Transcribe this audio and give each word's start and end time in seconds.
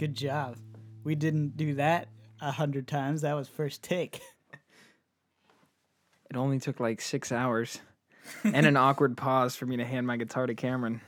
Good 0.00 0.14
job. 0.14 0.56
We 1.04 1.14
didn't 1.14 1.58
do 1.58 1.74
that 1.74 2.08
a 2.40 2.50
hundred 2.50 2.88
times. 2.88 3.20
That 3.20 3.34
was 3.34 3.48
first 3.48 3.82
take. 3.82 4.22
It 6.30 6.36
only 6.36 6.58
took 6.58 6.80
like 6.80 7.02
six 7.02 7.30
hours 7.30 7.80
and 8.44 8.64
an 8.64 8.78
awkward 8.78 9.18
pause 9.18 9.56
for 9.56 9.66
me 9.66 9.76
to 9.76 9.84
hand 9.84 10.06
my 10.06 10.16
guitar 10.16 10.46
to 10.46 10.54
Cameron. 10.54 11.02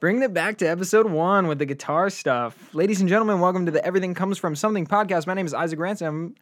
Bringing 0.00 0.24
it 0.24 0.34
back 0.34 0.58
to 0.58 0.66
episode 0.66 1.08
one 1.08 1.46
with 1.46 1.60
the 1.60 1.66
guitar 1.66 2.10
stuff. 2.10 2.74
Ladies 2.74 2.98
and 2.98 3.08
gentlemen, 3.08 3.38
welcome 3.38 3.64
to 3.66 3.70
the 3.70 3.84
Everything 3.84 4.12
Comes 4.12 4.38
From 4.38 4.56
Something 4.56 4.88
podcast. 4.88 5.28
My 5.28 5.34
name 5.34 5.46
is 5.46 5.54
Isaac 5.54 5.78
Ransom. 5.78 6.08
I'm 6.08 6.34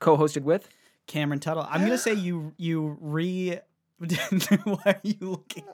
co 0.00 0.16
hosted 0.16 0.42
with. 0.42 0.68
Cameron 1.06 1.38
Tuttle. 1.38 1.68
I'm 1.70 1.82
gonna 1.82 1.98
say 1.98 2.14
you 2.14 2.52
you 2.56 2.98
re. 3.00 3.60
Why 4.64 4.78
are 4.86 5.00
you 5.02 5.16
looking? 5.20 5.64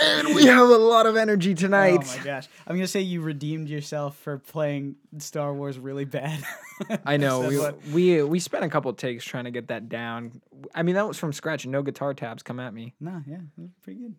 And 0.00 0.34
we 0.34 0.46
have 0.46 0.68
a 0.68 0.76
lot 0.76 1.06
of 1.06 1.16
energy 1.16 1.54
tonight. 1.54 2.00
Oh 2.02 2.16
my 2.18 2.24
gosh! 2.24 2.48
I'm 2.66 2.74
gonna 2.76 2.86
say 2.88 3.00
you 3.00 3.20
redeemed 3.20 3.68
yourself 3.68 4.16
for 4.16 4.38
playing 4.38 4.96
Star 5.18 5.54
Wars 5.54 5.78
really 5.78 6.04
bad. 6.04 6.42
I 7.06 7.16
know 7.16 7.46
we, 7.48 7.58
what- 7.58 7.80
we 7.88 8.22
we 8.24 8.40
spent 8.40 8.64
a 8.64 8.68
couple 8.68 8.92
takes 8.92 9.24
trying 9.24 9.44
to 9.44 9.50
get 9.52 9.68
that 9.68 9.88
down. 9.88 10.40
I 10.74 10.82
mean 10.82 10.96
that 10.96 11.06
was 11.06 11.16
from 11.18 11.32
scratch. 11.32 11.64
No 11.66 11.82
guitar 11.82 12.12
tabs 12.12 12.42
come 12.42 12.58
at 12.58 12.74
me. 12.74 12.94
no, 13.00 13.22
yeah, 13.26 13.38
pretty 13.82 14.00
good. 14.00 14.14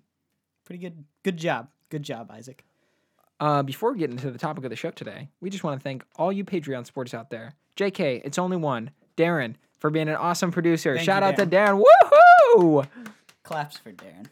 Pretty 0.63 0.79
good. 0.79 1.03
Good 1.23 1.37
job. 1.37 1.67
Good 1.89 2.03
job, 2.03 2.31
Isaac. 2.31 2.63
Uh, 3.41 3.63
before 3.63 3.91
we 3.91 3.99
get 3.99 4.11
into 4.11 4.31
the 4.31 4.37
topic 4.37 4.63
of 4.63 4.69
the 4.69 4.75
show 4.75 4.91
today, 4.91 5.27
we 5.41 5.49
just 5.49 5.63
want 5.63 5.77
to 5.79 5.83
thank 5.83 6.05
all 6.15 6.31
you 6.31 6.45
Patreon 6.45 6.85
supporters 6.85 7.13
out 7.13 7.29
there. 7.31 7.55
JK, 7.75 8.21
it's 8.23 8.37
only 8.37 8.55
one. 8.55 8.91
Darren 9.17 9.55
for 9.79 9.89
being 9.89 10.07
an 10.07 10.15
awesome 10.15 10.51
producer. 10.51 10.93
Thank 10.95 11.05
Shout 11.05 11.23
you, 11.23 11.29
out 11.29 11.35
to 11.37 11.45
Darren. 11.47 11.83
Woohoo! 12.55 12.87
Claps 13.43 13.77
for 13.77 13.91
Darren. 13.91 14.27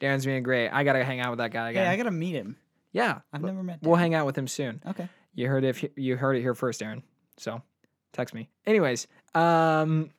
Darren's 0.00 0.26
being 0.26 0.42
great. 0.42 0.68
I 0.70 0.84
gotta 0.84 1.04
hang 1.04 1.20
out 1.20 1.30
with 1.30 1.38
that 1.38 1.50
guy 1.50 1.70
Yeah, 1.70 1.80
again. 1.82 1.88
I 1.88 1.96
gotta 1.96 2.10
meet 2.10 2.34
him. 2.34 2.56
yeah, 2.92 3.20
I've 3.32 3.42
never 3.42 3.62
met. 3.62 3.74
Him. 3.74 3.80
We'll 3.88 3.96
hang 3.96 4.14
out 4.14 4.26
with 4.26 4.36
him 4.36 4.48
soon. 4.48 4.82
Okay. 4.86 5.08
You 5.34 5.48
heard 5.48 5.64
it. 5.64 5.92
You 5.96 6.16
heard 6.16 6.36
it 6.36 6.40
here 6.42 6.54
first, 6.54 6.80
Darren. 6.80 7.02
So, 7.36 7.62
text 8.12 8.34
me. 8.34 8.48
Anyways, 8.66 9.06
um, 9.34 10.10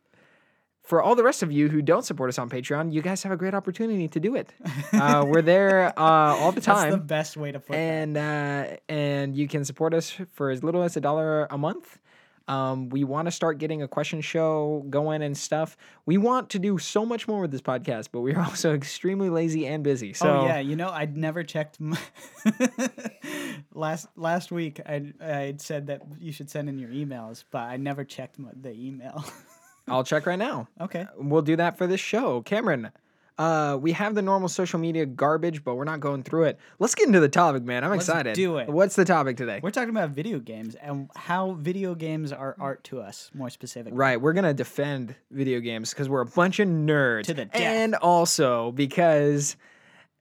for 0.84 1.02
all 1.02 1.16
the 1.16 1.24
rest 1.24 1.42
of 1.42 1.52
you 1.52 1.70
who 1.70 1.82
don't 1.82 2.04
support 2.04 2.30
us 2.30 2.38
on 2.38 2.50
Patreon, 2.50 2.92
you 2.92 3.02
guys 3.02 3.24
have 3.24 3.32
a 3.32 3.38
great 3.38 3.54
opportunity 3.54 4.08
to 4.10 4.20
do 4.20 4.36
it. 4.36 4.54
Uh, 4.94 5.26
we're 5.28 5.42
there 5.42 5.88
uh, 6.00 6.02
all 6.38 6.52
the 6.54 6.62
time. 6.62 6.90
That's 6.90 6.96
the 7.02 7.06
best 7.06 7.38
way 7.38 7.52
to 7.52 7.60
put 7.60 7.76
it. 7.76 7.80
and 7.80 8.18
uh, 8.18 8.78
and 8.88 9.36
you 9.36 9.48
can 9.48 9.66
support 9.66 9.94
us 9.94 10.10
for 10.34 10.50
as 10.50 10.64
little 10.64 10.84
as 10.84 10.96
a 10.96 11.02
dollar 11.02 11.48
a 11.50 11.58
month. 11.58 12.00
Um, 12.48 12.90
we 12.90 13.04
want 13.04 13.28
to 13.28 13.32
start 13.32 13.58
getting 13.58 13.82
a 13.82 13.88
question 13.88 14.22
show 14.22 14.86
going 14.90 15.22
and 15.24 15.36
stuff. 15.36 15.78
We 16.06 16.18
want 16.18 16.50
to 16.52 16.60
do 16.60 16.78
so 16.78 17.06
much 17.06 17.28
more 17.28 17.42
with 17.42 17.52
this 17.52 17.62
podcast, 17.62 18.10
but 18.12 18.22
we're 18.22 18.40
also 18.46 18.74
extremely 18.74 19.30
lazy 19.30 19.66
and 19.66 19.84
busy. 19.84 20.14
So 20.14 20.42
oh 20.42 20.46
yeah, 20.46 20.60
you 20.60 20.76
know 20.76 20.90
I'd 20.90 21.18
never 21.18 21.44
checked. 21.44 21.80
My 21.80 21.98
last 23.74 24.08
last 24.16 24.52
week 24.52 24.80
I 24.86 25.14
I 25.20 25.56
said 25.58 25.88
that 25.88 26.04
you 26.20 26.32
should 26.32 26.50
send 26.50 26.70
in 26.70 26.78
your 26.78 26.90
emails, 26.90 27.44
but 27.50 27.64
I 27.64 27.78
never 27.78 28.04
checked 28.04 28.38
my, 28.38 28.50
the 28.60 28.72
email. 28.72 29.26
I'll 29.88 30.04
check 30.04 30.26
right 30.26 30.40
now. 30.40 30.68
okay. 30.82 31.06
We'll 31.16 31.44
do 31.44 31.56
that 31.58 31.78
for 31.78 31.86
this 31.86 32.00
show. 32.00 32.42
Cameron, 32.42 32.92
uh, 33.38 33.78
we 33.82 33.92
have 33.92 34.16
the 34.16 34.22
normal 34.22 34.48
social 34.48 34.80
media 34.80 35.06
garbage, 35.06 35.64
but 35.64 35.76
we're 35.76 35.84
not 35.84 36.00
going 36.00 36.24
through 36.24 36.44
it. 36.46 36.60
Let's 36.80 36.96
get 36.96 37.08
into 37.08 37.20
the 37.20 37.28
topic, 37.30 37.64
man. 37.64 37.84
I'm 37.84 37.92
Let's 37.92 38.08
excited. 38.08 38.34
do 38.36 38.58
it. 38.58 38.70
What's 38.70 38.96
the 38.96 39.06
topic 39.06 39.36
today? 39.38 39.60
We're 39.62 39.72
talking 39.72 39.90
about 39.90 40.12
video 40.12 40.40
games 40.40 40.76
and 40.76 41.10
how 41.16 41.52
video 41.54 41.96
games 41.96 42.32
are 42.32 42.56
art 42.60 42.84
to 42.86 43.02
us, 43.02 43.32
more 43.34 43.50
specifically. 43.50 43.98
Right, 43.98 44.20
we're 44.22 44.34
gonna 44.34 44.54
defend 44.54 45.16
video 45.32 45.60
games 45.60 45.90
because 45.90 46.08
we're 46.08 46.22
a 46.22 46.26
bunch 46.26 46.60
of 46.60 46.68
nerds, 46.70 47.24
To 47.26 47.34
the 47.34 47.46
death. 47.46 47.56
and 47.56 47.96
also 47.96 48.72
because 48.72 49.58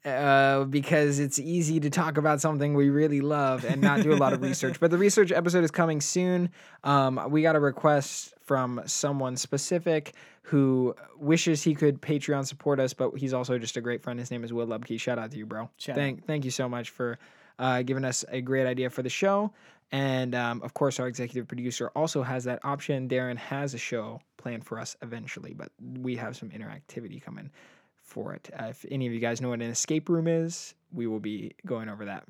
uh, 0.05 0.65
because 0.65 1.19
it's 1.19 1.39
easy 1.39 1.81
to 1.81 1.91
talk 1.91 2.19
about 2.19 2.41
something 2.41 2.75
we 2.75 2.91
really 2.91 3.21
love 3.21 3.65
and 3.65 3.81
not 3.81 4.03
do 4.03 4.13
a 4.13 4.17
lot 4.17 4.33
of 4.33 4.43
research. 4.43 4.79
But 4.81 4.91
the 4.91 4.99
research 4.99 5.33
episode 5.33 5.65
is 5.65 5.71
coming 5.71 6.01
soon. 6.01 6.51
Um, 6.83 7.21
we 7.31 7.43
got 7.43 7.57
a 7.57 7.61
request 7.61 8.35
from 8.43 8.83
someone 8.87 9.37
specific 9.37 10.15
who 10.43 10.95
wishes 11.19 11.63
he 11.63 11.75
could 11.75 12.03
Patreon 12.03 12.47
support 12.47 12.79
us, 12.79 12.93
but 12.93 13.17
he's 13.17 13.33
also 13.33 13.59
just 13.59 13.79
a 13.79 13.81
great 13.81 14.03
friend. 14.03 14.19
His 14.19 14.31
name 14.31 14.45
is 14.45 14.53
Will 14.53 14.67
Lubke. 14.67 15.01
Shout 15.01 15.19
out 15.19 15.31
to 15.31 15.39
you, 15.39 15.47
bro. 15.47 15.71
Shout 15.79 15.97
thank 15.97 16.27
thank 16.27 16.45
you 16.45 16.51
so 16.51 16.69
much 16.69 16.91
for 16.91 17.19
uh, 17.59 17.83
giving 17.83 18.05
us 18.05 18.25
a 18.29 18.43
great 18.43 18.67
idea 18.67 18.91
for 18.91 19.03
the 19.03 19.09
show. 19.09 19.53
And 19.91 20.35
um, 20.35 20.61
of 20.63 20.75
course, 20.75 20.99
our 20.99 21.07
executive 21.07 21.47
producer 21.47 21.91
also 21.95 22.23
has 22.23 22.45
that 22.45 22.59
option. 22.65 23.09
Darren 23.09 23.37
has 23.37 23.75
a 23.75 23.79
show 23.79 24.21
planned 24.37 24.67
for 24.67 24.79
us 24.79 24.97
eventually, 25.03 25.55
but 25.55 25.71
we 25.81 26.17
have 26.17 26.37
some 26.37 26.51
interactivity 26.51 27.23
coming 27.23 27.51
for 28.05 28.35
it. 28.35 28.51
Uh, 28.59 28.67
if 28.67 28.85
any 28.91 29.07
of 29.07 29.13
you 29.13 29.19
guys 29.21 29.41
know 29.41 29.49
what 29.49 29.61
an 29.61 29.71
escape 29.71 30.09
room 30.09 30.29
is, 30.29 30.75
we 30.93 31.07
will 31.07 31.21
be 31.21 31.53
going 31.67 31.89
over 31.89 32.05
that 32.05 32.25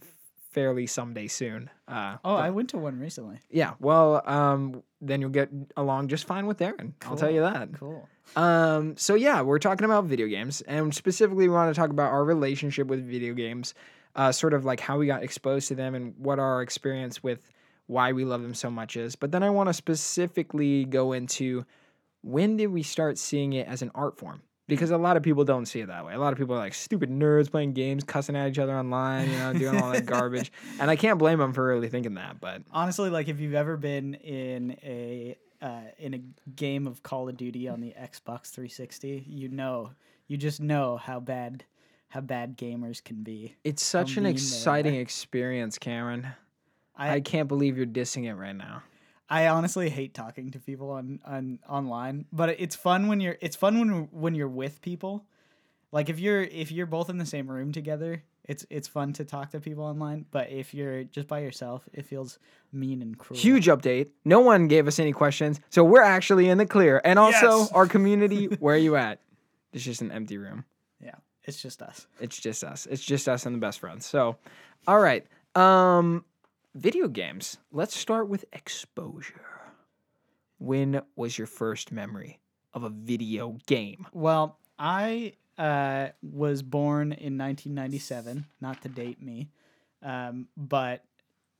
fairly 0.51 0.87
someday 0.87 1.27
soon. 1.27 1.69
Uh, 1.89 2.17
Oh, 2.25 2.37
but- 2.37 2.45
I 2.45 2.51
went 2.51 2.71
to 2.71 2.79
one 2.79 2.99
recently. 3.01 3.41
yeah. 3.51 3.75
Well, 3.81 4.23
um, 4.29 4.83
then 5.01 5.21
you'll 5.21 5.31
get 5.31 5.51
along 5.77 6.09
just 6.09 6.27
fine 6.27 6.47
with 6.47 6.59
Darren. 6.59 6.93
I'll 7.07 7.17
tell 7.17 7.31
you 7.31 7.41
that. 7.41 7.73
Cool. 7.75 8.09
Um, 8.37 8.97
so 8.97 9.15
yeah, 9.17 9.43
we're 9.43 9.59
talking 9.59 9.85
about 9.85 10.05
video 10.05 10.27
games, 10.29 10.61
and 10.63 10.95
specifically, 10.95 11.49
we 11.49 11.55
want 11.55 11.75
to 11.75 11.79
talk 11.79 11.91
about 11.91 12.11
our 12.13 12.25
relationship 12.25 12.87
with 12.87 13.05
video 13.05 13.35
games, 13.35 13.75
uh, 14.17 14.31
sort 14.33 14.55
of 14.55 14.65
like 14.65 14.81
how 14.81 14.97
we 14.97 15.07
got 15.07 15.23
exposed 15.23 15.69
to 15.69 15.75
them 15.75 15.95
and 15.95 16.15
what 16.17 16.39
our 16.39 16.63
experience 16.63 17.23
with 17.23 17.41
why 17.87 18.13
we 18.13 18.25
love 18.25 18.41
them 18.41 18.55
so 18.55 18.71
much 18.71 18.97
is. 18.97 19.15
But 19.17 19.31
then 19.33 19.43
I 19.43 19.51
want 19.51 19.69
to 19.69 19.75
specifically 19.75 20.85
go 20.87 21.13
into 21.13 21.67
when 22.23 22.57
did 22.57 22.69
we 22.69 22.83
start 22.83 23.19
seeing 23.19 23.53
it 23.53 23.67
as 23.69 23.83
an 23.83 23.91
art 23.95 24.17
form? 24.17 24.41
Because 24.67 24.91
a 24.91 24.97
lot 24.97 25.17
of 25.19 25.23
people 25.23 25.45
don't 25.45 25.67
see 25.67 25.81
it 25.81 25.89
that 25.89 26.07
way. 26.07 26.15
A 26.15 26.19
lot 26.19 26.33
of 26.33 26.39
people 26.39 26.55
are 26.55 26.59
like 26.59 26.73
stupid 26.73 27.11
nerds 27.11 27.51
playing 27.51 27.75
games, 27.75 28.03
cussing 28.03 28.35
at 28.35 28.49
each 28.49 28.59
other 28.59 28.75
online, 28.75 29.31
you 29.31 29.39
know, 29.39 29.53
doing 29.53 29.81
all 29.81 29.91
that 29.93 30.07
garbage. 30.15 30.51
And 30.81 30.91
I 30.91 30.97
can't 30.97 31.19
blame 31.19 31.39
them 31.39 31.53
for 31.53 31.67
really 31.67 31.89
thinking 31.89 32.15
that. 32.15 32.41
But 32.41 32.63
Honestly, 32.71 33.11
like 33.11 33.29
if 33.29 33.41
you've 33.41 33.55
ever 33.55 33.77
been 33.77 34.15
in 34.15 34.77
a 34.83 35.37
uh, 35.61 35.81
in 35.99 36.15
a 36.15 36.21
game 36.57 36.87
of 36.87 37.03
Call 37.03 37.29
of 37.29 37.37
Duty 37.37 37.69
on 37.69 37.81
the 37.81 37.95
Xbox 37.99 38.51
360, 38.51 39.25
you 39.29 39.49
know, 39.49 39.91
you 40.29 40.37
just 40.37 40.61
know 40.61 40.97
how 40.97 41.21
bad 41.21 41.65
how 42.09 42.21
bad 42.21 42.57
gamers 42.57 43.03
can 43.03 43.23
be. 43.23 43.57
it's 43.65 43.85
such 43.85 44.17
an 44.17 44.25
exciting 44.25 44.95
experience, 44.95 45.79
Cameron. 45.79 46.29
I 46.97 47.15
I 47.15 47.21
can't 47.21 47.49
believe 47.49 47.77
you're 47.77 47.87
dissing 47.87 48.25
it 48.25 48.35
right 48.35 48.55
now. 48.55 48.83
I 49.29 49.49
honestly 49.49 49.89
hate 49.89 50.13
talking 50.15 50.51
to 50.51 50.59
people 50.59 50.91
on, 50.91 51.21
on 51.25 51.59
online, 51.69 52.27
but 52.33 52.51
it's 52.59 52.77
fun 52.77 53.07
when 53.09 53.21
you're 53.21 53.37
it's 53.41 53.57
fun 53.57 53.79
when 53.79 54.09
when 54.13 54.35
you're 54.35 54.49
with 54.49 54.83
people. 54.83 55.25
Like 55.93 56.09
if 56.09 56.19
you're 56.21 56.43
if 56.43 56.71
you're 56.73 56.87
both 56.87 57.09
in 57.09 57.19
the 57.19 57.27
same 57.27 57.49
room 57.51 57.73
together, 57.73 58.23
it's 58.45 58.67
it's 58.69 58.87
fun 58.89 59.13
to 59.15 59.25
talk 59.25 59.51
to 59.53 59.61
people 59.61 59.85
online. 59.85 60.27
But 60.31 60.51
if 60.51 60.75
you're 60.75 61.05
just 61.05 61.27
by 61.29 61.39
yourself, 61.41 61.89
it 61.93 62.05
feels 62.05 62.39
mean 62.73 63.01
and 63.01 63.17
cruel. 63.17 63.39
Huge 63.41 63.67
update. 63.67 64.11
No 64.25 64.41
one 64.41 64.69
gave 64.69 64.87
us 64.87 64.99
any 64.99 65.13
questions, 65.13 65.61
so 65.71 65.83
we're 65.85 66.03
actually 66.03 66.49
in 66.49 66.59
the 66.59 66.67
clear. 66.67 67.01
And 67.05 67.19
also, 67.19 67.61
Yes. 67.61 67.73
our 67.73 67.87
community, 67.87 68.47
where 68.61 68.75
are 68.75 68.79
you 68.79 68.97
at? 68.97 69.21
It's 69.73 69.85
just 69.85 70.03
an 70.03 70.13
empty 70.13 70.37
room. 70.37 70.65
Yeah, 71.03 71.15
it's 71.45 71.63
just 71.63 71.81
us. 71.81 72.07
It's 72.21 72.39
just 72.39 72.63
us. 72.63 72.87
It's 72.91 73.03
just 73.03 73.29
us 73.29 73.47
and 73.47 73.55
the 73.55 73.61
best 73.61 73.79
friends. 73.81 74.05
So, 74.05 74.37
all 74.87 75.01
right. 75.01 75.25
Um, 75.55 76.25
video 76.75 77.09
games. 77.09 77.59
Let's 77.73 77.97
start 77.97 78.29
with 78.29 78.45
exposure. 78.53 79.41
When 80.59 81.03
was 81.17 81.37
your 81.37 81.47
first 81.47 81.93
memory 81.93 82.41
of 82.73 82.85
a 82.85 82.89
video 82.89 83.59
game? 83.67 84.07
Well, 84.13 84.59
I 84.79 85.35
uh, 85.59 86.09
was 86.23 86.63
born 86.63 87.13
in 87.13 87.39
1997. 87.39 88.47
Not 88.61 88.83
to 88.83 88.89
date 88.89 89.23
me, 89.23 89.51
um, 90.03 90.49
but 90.57 91.05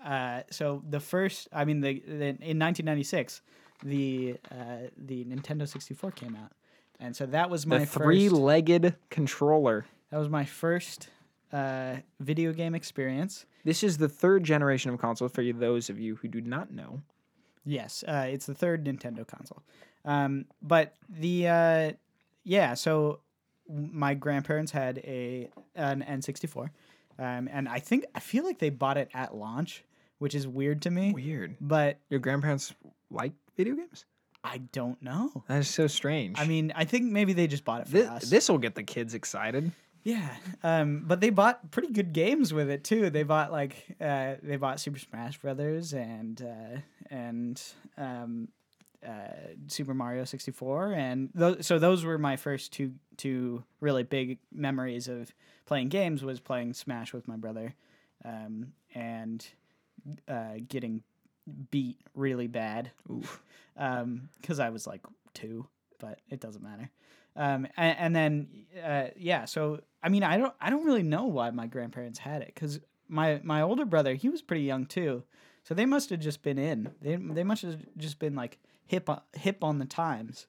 uh, 0.05 0.43
so 0.51 0.83
the 0.89 1.01
first. 1.01 1.49
I 1.53 1.65
mean, 1.65 1.81
the, 1.81 2.01
the 2.07 2.25
in 2.27 2.59
1996, 2.59 3.43
the 3.85 4.37
uh, 4.51 4.55
the 4.97 5.25
Nintendo 5.25 5.69
64 5.69 6.13
came 6.13 6.37
out, 6.37 6.53
and 6.99 7.15
so 7.15 7.27
that 7.27 7.51
was 7.51 7.67
my 7.67 7.81
The 7.81 7.87
first. 7.87 8.05
three-legged 8.05 8.95
controller. 9.11 9.87
That 10.11 10.19
was 10.19 10.29
my 10.29 10.45
first 10.45 11.09
uh, 11.55 11.97
video 12.21 12.53
game 12.53 12.75
experience. 12.75 13.47
This 13.65 13.83
is 13.83 13.97
the 13.97 14.09
third 14.09 14.43
generation 14.45 14.91
of 14.93 14.99
consoles 14.99 15.33
for 15.33 15.43
you, 15.43 15.53
those 15.53 15.89
of 15.89 15.99
you 16.01 16.17
who 16.17 16.29
do 16.29 16.41
not 16.41 16.73
know. 16.73 17.01
Yes, 17.65 18.05
uh, 18.07 18.27
it's 18.29 18.47
the 18.47 18.55
third 18.55 18.85
Nintendo 18.85 19.27
console. 19.27 19.63
Um, 20.05 20.47
but 20.61 20.95
the 21.09 21.49
uh, 21.49 21.93
yeah, 22.43 22.75
so 22.75 23.21
my 23.71 24.15
grandparents 24.15 24.73
had 24.73 24.99
a 24.99 25.49
an 25.77 26.05
N64, 26.07 26.69
um, 27.19 27.49
and 27.51 27.69
I 27.69 27.79
think 27.79 28.05
I 28.15 28.21
feel 28.21 28.45
like 28.45 28.59
they 28.59 28.71
bought 28.71 28.99
it 28.99 29.09
at 29.15 29.35
launch, 29.35 29.85
which 30.19 30.35
is 30.35 30.47
weird 30.47 30.83
to 30.83 30.91
me. 30.91 31.13
Weird. 31.13 31.57
But 31.61 32.01
Your 32.11 32.21
grandparents 32.21 32.75
like 33.11 33.33
video 33.57 33.77
games? 33.77 34.05
I 34.47 34.59
don't 34.73 35.01
know. 35.01 35.43
That 35.49 35.61
is 35.61 35.71
so 35.71 35.87
strange. 35.87 36.39
I 36.39 36.47
mean, 36.47 36.71
I 36.77 36.85
think 36.85 37.11
maybe 37.11 37.33
they 37.33 37.47
just 37.47 37.65
bought 37.65 37.81
it 37.81 37.87
for 37.87 37.93
this 37.93 38.09
us. 38.09 38.29
this 38.29 38.49
will 38.51 38.59
get 38.59 38.75
the 38.75 38.83
kids 38.83 39.15
excited. 39.15 39.73
Yeah, 40.05 40.37
um, 40.63 41.05
but 41.07 41.23
they 41.23 41.31
bought 41.31 41.71
pretty 41.71 41.91
good 41.91 42.13
games 42.13 42.53
with 42.53 42.69
it 42.69 42.85
too. 42.85 43.09
They 43.09 43.23
bought 43.23 43.51
like 43.51 43.97
uh, 43.99 44.35
they 44.43 44.57
bought 44.57 44.79
Super 44.79 44.99
Smash 44.99 45.39
Brothers 45.39 45.95
and 45.95 46.41
uh, 46.43 46.81
and 47.11 47.63
um, 47.97 48.49
uh, 49.05 49.33
Super 49.69 49.95
Mario 49.95 50.25
sixty 50.25 50.51
four, 50.51 50.93
and 50.93 51.31
those, 51.35 51.67
so 51.67 51.79
those 51.79 52.05
were 52.05 52.19
my 52.19 52.37
first 52.37 52.71
two 52.71 52.93
two 53.17 53.65
really 53.81 54.03
big 54.03 54.39
memories 54.53 55.09
of 55.09 55.33
playing 55.65 55.89
games. 55.89 56.23
Was 56.23 56.39
playing 56.39 56.75
Smash 56.75 57.15
with 57.15 57.27
my 57.27 57.37
brother, 57.37 57.75
um, 58.27 58.75
and 58.95 59.47
uh, 60.29 60.57
getting 60.69 61.03
beat 61.71 61.99
really 62.15 62.47
bad 62.47 62.91
because 63.75 64.61
I 64.61 64.69
was 64.69 64.87
like 64.87 65.01
two, 65.33 65.67
but 65.99 66.19
it 66.31 66.41
doesn't 66.41 66.63
matter. 66.63 66.91
Um, 67.37 67.67
and, 67.77 67.99
and 67.99 68.17
then 68.17 68.49
uh, 68.83 69.07
yeah, 69.17 69.45
so 69.45 69.81
I 70.03 70.09
mean, 70.09 70.23
I 70.23 70.37
don't 70.37 70.55
I 70.61 70.71
don't 70.71 70.85
really 70.85 71.03
know 71.03 71.25
why 71.25 71.51
my 71.51 71.67
grandparents 71.67 72.19
had 72.19 72.43
it 72.43 72.53
because 72.55 72.81
my 73.09 73.41
my 73.43 73.61
older 73.63 73.85
brother 73.85 74.15
he 74.15 74.29
was 74.29 74.43
pretty 74.43 74.63
young 74.65 74.87
too, 74.87 75.25
so 75.63 75.75
they 75.75 75.87
must 75.87 76.11
have 76.11 76.21
just 76.21 76.43
been 76.43 76.59
in. 76.59 76.93
They 77.03 77.17
they 77.17 77.45
must 77.45 77.63
have 77.63 77.79
just 77.97 78.19
been 78.19 78.35
like 78.35 78.59
hip 78.87 79.09
on, 79.09 79.21
hip 79.35 79.65
on 79.65 79.79
the 79.79 79.85
times, 79.87 80.47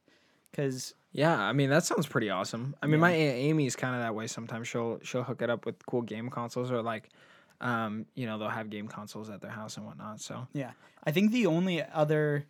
because 0.51 0.93
Yeah, 1.11 1.39
I 1.39 1.53
mean 1.53 1.69
that 1.69 1.85
sounds 1.85 2.05
pretty 2.07 2.29
awesome. 2.29 2.75
I 2.83 2.85
mean, 2.85 2.95
Yeah. 2.95 2.99
my 3.01 3.11
aunt 3.11 3.37
Amy's 3.37 3.75
kind 3.75 3.95
of 3.95 4.01
that 4.01 4.13
way. 4.13 4.27
Sometimes 4.27 4.67
she'll 4.67 4.99
she'll 5.03 5.23
hook 5.23 5.41
it 5.41 5.49
up 5.49 5.65
with 5.65 5.83
cool 5.85 6.01
game 6.03 6.29
consoles 6.29 6.71
or 6.71 6.81
like, 6.83 7.09
um, 7.61 8.05
you 8.15 8.25
know, 8.27 8.37
they'll 8.37 8.49
have 8.49 8.69
game 8.69 8.87
consoles 8.87 9.29
at 9.29 9.41
their 9.41 9.51
house 9.51 9.77
and 9.77 9.85
whatnot. 9.85 10.19
So 10.21 10.47
Yeah, 10.53 10.71
I 11.03 11.11
think 11.11 11.31
the 11.31 11.47
only 11.47 11.81
other 11.83 12.45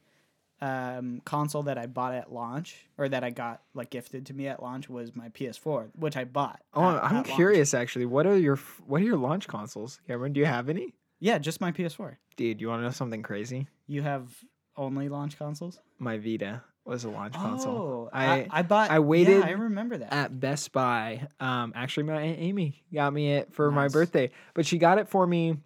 um, 0.61 1.21
console 1.25 1.63
that 1.63 1.77
I 1.77 1.85
bought 1.85 2.13
at 2.13 2.31
launch 2.31 2.85
or 2.97 3.09
that 3.09 3.23
I 3.23 3.29
got 3.29 3.61
like 3.73 3.89
gifted 3.89 4.25
to 4.27 4.33
me 4.33 4.47
at 4.47 4.61
launch 4.63 4.89
was 4.89 5.15
my 5.15 5.29
PS4, 5.29 5.89
which 5.95 6.15
I 6.17 6.23
bought. 6.23 6.61
Oh, 6.73 6.81
at- 6.83 7.03
I'm 7.03 7.17
at 7.17 7.27
launch. 7.27 7.35
curious 7.35 7.73
actually. 7.73 8.05
What 8.05 8.25
are 8.25 8.37
your 8.37 8.55
what 8.87 9.01
are 9.01 9.05
your 9.05 9.17
launch 9.17 9.47
consoles, 9.47 9.99
Cameron? 10.07 10.33
Do 10.33 10.39
you 10.39 10.45
have 10.45 10.69
any? 10.69 10.93
Yeah, 11.19 11.37
just 11.37 11.61
my 11.61 11.71
PS4. 11.71 12.17
Dude, 12.35 12.61
you 12.61 12.67
want 12.67 12.79
to 12.79 12.83
know 12.83 12.91
something 12.91 13.23
crazy? 13.23 13.67
You 13.87 14.01
have 14.01 14.29
only 14.77 15.09
launch 15.09 15.37
consoles? 15.37 15.79
My 15.99 16.17
Vita 16.17 16.61
was 16.83 17.03
a 17.03 17.09
launch 17.09 17.33
console. 17.33 17.75
Oh, 17.77 18.09
I- 18.13 18.25
I, 18.41 18.47
I 18.51 18.61
bought. 18.61 18.91
I 18.91 18.99
waited 18.99 19.39
Yeah, 19.39 19.45
I 19.47 19.51
remember 19.51 19.97
that. 19.97 20.13
At 20.13 20.39
Best 20.39 20.71
Buy, 20.71 21.27
um, 21.39 21.73
actually, 21.75 22.03
my 22.03 22.21
aunt 22.21 22.39
Amy 22.39 22.83
got 22.93 23.11
me 23.13 23.33
it 23.33 23.53
for 23.53 23.71
my 23.71 23.87
birthday, 23.87 24.29
but 24.53 24.65
she 24.65 24.77
got 24.77 24.99
it 24.99 25.07
for 25.07 25.25
me 25.25 25.57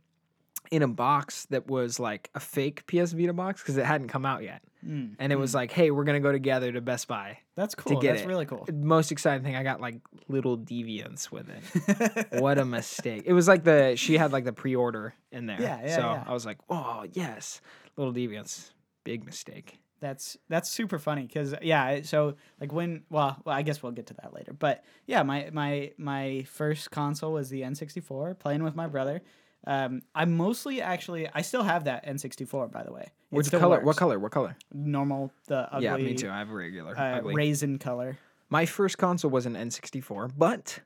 in 0.72 0.82
a 0.84 0.88
box 0.88 1.46
that 1.48 1.68
was 1.68 2.00
like 2.00 2.30
a 2.36 2.40
fake 2.40 2.86
PS 2.88 3.12
Vita 3.12 3.34
box 3.34 3.62
because 3.62 3.76
it 3.78 3.86
hadn't 3.86 4.08
come 4.08 4.26
out 4.26 4.44
yet, 4.44 4.62
Mm, 4.86 5.16
and 5.20 5.34
it 5.34 5.36
was 5.36 5.54
like, 5.54 5.72
"Hey, 5.72 5.92
we're 5.92 6.06
gonna 6.06 6.20
go 6.20 6.32
together 6.32 6.72
to 6.72 6.82
Best 6.82 7.08
Buy." 7.08 7.40
That's 7.56 7.76
cool. 7.76 8.00
get 8.00 8.14
That's 8.14 8.22
it. 8.24 8.28
really 8.28 8.46
cool. 8.46 8.66
Most 8.72 9.12
exciting 9.12 9.44
thing, 9.44 9.56
I 9.56 9.64
got 9.64 9.82
like 9.82 10.00
little 10.28 10.58
deviants 10.58 11.32
with 11.32 11.50
it. 11.50 12.28
what 12.42 12.58
a 12.58 12.66
mistake! 12.66 13.24
It 13.26 13.34
was 13.34 13.48
like 13.48 13.64
the 13.64 13.96
she 13.98 14.18
had 14.18 14.32
like 14.32 14.46
the 14.46 14.54
pre-order 14.54 15.14
in 15.32 15.46
there, 15.48 15.62
Yeah, 15.62 15.80
yeah, 15.84 15.96
so 15.96 16.02
yeah. 16.02 16.24
I 16.26 16.34
was 16.34 16.46
like, 16.46 16.60
"Oh 16.70 17.06
yes, 17.12 17.62
little 17.98 18.14
deviants." 18.14 18.72
Big 19.04 19.26
mistake. 19.26 19.80
That's 20.02 20.38
that's 20.48 20.70
super 20.70 20.98
funny 20.98 21.24
because 21.24 21.56
yeah. 21.62 22.02
So 22.04 22.36
like 22.62 22.72
when 22.72 23.04
well, 23.10 23.42
well, 23.44 23.56
I 23.56 23.64
guess 23.64 23.84
we'll 23.84 23.92
get 23.92 24.08
to 24.08 24.14
that 24.16 24.34
later. 24.34 24.54
But 24.54 24.84
yeah, 25.06 25.24
my 25.24 25.50
my 25.52 25.92
my 25.98 26.44
first 26.48 26.92
console 26.92 27.34
was 27.34 27.50
the 27.50 27.62
N64, 27.62 28.40
playing 28.40 28.64
with 28.64 28.76
my 28.76 28.88
brother. 28.88 29.22
Um, 29.68 30.02
I 30.16 30.26
mostly 30.26 30.82
actually 30.82 31.28
I 31.34 31.42
still 31.42 31.64
have 31.64 31.84
that 31.84 32.06
N64 32.06 32.72
by 32.72 32.84
the 32.84 32.94
way. 32.94 33.04
It 33.04 33.36
Which 33.36 33.52
color? 33.52 33.82
What 33.82 33.98
color? 33.98 34.18
What 34.18 34.32
color? 34.32 34.56
Normal, 34.74 35.32
the 35.48 35.72
ugly, 35.72 35.86
yeah, 35.86 35.98
me 35.98 36.16
too. 36.16 36.30
I 36.30 36.40
have 36.40 36.50
a 36.50 36.54
regular. 36.54 36.98
Uh, 36.98 37.22
raisin 37.22 37.78
color. 37.78 38.18
My 38.50 38.66
first 38.66 38.98
console 38.98 39.30
was 39.30 39.46
an 39.46 39.54
N64, 39.54 40.32
but 40.36 40.80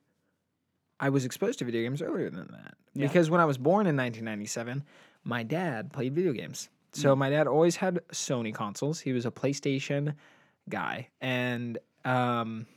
I 0.99 1.09
was 1.09 1.25
exposed 1.25 1.59
to 1.59 1.65
video 1.65 1.81
games 1.83 2.01
earlier 2.01 2.29
than 2.29 2.47
that. 2.51 2.75
Yeah. 2.93 3.07
Because 3.07 3.29
when 3.29 3.39
I 3.41 3.45
was 3.45 3.57
born 3.57 3.87
in 3.87 3.95
1997, 3.95 4.83
my 5.23 5.43
dad 5.43 5.91
played 5.91 6.13
video 6.13 6.33
games. 6.33 6.69
Mm. 6.93 7.01
So 7.01 7.15
my 7.15 7.29
dad 7.29 7.47
always 7.47 7.75
had 7.75 7.99
Sony 8.11 8.53
consoles. 8.53 8.99
He 8.99 9.13
was 9.13 9.25
a 9.25 9.31
PlayStation 9.31 10.15
guy. 10.69 11.09
And 11.21 11.77
um, 12.05 12.67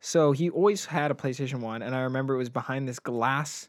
so 0.00 0.32
he 0.32 0.50
always 0.50 0.86
had 0.86 1.10
a 1.10 1.14
PlayStation 1.14 1.60
1. 1.60 1.82
And 1.82 1.94
I 1.94 2.00
remember 2.00 2.34
it 2.34 2.38
was 2.38 2.50
behind 2.50 2.88
this 2.88 2.98
glass 2.98 3.68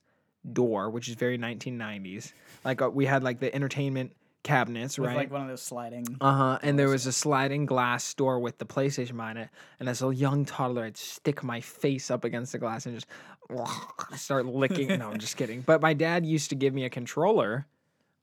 door, 0.54 0.90
which 0.90 1.08
is 1.08 1.16
very 1.16 1.38
1990s. 1.38 2.34
Like 2.64 2.82
uh, 2.82 2.90
we 2.90 3.06
had 3.06 3.24
like 3.24 3.40
the 3.40 3.54
entertainment 3.54 4.14
cabinets, 4.44 4.98
With 4.98 5.08
right? 5.08 5.18
like 5.18 5.32
one 5.32 5.42
of 5.42 5.48
those 5.48 5.62
sliding. 5.62 6.06
Uh 6.22 6.32
huh. 6.32 6.60
And 6.62 6.80
there 6.80 6.90
was 6.90 7.06
a 7.06 7.12
sliding 7.12 7.66
glass 7.66 8.14
door 8.14 8.40
with 8.40 8.58
the 8.58 8.66
PlayStation 8.66 9.18
behind 9.18 9.38
it. 9.38 9.50
And 9.80 9.90
as 9.90 10.02
a 10.02 10.14
young 10.14 10.46
toddler, 10.46 10.86
I'd 10.86 10.98
stick 10.98 11.44
my 11.44 11.60
face 11.62 12.10
up 12.10 12.24
against 12.24 12.54
the 12.54 12.58
glass 12.58 12.86
and 12.86 12.96
just 12.96 13.08
start 14.16 14.46
licking. 14.46 14.98
no, 15.00 15.10
I'm 15.12 15.20
just 15.20 15.38
kidding. 15.38 15.62
But 15.62 15.82
my 15.82 15.94
dad 15.94 16.26
used 16.26 16.50
to 16.50 16.56
give 16.56 16.74
me 16.74 16.86
a 16.86 16.90
controller 16.90 17.68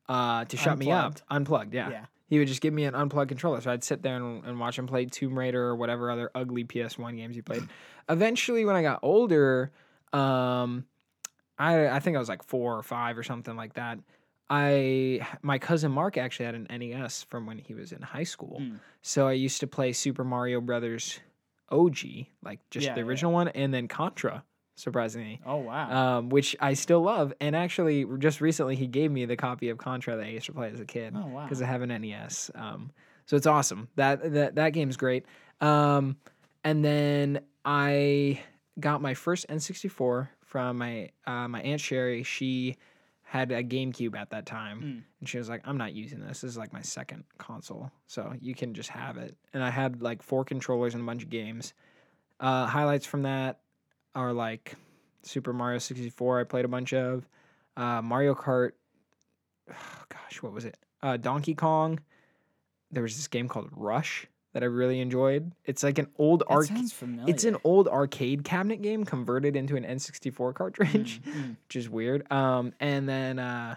uh, 0.09 0.45
to 0.47 0.57
shut 0.57 0.79
me 0.79 0.91
up. 0.91 1.19
Unplugged, 1.31 1.75
yeah. 1.75 1.91
Yeah. 1.91 2.05
He 2.29 2.39
would 2.41 2.49
just 2.49 2.61
give 2.61 2.75
me 2.75 2.85
an 2.85 2.95
unplugged 2.95 3.29
controller. 3.29 3.61
So 3.61 3.71
I'd 3.71 3.85
sit 3.85 4.03
there 4.03 4.17
and, 4.17 4.45
and 4.45 4.59
watch 4.59 4.79
him 4.79 4.87
play 4.87 5.05
Tomb 5.05 5.39
Raider 5.39 5.63
or 5.63 5.77
whatever 5.77 6.11
other 6.11 6.31
ugly 6.35 6.65
PS1 6.65 7.17
games 7.17 7.37
he 7.37 7.43
played. 7.43 7.63
Eventually, 8.09 8.65
when 8.65 8.75
I 8.75 8.83
got 8.83 9.01
older, 9.03 9.71
um, 10.13 10.87
I, 11.59 11.89
I 11.89 12.01
think 12.01 12.17
I 12.17 12.19
was 12.19 12.29
like 12.29 12.43
four 12.43 12.77
or 12.77 12.83
five 12.83 13.17
or 13.17 13.23
something 13.23 13.57
like 13.57 13.75
that. 13.75 13.99
I 14.49 15.27
my 15.43 15.59
cousin 15.59 15.91
Mark 15.91 16.17
actually 16.17 16.47
had 16.47 16.55
an 16.55 16.67
NES 16.71 17.25
from 17.25 17.47
when 17.47 17.59
he 17.59 17.75
was 17.75 17.93
in 17.93 18.03
high 18.03 18.23
school. 18.25 18.59
Mm. 18.61 18.79
So 19.03 19.27
I 19.27 19.33
used 19.33 19.61
to 19.61 19.67
play 19.67 19.93
Super 19.93 20.23
Mario 20.25 20.61
Brothers 20.61 21.19
OG, 21.71 21.97
like 22.45 22.61
just 22.71 22.87
Yeah, 22.87 22.95
the 22.95 23.01
yeah. 23.01 23.07
original 23.07 23.33
one, 23.33 23.49
and 23.49 23.75
then 23.75 23.89
Contra, 23.89 24.45
surprisingly, 24.77 25.41
Oh 25.45 25.57
wow. 25.57 26.19
um, 26.19 26.29
which 26.29 26.55
I 26.61 26.75
still 26.75 27.01
love. 27.03 27.33
And 27.41 27.57
actually, 27.57 28.07
just 28.19 28.41
recently 28.41 28.77
he 28.77 28.87
gave 28.87 29.11
me 29.11 29.25
the 29.25 29.37
copy 29.37 29.69
of 29.69 29.79
Contra 29.79 30.17
that 30.17 30.27
I 30.27 30.29
used 30.29 30.47
to 30.47 30.53
play 30.53 30.71
as 30.71 30.79
a 30.79 30.85
kid 30.85 31.15
oh 31.17 31.27
wow. 31.27 31.43
because 31.45 31.61
I 31.61 31.67
have 31.67 31.83
an 31.83 31.89
NES. 31.89 32.53
Um, 32.55 32.93
so 33.27 33.37
it's 33.37 33.47
awesome. 33.49 33.89
That 33.97 34.33
that 34.35 34.55
that 34.55 34.71
game's 34.71 34.97
great. 34.97 35.25
Um, 35.61 36.17
and 36.63 36.85
then 36.85 37.41
I 37.65 38.41
got 38.79 39.03
my 39.03 39.15
first 39.15 39.49
N64 39.49 40.29
from 40.47 40.79
my 40.79 41.11
uh, 41.27 41.47
my 41.49 41.61
aunt 41.61 41.81
Sherry. 41.81 42.23
She 42.23 42.77
had 43.23 43.51
a 43.53 43.63
GameCube 43.63 44.17
at 44.17 44.31
that 44.31 44.47
time, 44.47 44.81
Mm. 44.81 45.03
and 45.21 45.29
she 45.29 45.37
was 45.37 45.49
like, 45.49 45.61
"I'm 45.65 45.77
not 45.77 45.93
using 45.93 46.21
this. 46.21 46.41
This 46.41 46.51
is 46.53 46.57
like 46.57 46.73
my 46.73 46.81
second 46.83 47.25
console, 47.39 47.91
so 48.07 48.33
you 48.41 48.55
can 48.55 48.73
just 48.73 48.89
have 48.91 49.17
it." 49.19 49.37
And 49.53 49.63
I 49.63 49.71
had 49.71 50.01
like 50.01 50.23
four 50.23 50.45
controllers 50.45 50.95
and 50.95 51.03
a 51.03 51.07
bunch 51.07 51.23
of 51.25 51.29
games. 51.31 51.75
Uh, 52.41 52.67
highlights 52.67 53.05
from 53.07 53.23
that 53.23 53.61
are 54.15 54.33
like 54.33 54.75
Super 55.23 55.53
Mario 55.53 55.79
64. 55.79 56.41
I 56.41 56.45
played 56.45 56.65
a 56.65 56.69
bunch 56.69 56.93
of 56.95 57.29
uh, 57.77 58.01
Mario 58.01 58.35
Kart. 58.35 58.73
gosh, 60.09 60.43
what 60.43 60.53
was 60.53 60.65
it? 60.65 60.77
Uh, 61.03 61.17
Donkey 61.17 61.55
Kong. 61.55 61.99
There 62.93 63.03
was 63.03 63.17
this 63.17 63.27
game 63.29 63.49
called 63.49 63.69
Rush 63.73 64.27
that 64.57 64.63
I 64.63 64.67
really 64.69 65.01
enjoyed. 65.01 65.53
It's 65.67 65.83
like 65.83 65.99
an 65.99 66.07
old 66.17 66.41
That 66.41 66.47
arc. 66.49 66.65
sounds 66.65 66.91
familiar. 66.91 67.29
It's 67.31 67.45
an 67.45 67.59
old 67.63 67.89
arcade 67.89 68.43
cabinet 68.43 68.81
game 68.81 69.05
converted 69.05 69.55
into 69.55 69.77
an 69.77 69.85
N64 69.85 70.55
cartridge, 70.55 71.21
Mm, 71.23 71.33
mm. 71.35 71.57
which 71.69 71.77
is 71.77 71.91
weird. 71.91 72.33
Um, 72.33 72.73
and 72.81 73.07
then 73.07 73.39
uh, 73.39 73.75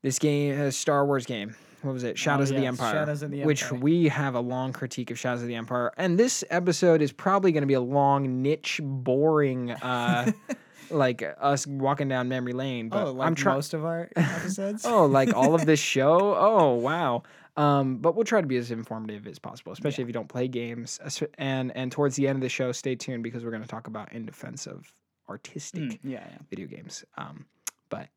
this 0.00 0.18
game, 0.18 0.58
a 0.58 0.72
Star 0.72 1.04
Wars 1.04 1.26
game. 1.26 1.54
What 1.82 1.92
was 1.92 2.02
it? 2.02 2.16
Shadows 2.16 2.50
of 2.50 2.56
the 2.56 2.62
Oh, 2.62 2.68
Empire. 2.68 2.92
Shadows 2.94 3.22
of 3.22 3.30
the 3.30 3.40
Empire, 3.42 3.46
Which 3.46 3.70
we 3.70 4.08
have 4.08 4.34
a 4.36 4.40
long 4.40 4.72
critique 4.72 5.10
of 5.10 5.18
Shadows 5.18 5.42
of 5.42 5.48
the 5.48 5.56
Empire, 5.56 5.92
and 5.98 6.18
this 6.18 6.42
episode 6.48 7.02
is 7.02 7.12
probably 7.12 7.52
going 7.52 7.60
to 7.62 7.66
be 7.66 7.74
a 7.74 7.80
long, 7.80 8.40
niche, 8.40 8.80
boring, 8.82 9.70
uh, 9.72 10.32
like 10.90 11.22
us 11.40 11.66
walking 11.66 12.08
down 12.08 12.30
memory 12.30 12.54
lane. 12.54 12.88
But 12.88 13.06
oh, 13.08 13.12
like 13.12 13.26
I'm 13.26 13.34
trying. 13.34 13.56
most 13.56 13.74
of 13.74 13.84
our 13.84 14.08
episodes. 14.16 14.86
Oh, 14.86 15.04
like 15.04 15.34
all 15.34 15.54
of 15.54 15.66
this 15.66 15.78
show? 15.80 16.34
Oh, 16.38 16.72
wow. 16.76 17.24
Um, 17.56 17.98
but 17.98 18.14
we'll 18.14 18.24
try 18.24 18.40
to 18.40 18.46
be 18.46 18.56
as 18.56 18.70
informative 18.70 19.26
as 19.26 19.38
possible, 19.38 19.72
especially 19.72 20.02
if 20.02 20.08
you 20.08 20.14
don't 20.14 20.28
play 20.28 20.48
games. 20.48 20.98
And 21.36 21.70
and 21.76 21.92
towards 21.92 22.16
the 22.16 22.26
end 22.28 22.36
of 22.36 22.42
the 22.42 22.48
show, 22.48 22.72
stay 22.72 22.94
tuned 22.94 23.22
because 23.22 23.44
we're 23.44 23.50
going 23.50 23.62
to 23.62 23.68
talk 23.68 23.86
about 23.88 24.12
in 24.12 24.24
defense 24.24 24.66
of 24.66 24.92
artistic 25.28 25.82
Mm, 25.82 25.98
yeah, 26.04 26.26
yeah. 26.30 26.38
video 26.50 26.66
games. 26.66 27.04
Um, 27.18 27.44
but 27.90 28.08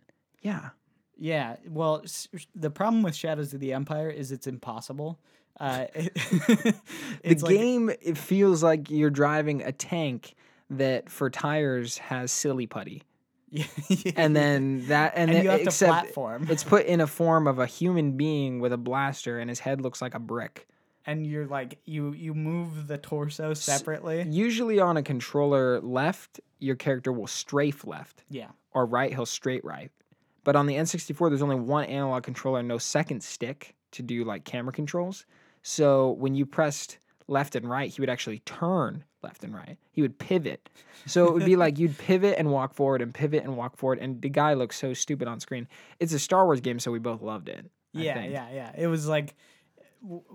yeah, 0.42 0.70
Yeah, 1.18 1.58
well, 1.68 2.01
s- 2.04 2.27
the 2.56 2.70
problem 2.70 3.04
with 3.04 3.15
Shadows 3.15 3.54
of 3.54 3.60
the 3.60 3.74
Empire 3.74 4.10
is 4.10 4.32
it's 4.32 4.48
impossible. 4.48 5.20
Uh, 5.60 5.86
it- 5.96 6.13
the 7.24 7.36
like- 7.46 7.56
game 7.56 7.89
it 8.01 8.18
feels 8.18 8.63
like 8.63 8.89
you're 8.89 9.10
driving 9.10 9.62
a 9.63 9.72
tank 9.72 10.34
that 10.70 11.10
for 11.10 11.30
tires 11.30 11.98
has 11.98 12.32
silly 12.32 12.68
putty, 12.68 13.04
and 14.16 14.36
then 14.36 14.88
that 14.88 15.14
and, 15.16 15.30
and 15.30 15.38
then 15.38 15.44
you 15.44 15.50
have 15.50 15.60
to 15.62 15.66
except 15.66 15.90
platform, 15.90 16.48
it's 16.50 16.64
put 16.64 16.86
in 16.86 17.02
a 17.02 17.08
form 17.08 17.48
of 17.48 17.60
a 17.60 17.66
human 17.66 18.18
being 18.18 18.60
with 18.60 18.74
a 18.74 18.78
blaster, 18.78 19.40
and 19.40 19.50
his 19.50 19.60
head 19.60 19.82
looks 19.82 20.02
like 20.02 20.14
a 20.16 20.20
brick. 20.20 20.68
and 21.06 21.25
you're 21.28 21.46
like 21.46 21.78
you 21.86 22.14
you 22.14 22.34
move 22.34 22.88
the 22.88 22.98
torso 22.98 23.54
separately. 23.54 24.24
Usually 24.28 24.80
on 24.80 24.98
a 24.98 25.04
controller 25.04 25.80
left, 25.82 26.40
your 26.60 26.75
character 26.75 27.12
will 27.12 27.28
strafe 27.28 27.86
left, 27.86 28.24
Yeah, 28.30 28.50
or 28.72 28.86
right, 28.86 29.14
he'll 29.14 29.25
straight 29.25 29.64
right. 29.64 29.92
But 30.44 30.56
on 30.56 30.68
the 30.68 30.75
N64, 30.75 31.30
there's 31.30 31.42
only 31.42 31.56
one 31.56 31.86
analog 31.86 32.24
controller, 32.24 32.60
and 32.60 32.68
no 32.68 32.78
second 32.78 33.24
stick 33.24 33.75
to 33.92 34.04
do 34.04 34.24
like 34.24 34.44
camera 34.46 34.72
controls. 34.74 35.25
So 35.64 36.12
when 36.12 36.36
you 36.36 36.46
pressed 36.46 37.00
left 37.28 37.56
and 37.56 37.68
right, 37.68 37.90
he 37.90 38.00
would 38.02 38.10
actually 38.10 38.40
turn 38.40 39.04
left 39.25 39.44
and 39.44 39.53
right. 39.53 39.77
He 39.91 40.01
would 40.01 40.17
pivot. 40.17 40.70
So 41.05 41.25
it 41.27 41.34
would 41.34 41.46
be 41.46 41.55
like 41.55 41.77
you'd 41.79 41.98
pivot 41.98 42.36
and 42.38 42.50
walk 42.51 42.74
forward 42.74 43.01
and 43.01 43.13
pivot 43.13 43.44
and 43.44 43.58
walk 43.58 43.75
forward. 43.77 44.00
And 44.00 44.22
the 44.22 44.29
guy 44.29 44.53
looks 44.53 44.77
so 44.77 44.94
stupid 44.94 45.27
on 45.27 45.39
screen. 45.39 45.67
It's 46.00 46.13
a 46.13 46.20
Star 46.20 46.46
Wars 46.46 46.62
game, 46.62 46.79
so 46.79 46.91
we 46.91 47.00
both 47.00 47.22
loved 47.22 47.50
it. 47.50 47.65
I 47.94 48.01
yeah, 48.01 48.13
think. 48.13 48.34
yeah, 48.34 48.48
yeah. 48.53 48.72
It 48.77 48.88
was 48.88 49.08
like, 49.08 49.36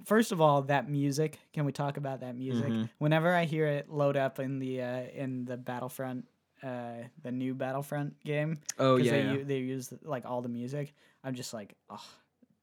first 0.05 0.33
of 0.33 0.41
all, 0.41 0.63
that 0.63 0.89
music. 0.89 1.39
Can 1.53 1.65
we 1.65 1.73
talk 1.73 1.97
about 1.97 2.21
that 2.21 2.37
music? 2.37 2.69
Mhm. 2.69 2.91
Whenever 2.99 3.35
I 3.35 3.45
hear 3.45 3.67
it 3.67 3.89
load 3.91 4.17
up 4.17 4.39
in 4.39 4.59
the 4.59 4.83
uh, 4.83 5.03
in 5.15 5.45
the 5.45 5.57
Battlefront, 5.57 6.27
uh, 6.63 7.05
the 7.23 7.33
new 7.33 7.55
Battlefront 7.55 8.23
game, 8.25 8.59
Oh 8.79 8.97
because 8.97 9.13
yeah. 9.13 9.33
they 9.33 9.39
yeah. 9.39 9.45
they 9.45 9.59
use 9.59 9.93
like 10.03 10.25
all 10.27 10.43
the 10.43 10.49
music. 10.49 10.95
I'm 11.25 11.35
just 11.35 11.53
like, 11.53 11.75
oh, 11.89 12.05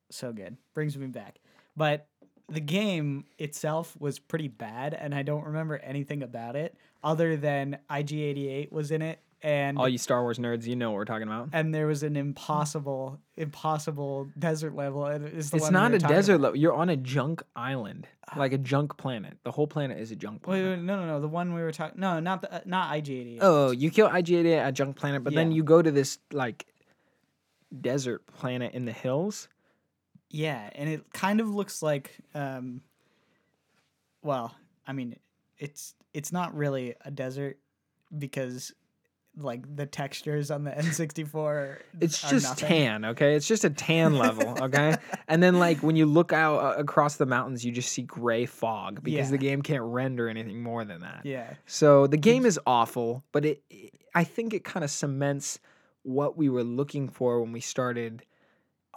so 0.10 0.34
good. 0.34 0.58
Brings 0.74 0.98
me 0.98 1.08
back. 1.08 1.40
But 1.76 2.08
the 2.50 2.62
game 2.62 3.26
itself 3.38 3.96
was 4.00 4.20
pretty 4.20 4.48
bad, 4.48 4.94
and 4.94 5.14
I 5.14 5.22
don't 5.24 5.44
remember 5.46 5.78
anything 5.78 6.24
about 6.24 6.56
it 6.56 6.76
other 7.04 7.36
than 7.38 7.78
IG88 7.90 8.72
was 8.72 8.92
in 8.92 9.02
it, 9.02 9.20
and 9.44 9.78
All 9.78 9.88
you 9.88 9.98
Star 9.98 10.24
Wars 10.24 10.40
nerds, 10.40 10.66
you 10.66 10.76
know 10.76 10.90
what 10.92 10.96
we're 10.98 11.06
talking 11.06 11.28
about. 11.28 11.50
and 11.54 11.74
there 11.76 11.86
was 11.88 12.02
an 12.04 12.16
impossible, 12.16 13.20
impossible 13.36 14.28
desert 14.40 14.76
level. 14.76 15.06
And 15.06 15.26
it's 15.28 15.52
the 15.52 15.58
It's 15.58 15.68
we 15.68 15.72
not 15.72 15.94
a 15.94 16.00
desert 16.00 16.40
level. 16.40 16.58
You're 16.58 16.74
on 16.74 16.90
a 16.90 16.96
junk 16.98 17.44
island, 17.56 18.08
like 18.36 18.52
a 18.54 18.58
junk 18.58 18.98
planet. 18.98 19.38
The 19.44 19.52
whole 19.52 19.68
planet 19.68 20.00
is 20.00 20.12
a 20.12 20.16
junk 20.16 20.48
Wait, 20.48 20.62
planet. 20.62 20.80
wait, 20.80 20.86
no, 20.86 21.00
no, 21.02 21.06
no. 21.06 21.22
The 21.22 21.28
one 21.28 21.54
we 21.54 21.62
were 21.62 21.72
talking. 21.72 22.00
No, 22.00 22.20
not 22.20 22.42
the 22.42 22.52
uh, 22.54 22.60
not 22.66 22.92
IG88. 22.96 23.38
Oh, 23.42 23.72
you 23.72 23.92
kill 23.92 24.08
IG-88 24.08 24.58
at 24.58 24.70
a 24.70 24.72
junk 24.72 24.96
planet, 24.96 25.24
but 25.24 25.34
then 25.36 25.52
you 25.52 25.64
go 25.64 25.82
to 25.82 25.92
this 25.92 26.18
like 26.32 26.66
desert 27.82 28.26
planet 28.28 28.74
in 28.74 28.86
the 28.86 28.92
hills. 28.92 29.50
Yeah, 30.30 30.70
and 30.76 30.90
it 30.90 31.14
kind 31.14 31.40
of 31.40 31.54
looks 31.54 31.82
like 31.82 32.18
um 32.34 32.82
well, 34.24 34.56
I 34.86 34.94
mean, 34.94 35.16
it's 35.58 35.94
it's 36.14 36.32
not 36.32 36.56
really 36.56 36.96
a 37.06 37.12
desert 37.12 37.58
because 38.18 38.74
like 39.40 39.76
the 39.76 39.86
textures 39.86 40.50
on 40.50 40.64
the 40.64 40.72
N64 40.78 41.78
It's 42.02 42.24
are 42.24 42.30
just 42.30 42.46
nothing. 42.46 42.68
tan, 42.68 43.06
okay? 43.06 43.36
It's 43.36 43.48
just 43.48 43.64
a 43.66 43.70
tan 43.70 44.18
level, 44.18 44.58
okay? 44.64 44.96
And 45.28 45.42
then 45.44 45.60
like 45.60 45.84
when 45.84 45.96
you 45.96 46.06
look 46.08 46.34
out 46.34 46.64
uh, 46.64 46.80
across 46.80 47.18
the 47.18 47.26
mountains, 47.26 47.64
you 47.64 47.72
just 47.72 47.92
see 47.92 48.02
gray 48.02 48.46
fog 48.46 49.04
because 49.04 49.30
the 49.30 49.38
game 49.38 49.62
can't 49.62 49.84
render 49.84 50.28
anything 50.28 50.62
more 50.62 50.84
than 50.86 51.02
that. 51.02 51.22
Yeah. 51.24 51.54
So 51.68 52.08
the 52.08 52.18
game 52.18 52.46
is 52.46 52.60
awful, 52.66 53.24
but 53.32 53.46
it 53.46 53.62
I 54.16 54.24
think 54.24 54.54
it 54.54 54.64
kind 54.64 54.84
of 54.84 54.90
cements 54.90 55.60
what 56.04 56.38
we 56.38 56.50
were 56.50 56.64
looking 56.64 57.08
for 57.08 57.42
when 57.42 57.52
we 57.52 57.60
started 57.60 58.24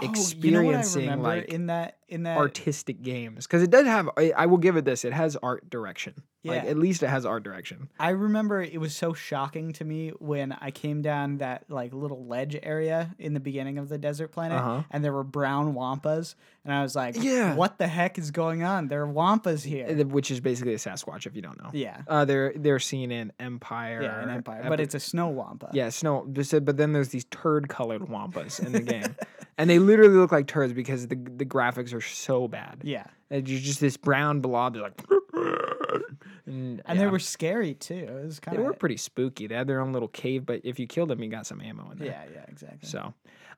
Oh, 0.02 0.32
you 0.40 0.50
know 0.50 0.62
what 0.62 0.74
I 0.76 0.80
experiencing 0.80 1.02
remember 1.02 1.28
like 1.28 1.48
in 1.48 1.66
that 1.66 1.98
in 2.10 2.24
that 2.24 2.36
artistic 2.36 3.02
games 3.02 3.46
because 3.46 3.62
it 3.62 3.70
does 3.70 3.86
have 3.86 4.10
I, 4.18 4.32
I 4.36 4.46
will 4.46 4.58
give 4.58 4.76
it 4.76 4.84
this 4.84 5.04
it 5.04 5.12
has 5.12 5.36
art 5.36 5.70
direction 5.70 6.14
like 6.42 6.64
Yeah. 6.64 6.70
at 6.70 6.78
least 6.78 7.02
it 7.02 7.08
has 7.08 7.24
art 7.26 7.42
direction 7.42 7.88
I 8.00 8.10
remember 8.10 8.62
it 8.62 8.80
was 8.80 8.96
so 8.96 9.12
shocking 9.12 9.72
to 9.74 9.84
me 9.84 10.10
when 10.18 10.52
I 10.52 10.70
came 10.70 11.02
down 11.02 11.38
that 11.38 11.64
like 11.68 11.92
little 11.94 12.24
ledge 12.26 12.58
area 12.62 13.14
in 13.18 13.34
the 13.34 13.40
beginning 13.40 13.78
of 13.78 13.88
the 13.88 13.98
desert 13.98 14.28
planet 14.32 14.58
Uh-huh. 14.58 14.82
and 14.90 15.04
there 15.04 15.12
were 15.12 15.22
brown 15.24 15.74
wampas 15.74 16.34
and 16.64 16.74
I 16.74 16.82
was 16.82 16.94
like, 16.96 17.16
Yeah. 17.18 17.54
what 17.54 17.78
the 17.78 17.86
heck 17.86 18.18
is 18.18 18.30
going 18.30 18.62
on? 18.62 18.88
There 18.88 19.02
are 19.02 19.06
wampas 19.12 19.64
here. 19.64 19.86
Which 20.04 20.30
is 20.30 20.40
basically 20.40 20.74
a 20.74 20.78
Sasquatch 20.78 21.26
if 21.26 21.34
you 21.36 21.42
don't 21.42 21.62
know 21.62 21.70
yeah. 21.72 22.02
uh 22.08 22.24
they're 22.24 22.52
they're 22.56 22.78
seen 22.80 23.12
in 23.12 23.32
Empire 23.38 24.02
Yeah, 24.02 24.22
an 24.22 24.30
empire, 24.30 24.64
but 24.68 24.80
it's 24.80 24.94
a 24.94 25.00
snow 25.00 25.28
wampa. 25.28 25.70
yeah 25.72 25.90
snow 25.90 26.26
but 26.26 26.76
then 26.76 26.92
there's 26.92 27.10
these 27.10 27.24
turd 27.26 27.68
colored 27.68 28.02
wampas 28.02 28.58
in 28.64 28.72
the 28.72 28.80
game 28.80 29.14
and 29.58 29.68
they 29.68 29.78
literally 29.78 30.14
look 30.14 30.32
like 30.32 30.46
turds 30.46 30.72
because 30.72 31.06
the 31.08 31.16
the 31.16 31.44
graphics 31.44 31.92
are 31.92 31.99
so 32.00 32.48
bad 32.48 32.80
Yeah. 32.82 33.04
And 33.30 33.48
you're 33.48 33.60
just 33.60 33.80
this 33.80 33.96
brown 33.96 34.40
blob 34.40 34.74
they're 34.74 34.82
like 34.82 35.00
and, 36.46 36.82
And 36.84 37.00
they 37.00 37.06
were 37.06 37.18
scary 37.18 37.74
too. 37.74 37.94
It 37.94 38.24
was 38.24 38.40
kind 38.40 38.56
of 38.56 38.62
they 38.62 38.66
were 38.66 38.74
pretty 38.74 38.96
spooky 38.96 39.46
they 39.46 39.54
had 39.54 39.66
their 39.66 39.80
own 39.80 39.92
little 39.92 40.08
cave 40.08 40.46
but 40.46 40.60
if 40.64 40.78
you 40.78 40.86
killed 40.86 41.10
them 41.10 41.22
you 41.22 41.30
got 41.30 41.46
some 41.46 41.60
ammo 41.60 41.90
in 41.90 41.98
there 41.98 42.08
Yeah, 42.08 42.24
yeah, 42.34 42.44
exactly. 42.48 42.88
So, 42.88 43.14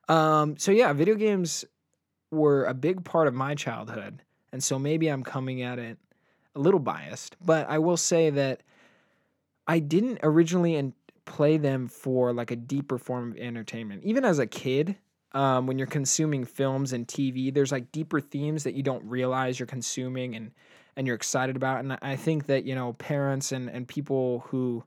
um, 0.09 0.57
so 0.57 0.71
yeah, 0.71 0.93
video 0.93 1.15
games 1.15 1.65
were 2.31 2.65
a 2.65 2.73
big 2.73 3.03
part 3.03 3.27
of 3.27 3.33
my 3.33 3.53
childhood, 3.55 4.21
and 4.51 4.63
so 4.63 4.79
maybe 4.79 5.07
I'm 5.07 5.23
coming 5.23 5.61
at 5.61 5.77
it 5.79 5.97
a 6.55 6.59
little 6.59 6.79
biased, 6.79 7.35
but 7.43 7.69
I 7.69 7.79
will 7.79 7.97
say 7.97 8.29
that 8.31 8.61
I 9.67 9.79
didn't 9.79 10.19
originally 10.23 10.75
and 10.75 10.93
play 11.25 11.57
them 11.57 11.87
for 11.87 12.33
like 12.33 12.51
a 12.51 12.55
deeper 12.55 12.97
form 12.97 13.31
of 13.31 13.37
entertainment. 13.37 14.03
Even 14.03 14.25
as 14.25 14.39
a 14.39 14.47
kid, 14.47 14.97
um, 15.33 15.67
when 15.67 15.77
you're 15.77 15.87
consuming 15.87 16.45
films 16.45 16.93
and 16.93 17.07
TV, 17.07 17.53
there's 17.53 17.71
like 17.71 17.91
deeper 17.91 18.19
themes 18.19 18.63
that 18.63 18.73
you 18.73 18.83
don't 18.83 19.03
realize 19.05 19.59
you're 19.59 19.67
consuming 19.67 20.35
and 20.35 20.51
and 20.95 21.07
you're 21.07 21.15
excited 21.15 21.55
about. 21.55 21.79
And 21.79 21.97
I 22.01 22.15
think 22.15 22.45
that 22.47 22.65
you 22.65 22.75
know 22.75 22.93
parents 22.93 23.51
and 23.51 23.69
and 23.69 23.87
people 23.87 24.45
who 24.47 24.83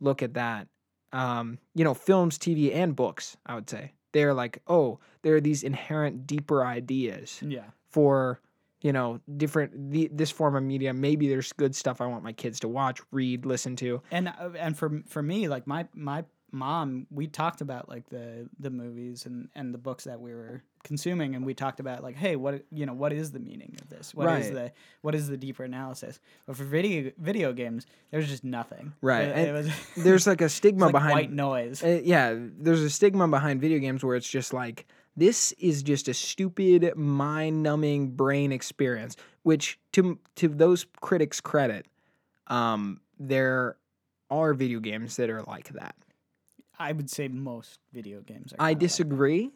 look 0.00 0.22
at 0.22 0.34
that 0.34 0.68
um, 1.12 1.58
you 1.74 1.84
know, 1.84 1.94
films, 1.94 2.38
TV, 2.38 2.74
and 2.74 2.94
books, 2.94 3.36
I 3.46 3.54
would 3.54 3.68
say. 3.68 3.92
They're 4.12 4.34
like, 4.34 4.62
oh, 4.66 5.00
there 5.22 5.36
are 5.36 5.40
these 5.40 5.62
inherent 5.62 6.26
deeper 6.26 6.64
ideas 6.64 7.40
yeah. 7.42 7.64
for, 7.90 8.40
you 8.80 8.92
know, 8.92 9.20
different, 9.36 9.90
the, 9.90 10.08
this 10.12 10.30
form 10.30 10.56
of 10.56 10.62
media. 10.62 10.92
Maybe 10.92 11.28
there's 11.28 11.52
good 11.52 11.74
stuff 11.74 12.00
I 12.00 12.06
want 12.06 12.24
my 12.24 12.32
kids 12.32 12.60
to 12.60 12.68
watch, 12.68 13.00
read, 13.10 13.44
listen 13.44 13.76
to. 13.76 14.02
And 14.10 14.28
uh, 14.28 14.50
and 14.58 14.76
for 14.76 15.02
for 15.06 15.22
me, 15.22 15.48
like 15.48 15.66
my 15.66 15.86
my 15.94 16.24
mom, 16.50 17.06
we 17.10 17.26
talked 17.26 17.60
about 17.60 17.88
like 17.88 18.08
the 18.08 18.48
the 18.58 18.70
movies 18.70 19.26
and 19.26 19.48
and 19.54 19.72
the 19.74 19.78
books 19.78 20.04
that 20.04 20.20
we 20.20 20.32
were 20.34 20.62
consuming, 20.84 21.34
and 21.34 21.44
we 21.44 21.54
talked 21.54 21.80
about 21.80 22.02
like, 22.02 22.16
hey, 22.16 22.36
what 22.36 22.64
you 22.70 22.86
know, 22.86 22.94
what 22.94 23.12
is 23.12 23.32
the 23.32 23.38
meaning 23.40 23.76
of 23.82 23.88
this? 23.88 24.14
What 24.14 24.28
is 24.38 24.46
Right. 24.46 24.54
the 24.54 24.72
what 25.02 25.14
is 25.14 25.28
the 25.28 25.36
deeper 25.36 25.64
analysis? 25.64 26.20
But 26.46 26.56
for 26.56 26.64
video 26.64 27.10
video 27.18 27.52
games, 27.52 27.86
there's 28.10 28.28
just 28.28 28.44
nothing. 28.44 28.92
Right, 29.02 29.28
It, 29.28 29.48
it 29.48 29.52
was 29.52 29.68
There's 29.96 30.26
like 30.26 30.40
a 30.40 30.48
stigma 30.48 30.86
like 30.86 30.92
behind. 30.92 31.12
white 31.12 31.32
noise. 31.32 31.82
Uh, 31.82 32.00
yeah, 32.02 32.34
there's 32.36 32.80
a 32.82 32.90
stigma 32.90 33.28
behind 33.28 33.60
video 33.60 33.78
games 33.78 34.04
where 34.04 34.16
it's 34.16 34.28
just 34.28 34.52
like 34.52 34.86
this 35.16 35.50
is 35.58 35.82
just 35.82 36.06
a 36.06 36.14
stupid, 36.14 36.94
mind-numbing 36.96 38.10
brain 38.12 38.52
experience. 38.52 39.16
Which, 39.42 39.78
to 39.92 40.18
to 40.36 40.48
those 40.48 40.86
critics' 41.00 41.40
credit, 41.40 41.86
um, 42.46 43.00
there 43.18 43.76
are 44.30 44.54
video 44.54 44.78
games 44.80 45.16
that 45.16 45.30
are 45.30 45.42
like 45.42 45.70
that. 45.70 45.94
I 46.78 46.92
would 46.92 47.10
say 47.10 47.28
most 47.28 47.80
video 47.92 48.20
games 48.20 48.52
are. 48.52 48.56
I 48.60 48.74
that. 48.74 48.80
disagree, 48.80 49.50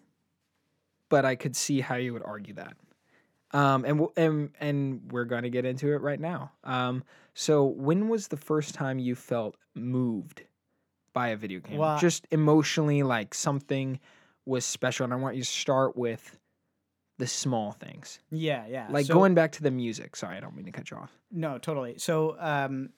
but 1.09 1.25
I 1.25 1.35
could 1.37 1.55
see 1.57 1.81
how 1.81 1.97
you 1.97 2.13
would 2.13 2.23
argue 2.25 2.55
that. 2.55 2.75
Um, 3.53 3.85
and 3.85 3.99
w- 3.99 4.13
and 4.17 4.51
and 4.61 5.13
we're 5.13 5.25
going 5.27 5.43
to 5.43 5.51
get 5.51 5.65
into 5.65 5.93
it 5.93 6.01
right 6.01 6.19
now. 6.21 6.53
Um, 6.65 7.05
so 7.35 7.65
when 7.65 8.09
was 8.09 8.29
the 8.29 8.37
first 8.37 8.75
time 8.75 8.99
you 8.99 9.15
felt 9.15 9.57
moved 9.75 10.43
by 11.13 11.29
a 11.29 11.37
video 11.37 11.61
game? 11.61 11.77
Well, 11.79 11.99
Just 11.99 12.27
emotionally, 12.31 13.03
like 13.03 13.35
something 13.35 14.01
was 14.47 14.65
special. 14.65 15.05
And 15.05 15.13
I 15.13 15.17
want 15.17 15.37
you 15.37 15.43
to 15.43 15.49
start 15.49 15.97
with 15.97 16.39
the 17.19 17.27
small 17.27 17.73
things, 17.73 18.19
Yeah, 18.31 18.67
yeah. 18.67 18.87
like 18.91 19.05
So- 19.07 19.15
going 19.15 19.35
back 19.35 19.53
to 19.53 19.63
the 19.63 19.71
music. 19.71 20.17
Sorry, 20.17 20.37
I 20.37 20.41
don't 20.41 20.57
mean 20.57 20.65
to 20.65 20.73
cut 20.73 20.91
you 20.91 20.97
off. 20.97 21.13
No, 21.31 21.59
totally. 21.59 21.99
So, 21.99 22.37
um, 22.41 22.89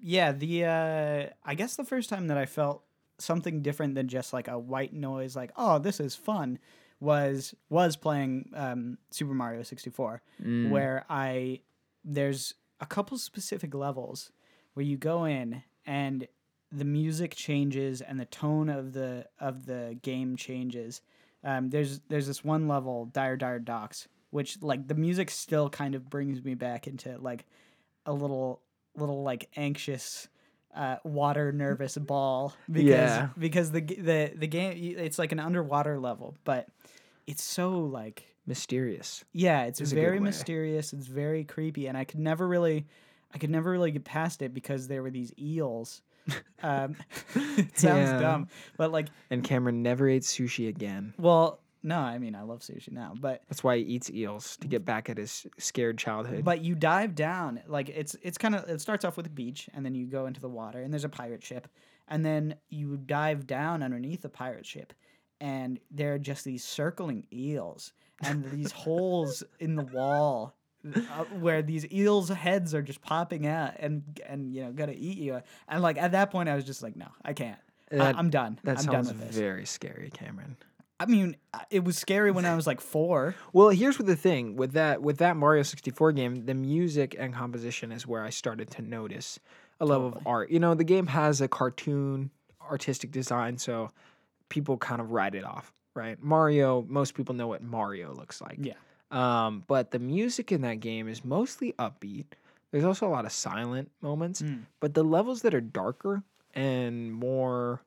yeah, 0.00 0.32
the 0.32 0.64
uh, 0.64 1.26
I 1.44 1.54
guess 1.54 1.76
the 1.76 1.84
first 1.84 2.10
time 2.10 2.26
that 2.26 2.36
I 2.36 2.46
felt 2.46 2.82
something 3.20 3.62
different 3.62 3.94
than 3.94 4.08
just 4.08 4.32
like 4.32 4.48
a 4.48 4.58
white 4.58 4.92
noise, 4.92 5.36
like 5.36 5.52
oh, 5.56 5.78
this 5.78 6.00
is 6.00 6.14
fun, 6.16 6.58
was 7.00 7.54
was 7.68 7.96
playing 7.96 8.50
um, 8.54 8.98
Super 9.10 9.34
Mario 9.34 9.62
sixty 9.62 9.90
four, 9.90 10.22
Mm. 10.42 10.70
where 10.70 11.04
I 11.08 11.60
there's 12.04 12.54
a 12.80 12.86
couple 12.86 13.18
specific 13.18 13.74
levels 13.74 14.32
where 14.74 14.84
you 14.86 14.96
go 14.96 15.24
in 15.24 15.62
and 15.86 16.26
the 16.72 16.84
music 16.84 17.34
changes 17.34 18.00
and 18.00 18.18
the 18.20 18.24
tone 18.26 18.68
of 18.68 18.92
the 18.92 19.26
of 19.38 19.66
the 19.66 19.98
game 20.02 20.36
changes. 20.36 21.02
Um, 21.42 21.70
there's 21.70 22.00
there's 22.08 22.26
this 22.26 22.44
one 22.44 22.68
level, 22.68 23.06
Dire 23.06 23.36
Dire 23.36 23.58
Docks, 23.58 24.08
which 24.30 24.62
like 24.62 24.86
the 24.88 24.94
music 24.94 25.30
still 25.30 25.68
kind 25.70 25.94
of 25.94 26.08
brings 26.08 26.44
me 26.44 26.54
back 26.54 26.86
into 26.86 27.18
like 27.18 27.46
a 28.06 28.12
little 28.12 28.62
little 28.96 29.22
like 29.22 29.48
anxious 29.56 30.28
uh, 30.74 30.96
water 31.04 31.52
nervous 31.52 31.96
ball 32.10 32.54
because 32.70 32.86
Yeah. 32.88 33.28
because 33.38 33.70
the 33.72 33.80
the 33.80 34.32
the 34.36 34.46
game 34.46 34.72
it's 34.98 35.18
like 35.18 35.32
an 35.32 35.40
underwater 35.40 35.98
level 35.98 36.36
but 36.44 36.68
it's 37.26 37.42
so 37.42 37.80
like 37.80 38.26
Mysterious. 38.46 39.24
yeah 39.32 39.64
it's 39.64 39.80
Is 39.80 39.92
very 39.92 40.18
mysterious 40.18 40.92
it's 40.92 41.06
very 41.06 41.44
creepy 41.44 41.86
and 41.86 41.96
I 41.96 42.04
could 42.04 42.18
never 42.20 42.46
really 42.48 42.86
I 43.32 43.38
could 43.38 43.50
never 43.50 43.70
really 43.70 43.90
get 43.92 44.04
past 44.04 44.42
it 44.42 44.52
because 44.54 44.88
there 44.88 45.02
were 45.02 45.10
these 45.10 45.32
eels 45.38 46.02
um, 46.62 46.96
it 47.34 47.78
sounds 47.78 48.10
Yeah. 48.10 48.20
dumb 48.20 48.48
but 48.76 48.90
like 48.92 49.08
And 49.30 49.42
Cameron 49.44 49.82
never 49.82 50.08
ate 50.08 50.22
sushi 50.22 50.68
again. 50.68 51.14
well 51.18 51.60
no 51.82 51.98
I 51.98 52.18
mean 52.18 52.34
I 52.34 52.42
love 52.42 52.60
sushi 52.60 52.92
now 52.92 53.14
but 53.18 53.42
That's 53.48 53.64
why 53.64 53.76
he 53.78 53.82
eats 53.84 54.10
eels 54.10 54.56
to 54.58 54.68
get 54.68 54.84
back 54.84 55.08
at 55.08 55.16
his 55.18 55.46
scared 55.58 55.98
childhood. 55.98 56.44
But 56.44 56.62
you 56.62 56.74
dive 56.74 57.14
down, 57.14 57.60
like 57.66 57.88
it's 57.88 58.16
it's 58.22 58.38
kind 58.38 58.54
of 58.54 58.68
it 58.68 58.80
starts 58.80 59.04
off 59.04 59.16
with 59.16 59.26
a 59.26 59.30
beach, 59.30 59.68
and 59.74 59.84
then 59.84 59.94
you 59.94 60.06
go 60.06 60.26
into 60.26 60.40
the 60.40 60.48
water, 60.48 60.80
and 60.80 60.92
there's 60.92 61.04
a 61.04 61.08
pirate 61.08 61.42
ship, 61.42 61.68
and 62.08 62.24
then 62.24 62.54
you 62.68 62.96
dive 62.96 63.46
down 63.46 63.82
underneath 63.82 64.22
the 64.22 64.28
pirate 64.28 64.66
ship, 64.66 64.92
and 65.40 65.78
there 65.90 66.14
are 66.14 66.18
just 66.18 66.44
these 66.44 66.64
circling 66.64 67.26
eels, 67.32 67.92
and 68.22 68.44
these 68.50 68.72
holes 68.72 69.42
in 69.60 69.74
the 69.76 69.84
wall. 69.84 70.54
Uh, 70.82 71.24
where 71.40 71.60
these 71.60 71.84
eels' 71.92 72.30
heads 72.30 72.74
are 72.74 72.80
just 72.80 73.02
popping 73.02 73.46
out 73.46 73.74
and 73.80 74.02
and 74.26 74.54
you 74.54 74.62
know 74.62 74.72
gonna 74.72 74.94
eat 74.96 75.18
you 75.18 75.38
and 75.68 75.82
like 75.82 75.98
at 75.98 76.12
that 76.12 76.30
point 76.30 76.48
I 76.48 76.54
was 76.54 76.64
just 76.64 76.82
like 76.82 76.96
no 76.96 77.08
I 77.22 77.34
can't 77.34 77.58
That- 77.90 78.16
I, 78.16 78.18
I'm 78.18 78.30
done 78.30 78.58
That 78.64 78.78
I'm 78.78 78.86
done 78.86 79.04
sounds 79.04 79.08
with 79.08 79.26
this 79.26 79.36
very 79.36 79.66
scary, 79.66 80.08
Cameron. 80.08 80.56
I 81.00 81.06
mean 81.06 81.36
it 81.70 81.82
was 81.82 81.96
scary 81.98 82.30
when 82.30 82.44
I 82.44 82.54
was 82.54 82.66
like 82.66 82.80
four 82.80 83.34
Well, 83.52 83.70
here's 83.70 83.98
what 83.98 84.06
the 84.06 84.14
thing 84.16 84.54
with 84.54 84.72
that 84.72 85.00
with 85.02 85.16
that 85.18 85.36
Mario 85.36 85.62
64 85.62 86.12
game, 86.12 86.44
the 86.46 86.54
music 86.54 87.16
and 87.18 87.34
composition 87.34 87.90
is 87.90 88.06
where 88.06 88.22
I 88.22 88.30
started 88.30 88.70
to 88.72 88.82
notice 88.82 89.40
a 89.80 89.86
level 89.86 90.08
of 90.08 90.18
art. 90.26 90.50
You 90.50 90.60
know, 90.60 90.74
the 90.74 90.84
game 90.84 91.06
has 91.08 91.40
a 91.40 91.48
cartoon 91.48 92.30
artistic 92.70 93.10
design, 93.10 93.56
so 93.56 93.90
people 94.50 94.76
kind 94.76 95.00
of 95.00 95.10
write 95.10 95.34
it 95.34 95.44
off, 95.44 95.72
right? 95.94 96.22
Mario, 96.22 96.84
most 96.88 97.14
people 97.14 97.34
know 97.34 97.48
what 97.48 97.62
Mario 97.62 98.12
looks 98.14 98.40
like. 98.42 98.58
yeah 98.60 98.74
Um, 99.10 99.64
but 99.66 99.90
the 99.90 99.98
music 99.98 100.52
in 100.52 100.60
that 100.62 100.80
game 100.80 101.08
is 101.08 101.24
mostly 101.24 101.72
upbeat. 101.78 102.26
There's 102.72 102.84
also 102.84 103.08
a 103.08 103.10
lot 103.10 103.24
of 103.24 103.32
silent 103.32 103.90
moments, 104.02 104.42
Mm. 104.42 104.66
but 104.80 104.92
the 104.94 105.02
levels 105.02 105.42
that 105.42 105.54
are 105.54 105.60
darker 105.62 106.22
and 106.54 107.12
more 107.12 107.80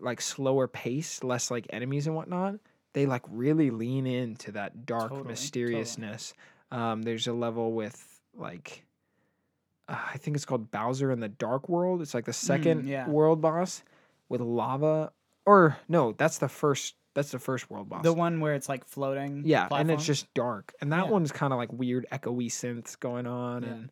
like 0.00 0.20
slower 0.20 0.68
pace, 0.68 1.22
less 1.22 1.50
like 1.50 1.66
enemies 1.70 2.06
and 2.06 2.14
whatnot, 2.16 2.56
they 2.92 3.06
like 3.06 3.22
really 3.28 3.70
lean 3.70 4.06
into 4.06 4.52
that 4.52 4.86
dark 4.86 5.02
Totally, 5.04 5.18
totally. 5.18 5.32
mysteriousness. 5.32 6.34
Um, 6.70 7.02
there's 7.02 7.26
a 7.26 7.32
level 7.32 7.72
with 7.72 8.20
like 8.34 8.84
uh, 9.88 9.96
I 10.14 10.18
think 10.18 10.36
it's 10.36 10.44
called 10.44 10.70
Bowser 10.70 11.10
in 11.10 11.20
the 11.20 11.28
Dark 11.28 11.68
World. 11.68 12.02
It's 12.02 12.14
like 12.14 12.24
the 12.26 12.32
second 12.32 12.84
Mm, 12.84 12.88
yeah. 12.88 13.08
world 13.08 13.40
boss 13.40 13.82
with 14.28 14.40
lava. 14.40 15.12
Or 15.46 15.78
no, 15.88 16.12
that's 16.12 16.38
the 16.38 16.48
first. 16.48 16.94
That's 17.14 17.30
the 17.32 17.38
first 17.38 17.68
world 17.70 17.88
boss. 17.88 18.04
The 18.04 18.12
one 18.12 18.38
where 18.38 18.54
it's 18.54 18.68
like 18.68 18.84
floating. 18.84 19.42
yeah, 19.44 19.66
and 19.72 19.90
it's 19.90 20.04
just 20.04 20.32
dark, 20.34 20.72
and 20.80 20.92
that 20.92 21.06
Yeah. 21.06 21.10
one's 21.10 21.32
kind 21.32 21.52
of 21.52 21.56
like 21.58 21.72
weird 21.72 22.06
echoey 22.12 22.46
synths 22.46 23.00
going 23.00 23.26
on, 23.26 23.62
Yeah. 23.62 23.68
and 23.70 23.90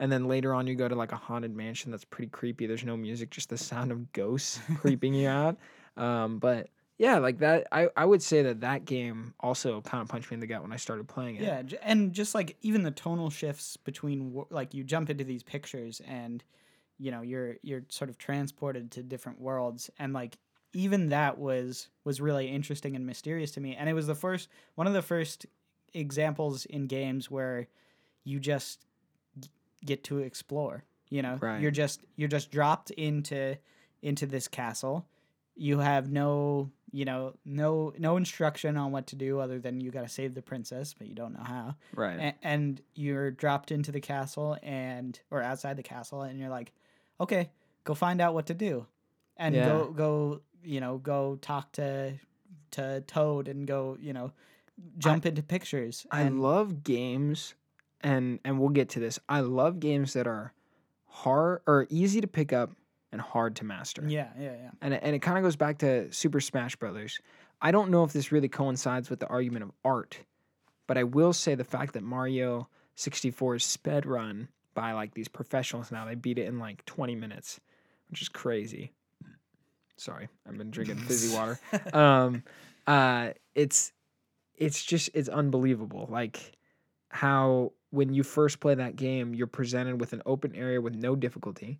and 0.00 0.10
then 0.10 0.28
later 0.28 0.54
on 0.54 0.66
you 0.66 0.74
go 0.74 0.88
to 0.88 0.94
like 0.94 1.12
a 1.12 1.16
haunted 1.16 1.54
mansion 1.54 1.90
that's 1.90 2.04
pretty 2.04 2.30
creepy. 2.30 2.66
There's 2.66 2.84
no 2.84 2.96
music, 2.96 3.30
just 3.30 3.48
the 3.48 3.58
sound 3.58 3.92
of 3.92 4.12
ghosts 4.12 4.60
creeping 4.76 5.14
you 5.14 5.28
out. 5.28 5.56
Um, 5.96 6.38
but 6.38 6.68
yeah, 6.98 7.18
like 7.18 7.38
that. 7.38 7.66
I 7.72 7.88
I 7.96 8.04
would 8.04 8.22
say 8.22 8.42
that 8.42 8.60
that 8.60 8.84
game 8.84 9.34
also 9.40 9.80
kind 9.80 10.02
of 10.02 10.08
punched 10.08 10.30
me 10.30 10.34
in 10.34 10.40
the 10.40 10.46
gut 10.46 10.62
when 10.62 10.72
I 10.72 10.76
started 10.76 11.06
playing 11.08 11.36
it. 11.36 11.42
Yeah, 11.42 11.62
and 11.82 12.12
just 12.12 12.34
like 12.34 12.56
even 12.62 12.82
the 12.82 12.90
tonal 12.90 13.30
shifts 13.30 13.76
between 13.76 14.44
like 14.50 14.74
you 14.74 14.84
jump 14.84 15.10
into 15.10 15.24
these 15.24 15.42
pictures 15.42 16.00
and 16.06 16.42
you 16.98 17.10
know 17.10 17.22
you're 17.22 17.56
you're 17.62 17.84
sort 17.88 18.10
of 18.10 18.18
transported 18.18 18.90
to 18.92 19.02
different 19.02 19.40
worlds 19.40 19.90
and 19.98 20.12
like 20.12 20.36
even 20.72 21.08
that 21.08 21.38
was 21.38 21.88
was 22.04 22.20
really 22.20 22.48
interesting 22.48 22.96
and 22.96 23.06
mysterious 23.06 23.52
to 23.52 23.60
me 23.60 23.74
and 23.74 23.88
it 23.88 23.94
was 23.94 24.06
the 24.06 24.14
first 24.14 24.48
one 24.74 24.86
of 24.86 24.92
the 24.92 25.02
first 25.02 25.46
examples 25.94 26.66
in 26.66 26.86
games 26.86 27.30
where 27.30 27.68
you 28.24 28.38
just 28.38 28.84
get 29.84 30.04
to 30.04 30.18
explore 30.18 30.84
you 31.10 31.22
know 31.22 31.36
Right. 31.40 31.60
you're 31.60 31.70
just 31.70 32.02
you're 32.16 32.28
just 32.28 32.50
dropped 32.50 32.90
into 32.90 33.56
into 34.02 34.26
this 34.26 34.48
castle 34.48 35.06
you 35.56 35.78
have 35.78 36.10
no 36.10 36.70
you 36.92 37.04
know 37.04 37.34
no 37.44 37.92
no 37.98 38.16
instruction 38.16 38.76
on 38.76 38.92
what 38.92 39.06
to 39.08 39.16
do 39.16 39.40
other 39.40 39.58
than 39.58 39.80
you 39.80 39.90
got 39.90 40.02
to 40.02 40.08
save 40.08 40.34
the 40.34 40.42
princess 40.42 40.94
but 40.96 41.06
you 41.06 41.14
don't 41.14 41.32
know 41.34 41.42
how 41.44 41.74
right. 41.94 42.18
A- 42.18 42.46
and 42.46 42.80
you're 42.94 43.30
dropped 43.30 43.70
into 43.70 43.92
the 43.92 44.00
castle 44.00 44.56
and 44.62 45.18
or 45.30 45.42
outside 45.42 45.76
the 45.76 45.82
castle 45.82 46.22
and 46.22 46.38
you're 46.38 46.48
like 46.50 46.72
okay 47.20 47.50
go 47.84 47.94
find 47.94 48.20
out 48.20 48.34
what 48.34 48.46
to 48.46 48.54
do 48.54 48.86
and 49.36 49.54
Yeah. 49.54 49.64
go 49.66 49.90
go 49.92 50.40
you 50.64 50.80
know 50.80 50.98
go 50.98 51.36
talk 51.40 51.72
to 51.72 52.14
to 52.72 53.00
toad 53.06 53.48
and 53.48 53.66
go 53.66 53.96
you 54.00 54.12
know 54.12 54.32
jump 54.98 55.26
into 55.26 55.42
pictures 55.42 56.06
I 56.10 56.28
love 56.28 56.84
games, 56.84 57.54
and 58.00 58.38
and 58.44 58.58
we'll 58.58 58.68
get 58.70 58.90
to 58.90 59.00
this. 59.00 59.18
I 59.28 59.40
love 59.40 59.80
games 59.80 60.12
that 60.12 60.26
are 60.26 60.52
hard 61.06 61.62
or 61.66 61.86
easy 61.90 62.20
to 62.20 62.26
pick 62.26 62.52
up 62.52 62.70
and 63.10 63.20
hard 63.20 63.56
to 63.56 63.64
master. 63.64 64.02
yeah 64.06 64.28
yeah 64.38 64.52
yeah 64.52 64.70
and 64.82 64.94
it, 64.94 65.00
and 65.02 65.16
it 65.16 65.20
kind 65.20 65.38
of 65.38 65.44
goes 65.44 65.56
back 65.56 65.78
to 65.78 66.12
Super 66.12 66.40
Smash 66.40 66.76
Brothers. 66.76 67.18
I 67.60 67.70
don't 67.72 67.90
know 67.90 68.04
if 68.04 68.12
this 68.12 68.30
really 68.30 68.48
coincides 68.48 69.10
with 69.10 69.18
the 69.18 69.26
argument 69.26 69.64
of 69.64 69.72
art, 69.84 70.20
but 70.86 70.96
I 70.96 71.04
will 71.04 71.32
say 71.32 71.54
the 71.54 71.64
fact 71.64 71.94
that 71.94 72.02
Mario 72.02 72.68
64 72.94 73.56
is 73.56 73.64
sped 73.64 74.06
run 74.06 74.48
by 74.74 74.92
like 74.92 75.14
these 75.14 75.26
professionals 75.28 75.90
now. 75.90 76.04
They 76.04 76.14
beat 76.14 76.38
it 76.38 76.46
in 76.46 76.58
like 76.58 76.84
20 76.84 77.16
minutes, 77.16 77.58
which 78.10 78.22
is 78.22 78.28
crazy. 78.28 78.92
Sorry, 79.96 80.28
I've 80.46 80.56
been 80.56 80.70
drinking 80.70 80.98
fizzy 80.98 81.34
water. 81.36 81.58
Um, 81.92 82.44
uh, 82.86 83.30
it's 83.56 83.92
it's 84.56 84.84
just 84.84 85.10
it's 85.14 85.28
unbelievable. 85.28 86.06
Like 86.08 86.57
how 87.10 87.72
when 87.90 88.12
you 88.12 88.22
first 88.22 88.60
play 88.60 88.74
that 88.74 88.96
game, 88.96 89.34
you're 89.34 89.46
presented 89.46 90.00
with 90.00 90.12
an 90.12 90.22
open 90.26 90.54
area 90.54 90.80
with 90.80 90.94
no 90.94 91.16
difficulty, 91.16 91.78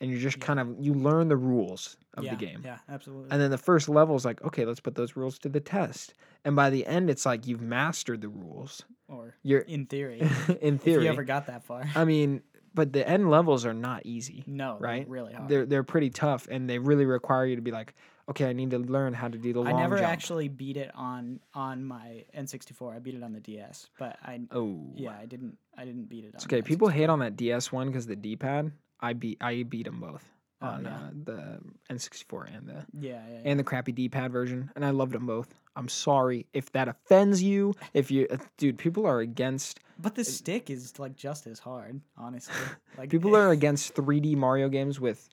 and 0.00 0.10
you're 0.10 0.20
just 0.20 0.38
Yeah. 0.38 0.44
kind 0.46 0.60
of 0.60 0.76
you 0.78 0.94
learn 0.94 1.28
the 1.28 1.36
rules 1.36 1.96
of 2.14 2.24
yeah, 2.24 2.30
the 2.36 2.36
game. 2.46 2.62
yeah 2.64 2.78
absolutely 2.88 3.30
And 3.32 3.40
then 3.40 3.50
the 3.50 3.58
first 3.58 3.88
level 3.88 4.14
is 4.16 4.24
like, 4.24 4.42
okay, 4.44 4.64
let's 4.64 4.80
put 4.80 4.94
those 4.94 5.16
rules 5.16 5.38
to 5.40 5.48
the 5.48 5.60
test. 5.60 6.14
And 6.44 6.54
by 6.54 6.70
the 6.70 6.86
end, 6.86 7.10
it's 7.10 7.26
like 7.26 7.46
you've 7.46 7.60
mastered 7.60 8.20
the 8.20 8.28
rules. 8.28 8.84
or 9.08 9.34
You're 9.42 9.60
in 9.60 9.86
theory 9.86 10.20
in 10.60 10.74
if 10.76 10.82
theory. 10.82 11.04
you 11.04 11.10
ever 11.10 11.24
got 11.24 11.46
that 11.46 11.64
far 11.64 11.84
I 11.96 12.04
mean, 12.04 12.42
but 12.74 12.92
the 12.92 13.06
end 13.08 13.30
levels 13.30 13.66
are 13.66 13.74
not 13.74 14.06
easy. 14.06 14.44
no 14.46 14.76
they're 14.80 14.88
right? 14.90 15.08
really 15.08 15.32
hard 15.32 15.48
They're 15.48 15.66
they're 15.66 15.82
pretty 15.82 16.10
tough, 16.10 16.46
and 16.50 16.70
they 16.70 16.78
really 16.78 17.04
require 17.06 17.44
you 17.46 17.56
to 17.56 17.62
be 17.62 17.72
like, 17.72 17.94
okay, 18.28 18.46
I 18.48 18.52
need 18.52 18.70
to 18.70 18.78
learn 18.78 19.14
how 19.14 19.28
to 19.28 19.38
do 19.38 19.52
the 19.52 19.60
long 19.60 19.74
I 19.74 19.80
never 19.80 19.96
jump. 19.98 20.08
actually 20.12 20.48
beat 20.48 20.76
it 20.76 20.90
on 20.94 21.40
on 21.54 21.84
my 21.84 22.24
N64. 22.36 22.96
I 22.96 22.98
beat 22.98 23.14
it 23.14 23.22
on 23.22 23.32
the 23.32 23.40
DS, 23.40 23.88
but 23.98 24.16
I 24.22 24.40
Oh, 24.50 24.80
yeah, 24.94 25.16
I 25.20 25.26
didn't 25.26 25.56
I 25.76 25.84
didn't 25.84 26.08
beat 26.08 26.24
it 26.24 26.28
on 26.28 26.34
It's 26.34 26.44
okay. 26.46 26.62
People 26.62 26.88
N64. 26.88 26.92
hate 26.92 27.08
on 27.10 27.18
that 27.20 27.36
DS 27.36 27.72
one 27.72 27.86
because 27.88 28.06
the 28.06 28.16
D 28.16 28.36
pad. 28.36 28.72
I 29.00 29.12
beat 29.12 29.38
I 29.40 29.62
beat 29.62 29.84
them 29.86 30.00
both 30.00 30.24
Oh, 30.60 30.66
on 30.66 30.84
yeah. 30.84 30.90
uh, 30.96 31.10
the 31.24 31.58
N64 31.94 32.56
and 32.56 32.68
the 32.68 32.84
Yeah, 32.92 33.12
yeah, 33.28 33.34
yeah. 33.34 33.40
and 33.44 33.60
the 33.60 33.64
crappy 33.64 33.92
D 33.92 34.08
pad 34.08 34.32
version, 34.32 34.70
and 34.74 34.84
I 34.84 34.90
loved 34.90 35.12
them 35.12 35.24
both. 35.26 35.54
I'm 35.76 35.88
sorry 35.88 36.46
if 36.52 36.72
that 36.72 36.88
offends 36.88 37.40
you. 37.40 37.74
If 37.94 38.10
you, 38.10 38.26
uh, 38.28 38.38
dude, 38.56 38.76
people 38.78 39.06
are 39.06 39.20
against 39.20 39.78
but 40.00 40.14
the 40.16 40.24
stick 40.24 40.68
is 40.70 40.98
like 40.98 41.14
just 41.16 41.46
as 41.46 41.58
hard, 41.60 42.00
honestly. 42.16 42.54
Like 42.98 43.10
people 43.10 43.36
are 43.36 43.50
against 43.58 43.94
3D 43.94 44.34
Mario 44.36 44.68
games 44.68 44.98
with 44.98 45.28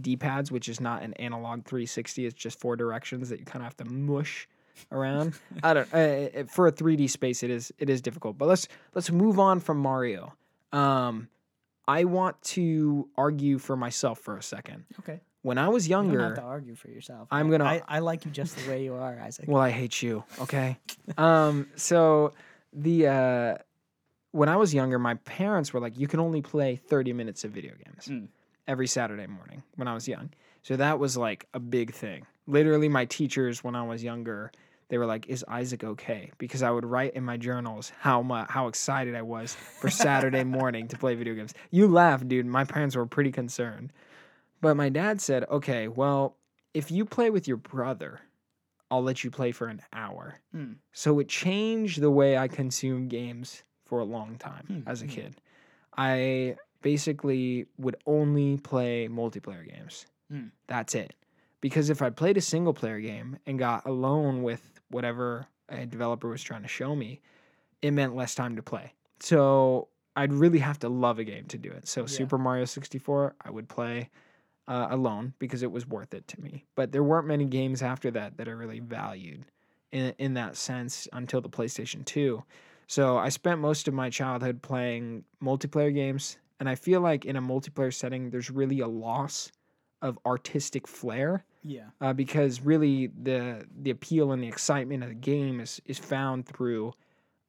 D 0.00 0.16
pads, 0.16 0.50
which 0.50 0.68
is 0.68 0.80
not 0.80 1.02
an 1.02 1.12
analog 1.14 1.64
360. 1.64 2.26
It's 2.26 2.34
just 2.34 2.58
four 2.60 2.76
directions 2.76 3.28
that 3.28 3.38
you 3.40 3.44
kind 3.44 3.62
of 3.62 3.64
have 3.64 3.76
to 3.78 3.84
mush 3.84 4.48
around. 4.90 5.34
I 5.62 5.74
don't. 5.74 5.88
Uh, 5.92 5.96
uh, 5.96 6.44
for 6.44 6.66
a 6.66 6.72
3D 6.72 7.10
space, 7.10 7.42
it 7.42 7.50
is 7.50 7.72
it 7.78 7.90
is 7.90 8.00
difficult. 8.00 8.38
But 8.38 8.48
let's 8.48 8.68
let's 8.94 9.10
move 9.10 9.38
on 9.38 9.60
from 9.60 9.78
Mario. 9.78 10.32
Um, 10.72 11.28
I 11.86 12.04
want 12.04 12.40
to 12.42 13.08
argue 13.16 13.58
for 13.58 13.76
myself 13.76 14.18
for 14.20 14.36
a 14.36 14.42
second. 14.42 14.84
okay. 15.00 15.20
When 15.42 15.58
I 15.58 15.68
was 15.68 15.88
You 15.88 15.96
don't 15.96 16.04
have 16.06 16.14
younger, 16.20 16.34
to 16.36 16.42
argue 16.42 16.74
for 16.76 16.88
yourself. 16.88 17.26
I'm 17.32 17.50
gonna- 17.50 17.64
I, 17.64 17.82
I 17.88 17.98
like 17.98 18.24
you 18.24 18.30
just 18.30 18.56
the 18.56 18.70
way 18.70 18.84
you 18.84 18.94
are, 18.94 19.18
Isaac. 19.20 19.46
Well, 19.48 19.60
I 19.60 19.70
hate 19.70 20.00
you. 20.00 20.22
Okay. 20.40 20.78
um. 21.18 21.66
So 21.74 22.32
the 22.72 23.08
uh, 23.08 23.54
when 24.30 24.48
I 24.48 24.56
was 24.56 24.72
younger, 24.72 24.98
my 25.00 25.14
parents 25.14 25.72
were 25.74 25.80
like, 25.80 25.98
"You 25.98 26.06
can 26.06 26.20
only 26.20 26.42
play 26.42 26.76
thirty 26.76 27.12
minutes 27.12 27.42
of 27.44 27.50
video 27.50 27.72
games 27.84 28.06
Mm. 28.06 28.28
Every 28.66 28.86
Saturday 28.86 29.26
morning." 29.26 29.62
When 29.76 29.88
I 29.88 29.94
was 29.94 30.08
young, 30.08 30.30
so 30.62 30.76
that 30.76 30.98
was 30.98 31.16
like 31.16 31.46
a 31.54 31.60
big 31.60 31.92
thing. 31.92 32.26
Literally, 32.46 32.88
my 32.88 33.04
teachers 33.04 33.62
when 33.62 33.74
I 33.76 33.82
was 33.82 34.02
younger, 34.02 34.50
they 34.88 34.98
were 34.98 35.06
like, 35.06 35.28
"Is 35.28 35.44
Isaac 35.48 35.84
okay?" 35.84 36.32
Because 36.38 36.62
I 36.62 36.70
would 36.70 36.84
write 36.84 37.14
in 37.14 37.24
my 37.24 37.36
journals 37.36 37.92
how 38.00 38.22
much 38.22 38.50
how 38.50 38.68
excited 38.68 39.14
I 39.14 39.22
was 39.22 39.54
for 39.54 39.90
Saturday 40.06 40.44
morning 40.44 40.88
to 40.88 40.98
play 40.98 41.14
video 41.14 41.34
games. 41.34 41.54
You 41.70 41.88
laugh, 41.88 42.26
dude. 42.26 42.46
My 42.46 42.64
parents 42.64 42.96
were 42.96 43.06
pretty 43.06 43.32
concerned, 43.32 43.92
but 44.60 44.76
my 44.76 44.88
dad 44.88 45.20
said, 45.20 45.44
"Okay, 45.50 45.88
well, 45.88 46.36
if 46.74 46.90
you 46.90 47.04
play 47.04 47.30
with 47.30 47.46
your 47.48 47.58
brother." 47.58 48.20
I'll 48.90 49.02
let 49.02 49.24
you 49.24 49.30
play 49.30 49.52
for 49.52 49.68
an 49.68 49.80
hour. 49.94 50.38
Hmm. 50.52 50.74
So 50.92 51.18
it 51.18 51.26
changed 51.26 52.02
the 52.02 52.10
way 52.10 52.36
I 52.36 52.46
consume 52.46 53.08
games 53.08 53.62
for 53.86 54.00
a 54.00 54.04
long 54.04 54.36
time 54.36 54.66
Hmm, 54.66 54.80
as 54.86 55.00
a 55.00 55.06
hmm. 55.06 55.10
kid. 55.12 55.36
I 55.96 56.56
basically 56.82 57.66
would 57.78 57.96
only 58.06 58.58
play 58.58 59.08
multiplayer 59.08 59.66
games. 59.68 60.06
Hmm. 60.30 60.48
That's 60.66 60.94
it. 60.94 61.14
Because 61.60 61.90
if 61.90 62.02
I 62.02 62.10
played 62.10 62.36
a 62.36 62.40
single 62.40 62.74
player 62.74 63.00
game 63.00 63.38
and 63.46 63.58
got 63.58 63.86
alone 63.86 64.42
with 64.42 64.80
whatever 64.90 65.46
a 65.68 65.86
developer 65.86 66.28
was 66.28 66.42
trying 66.42 66.62
to 66.62 66.68
show 66.68 66.94
me, 66.96 67.20
it 67.80 67.92
meant 67.92 68.16
less 68.16 68.34
time 68.34 68.56
to 68.56 68.62
play. 68.62 68.92
So 69.20 69.88
I'd 70.16 70.32
really 70.32 70.58
have 70.58 70.78
to 70.80 70.88
love 70.88 71.18
a 71.18 71.24
game 71.24 71.46
to 71.46 71.58
do 71.58 71.70
it. 71.70 71.86
So 71.88 72.02
Yeah. 72.02 72.06
Super 72.08 72.38
Mario 72.38 72.64
64, 72.64 73.36
I 73.40 73.50
would 73.50 73.68
play 73.68 74.10
uh, 74.68 74.88
alone 74.90 75.34
because 75.38 75.62
it 75.62 75.70
was 75.70 75.86
worth 75.86 76.14
it 76.14 76.26
to 76.28 76.40
me. 76.40 76.64
But 76.74 76.92
there 76.92 77.02
weren't 77.02 77.26
many 77.26 77.44
games 77.44 77.82
after 77.82 78.10
that 78.12 78.36
that 78.36 78.48
I 78.48 78.52
really 78.52 78.80
valued 78.80 79.46
in 79.90 80.14
in 80.18 80.34
that 80.34 80.56
sense 80.56 81.08
until 81.12 81.40
the 81.40 81.48
PlayStation 81.48 82.04
2. 82.04 82.42
So 82.86 83.16
I 83.16 83.28
spent 83.28 83.60
most 83.60 83.88
of 83.88 83.94
my 83.94 84.10
childhood 84.10 84.62
playing 84.62 85.24
multiplayer 85.42 85.94
games, 85.94 86.36
and 86.62 86.68
I 86.68 86.76
feel 86.76 87.00
like 87.00 87.24
in 87.24 87.34
a 87.34 87.42
multiplayer 87.42 87.92
setting, 87.92 88.30
there's 88.30 88.48
really 88.48 88.78
a 88.78 88.86
loss 88.86 89.50
of 90.00 90.16
artistic 90.24 90.86
flair 90.86 91.44
yeah. 91.64 91.86
uh, 92.00 92.12
because 92.12 92.60
really 92.60 93.08
the 93.20 93.66
the 93.80 93.90
appeal 93.90 94.30
and 94.30 94.40
the 94.40 94.46
excitement 94.46 95.02
of 95.02 95.08
the 95.08 95.16
game 95.16 95.58
is 95.58 95.82
is 95.86 95.98
found 95.98 96.46
through 96.46 96.92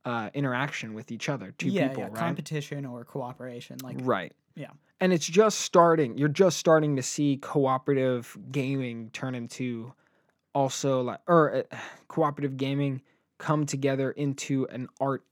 uh, 0.04 0.32
interaction 0.34 0.96
with 0.96 1.12
each 1.12 1.30
other, 1.30 1.54
two 1.60 1.70
yeah, 1.70 1.90
people, 1.90 2.02
yeah. 2.02 2.10
right? 2.10 2.16
Competition 2.16 2.88
or 2.88 3.06
cooperation. 3.06 3.78
Like 3.84 3.98
Right. 4.02 4.34
Yeah. 4.56 4.72
And 5.00 5.14
it's 5.14 5.28
just 5.28 5.60
starting. 5.60 6.18
You're 6.18 6.28
just 6.28 6.58
starting 6.58 6.96
to 6.96 7.04
see 7.04 7.38
cooperative 7.38 8.36
gaming 8.52 9.12
turn 9.12 9.36
into 9.36 9.94
also 10.56 11.02
like 11.02 11.20
or 11.28 11.58
uh, 11.58 11.78
cooperative 12.08 12.58
gaming 12.58 13.04
come 13.38 13.68
together 13.68 14.10
into 14.10 14.66
an 14.72 14.88
art 15.00 15.24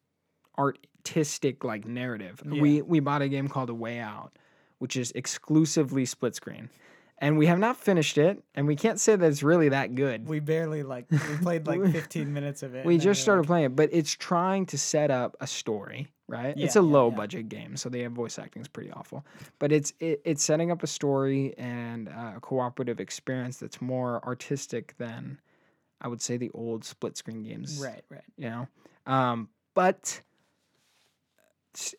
art 0.54 0.78
artistic 1.02 1.64
like 1.64 1.86
narrative. 1.86 2.42
Yeah. 2.46 2.62
We 2.62 2.82
we 2.82 3.00
bought 3.00 3.22
a 3.22 3.28
game 3.28 3.48
called 3.48 3.70
A 3.70 3.74
Way 3.74 4.00
Out, 4.00 4.38
which 4.78 4.96
is 4.96 5.12
exclusively 5.16 6.06
split 6.06 6.36
screen. 6.36 6.70
and 7.18 7.38
we 7.38 7.46
have 7.46 7.60
not 7.60 7.78
finished 7.78 8.18
it, 8.18 8.44
and 8.56 8.66
we 8.68 8.76
can't 8.76 9.00
say 9.00 9.16
that 9.16 9.26
it's 9.26 9.44
really 9.44 9.70
that 9.70 9.96
good. 9.96 10.28
We 10.28 10.40
barely 10.40 10.84
like 10.84 11.10
we 11.12 11.18
played 11.42 11.66
like 11.66 11.84
15 11.92 12.32
minutes 12.32 12.62
of 12.64 12.76
it. 12.76 12.86
We 12.86 12.98
just 12.98 13.22
started 13.22 13.42
like, 13.42 13.48
playing 13.48 13.66
it, 13.66 13.76
but 13.76 13.90
it's 13.92 14.12
trying 14.12 14.68
to 14.68 14.78
set 14.78 15.10
up 15.10 15.36
a 15.40 15.48
story, 15.48 16.12
right? 16.28 16.56
Yeah, 16.56 16.66
it's 16.66 16.76
a 16.76 16.80
yeah, 16.80 16.86
low 16.86 17.10
budget 17.10 17.50
game, 17.50 17.78
so 17.78 17.90
the 17.90 18.06
voice 18.08 18.38
acting 18.38 18.62
is 18.62 18.68
pretty 18.68 18.92
awful. 18.92 19.26
But 19.58 19.72
it's 19.72 19.94
it, 20.00 20.22
it's 20.24 20.44
setting 20.44 20.72
up 20.72 20.84
a 20.84 20.88
story 20.88 21.56
and 21.58 22.10
uh, 22.10 22.34
a 22.38 22.40
cooperative 22.40 23.00
experience 23.00 23.58
that's 23.58 23.82
more 23.82 24.24
artistic 24.24 24.96
than 24.98 25.40
I 26.00 26.08
would 26.08 26.22
say 26.22 26.38
the 26.38 26.52
old 26.54 26.86
split 26.86 27.18
screen 27.18 27.42
games, 27.42 27.80
Right, 27.84 28.04
right. 28.10 28.24
You 28.38 28.50
know, 28.50 28.68
um, 29.12 29.50
but 29.74 30.22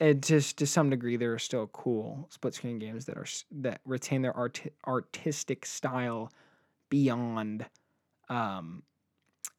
and 0.00 0.22
to 0.24 0.40
to 0.40 0.66
some 0.66 0.90
degree, 0.90 1.16
there 1.16 1.32
are 1.32 1.38
still 1.38 1.66
cool 1.68 2.26
split 2.30 2.54
screen 2.54 2.78
games 2.78 3.06
that 3.06 3.16
are 3.16 3.26
that 3.52 3.80
retain 3.84 4.22
their 4.22 4.36
art 4.36 4.60
artistic 4.86 5.64
style 5.66 6.30
beyond 6.88 7.66
um, 8.28 8.82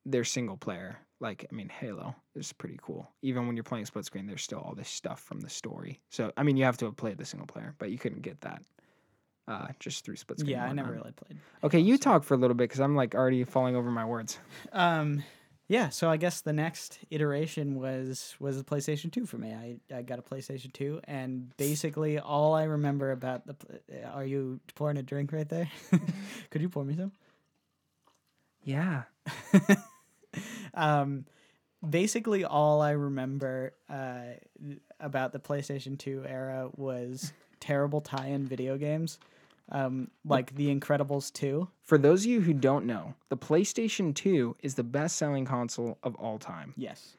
their 0.05 0.23
single 0.23 0.57
player. 0.57 0.99
Like 1.19 1.45
I 1.51 1.55
mean, 1.55 1.69
Halo 1.69 2.15
is 2.35 2.53
pretty 2.53 2.77
cool. 2.81 3.09
Even 3.21 3.47
when 3.47 3.55
you're 3.55 3.63
playing 3.63 3.85
split 3.85 4.05
screen, 4.05 4.27
there's 4.27 4.43
still 4.43 4.59
all 4.59 4.75
this 4.75 4.89
stuff 4.89 5.21
from 5.21 5.39
the 5.39 5.49
story. 5.49 5.99
So 6.09 6.31
I 6.37 6.43
mean, 6.43 6.57
you 6.57 6.65
have 6.65 6.77
to 6.77 6.85
have 6.85 6.95
played 6.95 7.17
the 7.17 7.25
single 7.25 7.47
player, 7.47 7.75
but 7.79 7.89
you 7.91 7.97
couldn't 7.97 8.21
get 8.21 8.41
that 8.41 8.61
uh, 9.47 9.67
just 9.79 10.05
through 10.05 10.17
split 10.17 10.39
screen. 10.39 10.55
Yeah, 10.55 10.65
I 10.65 10.73
never 10.73 10.91
really 10.91 11.11
played. 11.11 11.39
Okay, 11.63 11.79
you 11.79 11.95
so- 11.95 12.01
talk 12.01 12.23
for 12.23 12.33
a 12.33 12.37
little 12.37 12.55
bit 12.55 12.65
because 12.65 12.81
I'm 12.81 12.95
like 12.95 13.15
already 13.15 13.43
falling 13.43 13.75
over 13.75 13.89
my 13.89 14.05
words. 14.05 14.37
Um, 14.71 15.23
yeah. 15.67 15.89
So 15.89 16.09
I 16.09 16.17
guess 16.17 16.41
the 16.41 16.53
next 16.53 16.99
iteration 17.09 17.75
was 17.75 18.35
was 18.39 18.57
the 18.57 18.63
PlayStation 18.63 19.11
Two 19.11 19.25
for 19.25 19.37
me. 19.37 19.53
I 19.53 19.95
I 19.95 20.01
got 20.01 20.19
a 20.19 20.21
PlayStation 20.21 20.71
Two, 20.73 21.01
and 21.05 21.55
basically 21.57 22.19
all 22.19 22.53
I 22.53 22.63
remember 22.63 23.11
about 23.11 23.45
the. 23.47 23.55
uh, 23.91 24.09
Are 24.09 24.25
you 24.25 24.59
pouring 24.75 24.97
a 24.97 25.03
drink 25.03 25.31
right 25.31 25.47
there? 25.47 25.69
Could 26.51 26.61
you 26.61 26.69
pour 26.69 26.83
me 26.83 26.95
some? 26.95 27.11
Yeah. 28.63 29.03
um, 30.73 31.25
basically, 31.87 32.45
all 32.45 32.81
I 32.81 32.91
remember 32.91 33.73
uh, 33.89 34.35
about 34.99 35.33
the 35.33 35.39
PlayStation 35.39 35.97
2 35.97 36.23
era 36.27 36.69
was 36.75 37.33
terrible 37.59 38.01
tie 38.01 38.27
in 38.27 38.45
video 38.45 38.77
games, 38.77 39.19
um, 39.69 40.09
like 40.25 40.55
The 40.55 40.73
Incredibles 40.73 41.31
2. 41.33 41.67
For 41.83 41.97
those 41.97 42.23
of 42.23 42.31
you 42.31 42.41
who 42.41 42.53
don't 42.53 42.85
know, 42.85 43.15
the 43.29 43.37
PlayStation 43.37 44.13
2 44.13 44.57
is 44.61 44.75
the 44.75 44.83
best 44.83 45.15
selling 45.15 45.45
console 45.45 45.97
of 46.03 46.15
all 46.15 46.37
time. 46.37 46.73
Yes. 46.77 47.17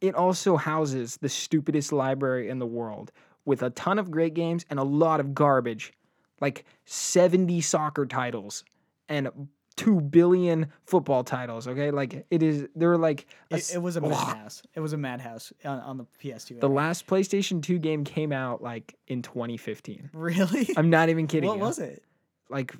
It 0.00 0.14
also 0.14 0.56
houses 0.56 1.16
the 1.16 1.28
stupidest 1.28 1.92
library 1.92 2.48
in 2.48 2.58
the 2.58 2.66
world 2.66 3.12
with 3.44 3.62
a 3.62 3.70
ton 3.70 3.98
of 3.98 4.10
great 4.10 4.34
games 4.34 4.66
and 4.68 4.78
a 4.78 4.84
lot 4.84 5.20
of 5.20 5.34
garbage, 5.34 5.92
like 6.40 6.64
70 6.84 7.60
soccer 7.60 8.04
titles 8.04 8.64
and 9.08 9.48
2 9.76 10.00
billion 10.00 10.66
football 10.84 11.24
titles. 11.24 11.68
Okay. 11.68 11.90
Like 11.90 12.26
it 12.30 12.42
is, 12.42 12.66
there 12.74 12.88
were 12.88 12.98
like, 12.98 13.26
a 13.50 13.56
It, 13.56 13.74
it 13.74 13.78
was 13.78 13.96
a 13.96 14.00
madhouse. 14.00 14.62
It 14.74 14.80
was 14.80 14.92
a 14.92 14.96
madhouse 14.96 15.52
on, 15.64 15.80
on 15.80 15.96
the 15.98 16.06
PS2. 16.22 16.60
The 16.60 16.66
era. 16.66 16.74
last 16.74 17.06
PlayStation 17.06 17.62
2 17.62 17.78
game 17.78 18.04
came 18.04 18.32
out 18.32 18.62
like 18.62 18.94
in 19.06 19.22
2015. 19.22 20.10
really? 20.12 20.68
I'm 20.76 20.90
not 20.90 21.08
even 21.08 21.26
kidding. 21.26 21.48
what 21.48 21.58
you. 21.58 21.62
was 21.62 21.78
it? 21.78 22.02
Like 22.48 22.74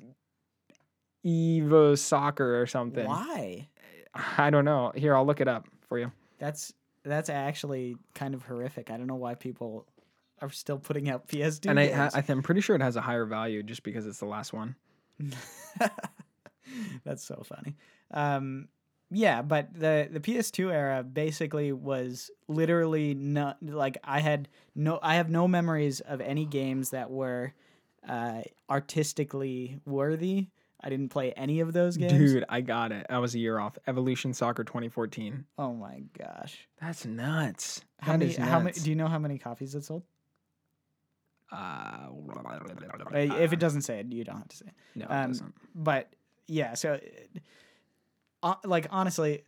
Evo 1.25 1.97
Soccer 1.97 2.61
or 2.61 2.65
something. 2.67 3.05
Why? 3.05 3.67
I 4.37 4.49
don't 4.49 4.65
know. 4.65 4.91
Here, 4.95 5.15
I'll 5.15 5.25
look 5.25 5.41
it 5.41 5.47
up 5.47 5.67
for 5.87 5.99
you. 5.99 6.11
That's 6.39 6.73
that's 7.03 7.29
actually 7.29 7.97
kind 8.13 8.33
of 8.33 8.43
horrific. 8.43 8.91
I 8.91 8.97
don't 8.97 9.07
know 9.07 9.15
why 9.15 9.35
people 9.35 9.85
are 10.41 10.49
still 10.49 10.77
putting 10.77 11.09
out 11.09 11.27
PS2 11.27 11.69
and 11.69 11.79
I, 11.79 11.87
games. 11.87 12.15
I, 12.15 12.23
I'm 12.27 12.43
pretty 12.43 12.61
sure 12.61 12.75
it 12.75 12.81
has 12.81 12.95
a 12.95 13.01
higher 13.01 13.25
value 13.25 13.63
just 13.63 13.83
because 13.83 14.05
it's 14.05 14.19
the 14.19 14.25
last 14.25 14.53
one. 14.53 14.75
That's 17.03 17.23
so 17.25 17.43
funny. 17.45 17.75
Um, 18.11 18.67
yeah, 19.09 19.41
but 19.41 19.73
the 19.73 20.09
the 20.11 20.19
PS2 20.19 20.71
era 20.73 21.03
basically 21.03 21.71
was 21.71 22.29
literally 22.47 23.13
not 23.13 23.57
like 23.61 23.97
I 24.03 24.19
had 24.19 24.49
no 24.75 24.99
I 25.01 25.15
have 25.15 25.29
no 25.29 25.47
memories 25.47 26.01
of 26.01 26.19
any 26.19 26.45
games 26.45 26.89
that 26.89 27.09
were 27.09 27.53
uh, 28.07 28.41
artistically 28.69 29.79
worthy. 29.85 30.47
I 30.81 30.89
didn't 30.89 31.09
play 31.09 31.31
any 31.31 31.59
of 31.61 31.73
those 31.73 31.97
games. 31.97 32.33
Dude, 32.33 32.45
I 32.49 32.61
got 32.61 32.91
it. 32.91 33.07
I 33.09 33.17
was 33.17 33.33
a 33.33 33.39
year 33.39 33.59
off. 33.59 33.77
Evolution 33.87 34.33
Soccer 34.33 34.63
2014. 34.63 35.45
Oh 35.57 35.73
my 35.73 36.03
gosh. 36.17 36.67
That's 36.79 37.05
nuts. 37.05 37.81
How 37.99 38.11
That 38.11 38.19
many 38.19 38.33
how 38.33 38.59
many 38.59 38.73
do 38.73 38.89
you 38.89 38.95
know 38.95 39.07
how 39.07 39.19
many 39.19 39.39
copies 39.39 39.73
it 39.73 39.85
sold? 39.85 40.03
Uh, 41.51 42.09
Uh, 43.31 43.37
if 43.37 43.53
it 43.53 43.59
doesn't 43.59 43.83
say 43.83 43.99
it, 43.99 44.11
you 44.11 44.23
don't 44.23 44.37
have 44.37 44.49
to 44.49 44.57
say 44.57 44.65
it. 44.67 44.73
no, 44.95 45.05
it 45.05 45.11
um, 45.11 45.31
doesn't. 45.31 45.55
but 45.73 46.13
yeah 46.47 46.73
so 46.73 46.99
uh, 48.43 48.55
like 48.63 48.87
honestly 48.89 49.43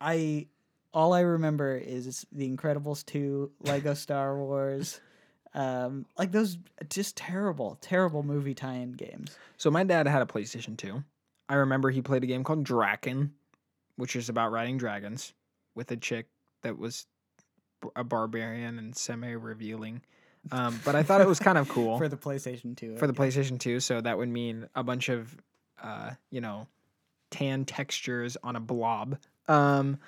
i 0.00 0.46
all 0.92 1.12
i 1.12 1.20
remember 1.20 1.76
is 1.76 2.26
the 2.32 2.48
incredibles 2.48 3.04
2 3.06 3.50
lego 3.60 3.94
star 3.94 4.36
wars 4.38 5.00
um 5.54 6.06
like 6.18 6.32
those 6.32 6.58
just 6.88 7.16
terrible 7.16 7.78
terrible 7.80 8.22
movie 8.22 8.54
tie-in 8.54 8.92
games 8.92 9.36
So 9.56 9.70
my 9.70 9.84
dad 9.84 10.06
had 10.06 10.20
a 10.20 10.26
PlayStation 10.26 10.76
2. 10.76 11.02
I 11.48 11.54
remember 11.54 11.90
he 11.90 12.02
played 12.02 12.22
a 12.22 12.26
game 12.26 12.44
called 12.44 12.64
Drakan, 12.64 13.30
which 13.96 14.16
is 14.16 14.28
about 14.28 14.52
riding 14.52 14.76
dragons 14.76 15.32
with 15.74 15.90
a 15.92 15.96
chick 15.96 16.26
that 16.62 16.76
was 16.78 17.06
a 17.94 18.04
barbarian 18.04 18.78
and 18.78 18.94
semi-revealing. 18.94 20.02
Um, 20.52 20.78
but 20.84 20.94
I 20.94 21.02
thought 21.02 21.20
it 21.22 21.26
was 21.26 21.38
kind 21.38 21.56
of 21.56 21.68
cool. 21.76 21.96
for 21.96 22.08
the 22.08 22.16
playstation 22.18 22.76
2 22.76 22.96
for 22.96 23.06
the 23.06 23.12
guess. 23.14 23.34
PlayStation 23.36 23.58
2. 23.58 23.80
So 23.80 24.00
that 24.00 24.18
would 24.18 24.28
mean 24.28 24.68
a 24.74 24.82
bunch 24.82 25.08
of, 25.08 25.34
uh, 25.82 26.12
you 26.30 26.40
know, 26.40 26.66
tan 27.30 27.64
textures 27.64 28.36
on 28.42 28.56
a 28.56 28.60
blob. 28.60 29.18
Um, 29.48 29.98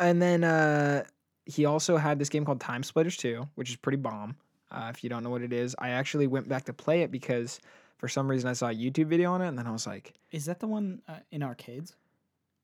and 0.00 0.20
then 0.20 0.44
uh, 0.44 1.04
he 1.46 1.64
also 1.64 1.96
had 1.96 2.18
this 2.18 2.28
game 2.28 2.44
called 2.44 2.60
Time 2.60 2.82
Splitters 2.82 3.16
2, 3.16 3.46
which 3.54 3.70
is 3.70 3.76
pretty 3.76 3.98
bomb. 3.98 4.36
Uh, 4.70 4.90
if 4.92 5.04
you 5.04 5.10
don't 5.10 5.22
know 5.22 5.30
what 5.30 5.42
it 5.42 5.52
is, 5.52 5.76
I 5.78 5.90
actually 5.90 6.26
went 6.26 6.48
back 6.48 6.64
to 6.64 6.72
play 6.72 7.02
it 7.02 7.10
because 7.10 7.60
for 7.98 8.08
some 8.08 8.28
reason 8.28 8.48
I 8.48 8.54
saw 8.54 8.68
a 8.68 8.74
YouTube 8.74 9.06
video 9.06 9.32
on 9.32 9.42
it, 9.42 9.48
and 9.48 9.58
then 9.58 9.66
I 9.66 9.70
was 9.70 9.86
like, 9.86 10.14
is 10.30 10.46
that 10.46 10.60
the 10.60 10.66
one 10.66 11.02
uh, 11.08 11.16
in 11.30 11.42
arcades 11.42 11.94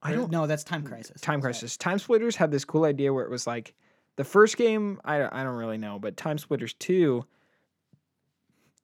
I 0.02 0.12
don't. 0.12 0.30
know. 0.30 0.46
that's 0.46 0.64
time 0.64 0.84
crisis 0.84 1.20
Time. 1.20 1.40
Crisis. 1.40 1.76
Time 1.76 1.98
Splitters 1.98 2.36
had 2.36 2.50
this 2.50 2.64
cool 2.64 2.84
idea 2.84 3.12
where 3.12 3.24
it 3.24 3.30
was 3.30 3.46
like 3.46 3.74
the 4.16 4.24
first 4.24 4.56
game. 4.56 5.00
I 5.04 5.40
I 5.40 5.42
don't 5.42 5.56
really 5.56 5.78
know, 5.78 5.98
but 5.98 6.16
Time 6.16 6.38
Splitters 6.38 6.74
two. 6.74 7.24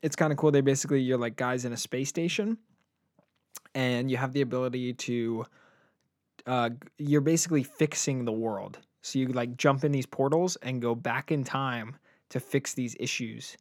It's 0.03 0.17
kind 0.17 0.33
of 0.33 0.39
cool. 0.39 0.51
They 0.51 0.61
basically 0.61 1.01
you're 1.01 1.19
like 1.19 1.37
guys 1.37 1.65
in 1.65 1.73
a 1.73 1.77
space 1.77 2.09
station, 2.09 2.59
and 3.75 4.11
you 4.11 4.17
have 4.17 4.33
the 4.33 4.41
ability 4.41 4.95
to. 4.95 5.47
Uh, 6.47 6.71
you're 6.99 7.23
basically 7.23 7.63
fixing 7.63 8.25
the 8.25 8.33
world. 8.33 8.79
So 9.01 9.19
you 9.19 9.29
like 9.29 9.57
jump 9.57 9.85
in 9.85 9.93
these 9.93 10.07
portals 10.07 10.57
and 10.57 10.81
go 10.81 10.95
back 10.95 11.33
in 11.33 11.43
time 11.43 11.97
to 12.31 12.41
fix 12.41 12.75
these 12.75 12.97
issues. 13.01 13.57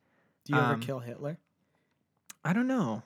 do 0.46 0.54
you 0.54 0.60
ever 0.60 0.74
um, 0.74 0.80
kill 0.80 1.00
hitler 1.00 1.38
I 2.46 2.52
don't 2.54 2.68
know. 2.68 3.04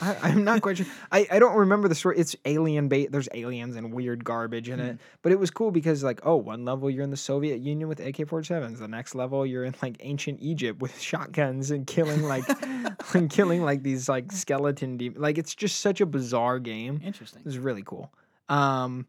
I, 0.00 0.16
I'm 0.22 0.44
not 0.44 0.62
quite 0.62 0.78
sure. 0.78 0.86
I, 1.12 1.26
I 1.30 1.38
don't 1.38 1.56
remember 1.56 1.88
the 1.88 1.94
story. 1.94 2.18
It's 2.18 2.34
alien 2.44 2.88
bait. 2.88 3.12
There's 3.12 3.28
aliens 3.34 3.76
and 3.76 3.92
weird 3.92 4.24
garbage 4.24 4.68
in 4.68 4.80
it. 4.80 4.98
But 5.22 5.32
it 5.32 5.38
was 5.38 5.50
cool 5.50 5.70
because 5.70 6.02
like, 6.02 6.20
oh, 6.24 6.36
one 6.36 6.64
level 6.64 6.90
you're 6.90 7.04
in 7.04 7.10
the 7.10 7.16
Soviet 7.16 7.60
Union 7.60 7.88
with 7.88 8.00
AK-47s. 8.00 8.78
The 8.78 8.88
next 8.88 9.14
level 9.14 9.44
you're 9.44 9.64
in 9.64 9.74
like 9.82 9.96
ancient 10.00 10.40
Egypt 10.40 10.80
with 10.80 10.98
shotguns 11.00 11.70
and 11.70 11.86
killing 11.86 12.22
like 12.22 12.44
and 13.14 13.30
killing 13.30 13.62
like 13.62 13.82
these 13.82 14.08
like 14.08 14.32
skeleton 14.32 14.96
demons. 14.96 15.20
like 15.20 15.38
it's 15.38 15.54
just 15.54 15.80
such 15.80 16.00
a 16.00 16.06
bizarre 16.06 16.58
game. 16.58 17.00
interesting 17.04 17.40
It 17.40 17.46
was 17.46 17.58
really 17.58 17.82
cool. 17.84 18.12
Um, 18.48 19.06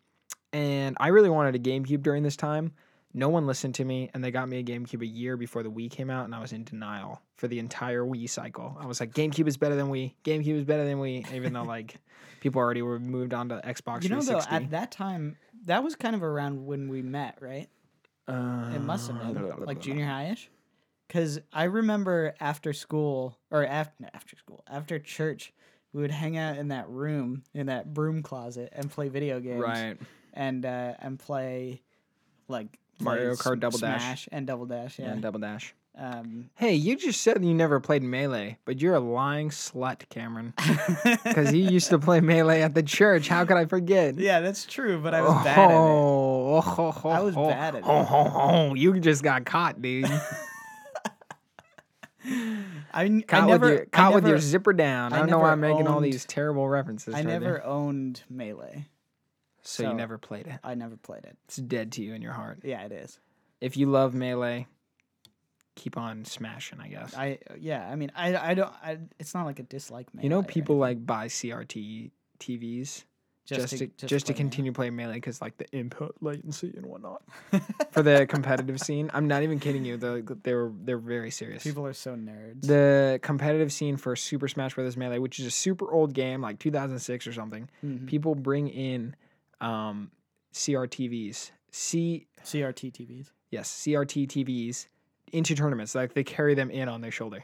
and 0.54 0.98
I 1.00 1.08
really 1.08 1.30
wanted 1.30 1.56
a 1.56 1.60
GameCube 1.60 2.04
during 2.04 2.24
this 2.24 2.36
time. 2.36 2.74
No 3.14 3.30
one 3.30 3.46
listened 3.46 3.76
to 3.76 3.86
me, 3.86 4.10
and 4.14 4.24
they 4.24 4.32
got 4.32 4.48
me 4.48 4.60
a 4.60 4.64
GameCube 4.64 5.02
a 5.02 5.06
year 5.06 5.36
before 5.36 5.64
the 5.64 5.72
Wii 5.72 5.92
came 5.92 6.10
out, 6.10 6.26
and 6.26 6.34
I 6.34 6.40
was 6.40 6.54
in 6.54 6.64
denial 6.64 7.22
for 7.36 7.48
the 7.48 7.60
entire 7.60 8.04
Wii 8.04 8.30
cycle. 8.30 8.78
I 8.80 8.86
was 8.86 9.00
like, 9.00 9.12
GameCube 9.14 9.48
is 9.48 9.58
better 9.58 9.76
than 9.76 9.88
Wii. 9.88 10.14
GameCube 10.24 10.56
is 10.56 10.64
better 10.64 10.86
than 10.86 10.98
Wii, 10.98 11.34
even 11.34 11.54
though 11.54 11.64
like 11.64 11.98
people 12.40 12.60
already 12.60 12.82
were 12.82 13.00
moved 13.00 13.34
on 13.34 13.50
to 13.50 13.62
Xbox 13.66 14.04
you 14.04 14.10
know 14.10 14.16
though 14.16 14.40
360. 14.42 14.56
at 14.56 14.72
that 14.72 14.92
time 14.92 15.38
that 15.66 15.84
was 15.84 15.96
kind 15.96 16.16
of 16.16 16.24
around 16.24 16.66
when 16.66 16.90
we 16.90 17.04
met 17.04 17.38
right 17.40 17.70
uh, 18.28 18.72
It 18.74 18.82
must 18.82 19.10
have 19.12 19.20
been 19.34 19.66
like 19.66 19.80
junior 19.80 20.06
high-ish. 20.06 20.50
Because 21.08 21.40
I 21.52 21.64
remember 21.64 22.36
after 22.40 22.72
school 22.72 23.38
or 23.50 23.66
after 23.66 24.10
after 24.14 24.38
school 24.38 24.64
after 24.70 24.98
church, 24.98 25.54
we 25.92 26.02
would 26.02 26.12
hang 26.12 26.38
out 26.38 26.58
in 26.58 26.70
that 26.70 26.88
room 26.90 27.44
in 27.54 27.66
that 27.68 27.94
broom 27.94 28.24
closet 28.24 28.70
and 28.72 28.90
play 28.90 29.10
video 29.10 29.40
games. 29.42 29.62
Right. 29.62 29.98
And 30.34 30.66
uh, 30.66 30.94
and 31.00 31.20
play 31.20 31.82
like 32.48 32.80
Mario 33.02 33.34
Kart 33.34 33.60
Double 33.60 33.78
Dash. 33.78 34.02
Smash 34.02 34.30
and 34.32 34.48
Double 34.48 34.66
Dash. 34.66 35.00
Yeah, 35.00 35.12
and 35.12 35.22
Double 35.22 35.40
Dash. 35.40 35.74
um, 35.98 36.50
Hey, 36.56 36.74
you 36.76 36.96
just 36.96 37.22
said 37.22 37.44
you 37.44 37.54
never 37.54 37.80
played 37.80 38.04
Melee, 38.04 38.58
but 38.66 38.82
you're 38.82 38.96
a 38.96 39.00
lying 39.00 39.50
slut, 39.50 40.08
Cameron. 40.10 40.54
Because 41.24 41.54
you 41.54 41.70
used 41.70 41.90
to 41.90 42.00
play 42.00 42.20
Melee 42.22 42.62
at 42.62 42.74
the 42.76 42.84
church. 42.84 43.28
How 43.28 43.44
could 43.46 43.58
I 43.58 43.66
forget? 43.66 44.18
yeah, 44.18 44.40
that's 44.40 44.66
true. 44.66 45.00
But 45.02 45.14
I 45.14 45.22
was 45.22 45.34
bad 45.44 45.58
at 45.58 45.72
it. 45.72 45.74
Oh, 45.74 46.62
oh, 46.78 47.02
oh, 47.04 47.10
I 47.10 47.20
was 47.22 47.36
oh, 47.38 47.48
bad 47.50 47.76
at 47.76 47.84
oh, 47.86 48.02
it. 48.02 48.08
oh, 48.12 48.32
oh, 48.36 48.74
You 48.76 49.00
just 49.00 49.24
got 49.24 49.46
caught, 49.46 49.82
dude. 49.82 50.06
I, 52.94 53.06
n- 53.06 53.18
I 53.18 53.22
Caught 53.28 53.48
never, 53.48 53.66
with 53.66 53.74
your, 53.78 53.82
I 53.82 53.86
caught 53.86 54.14
with 54.14 54.24
your 54.26 54.34
never- 54.36 54.42
zipper 54.42 54.74
down. 54.74 55.12
I, 55.14 55.16
I 55.16 55.20
don't 55.20 55.30
know 55.30 55.40
why 55.40 55.52
I'm 55.52 55.60
never 55.62 55.74
making 55.74 55.88
all 55.88 55.96
owned- 55.98 56.06
these 56.06 56.26
terrible 56.26 56.68
references. 56.70 57.14
I 57.16 57.18
right 57.20 57.26
never 57.26 57.64
owned 57.64 58.22
Melee. 58.30 58.86
So, 59.64 59.90
you 59.90 59.94
never 59.94 60.18
played 60.18 60.48
it. 60.48 60.60
I 60.64 60.76
never 60.76 60.98
played 60.98 61.24
it. 61.26 61.38
It's 61.46 61.58
dead 61.58 61.92
to 61.94 62.02
you 62.04 62.14
in 62.14 62.22
your 62.22 62.34
heart. 62.34 62.60
Yeah, 62.64 62.84
it 62.84 62.92
is. 62.92 63.20
If 63.60 63.78
you 63.78 63.86
love 63.88 64.14
melee, 64.14 64.68
keep 65.76 65.98
on 65.98 66.26
smashing. 66.26 66.80
I 66.80 66.88
guess. 66.88 67.16
I 67.16 67.40
yeah. 67.60 67.88
I 67.88 67.96
mean, 67.96 68.12
I 68.16 68.36
I 68.36 68.54
don't. 68.54 68.72
I, 68.84 68.98
it's 69.20 69.34
not 69.34 69.46
like 69.46 69.60
a 69.60 69.64
dislike 69.64 70.14
Melee. 70.14 70.24
you 70.24 70.30
know, 70.30 70.44
people 70.44 70.78
like 70.78 71.06
buy 71.06 71.28
CRT 71.28 72.12
TVs 72.40 73.04
just, 73.46 73.78
to, 73.80 73.88
just, 74.06 74.28
to 74.28 74.34
continue 74.34 74.72
playing 74.72 74.96
melee 74.96 75.16
because 75.16 75.42
like 75.42 75.58
the 75.58 75.66
input 75.72 76.16
latency 76.22 76.74
and 76.78 76.86
whatnot 76.86 77.22
for 77.92 78.02
the 78.02 78.26
competitive 78.26 78.80
scene. 78.80 79.12
I'm 79.14 79.28
not 79.28 79.44
even 79.44 79.60
kidding 79.60 79.84
you. 79.84 79.98
They're 79.98 80.22
they're 80.22 80.72
they're 80.84 80.98
very 80.98 81.32
serious. 81.32 81.62
People 81.64 81.86
are 81.86 81.94
so 81.94 82.16
nerds. 82.16 82.62
the 82.66 83.20
competitive 83.22 83.72
scene 83.74 83.98
for 83.98 84.16
Super 84.16 84.48
Smash 84.48 84.76
Bros. 84.76 84.96
Melee, 84.96 85.20
which 85.20 85.40
is 85.40 85.46
a 85.46 85.52
super 85.52 85.92
old 85.92 86.14
game, 86.14 86.42
like 86.42 86.60
2006 86.60 87.28
or 87.28 87.34
something, 87.34 87.70
Mhm. 87.84 88.08
people 88.08 88.36
bring 88.36 88.68
in 88.70 89.16
um, 89.62 90.12
CRTVs, 90.54 91.52
C 91.72 92.28
CRT 92.44 92.92
TVs. 92.92 93.28
yes, 93.50 93.72
CRT 93.86 94.28
TVs 94.28 94.88
into 95.32 95.56
tournaments. 95.56 95.96
Like 95.96 96.14
they 96.14 96.24
carry 96.24 96.54
them 96.56 96.70
in 96.70 96.90
on 96.90 97.02
their 97.02 97.12
shoulder. 97.12 97.44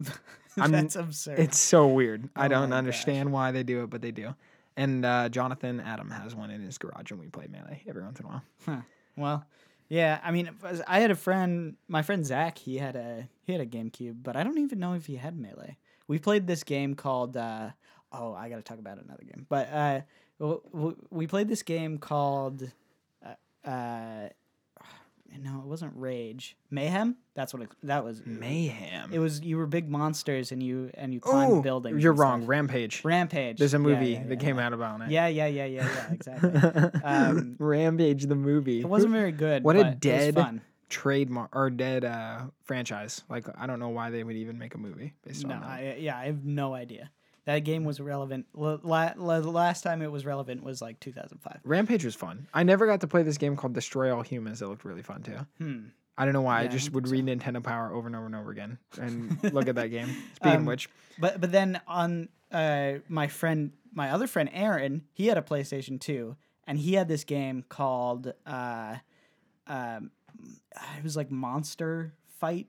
That's 0.56 0.96
absurd. 0.96 1.38
It's 1.38 1.58
so 1.58 1.88
weird. 1.88 2.28
I 2.36 2.46
Oh 2.46 2.48
don't 2.48 2.70
my 2.70 2.76
understand 2.78 3.32
why 3.32 3.50
they 3.50 3.62
do 3.64 3.82
it, 3.82 3.90
but 3.90 4.02
they 4.02 4.12
do. 4.12 4.34
And 4.76 5.04
uh, 5.04 5.28
Jonathan 5.28 5.80
Adam 5.80 6.10
has 6.10 6.34
one 6.34 6.50
in 6.50 6.60
his 6.60 6.78
garage, 6.78 7.10
and 7.10 7.20
we 7.20 7.28
play 7.28 7.46
melee 7.48 7.82
every 7.88 8.02
once 8.02 8.20
in 8.20 8.26
a 8.26 8.28
while. 8.28 8.84
Well, 9.16 9.44
yeah. 9.88 10.20
I 10.22 10.30
mean, 10.32 10.50
I 10.86 11.00
had 11.00 11.10
a 11.10 11.14
friend. 11.16 11.76
My 11.88 12.02
friend 12.02 12.24
Zach. 12.26 12.58
He 12.58 12.78
had 12.78 12.96
a 12.96 13.28
he 13.44 13.52
had 13.52 13.60
a 13.60 13.66
GameCube, 13.66 14.16
but 14.22 14.36
I 14.36 14.42
don't 14.44 14.58
even 14.58 14.78
know 14.80 14.94
if 14.94 15.06
he 15.06 15.16
had 15.16 15.36
melee. 15.38 15.76
We 16.08 16.18
played 16.18 16.46
this 16.46 16.64
game 16.64 16.94
called. 16.94 17.36
Uh, 17.36 17.70
oh, 18.12 18.34
I 18.34 18.48
got 18.48 18.56
to 18.56 18.62
talk 18.62 18.78
about 18.78 18.98
another 19.02 19.22
game. 19.24 19.46
But 19.48 19.72
uh, 19.72 20.00
we 20.38 21.26
played 21.26 21.48
this 21.48 21.62
game 21.62 21.98
called. 21.98 22.70
Uh, 23.24 23.68
uh, 23.68 24.28
no, 25.42 25.58
it 25.58 25.66
wasn't 25.66 25.92
Rage. 25.96 26.56
Mayhem. 26.70 27.16
That's 27.34 27.52
what 27.52 27.62
it. 27.62 27.68
That 27.82 28.04
was. 28.04 28.22
Mayhem. 28.24 29.12
It 29.12 29.18
was. 29.18 29.40
You 29.40 29.56
were 29.56 29.66
big 29.66 29.88
monsters, 29.90 30.52
and 30.52 30.62
you 30.62 30.90
and 30.94 31.12
you 31.12 31.18
climbed 31.20 31.52
oh, 31.52 31.60
buildings. 31.60 32.02
you're 32.02 32.12
wrong. 32.12 32.42
stuff. 32.42 32.50
Rampage. 32.50 33.04
Rampage. 33.04 33.58
There's 33.58 33.74
a 33.74 33.78
Yeah, 33.78 33.82
movie 33.82 34.10
yeah, 34.12 34.22
that 34.24 34.40
yeah, 34.40 34.46
came 34.46 34.58
out 34.58 34.72
about 34.72 35.00
it. 35.02 35.10
Yeah, 35.10 35.26
yeah, 35.26 35.46
yeah, 35.46 35.64
yeah, 35.64 35.88
yeah. 35.92 36.12
Exactly. 36.12 37.00
Um, 37.04 37.56
Rampage, 37.58 38.26
the 38.26 38.36
movie. 38.36 38.80
It 38.80 38.86
wasn't 38.88 39.12
very 39.12 39.32
good. 39.32 39.64
What 39.64 39.76
a 39.76 39.78
but 39.80 39.86
it 39.86 39.90
was 39.90 39.96
dead 40.34 40.60
trademark 40.88 41.54
or 41.54 41.70
dead 41.70 42.04
uh, 42.04 42.42
franchise. 42.62 43.22
Like 43.28 43.46
I 43.58 43.66
don't 43.66 43.80
know 43.80 43.88
why 43.88 44.10
they 44.10 44.22
would 44.22 44.36
even 44.36 44.58
make 44.58 44.74
a 44.74 44.78
movie 44.78 45.14
based 45.26 45.46
No, 45.46 45.54
on 45.56 45.60
that. 45.62 45.70
I, 45.70 45.96
yeah, 45.98 46.16
I 46.16 46.26
have 46.26 46.44
no 46.44 46.74
idea. 46.74 47.10
That 47.46 47.60
game 47.60 47.84
was 47.84 48.00
relevant. 48.00 48.46
La, 48.54 48.78
la, 48.82 49.12
la- 49.16 49.40
the 49.40 49.50
last 49.50 49.82
time 49.82 50.00
it 50.00 50.10
was 50.10 50.24
relevant 50.24 50.62
was 50.62 50.80
like 50.80 50.98
2005. 51.00 51.60
Rampage 51.64 52.04
was 52.04 52.14
fun. 52.14 52.46
I 52.54 52.62
never 52.62 52.86
got 52.86 53.00
to 53.02 53.06
play 53.06 53.22
this 53.22 53.36
game 53.36 53.56
called 53.56 53.74
Destroy 53.74 54.14
All 54.14 54.22
Humans. 54.22 54.62
It 54.62 54.66
looked 54.66 54.84
really 54.84 55.02
fun 55.02 55.22
too. 55.22 55.38
Hmm. 55.58 55.80
I 56.16 56.24
don't 56.24 56.32
know 56.32 56.42
why. 56.42 56.60
I 56.60 56.62
Yeah, 56.62 56.68
I 56.68 56.72
just 56.72 56.92
would 56.92 57.08
read 57.08 57.26
Nintendo 57.26 57.62
Power 57.62 57.92
over 57.92 58.06
and 58.06 58.14
over 58.16 58.26
and 58.26 58.36
over 58.36 58.50
again 58.50 58.78
and 59.00 59.36
look 59.52 59.68
at 59.68 59.74
that 59.74 59.88
game. 59.88 60.08
Speaking 60.36 60.58
Um, 60.60 60.64
which, 60.64 60.88
But 61.18 61.40
but 61.40 61.50
then 61.50 61.80
on 61.88 62.28
uh, 62.52 62.94
my 63.08 63.26
friend, 63.26 63.72
my 63.92 64.10
other 64.10 64.26
friend 64.26 64.48
Aaron, 64.52 65.02
he 65.12 65.26
had 65.26 65.36
a 65.36 65.42
PlayStation 65.42 66.00
2, 66.00 66.36
and 66.66 66.78
he 66.78 66.94
had 66.94 67.08
this 67.08 67.24
game 67.24 67.64
called 67.68 68.32
uh, 68.46 68.96
um, 69.66 70.10
it 70.96 71.02
was 71.02 71.16
like 71.16 71.30
Monster 71.30 72.14
Fight. 72.38 72.68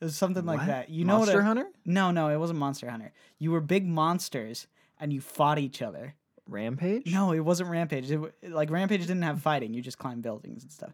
It 0.00 0.04
was 0.04 0.16
something 0.16 0.44
like 0.46 0.58
What? 0.60 0.66
that. 0.68 0.90
You 0.90 1.04
know 1.04 1.18
Monster 1.18 1.36
what? 1.36 1.42
a- 1.42 1.46
Hunter, 1.46 1.66
No, 1.84 2.10
no, 2.10 2.28
it 2.28 2.36
wasn't 2.38 2.58
Monster 2.58 2.88
Hunter. 2.90 3.12
You 3.38 3.50
were 3.50 3.60
big 3.60 3.86
monsters, 3.86 4.66
and 4.98 5.12
you 5.12 5.20
fought 5.20 5.58
each 5.58 5.82
other. 5.82 6.14
Rampage. 6.48 7.12
No, 7.12 7.32
it 7.32 7.40
wasn't 7.40 7.70
Rampage. 7.70 8.10
It, 8.10 8.14
w- 8.16 8.32
like 8.48 8.70
Rampage 8.70 9.02
didn't 9.02 9.22
have 9.22 9.40
fighting. 9.40 9.72
You 9.74 9.82
just 9.82 9.98
climbed 9.98 10.22
buildings 10.22 10.62
and 10.62 10.72
stuff. 10.72 10.90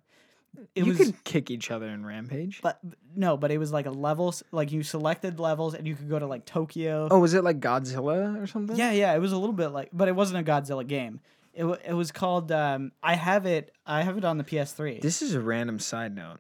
It 0.75 0.85
you 0.85 0.87
was, 0.87 0.97
could 0.99 1.25
kick 1.25 1.51
each 1.51 1.71
other 1.71 1.87
in 1.87 2.05
Rampage. 2.05 2.61
but 2.62 2.79
no, 3.14 3.37
but 3.37 3.51
it 3.51 3.59
was 3.59 3.73
like 3.73 3.87
a 3.87 3.90
levels. 3.90 4.42
Like 4.53 4.73
you 4.73 4.83
selected 4.83 5.38
levels, 5.38 5.75
and 5.75 5.87
you 5.87 5.95
could 5.95 6.09
go 6.09 6.19
to 6.19 6.27
like 6.27 6.45
Tokyo. 6.47 7.09
Oh, 7.11 7.19
was 7.21 7.35
it 7.35 7.45
like 7.45 7.61
Godzilla 7.61 8.42
or 8.42 8.47
something? 8.47 8.77
Yeah, 8.77 8.90
yeah, 8.92 9.14
it 9.14 9.19
was 9.19 9.33
a 9.33 9.37
little 9.38 9.55
bit 9.55 9.69
like, 9.69 9.90
but 9.92 10.09
it 10.09 10.16
wasn't 10.16 10.47
a 10.47 10.51
Godzilla 10.51 10.87
game. 10.87 11.21
It 11.55 11.64
it 11.87 11.92
was 11.95 12.11
called. 12.11 12.51
Um, 12.53 12.92
I 13.03 13.14
have 13.16 13.45
it. 13.47 13.71
I 13.87 14.03
have 14.03 14.16
it 14.19 14.25
on 14.25 14.38
the 14.38 14.45
PS3. 14.45 15.01
This 15.01 15.21
is 15.23 15.35
a 15.35 15.40
random 15.40 15.79
side 15.79 16.14
note. 16.14 16.38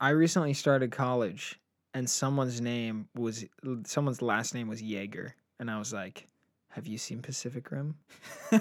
I 0.00 0.10
recently 0.10 0.54
started 0.54 0.90
college, 0.90 1.59
and 1.94 2.08
someone's 2.08 2.60
name 2.60 3.08
was 3.16 3.44
someone's 3.84 4.22
last 4.22 4.54
name 4.54 4.68
was 4.68 4.82
Jaeger, 4.82 5.34
and 5.58 5.70
I 5.70 5.78
was 5.78 5.92
like, 5.92 6.28
"Have 6.70 6.86
you 6.86 6.98
seen 6.98 7.22
Pacific 7.22 7.70
Rim?" 7.70 7.96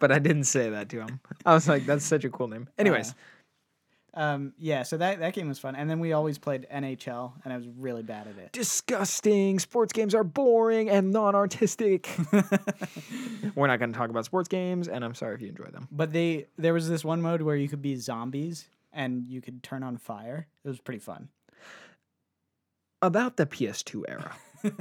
But 0.00 0.10
I 0.12 0.18
didn't 0.18 0.44
say 0.44 0.70
that 0.70 0.88
to 0.90 1.00
him. 1.00 1.20
I 1.44 1.54
was 1.54 1.68
like, 1.68 1.86
"That's 1.86 2.04
such 2.04 2.24
a 2.24 2.28
cool 2.30 2.48
name." 2.48 2.68
Anyways, 2.78 3.14
um, 4.14 4.52
yeah. 4.58 4.82
So 4.82 4.96
that 4.96 5.20
that 5.20 5.34
game 5.34 5.48
was 5.48 5.58
fun, 5.58 5.76
and 5.76 5.88
then 5.88 6.00
we 6.00 6.12
always 6.12 6.36
played 6.38 6.66
NHL, 6.72 7.32
and 7.44 7.52
I 7.52 7.56
was 7.56 7.68
really 7.68 8.02
bad 8.02 8.26
at 8.26 8.36
it. 8.36 8.52
disgusting. 8.52 9.58
Sports 9.58 9.92
games 9.92 10.14
are 10.14 10.24
boring 10.24 10.90
and 10.90 11.12
non-artistic. 11.12 12.08
We're 13.54 13.68
not 13.68 13.78
going 13.78 13.92
to 13.92 13.98
talk 13.98 14.10
about 14.10 14.24
sports 14.24 14.48
games, 14.48 14.88
and 14.88 15.04
I'm 15.04 15.14
sorry 15.14 15.34
if 15.36 15.42
you 15.42 15.48
enjoy 15.48 15.66
them. 15.66 15.86
But 15.92 16.12
they 16.12 16.46
there 16.58 16.74
was 16.74 16.88
this 16.88 17.04
one 17.04 17.22
mode 17.22 17.42
where 17.42 17.56
you 17.56 17.68
could 17.68 17.82
be 17.82 17.96
zombies 17.96 18.68
and 18.92 19.26
you 19.26 19.40
could 19.40 19.62
turn 19.62 19.82
on 19.82 19.96
fire. 19.96 20.46
It 20.64 20.68
was 20.68 20.80
pretty 20.80 21.00
fun. 21.00 21.28
About 23.02 23.36
the 23.36 23.46
PS2 23.46 24.04
era. 24.08 24.34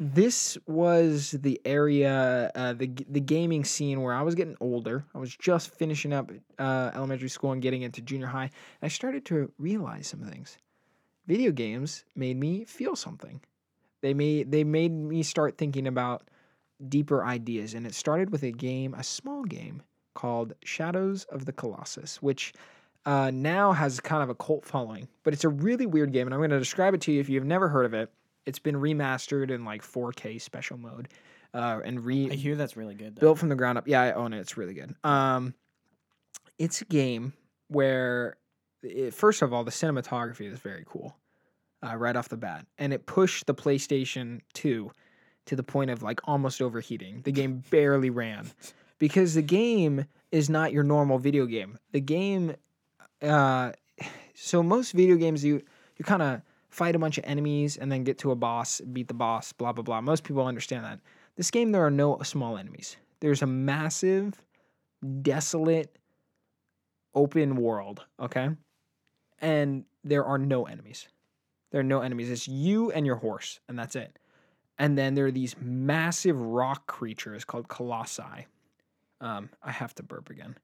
this 0.00 0.56
was 0.66 1.32
the 1.32 1.60
area, 1.66 2.50
uh, 2.54 2.72
the 2.72 2.90
the 3.08 3.20
gaming 3.20 3.64
scene 3.64 4.00
where 4.00 4.14
I 4.14 4.22
was 4.22 4.34
getting 4.34 4.56
older. 4.60 5.04
I 5.14 5.18
was 5.18 5.36
just 5.36 5.74
finishing 5.74 6.14
up 6.14 6.30
uh, 6.58 6.90
elementary 6.94 7.28
school 7.28 7.52
and 7.52 7.60
getting 7.60 7.82
into 7.82 8.00
junior 8.00 8.26
high. 8.26 8.50
I 8.80 8.88
started 8.88 9.26
to 9.26 9.52
realize 9.58 10.08
some 10.08 10.20
things. 10.20 10.56
Video 11.26 11.52
games 11.52 12.04
made 12.16 12.38
me 12.38 12.64
feel 12.64 12.96
something. 12.96 13.42
They 14.00 14.14
made 14.14 14.50
they 14.50 14.64
made 14.64 14.92
me 14.92 15.22
start 15.22 15.58
thinking 15.58 15.86
about 15.86 16.28
deeper 16.88 17.22
ideas, 17.22 17.74
and 17.74 17.86
it 17.86 17.94
started 17.94 18.30
with 18.30 18.42
a 18.42 18.52
game, 18.52 18.94
a 18.94 19.04
small 19.04 19.44
game 19.44 19.82
called 20.14 20.54
Shadows 20.64 21.24
of 21.24 21.44
the 21.44 21.52
Colossus, 21.52 22.22
which 22.22 22.54
uh, 23.06 23.30
now 23.32 23.72
has 23.72 24.00
kind 24.00 24.22
of 24.22 24.28
a 24.28 24.34
cult 24.34 24.64
following. 24.64 25.08
But 25.22 25.34
it's 25.34 25.44
a 25.44 25.48
really 25.48 25.86
weird 25.86 26.12
game, 26.12 26.26
and 26.26 26.34
I'm 26.34 26.40
going 26.40 26.50
to 26.50 26.58
describe 26.58 26.94
it 26.94 27.00
to 27.02 27.12
you 27.12 27.20
if 27.20 27.28
you've 27.28 27.44
never 27.44 27.68
heard 27.68 27.86
of 27.86 27.94
it. 27.94 28.10
It's 28.46 28.58
been 28.58 28.76
remastered 28.76 29.50
in 29.50 29.64
like 29.64 29.82
4K 29.82 30.40
special 30.40 30.78
mode, 30.78 31.08
uh, 31.54 31.80
and 31.84 32.04
re 32.04 32.30
I 32.30 32.34
hear 32.34 32.56
that's 32.56 32.76
really 32.76 32.94
good. 32.94 33.16
Though. 33.16 33.20
built 33.20 33.38
from 33.38 33.48
the 33.48 33.54
ground 33.54 33.78
up. 33.78 33.86
Yeah, 33.86 34.00
I 34.00 34.12
own 34.12 34.32
it. 34.32 34.40
It's 34.40 34.56
really 34.56 34.74
good. 34.74 34.94
Um, 35.04 35.54
it's 36.58 36.80
a 36.80 36.84
game 36.86 37.32
where, 37.68 38.36
it, 38.82 39.14
first 39.14 39.42
of 39.42 39.52
all, 39.52 39.64
the 39.64 39.70
cinematography 39.70 40.50
is 40.50 40.58
very 40.58 40.84
cool, 40.86 41.16
uh, 41.86 41.96
right 41.96 42.16
off 42.16 42.28
the 42.28 42.36
bat, 42.36 42.66
and 42.78 42.92
it 42.92 43.06
pushed 43.06 43.46
the 43.46 43.54
PlayStation 43.54 44.40
Two 44.54 44.90
to 45.46 45.56
the 45.56 45.62
point 45.62 45.90
of 45.90 46.02
like 46.02 46.20
almost 46.24 46.62
overheating. 46.62 47.22
The 47.22 47.32
game 47.32 47.62
barely 47.70 48.10
ran 48.10 48.50
because 48.98 49.34
the 49.34 49.42
game 49.42 50.04
is 50.30 50.48
not 50.48 50.72
your 50.72 50.84
normal 50.84 51.18
video 51.18 51.46
game. 51.46 51.78
The 51.92 52.00
game, 52.00 52.54
uh, 53.22 53.72
so 54.34 54.62
most 54.62 54.92
video 54.92 55.16
games 55.16 55.44
you 55.44 55.62
you 55.96 56.04
kind 56.04 56.22
of 56.22 56.42
fight 56.68 56.94
a 56.94 56.98
bunch 56.98 57.18
of 57.18 57.24
enemies 57.26 57.76
and 57.76 57.90
then 57.90 58.04
get 58.04 58.18
to 58.18 58.30
a 58.30 58.36
boss, 58.36 58.80
beat 58.80 59.08
the 59.08 59.14
boss, 59.14 59.52
blah 59.52 59.72
blah 59.72 59.82
blah. 59.82 60.00
Most 60.00 60.24
people 60.24 60.46
understand 60.46 60.84
that. 60.84 61.00
This 61.36 61.50
game, 61.50 61.72
there 61.72 61.84
are 61.84 61.90
no 61.90 62.18
small 62.22 62.56
enemies. 62.56 62.96
There's 63.20 63.42
a 63.42 63.46
massive, 63.46 64.34
desolate, 65.22 65.98
open 67.14 67.56
world, 67.56 68.04
okay? 68.18 68.50
And 69.40 69.84
there 70.04 70.24
are 70.24 70.38
no 70.38 70.64
enemies. 70.64 71.08
There 71.70 71.80
are 71.80 71.84
no 71.84 72.00
enemies. 72.00 72.30
It's 72.30 72.48
you 72.48 72.90
and 72.90 73.06
your 73.06 73.16
horse, 73.16 73.60
and 73.68 73.78
that's 73.78 73.96
it. 73.96 74.18
And 74.78 74.96
then 74.96 75.14
there 75.14 75.26
are 75.26 75.30
these 75.30 75.54
massive 75.60 76.40
rock 76.40 76.86
creatures 76.86 77.44
called 77.44 77.68
colossi. 77.68 78.46
Um, 79.20 79.50
I 79.62 79.70
have 79.70 79.94
to 79.96 80.02
burp 80.02 80.30
again. 80.30 80.56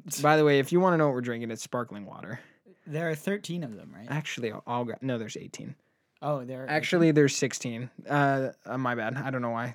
By 0.22 0.36
the 0.36 0.44
way, 0.44 0.58
if 0.58 0.72
you 0.72 0.80
want 0.80 0.94
to 0.94 0.98
know 0.98 1.06
what 1.06 1.14
we're 1.14 1.20
drinking, 1.20 1.50
it's 1.50 1.62
sparkling 1.62 2.06
water. 2.06 2.40
There 2.86 3.08
are 3.10 3.14
13 3.14 3.62
of 3.62 3.76
them, 3.76 3.92
right? 3.94 4.06
Actually, 4.08 4.52
I'll, 4.52 4.62
I'll. 4.66 4.88
No, 5.00 5.18
there's 5.18 5.36
18. 5.36 5.74
Oh, 6.20 6.44
there. 6.44 6.64
Are 6.64 6.70
Actually, 6.70 7.10
there's 7.10 7.36
16. 7.36 7.90
Uh, 8.08 8.48
uh, 8.66 8.78
my 8.78 8.94
bad. 8.94 9.16
I 9.16 9.30
don't 9.30 9.42
know 9.42 9.50
why. 9.50 9.74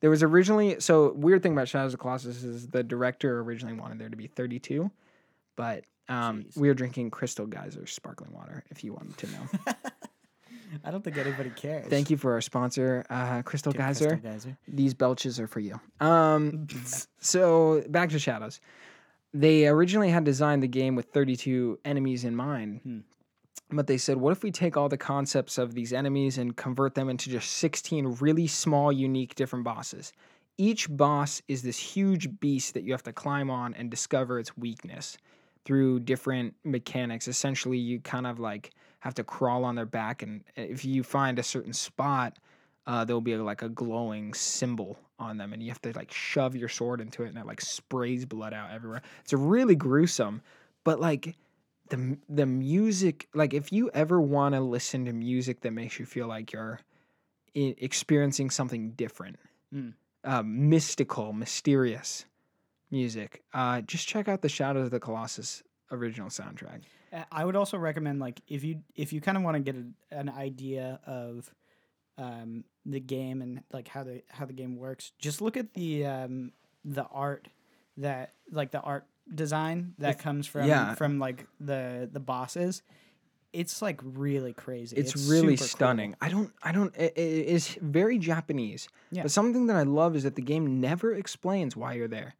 There 0.00 0.10
was 0.10 0.22
originally 0.22 0.78
so 0.80 1.12
weird 1.12 1.42
thing 1.42 1.52
about 1.52 1.68
Shadows 1.68 1.92
of 1.92 2.00
Colossus 2.00 2.44
is 2.44 2.68
the 2.68 2.84
director 2.84 3.40
originally 3.40 3.78
wanted 3.78 3.98
there 3.98 4.08
to 4.08 4.16
be 4.16 4.28
32, 4.28 4.90
but 5.56 5.84
um, 6.08 6.44
Jeez. 6.44 6.56
we 6.56 6.68
are 6.68 6.74
drinking 6.74 7.10
Crystal 7.10 7.46
Geyser 7.46 7.84
sparkling 7.86 8.32
water. 8.32 8.64
If 8.70 8.84
you 8.84 8.92
wanted 8.92 9.16
to 9.18 9.26
know, 9.26 9.74
I 10.84 10.92
don't 10.92 11.02
think 11.02 11.16
anybody 11.16 11.50
cares. 11.50 11.88
thank 11.88 12.10
you 12.10 12.16
for 12.16 12.32
our 12.32 12.40
sponsor, 12.40 13.04
uh, 13.10 13.42
Crystal 13.42 13.72
Geyser. 13.72 14.10
Crystal 14.10 14.30
Geyser. 14.30 14.58
These 14.68 14.94
belches 14.94 15.40
are 15.40 15.48
for 15.48 15.60
you. 15.60 15.80
Um, 16.00 16.68
so 17.18 17.82
back 17.88 18.10
to 18.10 18.20
Shadows. 18.20 18.60
They 19.34 19.66
originally 19.66 20.10
had 20.10 20.24
designed 20.24 20.62
the 20.62 20.68
game 20.68 20.94
with 20.94 21.06
32 21.06 21.78
enemies 21.84 22.24
in 22.24 22.34
mind. 22.34 22.80
Hmm. 22.82 22.98
But 23.70 23.86
they 23.86 23.98
said, 23.98 24.16
what 24.16 24.32
if 24.32 24.42
we 24.42 24.50
take 24.50 24.76
all 24.76 24.88
the 24.88 24.96
concepts 24.96 25.58
of 25.58 25.74
these 25.74 25.92
enemies 25.92 26.38
and 26.38 26.56
convert 26.56 26.94
them 26.94 27.10
into 27.10 27.28
just 27.28 27.52
16 27.52 28.16
really 28.20 28.46
small, 28.46 28.90
unique, 28.90 29.34
different 29.34 29.64
bosses? 29.64 30.12
Each 30.56 30.88
boss 30.88 31.42
is 31.48 31.62
this 31.62 31.78
huge 31.78 32.40
beast 32.40 32.74
that 32.74 32.82
you 32.82 32.92
have 32.92 33.02
to 33.02 33.12
climb 33.12 33.50
on 33.50 33.74
and 33.74 33.90
discover 33.90 34.38
its 34.38 34.56
weakness 34.56 35.18
through 35.66 36.00
different 36.00 36.54
mechanics. 36.64 37.28
Essentially, 37.28 37.76
you 37.76 38.00
kind 38.00 38.26
of 38.26 38.40
like 38.40 38.70
have 39.00 39.14
to 39.14 39.24
crawl 39.24 39.64
on 39.64 39.74
their 39.74 39.86
back, 39.86 40.22
and 40.22 40.42
if 40.56 40.84
you 40.84 41.02
find 41.02 41.38
a 41.38 41.42
certain 41.42 41.74
spot, 41.74 42.38
uh, 42.86 43.04
there'll 43.04 43.20
be 43.20 43.36
like 43.36 43.60
a 43.60 43.68
glowing 43.68 44.32
symbol 44.32 44.98
on 45.18 45.36
them, 45.38 45.52
and 45.52 45.62
you 45.62 45.68
have 45.70 45.82
to 45.82 45.92
like 45.94 46.12
shove 46.12 46.54
your 46.56 46.68
sword 46.68 47.00
into 47.00 47.24
it, 47.24 47.28
and 47.28 47.38
it 47.38 47.46
like 47.46 47.60
sprays 47.60 48.24
blood 48.24 48.52
out 48.54 48.70
everywhere. 48.70 49.02
It's 49.22 49.32
really 49.32 49.74
gruesome, 49.74 50.42
but 50.84 51.00
like 51.00 51.36
the 51.90 52.18
the 52.28 52.46
music, 52.46 53.28
like 53.34 53.54
if 53.54 53.72
you 53.72 53.90
ever 53.94 54.20
want 54.20 54.54
to 54.54 54.60
listen 54.60 55.04
to 55.06 55.12
music 55.12 55.60
that 55.62 55.72
makes 55.72 55.98
you 55.98 56.06
feel 56.06 56.26
like 56.26 56.52
you're 56.52 56.80
experiencing 57.54 58.50
something 58.50 58.90
different, 58.92 59.36
Mm. 59.74 59.92
uh, 60.24 60.42
mystical, 60.42 61.32
mysterious 61.32 62.24
music, 62.90 63.42
uh, 63.52 63.80
just 63.82 64.08
check 64.08 64.28
out 64.28 64.40
the 64.42 64.48
Shadows 64.48 64.86
of 64.86 64.90
the 64.90 65.00
Colossus 65.00 65.62
original 65.90 66.28
soundtrack. 66.28 66.82
I 67.32 67.44
would 67.44 67.56
also 67.56 67.76
recommend 67.78 68.20
like 68.20 68.40
if 68.48 68.64
you 68.64 68.82
if 68.94 69.12
you 69.12 69.20
kind 69.20 69.36
of 69.36 69.42
want 69.42 69.56
to 69.56 69.60
get 69.60 69.74
a, 69.76 70.18
an 70.18 70.28
idea 70.28 71.00
of 71.06 71.52
um, 72.18 72.64
the 72.88 73.00
game 73.00 73.42
and 73.42 73.62
like 73.72 73.88
how 73.88 74.02
the 74.02 74.22
how 74.30 74.46
the 74.46 74.52
game 74.52 74.76
works, 74.76 75.12
just 75.18 75.40
look 75.40 75.56
at 75.56 75.74
the 75.74 76.06
um, 76.06 76.52
the 76.84 77.04
art 77.04 77.48
that 77.98 78.32
like 78.50 78.70
the 78.70 78.80
art 78.80 79.06
design 79.34 79.94
that 79.98 80.16
If- 80.16 80.18
comes 80.22 80.46
from 80.46 80.66
yeah. 80.66 80.94
from 80.94 81.18
like 81.18 81.46
the 81.60 82.08
the 82.12 82.20
bosses. 82.20 82.82
It's 83.52 83.80
like 83.80 83.98
really 84.02 84.52
crazy. 84.52 84.94
It's, 84.94 85.16
really 85.30 85.56
super 85.56 85.68
cool. 85.68 85.68
stunning. 85.68 86.16
I 86.20 86.28
don't, 86.28 86.52
I 86.62 86.70
don't. 86.70 86.94
It, 86.94 87.14
it 87.16 87.46
is 87.46 87.78
very 87.80 88.18
Japanese. 88.18 88.90
Yeah. 89.10 89.22
But 89.22 89.30
something 89.30 89.68
that 89.68 89.76
I 89.76 89.84
love 89.84 90.14
is 90.16 90.24
that 90.24 90.36
the 90.36 90.42
game 90.42 90.80
never 90.82 91.14
explains 91.14 91.74
why 91.74 91.94
you're 91.94 92.08
there. 92.08 92.34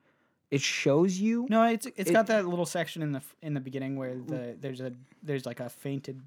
It 0.51 0.61
shows 0.61 1.19
you. 1.19 1.47
No, 1.49 1.65
it's 1.65 1.87
it's 1.97 2.11
It- 2.11 2.13
got 2.13 2.27
that 2.27 2.47
little 2.47 2.67
section 2.67 3.01
in 3.03 3.13
the 3.13 3.23
in 3.41 3.55
the 3.55 3.61
beginning 3.61 3.97
where 3.97 4.17
the 4.17 4.57
there's 4.61 4.83
a 4.83 4.93
there's 5.23 5.47
like 5.47 5.61
a 5.61 5.71
fainted 5.71 6.21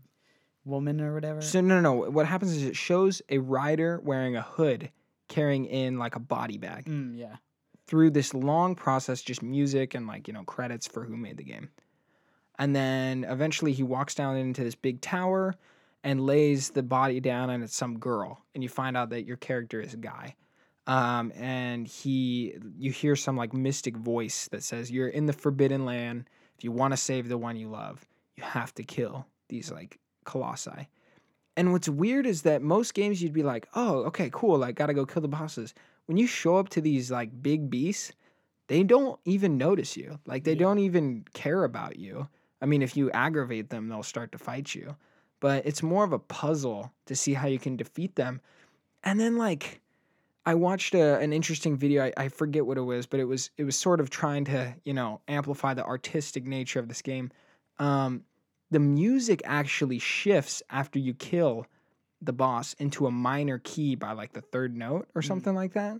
woman 0.65 1.01
or 1.01 1.13
whatever. 1.13 1.41
So 1.41 1.61
no, 1.61 1.79
no, 1.79 1.81
no. 1.81 2.09
What 2.09 2.25
happens 2.27 2.55
is 2.55 2.63
it 2.63 2.75
shows 2.75 3.21
a 3.29 3.39
rider 3.39 3.99
wearing 4.03 4.35
a 4.35 4.41
hood, 4.41 4.91
carrying 5.27 5.65
in 5.65 5.97
like 5.97 6.15
a 6.15 6.19
body 6.19 6.57
bag. 6.57 6.85
Mm, 6.85 7.17
yeah. 7.17 7.37
through 7.87 8.11
this 8.11 8.33
long 8.33 8.75
process, 8.75 9.21
just 9.21 9.41
music 9.43 9.95
and 9.95 10.07
like, 10.07 10.27
you 10.27 10.33
know, 10.33 10.43
credits 10.43 10.87
for 10.87 11.03
who 11.03 11.17
made 11.17 11.37
the 11.37 11.43
game. 11.43 11.69
And 12.57 12.75
then 12.75 13.23
eventually 13.23 13.73
he 13.73 13.83
walks 13.83 14.15
down 14.15 14.37
into 14.37 14.63
this 14.63 14.75
big 14.75 15.01
tower 15.01 15.55
and 16.03 16.25
lays 16.25 16.69
the 16.69 16.83
body 16.83 17.19
down 17.19 17.49
and 17.49 17.63
it's 17.63 17.75
some 17.75 17.99
girl. 17.99 18.43
And 18.53 18.63
you 18.63 18.69
find 18.69 18.95
out 18.95 19.09
that 19.09 19.25
your 19.25 19.37
character 19.37 19.81
is 19.81 19.93
a 19.93 19.97
guy. 19.97 20.35
Um, 20.87 21.31
and 21.35 21.87
he 21.87 22.55
you 22.77 22.91
hear 22.91 23.15
some 23.15 23.37
like 23.37 23.53
mystic 23.53 23.95
voice 23.95 24.47
that 24.49 24.63
says, 24.63 24.89
You're 24.91 25.09
in 25.09 25.25
the 25.25 25.33
forbidden 25.33 25.85
land. 25.85 26.25
If 26.57 26.63
you 26.63 26.71
want 26.71 26.93
to 26.93 26.97
save 26.97 27.29
the 27.29 27.37
one 27.37 27.55
you 27.55 27.69
love, 27.69 28.05
you 28.35 28.43
have 28.43 28.73
to 28.75 28.83
kill 28.83 29.25
these 29.49 29.71
like 29.71 29.97
colossi. 30.25 30.87
And 31.57 31.71
what's 31.71 31.89
weird 31.89 32.25
is 32.25 32.43
that 32.43 32.61
most 32.61 32.93
games 32.93 33.21
you'd 33.21 33.33
be 33.33 33.43
like, 33.43 33.67
oh, 33.75 34.03
okay, 34.05 34.29
cool, 34.31 34.57
like 34.57 34.75
gotta 34.75 34.93
go 34.93 35.05
kill 35.05 35.21
the 35.21 35.27
bosses 35.27 35.73
when 36.05 36.17
you 36.17 36.27
show 36.27 36.57
up 36.57 36.69
to 36.69 36.81
these 36.81 37.09
like 37.11 37.41
big 37.41 37.69
beasts, 37.69 38.11
they 38.67 38.83
don't 38.83 39.19
even 39.25 39.57
notice 39.57 39.95
you. 39.97 40.19
Like 40.25 40.43
they 40.43 40.53
Yeah. 40.53 40.59
don't 40.59 40.79
even 40.79 41.25
care 41.33 41.63
about 41.63 41.97
you. 41.97 42.27
I 42.61 42.65
mean, 42.65 42.81
if 42.81 42.95
you 42.97 43.09
aggravate 43.11 43.69
them, 43.69 43.87
they'll 43.87 44.03
start 44.03 44.31
to 44.33 44.37
fight 44.37 44.75
you. 44.75 44.95
But 45.39 45.65
it's 45.65 45.81
more 45.81 46.03
of 46.03 46.13
a 46.13 46.19
puzzle 46.19 46.91
to 47.05 47.15
see 47.15 47.33
how 47.33 47.47
you 47.47 47.59
can 47.59 47.75
defeat 47.77 48.15
them. 48.15 48.41
And 49.03 49.19
then 49.19 49.37
like 49.37 49.81
I 50.45 50.55
watched 50.55 50.95
a, 50.95 51.19
an 51.19 51.33
interesting 51.33 51.77
video. 51.77 52.05
I, 52.05 52.13
I 52.17 52.29
forget 52.29 52.65
what 52.65 52.77
it 52.77 52.81
was, 52.81 53.05
but 53.05 53.19
it 53.19 53.25
was 53.25 53.51
it 53.57 53.63
was 53.63 53.75
sort 53.77 53.99
of 53.99 54.09
trying 54.09 54.45
to 54.45 54.75
you 54.85 54.93
know 54.93 55.21
amplify 55.27 55.73
the 55.73 55.85
artistic 55.85 56.45
nature 56.45 56.79
of 56.79 56.87
this 56.87 57.01
game. 57.01 57.31
Um, 57.79 58.25
the 58.71 58.79
music 58.79 59.41
actually 59.45 59.99
shifts 59.99 60.63
after 60.69 60.97
you 60.97 61.13
kill 61.13 61.67
the 62.21 62.33
boss 62.33 62.73
into 62.79 63.05
a 63.05 63.11
minor 63.11 63.59
key 63.63 63.95
by 63.95 64.13
like 64.13 64.33
the 64.33 64.41
third 64.41 64.75
note 64.75 65.07
or 65.15 65.21
Mm. 65.21 65.27
something 65.27 65.55
like 65.55 65.73
that 65.73 65.99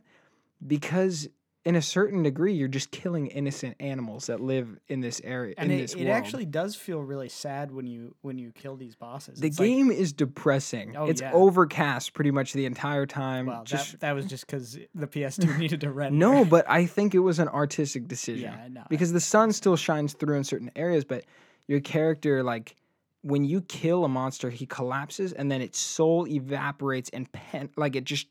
because 0.65 1.27
in 1.63 1.75
a 1.75 1.81
certain 1.81 2.23
degree 2.23 2.53
you're 2.53 2.67
just 2.67 2.89
killing 2.89 3.27
innocent 3.27 3.75
animals 3.79 4.25
that 4.27 4.39
live 4.39 4.79
in 4.87 4.99
this 5.01 5.21
area 5.23 5.53
And 5.59 5.71
it, 5.71 5.95
it 5.95 6.07
actually 6.07 6.45
does 6.45 6.75
feel 6.75 6.99
really 6.99 7.29
sad 7.29 7.71
when 7.71 7.85
you 7.85 8.15
when 8.21 8.39
you 8.39 8.51
kill 8.51 8.75
these 8.77 8.95
bosses. 8.95 9.39
the 9.39 9.47
It's 9.47 9.59
like- 9.59 9.67
game 9.67 9.91
is 9.91 10.11
depressing. 10.13 10.95
Oh, 10.97 11.05
it's 11.05 11.21
yeah. 11.21 11.31
overcast 11.33 12.13
pretty 12.13 12.31
much 12.31 12.53
the 12.53 12.65
entire 12.65 13.05
time. 13.05 13.45
well, 13.47 13.63
just 13.63 13.91
that, 13.93 13.99
that 14.01 14.11
was 14.13 14.25
just 14.25 14.45
because 14.47 14.77
the 14.95 15.07
PS2 15.07 15.57
needed 15.59 15.81
to 15.81 15.91
render. 15.91 16.17
no, 16.17 16.45
but 16.45 16.67
I 16.69 16.85
think 16.87 17.13
it 17.13 17.19
was 17.19 17.37
an 17.39 17.47
artistic 17.47 18.07
decision. 18.07 18.51
yeah, 18.53 18.67
no, 18.67 18.83
because 18.89 19.11
the 19.13 19.19
sun 19.19 19.51
still 19.51 19.75
shines 19.75 20.13
through 20.13 20.37
in 20.37 20.43
certain 20.43 20.71
areas 20.75 21.03
but 21.05 21.25
your 21.71 21.79
character 21.79 22.43
like 22.43 22.75
when 23.21 23.45
you 23.45 23.61
kill 23.61 24.03
a 24.03 24.09
monster 24.09 24.49
he 24.49 24.65
collapses 24.65 25.31
and 25.31 25.49
then 25.49 25.61
its 25.61 25.79
soul 25.79 26.27
evaporates 26.27 27.09
and 27.13 27.31
pen 27.31 27.69
like 27.77 27.95
it 27.95 28.03
just 28.03 28.27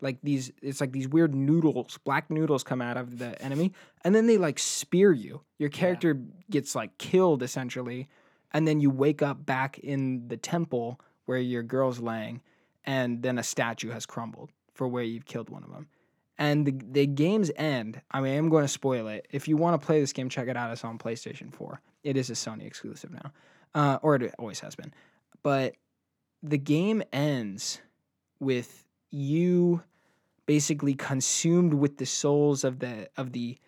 like 0.00 0.18
these 0.22 0.52
it's 0.62 0.80
like 0.80 0.92
these 0.92 1.08
weird 1.08 1.34
noodles 1.34 1.98
black 2.04 2.30
noodles 2.30 2.62
come 2.62 2.80
out 2.80 2.96
of 2.96 3.18
the 3.18 3.42
enemy 3.42 3.72
and 4.04 4.14
then 4.14 4.28
they 4.28 4.38
like 4.38 4.60
spear 4.60 5.10
you. 5.12 5.40
Your 5.58 5.68
character 5.68 6.22
gets 6.48 6.76
like 6.76 6.96
killed 6.96 7.42
essentially 7.42 8.08
and 8.52 8.68
then 8.68 8.78
you 8.78 8.90
wake 8.90 9.20
up 9.20 9.44
back 9.44 9.80
in 9.80 10.28
the 10.28 10.36
temple 10.36 11.00
where 11.24 11.38
your 11.38 11.64
girl's 11.64 11.98
laying 11.98 12.40
and 12.84 13.20
then 13.20 13.36
a 13.36 13.42
statue 13.42 13.90
has 13.90 14.06
crumbled 14.06 14.52
for 14.74 14.86
where 14.86 15.02
you've 15.02 15.26
killed 15.26 15.50
one 15.50 15.64
of 15.64 15.72
them 15.72 15.88
and 16.38 16.66
the, 16.66 16.78
the 16.90 17.06
game's 17.06 17.50
end 17.56 18.00
i 18.10 18.20
mean 18.20 18.36
i'm 18.36 18.48
going 18.48 18.64
to 18.64 18.68
spoil 18.68 19.08
it. 19.08 19.26
If 19.30 19.48
you 19.48 19.56
want 19.56 19.80
to 19.80 19.86
play 19.86 20.00
this 20.00 20.12
game 20.12 20.28
check 20.28 20.48
it 20.48 20.56
out. 20.56 20.70
It's 20.72 20.84
on 20.84 20.98
playstation 20.98 21.52
4 21.52 21.80
it 22.04 22.16
is 22.16 22.30
a 22.30 22.34
sony 22.34 22.66
exclusive 22.66 23.10
now 23.10 23.32
uh, 23.76 23.98
or 24.02 24.16
it 24.16 24.34
always 24.38 24.58
has 24.60 24.74
been. 24.74 24.92
But 25.42 25.76
the 26.42 26.58
game 26.58 27.02
ends 27.12 27.80
with 28.40 28.84
you 29.10 29.82
basically 30.46 30.94
consumed 30.94 31.74
with 31.74 31.98
the 31.98 32.06
souls 32.06 32.64
of 32.64 32.80
the 32.80 33.08
of 33.16 33.32
the 33.32 33.58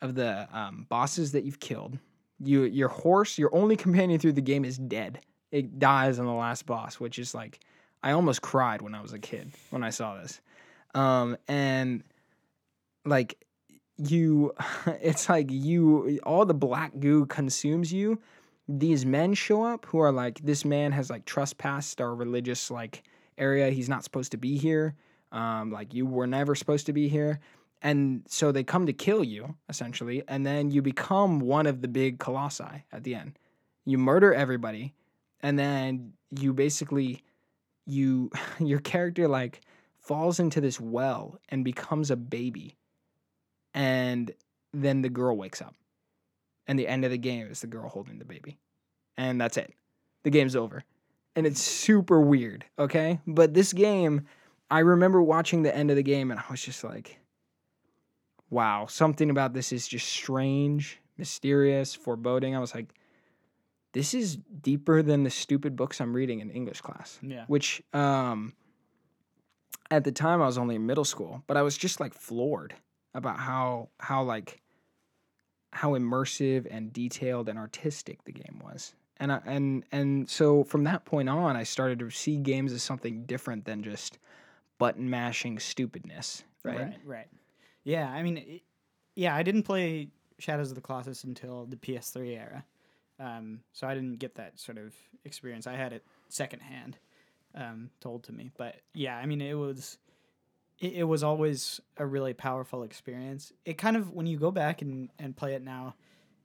of 0.00 0.14
the 0.14 0.48
um, 0.56 0.86
bosses 0.88 1.32
that 1.32 1.44
you've 1.44 1.60
killed. 1.60 1.98
You 2.38 2.62
your 2.62 2.88
horse 2.88 3.38
your 3.38 3.54
only 3.54 3.76
companion 3.76 4.18
through 4.20 4.34
the 4.34 4.40
game 4.40 4.64
is 4.64 4.78
dead. 4.78 5.20
It 5.50 5.78
dies 5.78 6.18
on 6.18 6.26
the 6.26 6.32
last 6.32 6.64
boss 6.66 7.00
which 7.00 7.18
is 7.18 7.34
like 7.34 7.60
i 8.02 8.12
almost 8.12 8.42
cried 8.42 8.82
when 8.82 8.94
i 8.94 9.00
was 9.00 9.12
a 9.12 9.18
kid 9.18 9.52
when 9.70 9.82
i 9.82 9.90
saw 9.90 10.16
this. 10.20 10.40
Um, 10.94 11.36
and 11.48 12.02
like 13.06 13.38
you 13.96 14.52
it's 14.86 15.28
like 15.28 15.50
you 15.50 16.18
all 16.24 16.44
the 16.44 16.54
black 16.54 16.92
goo 16.98 17.26
consumes 17.26 17.92
you. 17.92 18.20
These 18.68 19.06
men 19.06 19.34
show 19.34 19.62
up 19.62 19.86
who 19.86 19.98
are 19.98 20.12
like 20.12 20.40
this 20.40 20.64
man 20.64 20.92
has 20.92 21.08
like 21.08 21.24
trespassed 21.24 22.00
our 22.00 22.14
religious 22.14 22.70
like 22.70 23.04
area. 23.38 23.70
He's 23.70 23.88
not 23.88 24.04
supposed 24.04 24.32
to 24.32 24.36
be 24.36 24.58
here. 24.58 24.94
Um, 25.32 25.70
like 25.70 25.94
you 25.94 26.06
were 26.06 26.26
never 26.26 26.54
supposed 26.54 26.86
to 26.86 26.92
be 26.92 27.08
here. 27.08 27.40
And 27.82 28.22
so 28.26 28.52
they 28.52 28.64
come 28.64 28.86
to 28.86 28.92
kill 28.92 29.22
you 29.22 29.54
essentially. 29.68 30.22
And 30.28 30.44
then 30.44 30.70
you 30.70 30.82
become 30.82 31.40
one 31.40 31.66
of 31.66 31.82
the 31.82 31.88
big 31.88 32.18
colossi 32.18 32.84
at 32.92 33.04
the 33.04 33.14
end. 33.14 33.38
You 33.84 33.98
murder 33.98 34.34
everybody. 34.34 34.94
And 35.40 35.58
then 35.58 36.12
you 36.30 36.52
basically 36.52 37.22
you 37.86 38.30
your 38.58 38.80
character 38.80 39.28
like 39.28 39.60
falls 40.00 40.40
into 40.40 40.60
this 40.60 40.80
well 40.80 41.38
and 41.50 41.64
becomes 41.64 42.10
a 42.10 42.16
baby 42.16 42.76
and 43.76 44.32
then 44.72 45.02
the 45.02 45.08
girl 45.08 45.36
wakes 45.36 45.62
up. 45.62 45.74
And 46.66 46.76
the 46.76 46.88
end 46.88 47.04
of 47.04 47.12
the 47.12 47.18
game 47.18 47.46
is 47.46 47.60
the 47.60 47.68
girl 47.68 47.88
holding 47.88 48.18
the 48.18 48.24
baby. 48.24 48.58
And 49.16 49.40
that's 49.40 49.56
it. 49.56 49.72
The 50.24 50.30
game's 50.30 50.56
over. 50.56 50.82
And 51.36 51.46
it's 51.46 51.60
super 51.60 52.20
weird 52.20 52.64
okay? 52.78 53.20
But 53.26 53.54
this 53.54 53.72
game 53.72 54.26
i 54.68 54.80
remember 54.80 55.22
watching 55.22 55.62
the 55.62 55.76
end 55.76 55.90
of 55.90 55.96
the 55.96 56.02
game 56.02 56.32
and 56.32 56.40
i 56.40 56.44
was 56.50 56.60
just 56.60 56.82
like 56.82 57.20
wow 58.50 58.86
something 58.86 59.30
about 59.30 59.52
this 59.54 59.70
is 59.70 59.86
just 59.86 60.08
strange 60.08 60.98
mysterious 61.18 61.94
foreboding. 61.94 62.56
I 62.56 62.58
was 62.58 62.74
like 62.74 62.92
this 63.92 64.12
is 64.12 64.36
deeper 64.36 65.02
than 65.02 65.22
the 65.22 65.30
stupid 65.30 65.76
books 65.76 66.00
i'm 66.00 66.14
reading 66.14 66.40
in 66.40 66.50
english 66.50 66.80
class. 66.80 67.20
Yeah, 67.22 67.44
which 67.46 67.80
um 67.92 68.54
at 69.90 70.04
the 70.04 70.12
time 70.12 70.42
I 70.42 70.46
was 70.46 70.58
only 70.58 70.74
in 70.74 70.86
middle 70.86 71.04
school, 71.04 71.44
but 71.46 71.56
I 71.56 71.62
was 71.62 71.76
just 71.76 72.00
like 72.00 72.12
floored 72.12 72.74
about 73.16 73.38
how 73.38 73.88
how 73.98 74.22
like 74.22 74.60
how 75.72 75.92
immersive 75.92 76.66
and 76.70 76.92
detailed 76.92 77.48
and 77.48 77.58
artistic 77.58 78.24
the 78.24 78.32
game 78.32 78.60
was. 78.62 78.94
And 79.18 79.32
I, 79.32 79.40
and 79.46 79.84
and 79.90 80.28
so 80.28 80.64
from 80.64 80.84
that 80.84 81.04
point 81.04 81.28
on 81.28 81.56
I 81.56 81.64
started 81.64 81.98
to 82.00 82.10
see 82.10 82.36
games 82.36 82.72
as 82.72 82.82
something 82.82 83.24
different 83.24 83.64
than 83.64 83.82
just 83.82 84.18
button 84.78 85.08
mashing 85.08 85.58
stupidness, 85.58 86.44
right? 86.62 86.78
right, 86.78 86.98
right. 87.04 87.28
Yeah, 87.84 88.10
I 88.10 88.22
mean, 88.22 88.38
it, 88.38 88.62
yeah, 89.14 89.34
I 89.34 89.42
didn't 89.42 89.62
play 89.62 90.08
Shadows 90.38 90.70
of 90.70 90.74
the 90.74 90.80
Colossus 90.80 91.24
until 91.24 91.66
the 91.66 91.76
PS3 91.76 92.36
era. 92.36 92.64
Um, 93.18 93.60
so 93.72 93.86
I 93.86 93.94
didn't 93.94 94.18
get 94.18 94.34
that 94.34 94.58
sort 94.58 94.76
of 94.76 94.94
experience. 95.24 95.66
I 95.66 95.74
had 95.74 95.94
it 95.94 96.04
secondhand 96.28 96.98
um, 97.54 97.90
told 98.00 98.24
to 98.24 98.32
me. 98.32 98.50
But 98.58 98.76
yeah, 98.92 99.16
I 99.16 99.24
mean, 99.24 99.40
it 99.40 99.54
was 99.54 99.98
it, 100.78 100.92
it 100.94 101.04
was 101.04 101.22
always 101.22 101.80
a 101.96 102.06
really 102.06 102.34
powerful 102.34 102.82
experience. 102.82 103.52
It 103.64 103.78
kind 103.78 103.96
of 103.96 104.12
when 104.12 104.26
you 104.26 104.38
go 104.38 104.50
back 104.50 104.82
and, 104.82 105.10
and 105.18 105.36
play 105.36 105.54
it 105.54 105.62
now, 105.62 105.94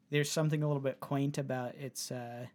there's 0.10 0.32
something 0.32 0.64
a 0.64 0.68
little 0.68 0.82
bit 0.82 1.00
quaint 1.00 1.38
about 1.38 1.76
its 1.76 2.12
uh, 2.12 2.46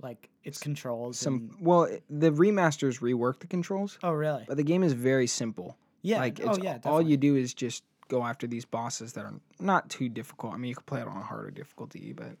like 0.00 0.28
its 0.44 0.58
controls. 0.58 1.18
Some 1.18 1.34
and- 1.34 1.56
well, 1.60 1.88
the 2.10 2.30
remasters 2.30 3.00
rework 3.00 3.40
the 3.40 3.46
controls, 3.46 3.98
oh 4.02 4.12
really? 4.12 4.44
but 4.46 4.56
the 4.56 4.64
game 4.64 4.82
is 4.82 4.92
very 4.92 5.26
simple. 5.26 5.76
Yeah. 6.02 6.18
Like 6.18 6.40
oh 6.42 6.50
it's 6.50 6.58
yeah. 6.58 6.78
all 6.84 7.00
you 7.00 7.16
do 7.16 7.36
is 7.36 7.54
just 7.54 7.84
go 8.08 8.24
after 8.24 8.46
these 8.46 8.64
bosses 8.64 9.12
that 9.14 9.24
are 9.24 9.34
not 9.60 9.88
too 9.88 10.08
difficult. 10.08 10.54
I 10.54 10.56
mean, 10.56 10.68
you 10.70 10.74
could 10.74 10.86
play 10.86 11.00
it 11.00 11.06
on 11.06 11.16
a 11.16 11.22
harder 11.22 11.50
difficulty, 11.50 12.12
but 12.12 12.36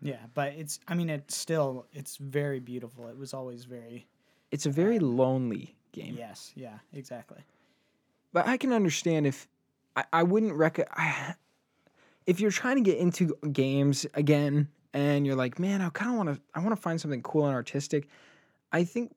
Yeah, 0.00 0.16
but 0.34 0.54
it's. 0.54 0.80
I 0.88 0.94
mean, 0.94 1.10
it's 1.10 1.36
still. 1.36 1.86
It's 1.92 2.16
very 2.16 2.60
beautiful. 2.60 3.08
It 3.08 3.16
was 3.18 3.34
always 3.34 3.64
very. 3.64 4.06
it's 4.50 4.66
a 4.66 4.70
very 4.70 4.98
lonely 4.98 5.76
game. 5.92 6.16
Yes. 6.18 6.52
Yeah. 6.56 6.78
Exactly. 6.92 7.44
But 8.32 8.46
I 8.46 8.56
can 8.56 8.72
understand 8.72 9.26
if 9.26 9.48
I, 9.96 10.04
I 10.12 10.22
wouldn't 10.22 10.54
rec. 10.54 10.78
If 12.26 12.40
you're 12.40 12.50
trying 12.50 12.76
to 12.76 12.82
get 12.82 12.98
into 12.98 13.36
games 13.52 14.06
again 14.14 14.68
and 14.94 15.26
you're 15.26 15.36
like, 15.36 15.58
man, 15.58 15.80
I 15.80 15.88
kind 15.90 16.12
of 16.12 16.16
want 16.16 16.28
to. 16.34 16.40
I 16.54 16.60
want 16.60 16.74
to 16.76 16.80
find 16.80 17.00
something 17.00 17.22
cool 17.22 17.46
and 17.46 17.54
artistic. 17.54 18.08
I 18.72 18.84
think 18.84 19.14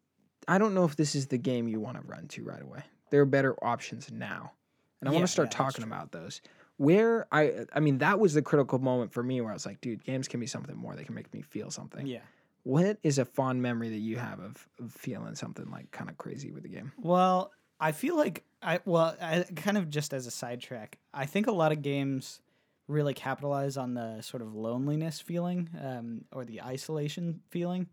I 0.47 0.57
don't 0.57 0.73
know 0.73 0.85
if 0.85 0.95
this 0.95 1.15
is 1.15 1.27
the 1.27 1.37
game 1.37 1.67
you 1.67 1.79
want 1.79 1.97
to 1.97 2.03
run 2.03 2.27
to 2.29 2.43
right 2.43 2.61
away. 2.61 2.83
There 3.11 3.21
are 3.21 3.25
better 3.25 3.55
options 3.63 4.11
now, 4.11 4.51
and 4.99 5.09
I 5.09 5.13
want 5.13 5.23
to 5.23 5.31
start 5.31 5.49
yeah, 5.51 5.57
talking 5.57 5.83
about 5.83 6.11
those. 6.11 6.41
Where 6.77 7.25
I, 7.31 7.65
I 7.73 7.79
mean, 7.79 7.99
that 7.99 8.19
was 8.19 8.33
the 8.33 8.41
critical 8.41 8.79
moment 8.79 9.13
for 9.13 9.23
me 9.23 9.39
where 9.39 9.51
I 9.51 9.53
was 9.53 9.65
like, 9.65 9.79
dude, 9.79 10.03
games 10.03 10.27
can 10.27 10.41
be 10.41 10.47
something 10.47 10.75
more. 10.75 10.95
They 10.95 11.05
can 11.05 11.15
make 11.15 11.33
me 11.33 11.41
feel 11.41 11.71
something. 11.71 12.05
Yeah. 12.05 12.19
What 12.63 12.97
is 13.03 13.17
a 13.17 13.25
fond 13.25 13.61
memory 13.61 13.89
that 13.89 13.99
you 13.99 14.17
have 14.17 14.39
of, 14.39 14.67
of 14.79 14.91
feeling 14.91 15.35
something 15.35 15.69
like 15.69 15.91
kind 15.91 16.09
of 16.09 16.17
crazy 16.17 16.51
with 16.51 16.63
the 16.63 16.69
game? 16.69 16.91
Well, 16.97 17.51
I 17.79 17.91
feel 17.91 18.17
like 18.17 18.43
I 18.65 18.79
well, 18.85 19.15
I 19.21 19.45
kind 19.55 19.77
of 19.77 19.89
just 19.89 20.13
as 20.13 20.25
a 20.27 20.31
sidetrack. 20.31 20.97
I 21.13 21.25
think 21.25 21.47
a 21.47 21.51
lot 21.51 21.71
of 21.71 21.81
games 21.81 22.41
really 22.87 23.13
capitalize 23.13 23.77
on 23.77 23.93
the 23.93 24.21
sort 24.21 24.41
of 24.41 24.55
loneliness 24.55 25.21
feeling 25.21 25.69
um, 25.81 26.25
or 26.33 26.45
the 26.45 26.61
isolation 26.61 27.41
feeling, 27.49 27.87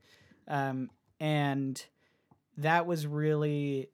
um, 0.49 0.91
and 1.20 1.85
that 2.59 2.87
was 2.87 3.07
really 3.07 3.89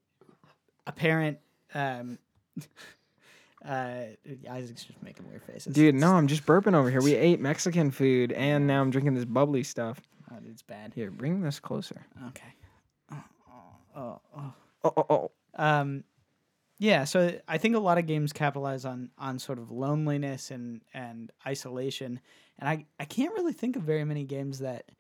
apparent. 0.87 1.39
Um, 1.74 2.18
uh, 3.64 4.03
Isaac's 4.51 4.85
just 4.85 5.03
making 5.03 5.29
weird 5.29 5.43
faces. 5.43 5.74
Dude, 5.74 5.95
no, 5.95 6.14
I'm 6.14 6.26
just 6.26 6.47
burping 6.47 6.74
over 6.74 6.91
here. 6.91 7.03
We 7.03 7.14
ate 7.14 7.41
Mexican 7.41 7.91
food 7.91 8.33
and 8.33 8.66
now 8.66 8.81
I'm 8.81 8.91
drinking 8.91 9.14
this 9.14 9.24
bubbly 9.24 9.62
stuff. 9.62 10.01
Oh, 10.33 10.37
it's 10.51 10.62
bad. 10.62 10.93
Here, 10.95 11.11
bring 11.11 11.43
this 11.43 11.61
closer. 11.61 12.07
Okay. 12.29 12.55
Oh, 13.12 13.24
oh, 13.97 14.20
oh. 14.37 14.55
Oh, 14.85 14.93
oh, 14.97 15.07
oh. 15.11 15.31
Um, 15.57 16.05
yeah, 16.79 17.05
so 17.05 17.39
I 17.49 17.59
think 17.59 17.74
a 17.74 17.81
lot 17.81 17.99
of 17.99 18.07
games 18.07 18.33
capitalize 18.33 18.85
on 18.85 19.11
on 19.18 19.39
sort 19.39 19.59
of 19.59 19.70
loneliness 19.70 20.51
and 20.51 20.83
and 20.95 21.31
isolation, 21.47 22.20
and 22.59 22.68
I 22.68 22.87
I 23.01 23.05
can't 23.05 23.35
really 23.35 23.53
think 23.53 23.76
of 23.76 23.83
very 23.83 24.05
many 24.05 24.24
games 24.24 24.61
that 24.61 24.91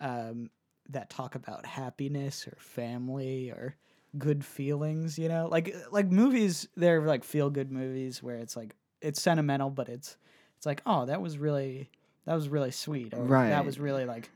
um 0.00 0.50
that 0.90 1.10
talk 1.10 1.34
about 1.34 1.66
happiness 1.66 2.46
or 2.46 2.56
family 2.60 3.50
or 3.50 3.76
good 4.18 4.44
feelings. 4.44 5.18
You 5.18 5.28
know, 5.28 5.48
like 5.50 5.74
like 5.90 6.10
movies, 6.10 6.68
they're 6.76 7.02
like 7.02 7.24
feel 7.24 7.50
good 7.50 7.72
movies 7.72 8.22
where 8.22 8.36
it's 8.36 8.56
like 8.56 8.76
it's 9.00 9.22
sentimental, 9.22 9.70
but 9.70 9.88
it's 9.88 10.16
it's 10.56 10.66
like 10.66 10.82
oh 10.86 11.06
that 11.06 11.22
was 11.22 11.38
really 11.38 11.90
that 12.26 12.34
was 12.34 12.48
really 12.48 12.70
sweet, 12.70 13.14
or 13.14 13.20
Right. 13.28 13.48
that 13.48 13.64
was 13.64 13.78
really 13.80 14.04
like 14.04 14.30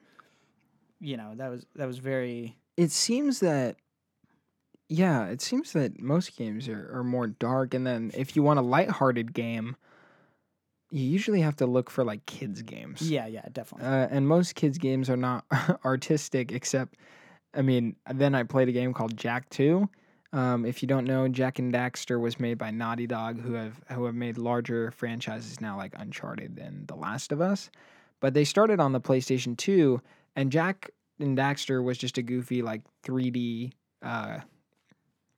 you 1.01 1.17
know 1.17 1.35
that 1.37 1.49
was 1.49 1.67
that 1.77 1.87
was 1.87 1.99
very 1.99 2.57
It 2.77 2.91
seems 2.91 3.41
that, 3.41 3.77
yeah, 4.89 5.27
it 5.27 5.41
seems 5.41 5.73
that 5.73 6.01
most 6.01 6.37
games 6.37 6.69
are, 6.69 6.91
are 6.99 7.05
more 7.05 7.27
dark. 7.27 7.75
And 7.75 7.87
then 7.87 8.11
if 8.15 8.35
you 8.37 8.43
want 8.43 8.59
a 8.59 8.63
lighthearted 8.63 9.35
game, 9.35 9.77
you 10.91 11.05
usually 11.05 11.43
have 11.43 11.57
to 11.57 11.67
look 11.67 11.91
for 11.91 12.05
like 12.05 12.25
kids' 12.27 12.63
games. 12.63 13.03
yeah 13.11 13.27
yeah 13.27 13.45
definitely 13.53 13.87
Uh, 13.87 14.09
and 14.11 14.27
most 14.27 14.55
kids' 14.55 14.79
games 14.79 15.11
are 15.11 15.17
not 15.17 15.45
artistic, 15.85 16.53
except, 16.53 16.97
I 17.55 17.63
mean, 17.63 17.97
then 18.13 18.35
I 18.35 18.45
played 18.45 18.69
a 18.69 18.73
game 18.73 18.95
called 18.95 19.17
Jak 19.17 19.49
2. 19.51 19.89
Um, 20.33 20.65
if 20.67 20.83
you 20.83 20.89
don't 20.89 21.07
know, 21.07 21.27
Jak 21.29 21.59
and 21.59 21.73
Daxter 21.73 22.21
was 22.21 22.39
made 22.39 22.59
by 22.59 22.71
Naughty 22.71 23.07
Dog, 23.07 23.41
who 23.41 23.55
have 23.55 23.81
who 23.91 24.05
have 24.05 24.15
made 24.15 24.37
larger 24.37 24.91
franchises 24.91 25.59
now, 25.61 25.77
like 25.77 25.95
Uncharted 25.97 26.59
and 26.59 26.87
The 26.87 26.97
Last 26.97 27.33
of 27.33 27.41
Us. 27.41 27.71
But 28.21 28.35
they 28.35 28.45
started 28.45 28.79
on 28.79 28.93
the 28.93 29.01
PlayStation 29.01 29.57
2, 29.57 30.03
and 30.37 30.53
Jak 30.53 30.91
and 31.19 31.37
Daxter 31.37 31.83
was 31.83 31.97
just 31.97 32.19
a 32.19 32.23
goofy, 32.23 32.61
like 32.61 32.83
3D 33.05 33.73
uh, 34.03 34.41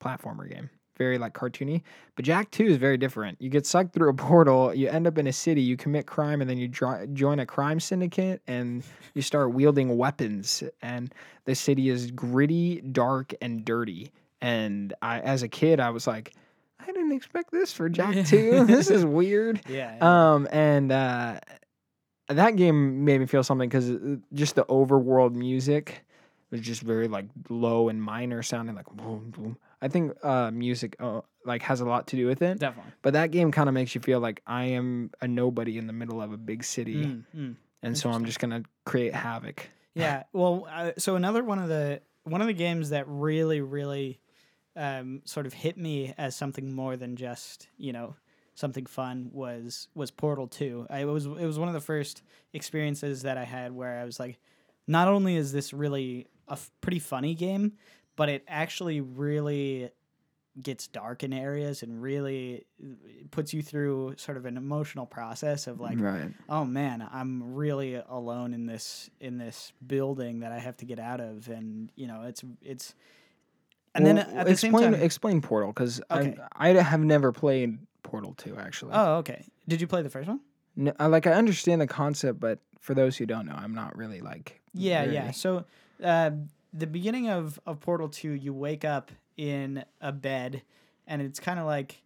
platformer 0.01 0.49
game, 0.49 0.71
very 0.99 1.19
like 1.19 1.35
cartoony. 1.35 1.83
But 2.17 2.25
Jak 2.25 2.51
2 2.51 2.65
is 2.65 2.77
very 2.77 2.97
different. 2.97 3.41
You 3.41 3.49
get 3.51 3.67
sucked 3.67 3.93
through 3.95 4.11
a 4.11 4.15
portal, 4.29 4.75
you 4.75 4.89
end 4.89 5.07
up 5.07 5.19
in 5.19 5.27
a 5.27 5.33
city, 5.33 5.61
you 5.63 5.77
commit 5.77 6.07
crime, 6.07 6.41
and 6.41 6.49
then 6.51 6.59
you 6.59 6.69
dro- 6.69 7.07
join 7.13 7.39
a 7.41 7.47
crime 7.47 7.81
syndicate 7.81 8.43
and 8.47 8.83
you 9.15 9.23
start 9.23 9.53
wielding 9.53 9.97
weapons. 9.97 10.63
And 10.83 11.13
the 11.45 11.55
city 11.55 11.89
is 11.89 12.11
gritty, 12.11 12.81
dark, 12.81 13.35
and 13.41 13.65
dirty. 13.65 14.11
And 14.41 14.95
I, 15.03 15.21
as 15.21 15.43
a 15.43 15.49
kid, 15.49 15.81
I 15.81 15.91
was 15.91 16.07
like, 16.07 16.33
I 16.81 16.87
didn't 16.87 17.13
expect 17.13 17.53
this 17.53 17.73
for 17.73 17.89
Jak 17.91 18.15
2. 18.27 18.65
this 18.65 18.91
is 18.91 19.05
weird. 19.05 19.61
yeah, 19.69 19.97
yeah. 19.97 20.33
Um, 20.33 20.49
and 20.51 20.91
uh, 20.91 21.41
that 22.29 22.57
game 22.57 23.05
made 23.05 23.19
me 23.21 23.27
feel 23.27 23.43
something 23.45 23.69
because 23.69 23.91
just 24.33 24.55
the 24.55 24.65
overworld 24.65 25.35
music 25.35 26.05
was 26.51 26.61
just 26.63 26.81
very 26.83 27.07
like 27.07 27.27
low 27.51 27.89
and 27.91 28.03
minor 28.03 28.43
sounding, 28.43 28.75
like 28.75 28.87
boom, 28.87 29.31
boom. 29.37 29.57
I 29.83 29.89
think 29.89 30.13
uh, 30.23 30.51
music 30.51 30.97
uh, 31.01 31.21
like 31.45 31.63
has 31.63 31.81
a 31.81 31.85
lot 31.85 32.07
to 32.09 32.17
do 32.17 32.27
with 32.27 32.43
it. 32.43 32.59
definitely 32.59 32.93
But 33.03 33.15
that 33.15 33.31
game 33.31 33.51
kind 33.51 33.69
of 33.69 33.75
makes 33.75 33.95
you 33.95 34.01
feel 34.01 34.21
like 34.21 34.43
I 34.47 34.65
am 34.65 35.11
a 35.21 35.29
nobody 35.29 35.79
in 35.79 35.87
the 35.87 35.93
middle 35.93 36.21
of 36.21 36.33
a 36.33 36.37
big 36.37 36.65
city, 36.65 36.97
Mm, 37.05 37.25
mm. 37.37 37.57
and 37.83 37.97
so 37.97 38.11
I'm 38.11 38.25
just 38.25 38.39
gonna 38.41 38.63
create 38.85 39.15
havoc. 39.15 39.69
Yeah. 39.95 40.23
Well, 40.33 40.69
uh, 40.71 40.93
so 40.99 41.17
another 41.17 41.43
one 41.43 41.59
of 41.59 41.69
the 41.69 42.01
one 42.23 42.41
of 42.41 42.47
the 42.47 42.53
games 42.55 42.91
that 42.91 43.05
really, 43.09 43.61
really 43.61 44.21
um, 44.77 45.21
sort 45.25 45.47
of 45.47 45.53
hit 45.53 45.77
me 45.77 46.15
as 46.17 46.37
something 46.37 46.73
more 46.73 46.97
than 46.97 47.17
just 47.17 47.69
you 47.77 47.93
know 47.93 48.15
something 48.55 48.87
fun 48.87 49.31
was 49.33 49.89
was 49.95 50.11
Portal 50.13 50.47
Two. 50.47 50.87
I 50.89 51.01
it 51.01 51.05
was 51.07 51.27
it 51.27 51.45
was 51.45 51.59
one 51.59 51.67
of 51.69 51.75
the 51.75 51.81
first 51.81 52.23
experiences 52.53 53.23
that 53.23 53.37
I 53.37 53.45
had 53.45 53.73
where 53.73 53.99
I 53.99 54.05
was 54.05 54.21
like, 54.21 54.39
not 54.87 55.09
only 55.09 55.35
is 55.37 55.51
this 55.53 55.73
really 55.73 56.29
a 56.49 56.53
f- 56.53 56.71
pretty 56.81 56.99
funny 57.01 57.35
game, 57.35 57.73
but 58.21 58.29
it 58.29 58.45
actually 58.47 59.01
really 59.01 59.89
gets 60.63 60.89
dark 60.89 61.23
in 61.23 61.33
areas 61.33 61.83
and 61.83 62.03
really 62.03 62.67
uh, 62.85 62.89
puts 63.31 63.55
you 63.55 63.63
through 63.63 64.13
sort 64.19 64.37
of 64.37 64.45
an 64.45 64.59
emotional 64.59 65.07
process 65.07 65.67
of 65.67 65.81
like 65.81 65.99
right. 65.99 66.29
oh 66.51 66.67
man 66.67 67.09
i'm 67.13 67.55
really 67.55 67.95
alone 67.95 68.53
in 68.53 68.67
this 68.67 69.09
in 69.21 69.39
this 69.39 69.73
building 69.87 70.41
that 70.41 70.53
i 70.53 70.59
have 70.59 70.77
to 70.77 70.85
get 70.85 70.99
out 70.99 71.19
of 71.19 71.49
and 71.49 71.91
you 71.97 72.07
know 72.07 72.25
it's 72.27 72.45
it's 72.61 72.95
and 73.95 74.05
then 74.05 74.19
at 74.19 74.45
the 74.45 74.53
explain 74.53 74.73
same 74.75 74.93
time 74.93 74.95
explain 74.95 75.41
Portal 75.41 75.71
because 75.73 76.03
Okay. 76.11 76.37
I 76.55 76.71
I 76.77 76.83
have 76.83 77.01
never 77.01 77.33
played 77.33 77.79
Portal 78.03 78.35
two 78.37 78.55
actually. 78.59 78.91
oh 78.93 79.15
okay 79.23 79.47
did 79.67 79.81
you 79.81 79.87
play 79.87 80.03
the 80.03 80.11
first 80.11 80.29
one 80.29 80.41
No, 80.77 80.93
I- 80.99 81.07
like 81.07 81.27
I 81.27 81.33
understand 81.33 81.81
the 81.81 81.87
concept, 81.87 82.39
but 82.39 82.59
for 82.81 82.93
those 82.95 83.17
who 83.17 83.25
don't 83.25 83.47
know, 83.47 83.57
I'm 83.57 83.75
not 83.75 83.97
really 83.97 84.21
like 84.21 84.61
yeah 84.75 85.05
yeah 85.05 85.31
so 85.31 85.65
uh, 86.05 86.31
the 86.73 86.87
beginning 86.87 87.29
of 87.29 87.59
of 87.67 87.81
portal 87.81 88.09
2 88.09 88.31
you 88.33 88.53
wake 88.53 88.85
up 88.85 89.11
in 89.37 89.85
a 90.01 90.13
bed 90.13 90.63
and 91.07 91.23
it's 91.23 91.41
kind 91.41 91.59
of 91.59 91.67
like 91.67 92.03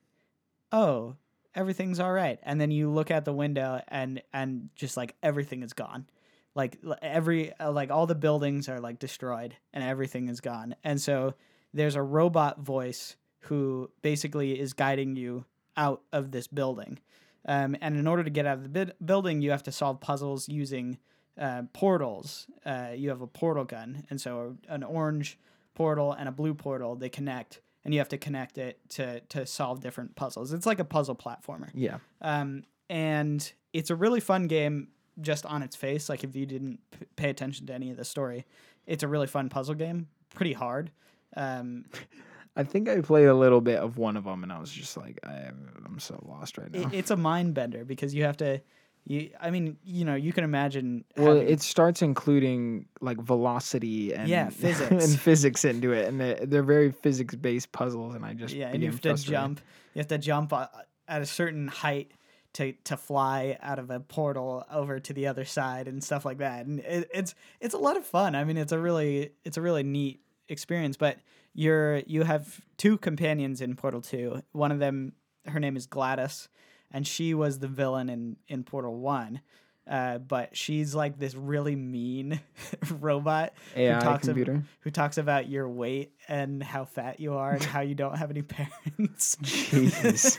oh 0.73 1.17
everything's 1.55 2.01
all 2.01 2.13
right. 2.13 2.39
And 2.43 2.61
then 2.61 2.71
you 2.71 2.91
look 2.91 3.11
out 3.11 3.25
the 3.25 3.33
window 3.33 3.81
and 3.89 4.23
and 4.33 4.71
just 4.75 4.97
like 4.97 5.15
everything 5.23 5.63
is 5.63 5.73
gone. 5.73 6.07
Like 6.55 6.79
every 7.03 7.53
uh, 7.59 7.73
like 7.73 7.91
all 7.91 8.07
the 8.07 8.15
buildings 8.15 8.69
are 8.69 8.81
like 8.81 8.99
destroyed 8.99 9.57
and 9.73 9.85
everything 9.85 10.29
is 10.29 10.41
gone. 10.41 10.75
And 10.85 11.01
so 11.01 11.35
there's 11.73 11.97
a 11.97 12.03
robot 12.03 12.61
voice 12.61 13.17
who 13.41 13.91
basically 14.03 14.59
is 14.59 14.73
guiding 14.73 15.17
you 15.17 15.45
out 15.77 16.03
of 16.13 16.31
this 16.31 16.47
building. 16.47 16.99
Um, 17.47 17.77
and 17.81 17.99
in 17.99 18.07
order 18.07 18.25
to 18.25 18.31
get 18.31 18.47
out 18.47 18.59
of 18.59 18.73
the 18.73 18.95
building 19.05 19.43
you 19.43 19.51
have 19.51 19.65
to 19.65 19.73
solve 19.73 20.01
puzzles 20.01 20.49
using 20.49 20.99
uh, 21.41 21.63
portals 21.73 22.47
uh, 22.65 22.89
you 22.95 23.09
have 23.09 23.21
a 23.21 23.27
portal 23.27 23.65
gun 23.65 24.05
and 24.11 24.21
so 24.21 24.57
an 24.69 24.83
orange 24.83 25.39
portal 25.75 26.13
and 26.13 26.29
a 26.29 26.33
blue 26.33 26.55
portal 26.55 26.95
they 26.95 27.09
connect 27.09 27.61
and 27.85 27.93
you 27.93 28.01
have 28.01 28.09
to 28.09 28.19
connect 28.19 28.57
it 28.59 28.79
to 28.89 29.21
to 29.29 29.45
solve 29.45 29.81
different 29.81 30.15
puzzles 30.17 30.53
it's 30.53 30.67
like 30.67 30.79
a 30.79 30.85
puzzle 30.85 31.17
platformer 31.17 31.69
Yeah. 31.75 31.99
um, 32.21 32.63
and 32.89 33.53
it's 33.73 33.91
a 33.91 33.97
really 33.97 34.21
fun 34.21 34.47
game 34.47 34.89
just 35.21 35.47
on 35.47 35.63
its 35.63 35.75
face. 35.77 36.09
Like 36.09 36.23
if 36.25 36.35
you 36.37 36.45
didn't 36.45 36.81
p- 36.91 37.07
pay 37.17 37.31
attention 37.31 37.67
to 37.69 37.73
any 37.73 37.91
of 37.91 37.97
the 37.97 38.05
story, 38.05 38.45
it's 38.87 39.03
a 39.05 39.09
really 39.09 39.27
fun 39.29 39.49
puzzle 39.49 39.75
game. 39.77 40.09
Pretty 40.35 40.53
hard. 40.53 40.91
Um, 41.37 41.85
I 42.57 42.63
think 42.65 42.89
I 42.89 43.01
played 43.01 43.27
a 43.27 43.35
little 43.35 43.61
bit 43.61 43.79
of 43.79 43.97
one 43.97 44.17
of 44.17 44.25
them, 44.25 44.43
and 44.45 44.53
I 44.53 44.59
was 44.61 44.71
just 44.71 44.97
like, 44.97 45.19
I 45.25 45.35
am, 45.43 45.71
I'm 45.87 45.99
so 46.01 46.21
lost 46.29 46.59
right 46.59 46.71
now. 46.73 46.89
it, 46.89 46.95
it's 46.95 47.11
a 47.11 47.17
mind 47.17 47.55
bender 47.55 47.85
because 47.85 48.15
you 48.15 48.25
have 48.25 48.37
to 48.39 48.61
You, 49.07 49.31
I 49.39 49.51
mean, 49.51 49.77
you 49.85 50.05
know, 50.07 50.15
you 50.15 50.33
can 50.33 50.45
imagine. 50.45 51.05
Well, 51.17 51.35
having- 51.37 51.49
it 51.49 51.61
starts 51.61 52.01
including 52.01 52.87
like 53.01 53.21
velocity 53.21 54.15
and 54.15 54.29
Yeah, 54.29 54.49
physics. 54.51 54.91
and 54.91 55.21
physics 55.21 55.65
into 55.65 55.93
it, 55.93 56.09
and 56.09 56.21
they're, 56.21 56.47
they're 56.47 56.63
very 56.63 56.91
physics 56.91 57.35
based 57.35 57.71
puzzles. 57.73 58.15
And 58.15 58.25
I 58.25 58.33
just 58.33 58.55
yeah, 58.55 58.69
and 58.69 58.83
you 58.83 58.91
have 58.91 59.01
to 59.03 59.15
jump. 59.15 59.61
You 59.95 60.01
have 60.01 60.09
to 60.09 60.19
jump 60.19 60.53
uh, 60.53 60.69
at 61.07 61.21
a 61.21 61.27
certain 61.27 61.69
height 61.69 62.13
to 62.55 62.73
to 62.85 62.97
fly 62.97 63.59
out 63.61 63.79
of 63.79 63.91
a 63.91 64.01
portal 64.01 64.65
over 64.73 64.99
to 65.01 65.13
the 65.13 65.27
other 65.27 65.45
side 65.45 65.87
and 65.87 66.03
stuff 66.03 66.25
like 66.25 66.39
that. 66.39 66.65
And 66.65 66.81
it, 66.81 67.11
it's 67.13 67.35
it's 67.61 67.75
a 67.75 67.79
lot 67.79 67.97
of 67.99 68.07
fun. 68.07 68.35
I 68.35 68.45
mean, 68.45 68.57
it's 68.57 68.73
a 68.73 68.79
really 68.79 69.33
it's 69.45 69.59
a 69.59 69.61
really 69.61 69.83
neat 69.83 70.21
experience. 70.49 70.97
But 70.97 71.19
you're 71.53 71.99
you 72.07 72.23
have 72.23 72.59
two 72.79 72.97
companions 72.97 73.61
in 73.61 73.77
Portal 73.77 74.01
Two. 74.01 74.41
One 74.53 74.73
of 74.73 74.79
them, 74.79 75.13
her 75.47 75.61
name 75.61 75.77
is 75.77 75.87
GLaDOS, 75.87 76.49
and 76.95 77.07
she 77.07 77.35
was 77.35 77.59
the 77.59 77.69
villain 77.69 78.09
in 78.09 78.37
in 78.49 78.65
Portal 78.65 78.95
One. 78.95 79.43
Uh, 79.87 80.17
but 80.17 80.57
she's 80.57 80.95
like 80.95 81.19
this 81.19 81.35
really 81.35 81.77
mean 81.77 82.41
robot 83.01 83.53
AI 83.77 83.93
who 83.97 84.01
talks 84.01 84.27
ab- 84.27 84.65
who 84.81 84.91
talks 84.91 85.19
about 85.19 85.47
your 85.47 85.69
weight 85.69 86.15
and 86.27 86.63
how 86.63 86.87
fat 86.87 87.21
you 87.21 87.35
are 87.35 87.53
and 87.53 87.63
how 87.63 87.83
you 87.83 87.95
don't 87.95 88.17
have 88.17 88.31
any 88.31 88.41
parents. 88.57 89.37
Jeez. 89.43 90.39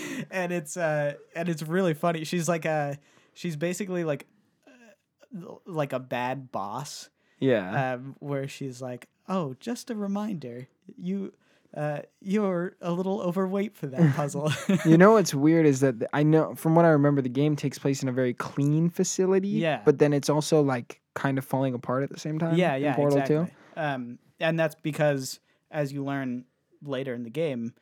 and 0.30 0.52
it's 0.52 0.76
uh 0.76 1.14
and 1.34 1.48
it's 1.48 1.62
really 1.62 1.94
funny. 1.94 2.24
She's 2.24 2.50
like 2.50 2.66
a 2.66 2.98
she's 3.32 3.56
basically 3.56 4.04
like 4.04 4.26
uh, 4.68 5.54
like 5.64 5.94
a 5.94 5.98
bad 5.98 6.52
boss 6.52 7.08
Yeah. 7.40 7.94
um 7.94 8.16
where 8.18 8.46
she's 8.46 8.82
like, 8.82 9.08
"Oh, 9.26 9.54
just 9.58 9.88
a 9.90 9.94
reminder. 9.94 10.68
You 10.98 11.32
uh 11.76 12.00
you're 12.20 12.76
a 12.80 12.92
little 12.92 13.20
overweight 13.20 13.74
for 13.76 13.86
that 13.88 14.14
puzzle." 14.16 14.52
you 14.84 14.96
know 14.98 15.12
what's 15.12 15.34
weird 15.34 15.66
is 15.66 15.80
that 15.80 15.94
I 16.12 16.22
know 16.22 16.54
from 16.54 16.74
what 16.74 16.84
I 16.84 16.88
remember, 16.88 17.22
the 17.22 17.28
game 17.28 17.56
takes 17.56 17.78
place 17.78 18.02
in 18.02 18.08
a 18.08 18.12
very 18.12 18.34
clean 18.34 18.90
facility. 18.90 19.48
Yeah. 19.48 19.80
But 19.84 19.98
then 19.98 20.12
it's 20.12 20.28
also 20.28 20.60
like 20.62 21.00
kind 21.14 21.38
of 21.38 21.44
falling 21.44 21.74
apart 21.74 22.02
at 22.02 22.10
the 22.10 22.18
same 22.18 22.38
time. 22.38 22.56
yeah, 22.56 22.74
in 22.76 22.82
yeah, 22.82 22.94
Portal 22.94 23.18
exactly. 23.18 23.46
2. 23.76 23.80
Um 23.80 24.18
and 24.40 24.58
that's 24.58 24.74
because 24.74 25.40
as 25.70 25.92
you 25.92 26.04
learn 26.04 26.44
later 26.82 27.14
in 27.14 27.22
the 27.22 27.30
game, 27.30 27.74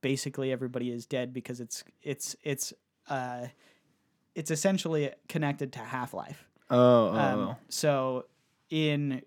basically 0.00 0.52
everybody 0.52 0.90
is 0.90 1.06
dead 1.06 1.32
because 1.32 1.60
it's 1.60 1.84
it's 2.02 2.36
it's 2.42 2.72
uh 3.08 3.46
it's 4.34 4.50
essentially 4.50 5.10
connected 5.28 5.72
to 5.74 5.78
Half-Life. 5.80 6.48
Oh, 6.70 6.78
oh, 6.78 7.10
Um, 7.10 7.38
oh. 7.40 7.56
so 7.68 8.24
in 8.70 9.22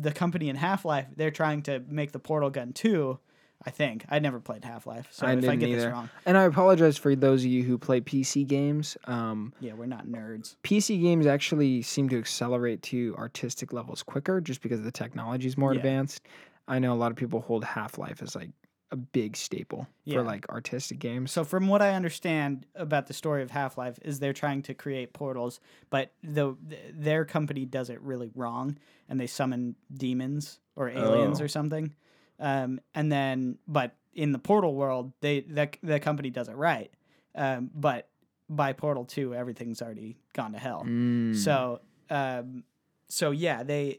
the 0.00 0.12
company 0.12 0.48
in 0.48 0.56
Half 0.56 0.84
Life, 0.84 1.06
they're 1.16 1.30
trying 1.30 1.62
to 1.62 1.80
make 1.88 2.12
the 2.12 2.18
portal 2.18 2.50
gun 2.50 2.72
too. 2.72 3.18
I 3.64 3.70
think 3.70 4.04
I 4.10 4.18
never 4.18 4.38
played 4.38 4.64
Half 4.64 4.86
Life, 4.86 5.08
so 5.10 5.26
I 5.26 5.32
if 5.32 5.48
I 5.48 5.56
get 5.56 5.70
this 5.72 5.86
wrong, 5.86 6.10
And 6.26 6.36
I 6.36 6.42
apologize 6.44 6.98
for 6.98 7.16
those 7.16 7.42
of 7.42 7.50
you 7.50 7.62
who 7.64 7.78
play 7.78 8.00
PC 8.00 8.46
games. 8.46 8.96
Um, 9.04 9.54
yeah, 9.60 9.72
we're 9.72 9.86
not 9.86 10.06
nerds. 10.06 10.56
PC 10.62 11.00
games 11.00 11.26
actually 11.26 11.80
seem 11.82 12.08
to 12.10 12.18
accelerate 12.18 12.82
to 12.82 13.14
artistic 13.18 13.72
levels 13.72 14.02
quicker 14.02 14.40
just 14.42 14.60
because 14.60 14.82
the 14.82 14.92
technology 14.92 15.46
is 15.48 15.56
more 15.56 15.72
Yeah. 15.72 15.78
advanced. 15.78 16.20
I 16.68 16.78
know 16.78 16.92
a 16.92 16.96
lot 16.96 17.10
of 17.10 17.16
people 17.16 17.40
hold 17.40 17.64
Half 17.64 17.96
Life 17.98 18.22
as 18.22 18.36
like 18.36 18.50
a 18.92 18.96
big 18.96 19.36
staple 19.36 19.88
Yeah. 20.04 20.18
for 20.18 20.22
like 20.22 20.48
artistic 20.48 20.98
games. 21.00 21.32
So 21.32 21.42
from 21.44 21.66
what 21.66 21.82
I 21.82 21.94
understand 21.94 22.66
about 22.74 23.08
the 23.08 23.14
story 23.14 23.42
of 23.42 23.50
Half 23.50 23.76
Life, 23.76 23.98
is 24.02 24.20
they're 24.20 24.32
trying 24.32 24.62
to 24.62 24.74
create 24.74 25.12
portals, 25.12 25.60
but 25.90 26.12
the 26.22 26.54
their 26.92 27.24
company 27.24 27.64
does 27.64 27.90
it 27.90 28.00
really 28.00 28.30
wrong, 28.34 28.78
and 29.08 29.18
they 29.18 29.26
summon 29.26 29.74
demons 29.92 30.60
or 30.76 30.88
aliens 30.88 31.40
Oh. 31.40 31.44
or 31.44 31.48
something. 31.48 31.94
Um, 32.38 32.80
and 32.94 33.10
then, 33.10 33.58
but 33.66 33.96
in 34.14 34.32
the 34.32 34.38
portal 34.38 34.74
world, 34.74 35.12
they 35.20 35.40
the 35.40 35.68
the 35.82 35.98
company 35.98 36.30
does 36.30 36.48
it 36.48 36.54
right. 36.56 36.90
Um, 37.34 37.70
but 37.74 38.08
by 38.48 38.72
Portal 38.72 39.04
Two, 39.04 39.34
everything's 39.34 39.82
already 39.82 40.16
gone 40.32 40.52
to 40.52 40.58
hell. 40.58 40.84
Mm. 40.86 41.34
So, 41.34 41.80
um, 42.08 42.62
so 43.08 43.32
yeah, 43.32 43.62
they. 43.64 43.98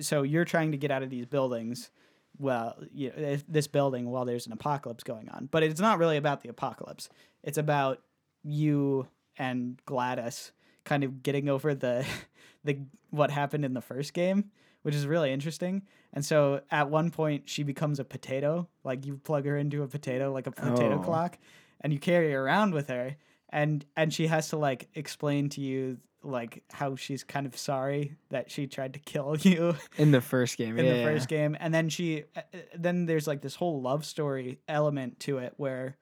So 0.00 0.22
you're 0.22 0.44
trying 0.44 0.72
to 0.72 0.76
get 0.78 0.90
out 0.90 1.02
of 1.04 1.10
these 1.10 1.26
buildings. 1.26 1.90
Well, 2.38 2.76
you 2.92 3.12
know, 3.16 3.36
this 3.48 3.66
building 3.66 4.10
while 4.10 4.24
there's 4.24 4.46
an 4.46 4.52
apocalypse 4.52 5.04
going 5.04 5.28
on, 5.30 5.48
but 5.50 5.62
it's 5.62 5.80
not 5.80 5.98
really 5.98 6.16
about 6.16 6.42
the 6.42 6.48
apocalypse. 6.48 7.08
It's 7.42 7.58
about 7.58 8.02
you 8.42 9.06
and 9.38 9.80
GLaDOS 9.86 10.52
kind 10.84 11.02
of 11.04 11.22
getting 11.22 11.48
over 11.48 11.74
the 11.74 12.06
the 12.64 12.78
what 13.10 13.30
happened 13.30 13.64
in 13.64 13.74
the 13.74 13.80
first 13.80 14.12
game, 14.12 14.50
which 14.82 14.94
is 14.94 15.06
really 15.06 15.32
interesting. 15.32 15.82
And 16.12 16.24
so 16.24 16.60
at 16.70 16.90
one 16.90 17.10
point 17.10 17.48
she 17.48 17.62
becomes 17.62 17.98
a 18.00 18.04
potato, 18.04 18.68
like 18.84 19.04
you 19.06 19.16
plug 19.18 19.44
her 19.46 19.56
into 19.56 19.82
a 19.82 19.88
potato 19.88 20.32
like 20.32 20.46
a 20.46 20.52
potato 20.52 20.96
Oh. 21.00 21.04
clock 21.04 21.38
and 21.80 21.92
you 21.92 21.98
carry 21.98 22.32
her 22.32 22.42
around 22.44 22.72
with 22.74 22.88
her 22.88 23.16
and 23.50 23.84
and 23.96 24.12
she 24.12 24.26
has 24.26 24.48
to 24.50 24.56
like 24.56 24.88
explain 24.94 25.48
to 25.50 25.60
you 25.60 25.98
like 26.26 26.62
how 26.72 26.96
she's 26.96 27.22
kind 27.24 27.46
of 27.46 27.56
sorry 27.56 28.16
that 28.30 28.50
she 28.50 28.66
tried 28.66 28.92
to 28.94 28.98
kill 29.00 29.36
you 29.40 29.74
in 29.96 30.10
the 30.10 30.20
first 30.20 30.56
game. 30.58 30.78
in 30.78 30.84
yeah, 30.84 30.92
the 30.92 30.98
yeah. 30.98 31.04
first 31.04 31.28
game 31.28 31.56
and 31.60 31.72
then 31.72 31.88
she 31.88 32.24
uh, 32.36 32.40
uh, 32.52 32.58
then 32.76 33.06
there's 33.06 33.26
like 33.26 33.40
this 33.42 33.54
whole 33.54 33.80
love 33.80 34.04
story 34.04 34.58
element 34.68 35.18
to 35.20 35.38
it 35.38 35.54
where 35.56 35.96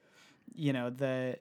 you 0.55 0.73
know 0.73 0.91
the 0.91 1.37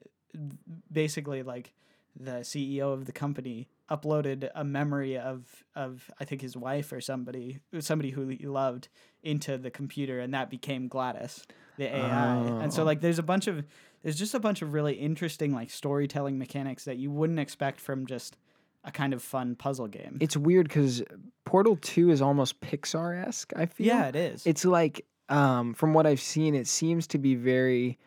basically 0.92 1.42
like 1.42 1.72
the 2.18 2.40
CEO 2.40 2.92
of 2.92 3.06
the 3.06 3.12
company 3.12 3.68
uploaded 3.90 4.48
a 4.54 4.64
memory 4.64 5.18
of 5.18 5.64
of 5.74 6.10
I 6.20 6.24
think 6.24 6.40
his 6.40 6.56
wife 6.56 6.92
or 6.92 7.00
somebody 7.00 7.60
somebody 7.80 8.10
who 8.10 8.28
he 8.28 8.46
loved 8.46 8.88
into 9.22 9.58
the 9.58 9.70
computer 9.70 10.20
and 10.20 10.32
that 10.34 10.48
became 10.50 10.88
GLaDOS 10.88 11.44
the 11.76 11.94
AI 11.94 12.36
and 12.62 12.72
so 12.72 12.82
Oh. 12.82 12.84
like 12.86 13.00
there's 13.00 13.18
a 13.18 13.22
bunch 13.22 13.46
of 13.46 13.64
there's 14.02 14.16
just 14.16 14.34
a 14.34 14.38
bunch 14.40 14.62
of 14.62 14.72
really 14.74 14.94
interesting 14.94 15.52
like 15.52 15.70
storytelling 15.70 16.38
mechanics 16.38 16.84
that 16.84 16.96
you 16.98 17.10
wouldn't 17.10 17.38
expect 17.40 17.80
from 17.80 18.06
just 18.06 18.36
a 18.84 18.92
kind 18.92 19.12
of 19.14 19.22
fun 19.22 19.54
puzzle 19.56 19.88
game. 19.88 20.18
It's 20.20 20.36
weird 20.36 20.68
because 20.68 21.02
Portal 21.44 21.76
Two 21.80 22.10
is 22.10 22.20
almost 22.22 22.60
Pixar 22.60 23.26
esque. 23.26 23.52
I 23.56 23.66
feel. 23.66 23.86
yeah, 23.86 24.06
it 24.08 24.16
is. 24.16 24.46
It's 24.46 24.64
like, 24.64 25.04
um, 25.28 25.74
from 25.74 25.94
what 25.94 26.06
I've 26.06 26.20
seen, 26.20 26.54
it 26.54 26.66
seems 26.66 27.06
to 27.08 27.18
be 27.18 27.34
very 27.34 27.98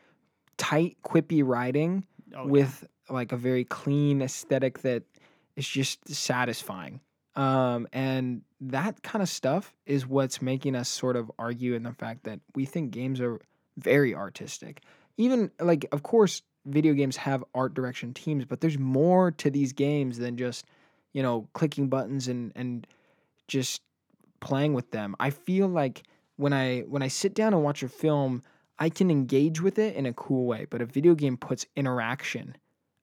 tight, 0.58 0.98
quippy 1.04 1.44
writing 1.46 2.06
Oh, 2.36 2.46
yeah. 2.46 2.52
with 2.52 2.88
like 3.10 3.32
a 3.32 3.38
very 3.38 3.64
clean 3.64 4.22
aesthetic 4.22 4.80
that 4.80 5.04
is 5.56 5.68
just 5.68 6.08
satisfying. 6.10 7.00
Um, 7.36 7.88
and 7.94 8.42
that 8.62 9.02
kind 9.04 9.22
of 9.24 9.30
stuff 9.30 9.74
is 9.86 10.06
what's 10.06 10.42
making 10.42 10.76
us 10.76 10.90
sort 10.90 11.16
of 11.16 11.32
argue 11.40 11.74
in 11.76 11.84
the 11.84 11.94
fact 11.94 12.24
that 12.26 12.40
we 12.56 12.66
think 12.66 12.92
games 12.92 13.22
are 13.22 13.40
very 13.78 14.14
artistic. 14.14 14.82
Even 15.18 15.52
like, 15.60 15.86
of 15.92 16.04
course, 16.04 16.42
video 16.68 16.94
games 16.94 17.18
have 17.18 17.44
art 17.56 17.74
direction 17.74 18.14
teams, 18.14 18.46
but 18.46 18.62
there's 18.62 18.78
more 18.78 19.32
to 19.32 19.50
these 19.50 19.74
games 19.74 20.18
than 20.18 20.38
just, 20.38 20.66
you 21.14 21.24
know, 21.24 21.48
clicking 21.54 21.88
buttons 21.88 22.28
and 22.28 22.52
and 22.56 22.86
just 23.48 23.82
playing 24.40 24.74
with 24.74 24.92
them. 24.92 25.16
I 25.20 25.30
feel 25.32 25.68
like 25.68 26.04
when 26.36 26.54
I 26.54 26.82
when 26.82 27.02
I 27.02 27.08
sit 27.08 27.34
down 27.34 27.54
and 27.54 27.64
watch 27.64 27.82
a 27.84 27.90
film, 27.90 28.44
I 28.80 28.90
can 28.90 29.10
engage 29.10 29.62
with 29.62 29.80
it 29.80 29.96
in 29.96 30.06
a 30.06 30.14
cool 30.14 30.46
way, 30.46 30.68
but 30.70 30.82
a 30.82 30.86
video 30.86 31.16
game 31.16 31.38
puts 31.38 31.66
interaction 31.76 32.56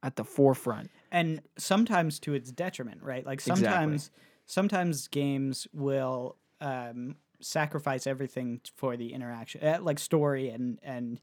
at 0.02 0.16
the 0.16 0.24
forefront. 0.24 0.90
and 1.10 1.40
sometimes 1.56 2.18
to 2.20 2.34
its 2.34 2.52
detriment, 2.52 3.02
right? 3.02 3.24
Like 3.24 3.40
sometimes 3.40 4.10
sometimes 4.46 5.08
games 5.08 5.66
will 5.72 6.36
um, 6.60 7.16
sacrifice 7.40 8.06
everything 8.06 8.60
for 8.76 8.96
the 8.96 9.12
interaction, 9.12 9.64
uh, 9.64 9.78
like 9.80 9.98
story 9.98 10.50
and 10.50 10.78
and 10.82 11.20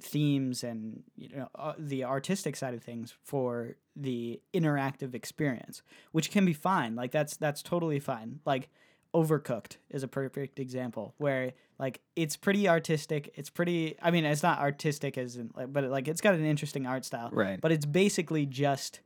themes 0.00 0.64
and 0.64 1.02
you 1.16 1.28
know 1.36 1.48
uh, 1.54 1.72
the 1.78 2.04
artistic 2.04 2.56
side 2.56 2.74
of 2.74 2.82
things 2.82 3.12
for 3.22 3.76
the 3.96 4.40
interactive 4.52 5.14
experience, 5.14 5.82
which 6.12 6.30
can 6.30 6.44
be 6.44 6.52
fine. 6.52 6.94
Like 6.96 7.10
that's 7.12 7.36
that's 7.36 7.62
totally 7.62 8.00
fine. 8.00 8.40
Like 8.44 8.68
Overcooked 9.14 9.76
is 9.90 10.02
a 10.02 10.08
perfect 10.08 10.58
example 10.58 11.14
where 11.18 11.52
like 11.78 12.00
it's 12.16 12.36
pretty 12.36 12.68
artistic. 12.68 13.30
It's 13.36 13.48
pretty. 13.50 13.96
I 14.02 14.10
mean, 14.10 14.24
it's 14.24 14.42
not 14.42 14.58
artistic 14.58 15.16
as 15.16 15.36
in, 15.36 15.50
like, 15.56 15.72
but 15.72 15.84
like 15.84 16.08
it's 16.08 16.20
got 16.20 16.34
an 16.34 16.44
interesting 16.44 16.86
art 16.86 17.04
style 17.04 17.30
Right. 17.32 17.60
but 17.60 17.70
it's 17.70 17.86
basically 17.86 18.44
just 18.46 19.00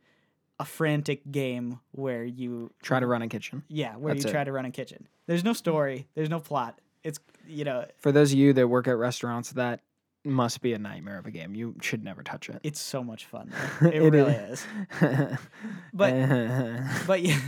a 0.61 0.65
frantic 0.65 1.31
game 1.31 1.79
where 1.93 2.25
you 2.25 2.73
Try 2.83 3.01
to 3.01 3.07
run 3.07 3.23
a 3.23 3.29
kitchen. 3.29 3.63
yeah 3.69 3.97
where 3.97 4.15
That's 4.15 4.25
you 4.25 4.31
it. 4.31 4.33
try 4.33 4.45
to 4.45 4.51
run 4.51 4.65
a 4.65 4.71
kitchen 4.73 5.07
there's 5.27 5.45
no 5.45 5.53
story 5.53 6.09
there's 6.17 6.31
no 6.31 6.41
plot 6.41 6.81
it's 7.05 7.21
you 7.47 7.65
know 7.65 7.85
For 7.99 8.11
those 8.11 8.33
of 8.33 8.39
you 8.39 8.53
that 8.55 8.67
work 8.67 8.89
at 8.89 8.97
restaurants, 8.97 9.53
that 9.53 9.83
must 10.29 10.61
be 10.61 10.73
a 10.73 10.79
nightmare 10.79 11.19
of 11.19 11.27
a 11.27 11.31
game. 11.31 11.55
You 11.55 11.75
should 11.81 12.05
never 12.05 12.23
touch 12.23 12.49
it. 12.49 12.61
it's 12.63 12.81
so 12.81 13.03
much 13.03 13.25
fun 13.27 13.51
though. 13.81 13.89
it, 13.89 13.95
It 14.03 14.11
really 14.13 14.33
is. 14.35 14.65
is 15.01 15.39
but 15.93 16.13
but 17.07 17.23
yeah 17.23 17.39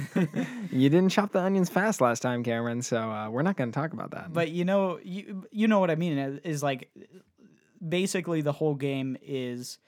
you 0.71 0.89
didn't 0.89 1.11
chop 1.11 1.33
the 1.33 1.41
onions 1.41 1.69
fast 1.71 2.01
last 2.01 2.21
time, 2.21 2.43
Cameron. 2.43 2.83
So 2.83 2.99
uh, 2.99 3.29
we're 3.31 3.43
not 3.43 3.57
going 3.57 3.71
to 3.71 3.75
talk 3.79 3.93
about 3.93 4.11
that. 4.13 4.33
but 4.33 4.51
you 4.51 4.65
know 4.65 4.99
you 5.03 5.47
you 5.51 5.69
know 5.69 5.79
what 5.81 5.91
i 5.91 5.95
mean 5.95 6.19
is, 6.19 6.41
is 6.45 6.63
like 6.63 6.91
basically 7.87 8.41
the 8.41 8.53
whole 8.53 8.75
game 8.75 9.17
is 9.23 9.79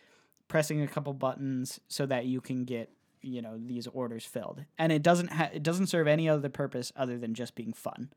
pressing 0.48 0.82
a 0.82 0.86
couple 0.88 1.12
buttons 1.12 1.80
so 1.88 2.06
that 2.06 2.26
you 2.26 2.40
can 2.40 2.64
get 2.64 2.90
you 3.22 3.40
know 3.40 3.58
these 3.58 3.86
orders 3.88 4.24
filled 4.24 4.64
and 4.78 4.90
it 4.92 5.02
doesn't 5.02 5.30
ha- 5.32 5.50
it 5.52 5.62
doesn't 5.62 5.86
serve 5.86 6.06
any 6.08 6.28
other 6.28 6.48
purpose 6.48 6.92
other 6.96 7.18
than 7.18 7.34
just 7.34 7.54
being 7.54 7.72
fun 7.72 8.10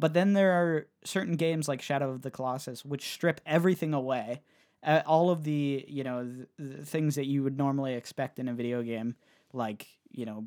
but 0.00 0.14
then 0.14 0.32
there 0.32 0.52
are 0.52 0.86
certain 1.04 1.36
games 1.36 1.68
like 1.68 1.82
shadow 1.82 2.10
of 2.10 2.22
the 2.22 2.30
colossus 2.30 2.84
which 2.84 3.12
strip 3.12 3.40
everything 3.46 3.94
away 3.94 4.40
uh, 4.82 5.02
all 5.06 5.30
of 5.30 5.44
the 5.44 5.84
you 5.88 6.04
know 6.04 6.24
th- 6.24 6.48
the 6.58 6.84
things 6.84 7.14
that 7.16 7.26
you 7.26 7.42
would 7.42 7.58
normally 7.58 7.94
expect 7.94 8.38
in 8.38 8.48
a 8.48 8.54
video 8.54 8.82
game, 8.82 9.14
like 9.52 9.86
you 10.10 10.24
know 10.24 10.46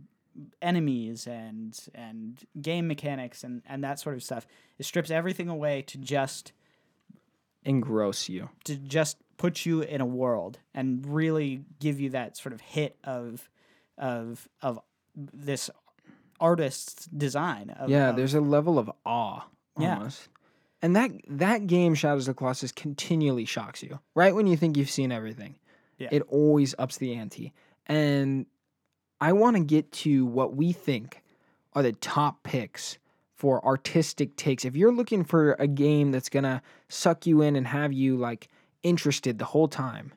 enemies 0.61 1.27
and 1.27 1.79
and 1.93 2.43
game 2.61 2.87
mechanics 2.87 3.43
and 3.43 3.61
and 3.67 3.83
that 3.83 3.99
sort 3.99 4.15
of 4.15 4.23
stuff. 4.23 4.47
It 4.79 4.85
strips 4.85 5.11
everything 5.11 5.49
away 5.49 5.83
to 5.83 5.97
just 5.97 6.53
Engross 7.65 8.27
you. 8.27 8.49
to 8.65 8.75
just 8.75 9.17
put 9.37 9.65
you 9.65 9.81
in 9.81 10.01
a 10.01 10.05
world 10.05 10.59
and 10.73 11.05
really 11.05 11.61
give 11.79 11.99
you 11.99 12.09
that 12.09 12.35
sort 12.35 12.53
of 12.53 12.61
hit 12.61 12.97
of 13.03 13.49
of 13.97 14.47
of 14.61 14.79
this 15.15 15.69
artist's 16.39 17.05
design. 17.05 17.69
Of, 17.71 17.89
Yeah, 17.89 18.09
of- 18.09 18.15
there's 18.15 18.33
a 18.33 18.41
level 18.41 18.77
of 18.79 18.91
awe 19.05 19.43
Yeah. 19.77 20.09
And 20.81 20.95
that 20.97 21.11
that 21.29 21.67
game, 21.67 21.95
Shadows 21.95 22.27
of 22.27 22.35
the 22.35 22.37
Colossus, 22.37 22.71
continually 22.71 23.45
shocks 23.45 23.81
you. 23.81 23.99
Right 24.15 24.35
when 24.35 24.47
you 24.47 24.57
think 24.57 24.75
you've 24.77 24.89
seen 24.89 25.11
everything. 25.11 25.55
Yeah. 25.97 26.09
It 26.11 26.23
always 26.23 26.75
ups 26.77 26.97
the 26.97 27.13
ante. 27.15 27.53
And 27.87 28.45
I 29.21 29.31
want 29.33 29.55
to 29.55 29.63
get 29.63 29.91
to 30.03 30.25
what 30.25 30.55
we 30.55 30.73
think 30.73 31.23
are 31.73 31.83
the 31.83 31.93
top 31.93 32.43
picks 32.43 32.97
for 33.35 33.65
artistic 33.65 34.35
takes. 34.35 34.65
If 34.65 34.75
you're 34.75 34.91
looking 34.93 35.23
for 35.23 35.53
a 35.53 35.67
game 35.67 36.11
that's 36.11 36.29
gonna 36.29 36.61
suck 36.89 37.25
you 37.25 37.41
in 37.41 37.55
and 37.55 37.67
have 37.67 37.93
you 37.93 38.17
like 38.17 38.49
interested 38.83 39.39
the 39.39 39.45
whole 39.45 39.67
time, 39.69 40.11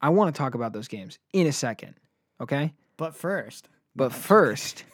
I 0.00 0.08
want 0.08 0.34
to 0.34 0.38
talk 0.38 0.54
about 0.54 0.72
those 0.72 0.88
games 0.88 1.18
in 1.32 1.46
a 1.46 1.52
second. 1.52 1.94
Okay? 2.40 2.72
but 2.98 3.14
first, 3.14 3.68
But 3.96 4.12
first, 4.12 4.84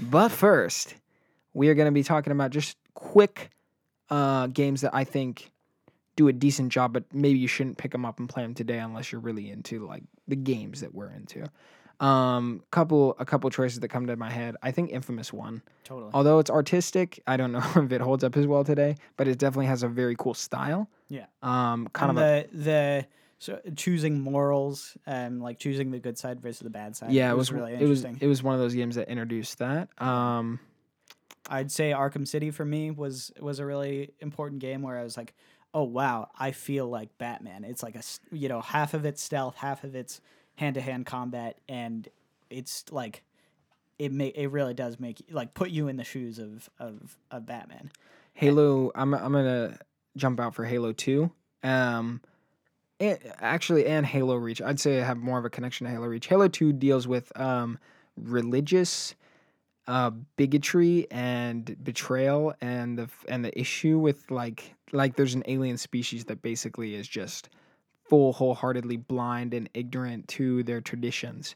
but 0.00 0.30
first, 0.30 0.94
we 1.52 1.68
are 1.68 1.74
going 1.74 1.86
to 1.86 1.92
be 1.92 2.02
talking 2.02 2.32
about 2.32 2.50
just 2.50 2.76
quick 2.94 3.50
uh, 4.08 4.46
games 4.48 4.80
that 4.80 4.94
I 4.94 5.04
think 5.04 5.52
do 6.16 6.28
a 6.28 6.32
decent 6.32 6.72
job, 6.72 6.94
but 6.94 7.04
maybe 7.12 7.38
you 7.38 7.48
shouldn't 7.48 7.76
pick 7.76 7.92
them 7.92 8.06
up 8.06 8.18
and 8.18 8.28
play 8.28 8.42
them 8.42 8.54
today 8.54 8.78
unless 8.78 9.12
you're 9.12 9.20
really 9.20 9.50
into 9.50 9.86
like 9.86 10.02
the 10.26 10.36
games 10.36 10.80
that 10.80 10.94
we're 10.94 11.10
into. 11.10 11.46
Um, 12.00 12.62
couple 12.70 13.16
a 13.18 13.24
couple 13.24 13.48
choices 13.48 13.80
that 13.80 13.88
come 13.88 14.06
to 14.06 14.16
my 14.16 14.30
head. 14.30 14.56
I 14.62 14.70
think 14.70 14.90
Infamous 14.90 15.32
one, 15.32 15.62
totally. 15.84 16.10
although 16.12 16.38
it's 16.38 16.50
artistic, 16.50 17.22
I 17.26 17.38
don't 17.38 17.52
know 17.52 17.64
if 17.76 17.92
it 17.92 18.00
holds 18.00 18.22
up 18.22 18.36
as 18.36 18.46
well 18.46 18.64
today, 18.64 18.96
but 19.16 19.28
it 19.28 19.38
definitely 19.38 19.66
has 19.66 19.82
a 19.82 19.88
very 19.88 20.14
cool 20.18 20.34
style. 20.34 20.88
Yeah. 21.08 21.26
Um, 21.42 21.88
kind 21.92 22.10
and 22.10 22.18
of 22.18 22.24
a, 22.24 22.46
the 22.52 22.58
the 22.64 23.06
so 23.38 23.60
choosing 23.76 24.20
morals, 24.20 24.96
um, 25.06 25.40
like 25.40 25.58
choosing 25.58 25.90
the 25.90 25.98
good 25.98 26.16
side 26.16 26.40
versus 26.40 26.60
the 26.60 26.70
bad 26.70 26.96
side. 26.96 27.12
yeah, 27.12 27.30
it 27.30 27.36
was 27.36 27.52
really 27.52 27.74
it 27.74 27.86
was 27.86 28.04
interesting. 28.04 28.26
it 28.26 28.28
was 28.28 28.42
one 28.42 28.54
of 28.54 28.60
those 28.60 28.74
games 28.74 28.96
that 28.96 29.08
introduced 29.08 29.58
that. 29.58 29.88
Um, 30.00 30.58
I'd 31.48 31.70
say 31.70 31.90
Arkham 31.90 32.26
City 32.26 32.50
for 32.50 32.64
me 32.64 32.90
was 32.90 33.32
was 33.40 33.58
a 33.58 33.66
really 33.66 34.12
important 34.20 34.60
game 34.60 34.82
where 34.82 34.98
I 34.98 35.02
was 35.02 35.16
like, 35.16 35.34
oh 35.74 35.84
wow, 35.84 36.28
I 36.38 36.52
feel 36.52 36.88
like 36.88 37.16
Batman. 37.18 37.64
It's 37.64 37.82
like 37.82 37.94
a 37.94 38.02
you 38.32 38.48
know 38.48 38.60
half 38.60 38.94
of 38.94 39.04
it's 39.04 39.22
stealth, 39.22 39.56
half 39.56 39.84
of 39.84 39.94
it's 39.94 40.20
hand 40.56 40.74
to 40.74 40.80
hand 40.80 41.06
combat, 41.06 41.58
and 41.68 42.08
it's 42.48 42.84
like 42.90 43.22
it 43.98 44.12
may 44.12 44.28
it 44.28 44.50
really 44.50 44.74
does 44.74 44.98
make 44.98 45.22
like 45.30 45.54
put 45.54 45.70
you 45.70 45.88
in 45.88 45.96
the 45.96 46.04
shoes 46.04 46.38
of 46.38 46.68
of, 46.78 47.16
of 47.30 47.46
Batman. 47.46 47.90
Halo. 48.32 48.90
I'm 48.94 49.14
I'm 49.14 49.32
gonna 49.32 49.78
jump 50.16 50.40
out 50.40 50.54
for 50.54 50.64
Halo 50.64 50.92
Two. 50.92 51.30
Um, 51.62 52.20
and, 53.00 53.18
actually, 53.38 53.86
and 53.86 54.06
Halo 54.06 54.36
Reach. 54.36 54.62
I'd 54.62 54.80
say 54.80 55.00
I 55.00 55.04
have 55.04 55.18
more 55.18 55.38
of 55.38 55.44
a 55.44 55.50
connection 55.50 55.86
to 55.86 55.92
Halo 55.92 56.06
Reach. 56.06 56.26
Halo 56.26 56.48
Two 56.48 56.72
deals 56.72 57.06
with 57.06 57.30
um 57.38 57.78
religious 58.16 59.14
uh 59.86 60.10
bigotry 60.36 61.06
and 61.10 61.76
betrayal 61.84 62.54
and 62.60 62.98
the 62.98 63.08
and 63.28 63.44
the 63.44 63.58
issue 63.58 63.98
with 63.98 64.30
like 64.30 64.74
like 64.92 65.16
there's 65.16 65.34
an 65.34 65.44
alien 65.46 65.76
species 65.76 66.24
that 66.24 66.42
basically 66.42 66.94
is 66.94 67.06
just 67.06 67.48
full 68.08 68.32
wholeheartedly 68.32 68.96
blind 68.96 69.52
and 69.52 69.68
ignorant 69.74 70.26
to 70.28 70.62
their 70.62 70.80
traditions 70.80 71.54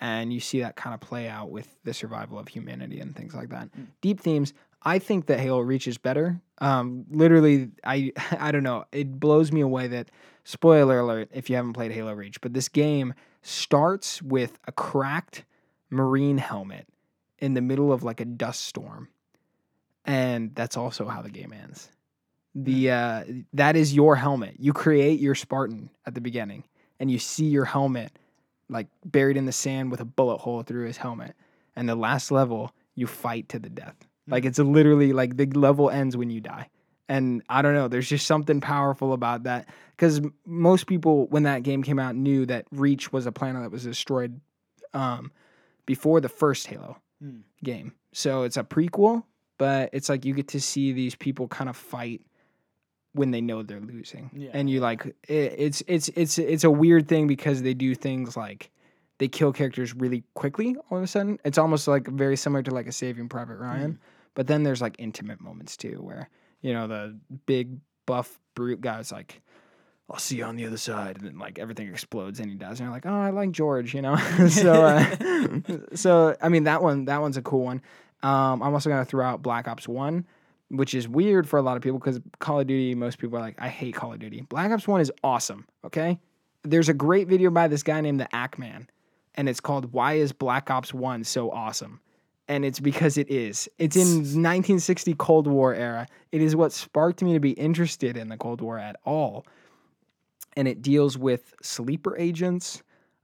and 0.00 0.32
you 0.32 0.40
see 0.40 0.60
that 0.60 0.76
kind 0.76 0.94
of 0.94 1.00
play 1.00 1.26
out 1.28 1.50
with 1.50 1.68
the 1.84 1.92
survival 1.92 2.38
of 2.38 2.48
humanity 2.48 3.00
and 3.00 3.16
things 3.16 3.34
like 3.34 3.48
that 3.48 3.68
deep 4.00 4.20
themes 4.20 4.54
i 4.82 4.98
think 4.98 5.26
that 5.26 5.40
halo 5.40 5.60
reach 5.60 5.86
is 5.86 5.98
better. 5.98 6.40
Um 6.58 7.04
literally 7.10 7.70
i 7.84 8.12
i 8.38 8.50
don't 8.52 8.62
know. 8.62 8.84
It 8.92 9.18
blows 9.20 9.52
me 9.52 9.60
away 9.60 9.88
that 9.88 10.10
spoiler 10.44 11.00
alert 11.00 11.28
if 11.32 11.50
you 11.50 11.56
haven't 11.56 11.72
played 11.72 11.92
halo 11.92 12.12
reach 12.12 12.40
but 12.40 12.54
this 12.54 12.68
game 12.68 13.14
starts 13.42 14.22
with 14.22 14.58
a 14.66 14.72
cracked 14.72 15.44
marine 15.90 16.38
helmet 16.38 16.86
in 17.38 17.54
the 17.54 17.60
middle 17.60 17.92
of 17.92 18.02
like 18.02 18.20
a 18.20 18.24
dust 18.24 18.62
storm. 18.64 19.08
And 20.04 20.54
that's 20.54 20.76
also 20.76 21.06
how 21.08 21.22
the 21.22 21.30
game 21.30 21.52
ends. 21.52 21.90
The 22.54 22.90
uh 22.90 23.24
that 23.52 23.76
is 23.76 23.94
your 23.94 24.16
helmet. 24.16 24.56
You 24.58 24.72
create 24.72 25.20
your 25.20 25.34
spartan 25.34 25.90
at 26.06 26.14
the 26.14 26.20
beginning 26.20 26.64
and 26.98 27.10
you 27.10 27.18
see 27.18 27.46
your 27.46 27.66
helmet 27.66 28.18
like 28.68 28.88
buried 29.04 29.36
in 29.36 29.46
the 29.46 29.52
sand 29.52 29.90
with 29.90 30.00
a 30.00 30.04
bullet 30.04 30.38
hole 30.38 30.62
through 30.62 30.86
his 30.86 30.96
helmet. 30.96 31.34
And 31.74 31.88
the 31.88 31.94
last 31.94 32.30
level 32.30 32.72
you 32.94 33.06
fight 33.06 33.48
to 33.50 33.58
the 33.58 33.68
death 33.68 34.06
like 34.28 34.44
it's 34.44 34.58
literally 34.58 35.12
like 35.12 35.36
the 35.36 35.46
level 35.46 35.90
ends 35.90 36.16
when 36.16 36.30
you 36.30 36.40
die. 36.40 36.68
And 37.08 37.42
i 37.48 37.62
don't 37.62 37.74
know 37.74 37.86
there's 37.86 38.08
just 38.08 38.26
something 38.26 38.60
powerful 38.60 39.12
about 39.12 39.44
that. 39.44 39.68
Because 39.96 40.20
most 40.44 40.86
people 40.86 41.26
when 41.28 41.44
that 41.44 41.62
game 41.62 41.82
came 41.82 41.98
out 41.98 42.16
knew 42.16 42.44
that 42.46 42.66
reach 42.72 43.12
was 43.12 43.26
a 43.26 43.32
planet 43.32 43.62
that 43.62 43.70
was 43.70 43.84
destroyed 43.84 44.40
um 44.94 45.30
before 45.86 46.20
the 46.20 46.28
first 46.28 46.66
halo 46.66 46.98
Hmm. 47.22 47.40
game. 47.64 47.94
So 48.12 48.42
it's 48.42 48.56
a 48.56 48.64
prequel 48.64 49.22
but 49.58 49.88
it's 49.94 50.08
like 50.10 50.24
you 50.26 50.34
get 50.34 50.48
to 50.48 50.60
see 50.60 50.92
these 50.92 51.14
people 51.14 51.48
kind 51.48 51.70
of 51.70 51.76
fight 51.76 52.20
when 53.12 53.30
they 53.30 53.40
know 53.40 53.62
they're 53.62 53.80
losing. 53.80 54.30
Yeah. 54.34 54.50
and 54.52 54.68
you 54.68 54.80
like 54.80 55.06
it, 55.28 55.54
it's 55.56 55.82
it's 55.86 56.08
it's 56.16 56.38
it's 56.38 56.64
a 56.64 56.70
weird 56.70 57.08
thing 57.08 57.26
because 57.26 57.62
they 57.62 57.72
do 57.72 57.94
things 57.94 58.36
like 58.36 58.70
they 59.18 59.28
kill 59.28 59.52
characters 59.52 59.94
really 59.94 60.24
quickly 60.34 60.76
all 60.90 60.98
of 60.98 61.04
a 61.04 61.06
sudden. 61.06 61.38
It's 61.44 61.56
almost 61.56 61.88
like 61.88 62.06
very 62.08 62.36
similar 62.36 62.62
to 62.64 62.70
like 62.74 62.86
a 62.86 62.92
saving 62.92 63.28
private 63.30 63.56
ryan 63.56 63.98
but 64.36 64.46
then 64.46 64.62
there's 64.62 64.80
like 64.80 64.94
intimate 65.00 65.40
moments 65.40 65.76
too 65.76 65.98
where 66.00 66.30
you 66.60 66.72
know 66.72 66.86
the 66.86 67.18
big 67.46 67.78
buff 68.06 68.38
brute 68.54 68.80
guy's 68.80 69.10
like 69.10 69.42
I'll 70.08 70.20
see 70.20 70.36
you 70.36 70.44
on 70.44 70.54
the 70.54 70.66
other 70.66 70.76
side, 70.76 71.16
and 71.16 71.26
then 71.26 71.38
like 71.38 71.58
everything 71.58 71.88
explodes 71.88 72.38
and 72.38 72.48
he 72.48 72.54
does. 72.54 72.78
and 72.78 72.86
you're 72.86 72.94
like, 72.94 73.06
oh, 73.06 73.20
I 73.20 73.30
like 73.30 73.50
George, 73.50 73.92
you 73.92 74.02
know. 74.02 74.16
so, 74.48 74.84
uh, 74.84 75.60
so 75.94 76.36
I 76.40 76.48
mean 76.48 76.64
that 76.64 76.80
one, 76.80 77.06
that 77.06 77.20
one's 77.20 77.36
a 77.36 77.42
cool 77.42 77.64
one. 77.64 77.82
Um, 78.22 78.62
I'm 78.62 78.72
also 78.72 78.88
gonna 78.88 79.04
throw 79.04 79.26
out 79.26 79.42
Black 79.42 79.66
Ops 79.66 79.88
One, 79.88 80.24
which 80.68 80.94
is 80.94 81.08
weird 81.08 81.48
for 81.48 81.58
a 81.58 81.62
lot 81.62 81.76
of 81.76 81.82
people 81.82 81.98
because 81.98 82.20
Call 82.38 82.60
of 82.60 82.68
Duty, 82.68 82.94
most 82.94 83.18
people 83.18 83.36
are 83.36 83.40
like, 83.40 83.56
I 83.58 83.68
hate 83.68 83.96
Call 83.96 84.12
of 84.12 84.20
Duty. 84.20 84.42
Black 84.42 84.70
Ops 84.70 84.86
One 84.86 85.00
is 85.00 85.10
awesome. 85.24 85.66
Okay, 85.84 86.20
there's 86.62 86.88
a 86.88 86.94
great 86.94 87.26
video 87.26 87.50
by 87.50 87.66
this 87.66 87.82
guy 87.82 88.00
named 88.00 88.20
the 88.20 88.28
Ackman, 88.32 88.86
and 89.34 89.48
it's 89.48 89.60
called 89.60 89.92
"Why 89.92 90.14
Is 90.14 90.32
Black 90.32 90.70
Ops 90.70 90.94
One 90.94 91.24
So 91.24 91.50
Awesome." 91.50 92.00
And 92.48 92.64
it's 92.64 92.78
because 92.78 93.18
it 93.18 93.28
is. 93.28 93.68
It's 93.78 93.96
in 93.96 94.08
1960 94.08 95.14
Cold 95.14 95.48
War 95.48 95.74
era. 95.74 96.06
It 96.30 96.40
is 96.40 96.54
what 96.54 96.72
sparked 96.72 97.20
me 97.22 97.32
to 97.32 97.40
be 97.40 97.50
interested 97.50 98.16
in 98.16 98.28
the 98.28 98.36
Cold 98.36 98.60
War 98.60 98.78
at 98.78 98.96
all 99.04 99.44
and 100.56 100.66
it 100.66 100.82
deals 100.82 101.16
with 101.18 101.54
sleeper 101.62 102.16
agents, 102.16 102.82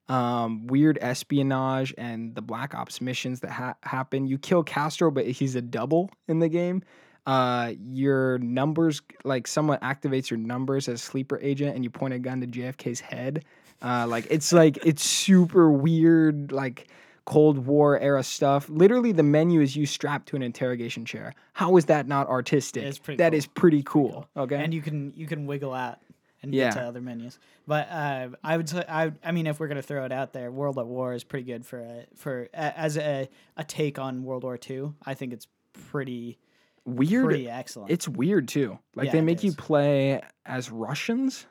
um, 0.09 0.67
weird 0.67 0.99
espionage, 1.01 1.95
and 1.97 2.35
the 2.35 2.43
Black 2.43 2.75
Ops 2.75 3.01
missions 3.01 3.41
that 3.41 3.51
ha- 3.51 3.75
happen. 3.83 4.27
You 4.27 4.39
kill 4.39 4.63
Castro, 4.63 5.11
but 5.11 5.27
he's 5.27 5.57
a 5.57 5.63
double 5.63 6.11
in 6.29 6.39
the 6.39 6.49
game. 6.49 6.83
Uh, 7.25 7.73
your 7.79 8.39
numbers, 8.39 9.01
like 9.25 9.47
someone 9.47 9.79
activates 9.79 10.29
your 10.29 10.39
numbers 10.39 10.89
as 10.89 11.01
sleeper 11.01 11.39
agent, 11.41 11.75
and 11.75 11.85
you 11.85 11.91
point 11.91 12.13
a 12.13 12.19
gun 12.19 12.41
to 12.41 12.47
JFK's 12.47 13.01
head. 13.01 13.45
Uh, 13.81 14.07
like 14.07 14.27
it's 14.31 14.53
like 14.53 14.79
it's 14.85 15.03
super 15.03 15.71
weird, 15.71 16.53
like 16.53 16.89
Cold 17.25 17.59
War 17.67 17.99
era 18.01 18.23
stuff. 18.23 18.69
Literally, 18.69 19.13
the 19.13 19.23
menu 19.23 19.61
is 19.61 19.77
you 19.77 19.87
strapped 19.87 20.29
to 20.29 20.37
an 20.37 20.43
interrogation 20.43 21.05
chair. 21.05 21.35
How 21.53 21.77
is 21.77 21.85
that 21.87 22.09
not 22.09 22.29
artistic? 22.29 22.83
It's 22.85 22.99
pretty 22.99 23.19
That 23.19 23.31
cool. 23.31 23.39
is 23.39 23.47
pretty 23.47 23.83
cool. 23.85 24.29
Okay. 24.37 24.57
and 24.57 24.73
you 24.75 24.83
can 24.83 25.13
you 25.17 25.27
can 25.27 25.47
wiggle 25.47 25.73
out 25.73 25.99
and 26.43 26.53
Yeah. 26.53 26.71
get 26.71 26.75
to 26.75 26.83
other 26.83 27.01
menus. 27.01 27.39
But 27.67 27.89
uh, 27.91 28.31
I 28.43 28.57
would 28.57 28.69
say 28.69 28.85
I 28.89 29.13
I 29.25 29.31
mean 29.33 29.47
if 29.47 29.61
we're 29.61 29.69
gonna 29.69 29.83
throw 29.83 30.05
it 30.05 30.13
out 30.13 30.33
there, 30.33 30.51
World 30.51 30.79
at 30.79 30.87
War 30.87 31.15
is 31.15 31.23
pretty 31.25 31.45
good 31.45 31.65
for 31.65 31.79
a, 31.81 32.07
for 32.17 32.49
a, 32.55 32.79
as 32.79 32.97
a, 32.99 33.29
a 33.57 33.63
take 33.65 33.99
on 34.01 34.25
World 34.25 34.43
War 34.43 34.59
II. 34.69 34.93
I 35.07 35.15
think 35.15 35.33
it's 35.33 35.47
pretty 35.91 36.39
weird. 36.85 37.25
pretty 37.27 37.49
excellent. 37.49 37.93
It's 37.93 38.09
weird 38.09 38.49
too. 38.49 38.79
Like 38.97 39.07
Yeah, 39.07 39.13
they 39.13 39.21
make 39.21 39.45
you 39.45 39.53
play 39.53 40.21
as 40.45 40.71
Russians 40.73 41.47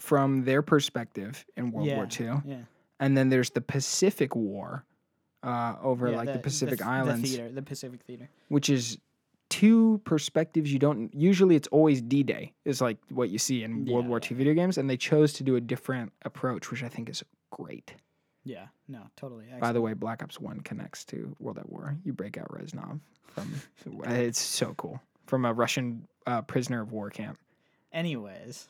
from 0.00 0.42
their 0.44 0.60
perspective 0.62 1.44
in 1.56 1.70
World 1.70 1.86
yeah, 1.86 1.96
War 1.96 2.08
II, 2.20 2.26
Yeah. 2.44 2.56
and 2.98 3.16
then 3.16 3.28
there's 3.28 3.50
the 3.50 3.60
Pacific 3.60 4.34
War 4.34 4.84
uh, 5.44 5.76
over 5.82 6.10
Yeah, 6.10 6.16
like 6.16 6.32
the, 6.32 6.38
Pacific 6.38 6.78
th- 6.78 6.88
Islands, 6.88 7.22
the 7.30 7.36
theater, 7.36 7.52
the 7.52 7.62
Pacific 7.62 8.00
theater. 8.02 8.28
which 8.48 8.68
is 8.70 8.98
two 9.50 10.00
perspectives 10.04 10.72
you 10.72 10.78
don't 10.78 11.14
usually 11.14 11.54
it's 11.54 11.68
always 11.68 12.00
D-Day 12.02 12.52
is 12.64 12.80
like 12.80 12.96
what 13.10 13.28
you 13.30 13.38
see 13.38 13.62
in 13.62 13.84
World 13.84 14.08
War 14.08 14.18
yeah. 14.22 14.30
II 14.30 14.36
video 14.36 14.54
games 14.54 14.78
and 14.78 14.88
they 14.90 14.96
chose 14.96 15.32
to 15.34 15.44
do 15.44 15.54
a 15.56 15.60
different 15.60 16.12
approach 16.22 16.70
which 16.70 16.82
I 16.82 16.88
think 16.88 17.08
is 17.08 17.22
great. 17.50 17.94
Yeah, 18.46 18.66
no, 18.88 19.00
totally. 19.16 19.44
Excellent. 19.44 19.60
By 19.62 19.72
the 19.72 19.80
way, 19.80 19.94
Black 19.94 20.22
Ops 20.22 20.38
1 20.38 20.60
connects 20.60 21.04
to 21.06 21.34
World 21.38 21.56
at 21.58 21.68
War. 21.70 21.96
You 22.04 22.12
break 22.12 22.36
out 22.36 22.48
Reznov 22.48 23.00
from 23.28 23.54
it's 24.04 24.40
so 24.40 24.74
cool. 24.76 25.00
From 25.26 25.44
a 25.46 25.52
Russian 25.52 26.06
uh, 26.26 26.42
prisoner 26.42 26.82
of 26.82 26.92
war 26.92 27.08
camp. 27.10 27.38
Anyways, 27.92 28.66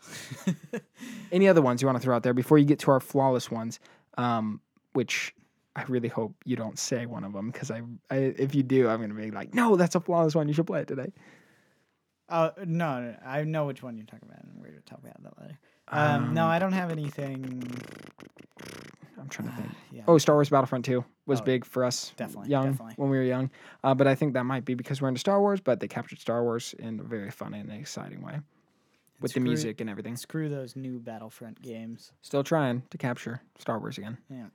Any 1.33 1.49
other 1.49 1.63
ones 1.63 1.81
you 1.81 1.87
want 1.87 1.97
to 1.97 2.03
throw 2.03 2.15
out 2.15 2.23
there 2.23 2.35
before 2.35 2.59
you 2.59 2.65
get 2.67 2.79
to 2.81 2.91
our 2.91 3.01
flawless 3.01 3.51
ones? 3.51 3.81
Um, 4.19 4.61
which 4.93 5.35
I 5.77 5.83
really 5.89 6.09
hope 6.09 6.35
you 6.45 6.55
don't 6.57 6.79
say 6.79 7.07
one 7.07 7.25
of 7.25 7.33
them 7.33 7.51
because 7.51 7.71
I, 7.71 7.83
I, 8.11 8.17
if 8.17 8.55
you 8.55 8.63
do, 8.63 8.89
I'm 8.89 9.01
gonna 9.01 9.15
be 9.15 9.31
like, 9.31 9.55
no, 9.55 9.77
that's 9.77 9.95
a 9.95 10.01
flawless 10.01 10.35
one. 10.35 10.47
You 10.49 10.55
should 10.55 10.67
play 10.67 10.81
it 10.83 10.89
today. 10.89 11.13
oh 12.29 12.53
no, 12.65 13.01
no, 13.01 13.17
I 13.25 13.43
know 13.45 13.67
which 13.67 13.83
one 13.83 13.97
you're 13.97 14.07
talking 14.07 14.29
about, 14.31 14.45
and 14.45 14.53
we're 14.61 14.69
gonna 14.69 14.81
talk 14.83 15.01
about 15.01 15.23
that 15.23 15.41
later. 15.43 15.59
Um, 15.89 16.33
no, 16.35 16.45
Um, 16.45 16.51
I 16.51 16.59
don't 16.59 16.73
have 16.73 16.91
anything. 16.91 17.63
I'm 19.21 19.29
trying 19.29 19.49
to 19.49 19.55
think. 19.57 19.69
Yeah. 19.93 20.03
Oh, 20.09 20.19
Star 20.19 20.35
Wars 20.37 20.49
Battlefront 20.51 20.85
2 20.85 21.05
was 21.27 21.41
Oh, 21.41 21.45
big 21.45 21.65
for 21.65 21.85
us. 21.85 22.13
definitely, 22.17 22.51
Young 22.51 22.73
definitely. 22.73 22.95
when 22.97 23.11
we 23.11 23.17
were 23.17 23.23
young. 23.23 23.51
Uh, 23.83 23.95
but 23.95 24.07
I 24.07 24.15
think 24.15 24.35
that 24.35 24.45
might 24.45 24.65
be 24.65 24.75
because 24.75 25.01
we're 25.01 25.09
into 25.09 25.21
Star 25.21 25.41
Wars, 25.41 25.61
but 25.61 25.81
they 25.81 25.89
captured 25.89 26.19
Star 26.21 26.43
Wars 26.43 26.75
in 26.79 27.01
a 27.01 27.03
very 27.03 27.31
fun 27.31 27.55
and 27.55 27.71
exciting 27.73 28.23
way 28.23 28.41
with 29.21 29.33
the 29.33 29.41
music 29.41 29.81
and 29.81 29.89
everything. 29.89 30.17
Screw 30.17 30.49
those 30.49 30.75
new 30.77 30.99
Battlefront 30.99 31.63
games. 31.63 32.13
Still 32.23 32.45
trying 32.45 32.83
to 32.91 32.99
capture 32.99 33.41
Star 33.59 33.79
Wars 33.79 33.99
again. 33.99 34.19
Yeah. 34.29 34.47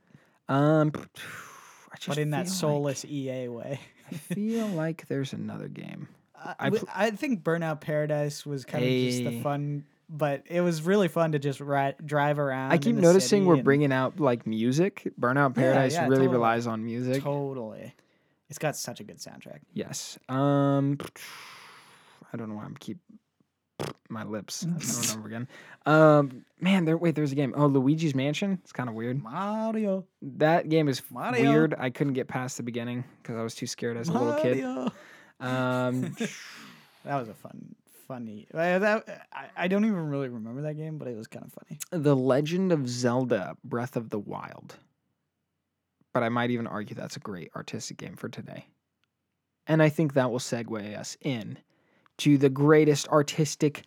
Um, 0.50 0.92
I 1.92 1.96
just 1.96 2.08
But 2.10 2.18
in 2.18 2.32
that 2.32 2.48
feel 2.48 2.54
soulless 2.56 3.06
EA 3.06 3.48
way. 3.48 3.80
I 4.12 4.16
feel 4.16 4.68
like 4.76 5.08
there's 5.08 5.34
another 5.34 5.68
game. 5.68 6.08
I, 6.36 6.56
I 6.60 6.70
pl- 6.70 6.90
I 6.94 7.12
think 7.12 7.44
Burnout 7.44 7.82
Paradise 7.82 8.46
was 8.46 8.66
kind 8.66 8.84
of 8.84 8.90
just 8.90 9.24
the 9.24 9.32
Hey. 9.32 9.42
fun, 9.42 9.84
but 10.10 10.44
it 10.48 10.62
was 10.62 10.82
really 10.84 11.08
fun 11.10 11.34
to 11.34 11.40
just 11.40 11.60
ri- 11.60 11.96
drive 12.06 12.40
around. 12.40 12.72
I 12.72 12.76
in 12.76 12.82
keep 12.82 12.96
the 12.96 13.02
noticing 13.02 13.42
city 13.42 13.46
we're 13.46 13.56
and- 13.56 13.64
bringing 13.64 13.92
out 13.92 14.20
like 14.20 14.48
music. 14.48 15.12
Burnout 15.20 15.56
Yeah, 15.58 15.62
Paradise 15.64 15.94
yeah, 15.94 16.04
really 16.04 16.14
totally. 16.16 16.28
relies 16.30 16.68
on 16.68 16.84
music. 16.86 17.24
Totally. 17.24 17.94
It's 18.50 18.58
got 18.58 18.76
such 18.76 19.00
a 19.00 19.04
good 19.04 19.18
soundtrack. 19.20 19.60
Yes. 19.74 20.18
Um, 20.30 20.98
I 22.34 22.38
don't 22.38 22.50
know 22.50 22.56
why 22.56 22.64
I'm 22.66 22.76
keep 22.80 22.98
my 24.10 24.24
lips 24.24 24.66
over 24.66 24.76
and 24.76 25.18
over 25.18 25.28
again. 25.28 25.48
Um, 25.86 26.46
man, 26.60 26.86
there. 26.86 26.98
Wait, 26.98 27.16
there's 27.16 27.32
a 27.32 27.36
game. 27.36 27.54
Oh, 27.56 27.68
Luigi's 27.68 28.16
Mansion. 28.16 28.60
It's 28.64 28.72
kind 28.72 28.90
of 28.90 28.96
weird. 28.96 29.22
Mario. 29.22 30.06
That 30.22 30.70
game 30.70 30.88
is 30.88 31.02
Mario. 31.12 31.50
weird. 31.50 31.76
I 31.78 31.90
couldn't 31.90 32.14
get 32.14 32.28
past 32.28 32.58
the 32.58 32.64
beginning 32.64 33.04
because 33.22 33.38
I 33.38 33.44
was 33.44 33.56
too 33.56 33.68
scared 33.68 33.98
as 33.98 34.10
a 34.10 34.14
little 34.14 34.34
kid. 34.42 34.64
Um, 35.40 36.16
That 37.06 37.18
was 37.18 37.30
a 37.30 37.34
fun, 37.34 37.76
funny. 38.08 38.46
I, 38.54 38.78
that, 38.78 39.28
I, 39.32 39.46
I 39.56 39.68
don't 39.70 39.86
even 39.86 40.10
really 40.10 40.28
remember 40.28 40.64
that 40.64 40.76
game, 40.76 40.98
but 40.98 41.08
it 41.08 41.16
was 41.16 41.28
kind 41.28 41.46
of 41.46 41.54
funny. 41.54 41.80
The 41.92 42.16
Legend 42.16 42.72
of 42.74 42.90
Zelda: 42.90 43.56
Breath 43.64 43.96
of 43.96 44.10
the 44.10 44.20
Wild. 44.20 44.76
But 46.14 46.24
I 46.24 46.30
might 46.30 46.52
even 46.52 46.68
argue 46.68 46.96
that's 46.96 47.16
a 47.16 47.22
great 47.22 47.52
artistic 47.56 47.98
game 47.98 48.16
for 48.16 48.28
today. 48.30 48.66
And 49.66 49.82
I 49.82 49.90
think 49.90 50.14
that 50.14 50.30
will 50.30 50.40
segue 50.40 50.98
us 50.98 51.16
in 51.22 51.58
to 52.20 52.38
the 52.38 52.50
greatest 52.50 53.08
artistic 53.10 53.84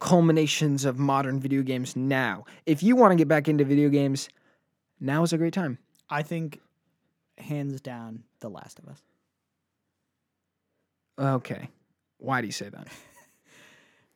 culminations 0.00 0.84
of 0.84 0.98
modern 0.98 1.40
video 1.40 1.62
games 1.62 1.96
now. 1.96 2.44
If 2.66 2.82
you 2.82 2.96
want 2.96 3.12
to 3.12 3.16
get 3.16 3.28
back 3.28 3.48
into 3.48 3.64
video 3.64 3.88
games, 3.88 4.28
now 5.00 5.22
is 5.22 5.32
a 5.32 5.38
great 5.38 5.54
time. 5.54 5.78
I 6.10 6.22
think, 6.22 6.60
hands 7.38 7.80
down, 7.80 8.24
The 8.40 8.48
Last 8.50 8.78
of 8.78 8.88
Us. 8.88 9.02
Okay. 11.18 11.68
Why 12.18 12.40
do 12.40 12.46
you 12.46 12.52
say 12.52 12.68
that? 12.68 12.88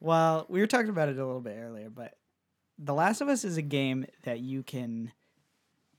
Well, 0.00 0.46
we 0.48 0.60
were 0.60 0.66
talking 0.66 0.90
about 0.90 1.08
it 1.08 1.18
a 1.18 1.26
little 1.26 1.40
bit 1.40 1.56
earlier, 1.58 1.90
but 1.90 2.14
The 2.78 2.94
Last 2.94 3.20
of 3.20 3.28
Us 3.28 3.44
is 3.44 3.56
a 3.56 3.62
game 3.62 4.06
that 4.22 4.40
you 4.40 4.62
can 4.62 5.12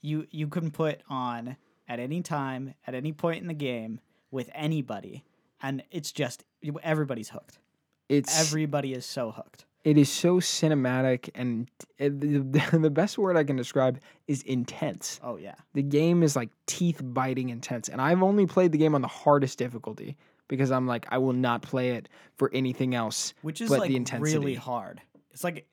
you 0.01 0.25
you 0.31 0.47
can 0.47 0.71
put 0.71 1.01
on 1.09 1.57
at 1.87 1.99
any 1.99 2.21
time, 2.21 2.75
at 2.87 2.95
any 2.95 3.11
point 3.11 3.41
in 3.41 3.47
the 3.47 3.53
game 3.53 3.99
with 4.31 4.49
anybody, 4.53 5.25
and 5.61 5.83
it's 5.91 6.11
just 6.11 6.43
everybody's 6.83 7.29
hooked. 7.29 7.59
It's 8.07 8.39
Everybody 8.39 8.93
is 8.93 9.05
so 9.05 9.31
hooked. 9.31 9.65
it 9.83 9.97
is 9.97 10.09
so 10.11 10.39
cinematic 10.39 11.29
and 11.35 11.69
it, 11.97 12.19
the, 12.19 12.77
the 12.77 12.89
best 12.89 13.17
word 13.17 13.37
I 13.37 13.43
can 13.43 13.55
describe 13.55 13.99
is 14.27 14.41
intense. 14.43 15.19
Oh 15.23 15.37
yeah. 15.37 15.55
The 15.73 15.83
game 15.83 16.23
is 16.23 16.35
like 16.35 16.49
teeth 16.65 17.01
biting 17.03 17.49
intense 17.49 17.87
and 17.87 18.01
I've 18.01 18.23
only 18.23 18.45
played 18.47 18.71
the 18.71 18.77
game 18.79 18.95
on 18.95 19.01
the 19.01 19.07
hardest 19.07 19.57
difficulty 19.59 20.17
because 20.47 20.71
I'm 20.71 20.87
like 20.87 21.05
I 21.09 21.19
will 21.19 21.33
not 21.33 21.61
play 21.61 21.91
it 21.91 22.09
for 22.37 22.49
anything 22.53 22.95
else. 22.95 23.33
Which 23.43 23.61
is 23.61 23.69
But 23.69 23.79
like 23.81 23.89
the 23.89 23.95
intensity. 23.95 24.37
really 24.37 24.55
hard. 24.55 25.01
It's 25.31 25.43
like 25.43 25.67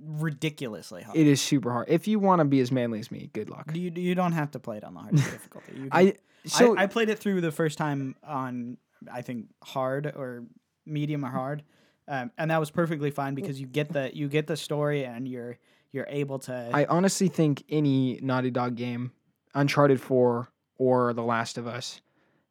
ridiculously 0.00 1.02
hard. 1.02 1.16
It 1.16 1.26
is 1.26 1.40
super 1.40 1.72
hard. 1.72 1.88
If 1.88 2.06
you 2.08 2.18
want 2.18 2.40
to 2.40 2.44
be 2.44 2.60
as 2.60 2.70
manly 2.72 3.00
as 3.00 3.10
me, 3.10 3.30
good 3.32 3.50
luck. 3.50 3.70
you 3.74 3.90
you 3.94 4.14
don't 4.14 4.32
have 4.32 4.50
to 4.52 4.58
play 4.58 4.76
it 4.76 4.84
on 4.84 4.94
the 4.94 5.00
hardest 5.00 5.24
difficulty. 5.30 5.72
Can, 5.72 5.88
I 5.92 6.14
so 6.46 6.76
I, 6.76 6.84
I 6.84 6.86
played 6.86 7.08
it 7.08 7.18
through 7.18 7.40
the 7.40 7.52
first 7.52 7.78
time 7.78 8.14
on 8.24 8.78
I 9.12 9.22
think 9.22 9.46
hard 9.62 10.06
or 10.06 10.44
medium 10.86 11.24
or 11.24 11.28
hard, 11.28 11.62
um, 12.06 12.30
and 12.38 12.50
that 12.50 12.58
was 12.58 12.70
perfectly 12.70 13.10
fine 13.10 13.34
because 13.34 13.60
you 13.60 13.66
get 13.66 13.92
the 13.92 14.10
you 14.14 14.28
get 14.28 14.46
the 14.46 14.56
story 14.56 15.04
and 15.04 15.28
you're 15.28 15.58
you're 15.92 16.06
able 16.08 16.38
to. 16.40 16.70
I 16.72 16.84
honestly 16.86 17.28
think 17.28 17.64
any 17.68 18.18
Naughty 18.22 18.50
Dog 18.50 18.74
game, 18.74 19.12
Uncharted 19.54 20.00
4 20.00 20.48
or 20.76 21.12
The 21.12 21.22
Last 21.22 21.58
of 21.58 21.66
Us, 21.66 22.00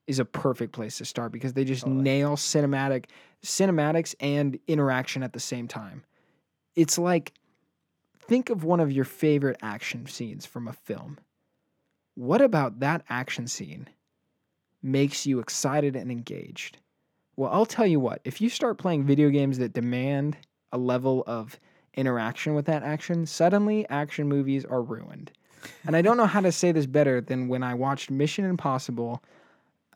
is 0.08 0.20
a 0.20 0.26
perfect 0.26 0.74
place 0.74 0.98
to 0.98 1.06
start 1.06 1.32
because 1.32 1.54
they 1.54 1.64
just 1.64 1.84
Totally. 1.84 2.02
nail 2.02 2.36
cinematic 2.36 3.06
cinematics 3.44 4.16
and 4.20 4.58
interaction 4.68 5.24
at 5.24 5.34
the 5.34 5.40
same 5.40 5.68
time. 5.68 6.04
It's 6.76 6.98
like 6.98 7.34
think 8.28 8.50
of 8.50 8.64
one 8.64 8.80
of 8.80 8.92
your 8.92 9.06
favorite 9.06 9.58
action 9.62 10.06
scenes 10.08 10.46
from 10.46 10.68
a 10.68 10.74
film. 10.74 11.18
What 12.16 12.42
about 12.42 12.80
that 12.80 13.04
action 13.10 13.48
scene 13.48 13.88
makes 14.88 15.26
you 15.26 15.40
excited 15.40 15.96
and 15.96 16.10
engaged? 16.10 16.78
Well, 17.36 17.52
I'll 17.54 17.66
tell 17.66 17.86
you 17.86 18.00
what, 18.00 18.22
if 18.24 18.42
you 18.42 18.50
start 18.50 18.80
playing 18.80 19.06
video 19.06 19.30
games 19.30 19.60
that 19.60 19.74
demand 19.74 20.38
a 20.72 20.78
level 20.78 21.24
of 21.28 21.60
interaction 21.94 22.56
with 22.56 22.66
that 22.66 22.84
action, 22.84 23.26
suddenly 23.26 23.88
action 23.90 24.28
movies 24.28 24.66
are 24.66 24.82
ruined. 24.82 25.32
And 25.86 25.96
I 25.96 26.02
don't 26.02 26.18
know 26.18 26.26
how 26.26 26.42
to 26.42 26.52
say 26.52 26.72
this 26.72 26.86
better 26.86 27.22
than 27.22 27.48
when 27.48 27.64
I 27.64 27.74
watched 27.74 28.10
Mission 28.10 28.46
Impossible, 28.46 29.24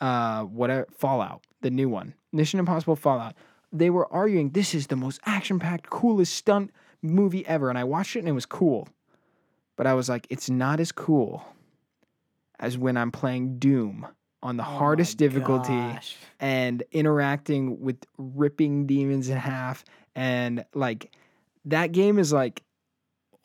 uh, 0.02 0.44
whatever 0.44 0.88
Fallout, 0.92 1.44
the 1.62 1.70
new 1.70 1.90
one, 1.90 2.14
Mission 2.32 2.60
Impossible 2.60 2.96
Fallout. 2.96 3.36
They 3.72 3.90
were 3.90 4.12
arguing 4.12 4.50
this 4.50 4.76
is 4.76 4.88
the 4.88 4.96
most 4.96 5.22
action-packed, 5.26 5.90
coolest 5.90 6.34
stunt 6.34 6.72
movie 7.02 7.46
ever, 7.48 7.70
and 7.70 7.78
I 7.78 7.84
watched 7.86 8.16
it 8.16 8.20
and 8.20 8.28
it 8.28 8.34
was 8.34 8.46
cool, 8.46 8.90
but 9.78 9.88
I 9.88 9.94
was 9.94 10.10
like, 10.10 10.28
it's 10.30 10.50
not 10.50 10.80
as 10.80 10.92
cool 10.92 11.46
as 12.60 12.78
when 12.78 12.98
I'm 12.98 13.12
playing 13.12 13.58
Doom 13.58 14.08
on 14.44 14.58
the 14.58 14.64
Oh 14.64 14.66
hardest 14.66 15.18
difficulty 15.18 15.70
gosh. 15.74 16.16
and 16.40 16.84
interacting 16.92 17.80
with 17.82 17.98
ripping 18.18 18.88
demons 18.88 19.30
in 19.30 19.38
half 19.38 19.84
and 20.16 20.66
like 20.74 21.12
that 21.66 21.92
game 21.92 22.18
is 22.20 22.34
like 22.34 22.64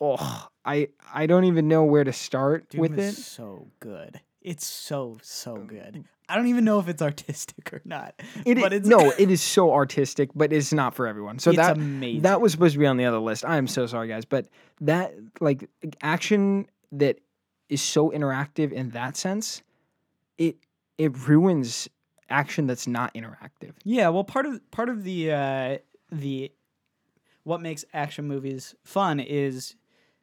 oh 0.01 0.47
i 0.65 0.87
i 1.13 1.25
don't 1.25 1.43
even 1.45 1.67
know 1.67 1.83
where 1.83 2.03
to 2.03 2.13
start 2.13 2.69
Doom 2.69 2.81
with 2.81 2.99
it 2.99 3.13
so 3.13 3.67
good. 3.79 4.19
It's 4.41 4.65
so 4.65 5.17
so 5.21 5.55
um, 5.57 5.67
good. 5.67 6.05
I 6.29 6.35
don't 6.35 6.47
even 6.47 6.63
know 6.65 6.79
if 6.79 6.87
it's 6.87 7.01
artistic 7.01 7.71
or 7.73 7.81
not. 7.85 8.13
it 8.45 8.55
but 8.59 8.71
is, 8.73 8.79
it's 8.81 8.87
no 8.87 9.11
it 9.19 9.29
is 9.29 9.41
so 9.41 9.73
artistic 9.73 10.29
but 10.35 10.51
it's 10.53 10.73
not 10.73 10.93
for 10.95 11.05
everyone 11.07 11.37
so 11.39 11.51
it's 11.51 11.57
that 11.57 11.77
amazing. 11.77 12.21
that 12.23 12.41
was 12.41 12.51
supposed 12.53 12.73
to 12.73 12.79
be 12.79 12.85
on 12.87 12.97
the 12.97 13.05
other 13.05 13.19
list 13.19 13.45
i 13.45 13.57
am 13.57 13.67
so 13.67 13.85
sorry 13.85 14.07
guys 14.07 14.25
but 14.25 14.47
that 14.81 15.13
like 15.41 15.69
action 16.01 16.67
that 16.91 17.19
is 17.69 17.81
so 17.81 18.09
interactive 18.11 18.71
in 18.71 18.89
that 18.91 19.15
sense 19.17 19.61
it 20.37 20.55
it 20.97 21.27
ruins 21.27 21.87
action 22.29 22.67
that's 22.67 22.87
not 22.87 23.13
interactive 23.13 23.73
Yeah, 23.83 24.09
well, 24.09 24.23
part 24.23 24.45
of 24.45 24.71
part 24.71 24.89
of 24.89 25.03
the 25.03 25.31
uh, 25.31 25.77
the 26.11 26.51
what 27.43 27.61
makes 27.61 27.85
action 27.93 28.27
movies 28.27 28.75
fun 28.83 29.19
is 29.19 29.75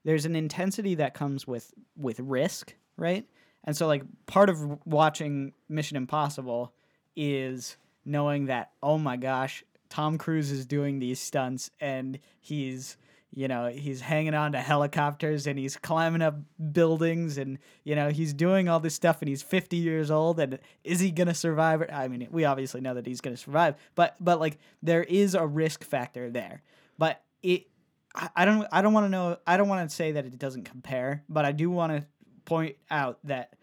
there's 0.05 0.27
an 0.27 0.37
intensity 0.37 0.95
that 0.97 1.15
comes 1.15 1.47
with 1.47 1.73
with 1.97 2.21
risk, 2.21 2.75
right? 2.97 3.27
And 3.67 3.75
so, 3.75 3.87
like, 3.87 4.03
part 4.27 4.51
of 4.51 4.87
watching 4.87 5.55
Mission 5.69 5.97
Impossible 5.97 6.75
is 7.17 7.77
knowing 8.05 8.47
that 8.47 8.73
oh 8.83 8.99
my 8.99 9.17
gosh, 9.17 9.65
Tom 9.89 10.19
Cruise 10.19 10.51
is 10.51 10.67
doing 10.67 10.99
these 10.99 11.21
stunts 11.21 11.71
and 11.81 12.19
he's 12.41 12.97
you 13.35 13.49
know 13.49 13.67
he's 13.67 14.01
hanging 14.01 14.35
on 14.35 14.53
to 14.53 14.59
helicopters 14.59 15.47
and 15.47 15.59
he's 15.59 15.77
climbing 15.77 16.23
up 16.23 16.37
buildings 16.73 17.37
and 17.37 17.59
you 17.83 17.95
know 17.95 18.09
he's 18.11 18.33
doing 18.33 18.69
all 18.69 18.81
this 18.81 18.95
stuff 18.95 19.21
and 19.21 19.29
he's 19.29 19.43
50 19.43 19.77
years 19.77 20.11
old 20.11 20.39
and 20.39 20.59
is 20.85 21.01
he 21.01 21.11
gonna 21.11 21.35
survive 21.35 21.85
i 21.93 22.09
mean 22.09 22.29
we 22.31 22.45
obviously 22.45 22.81
know 22.81 22.95
that 22.95 23.07
he's 23.07 23.21
gonna 23.21 23.37
survive 23.37 23.75
but 23.95 24.17
but 24.21 24.41
like 24.41 24.59
there 24.83 25.03
is 25.03 25.35
a 25.35 25.47
risk 25.47 25.85
factor 25.85 26.31
there. 26.31 26.63
But 26.97 27.23
it 27.43 27.67
i, 28.15 28.29
I 28.37 28.45
don't 28.45 28.67
i 28.71 28.83
don't 28.83 28.93
want 28.93 29.07
to 29.07 29.11
know 29.11 29.37
i 29.47 29.57
don't 29.57 29.69
want 29.69 29.89
to 29.89 29.95
say 29.95 30.13
that 30.13 30.25
it 30.25 30.39
doesn't 30.39 30.65
compare 30.65 31.25
but 31.29 31.45
i 31.45 31.53
do 31.53 31.71
want 31.71 31.93
to 31.93 32.07
point 32.45 32.77
out 32.91 33.19
that 33.25 33.55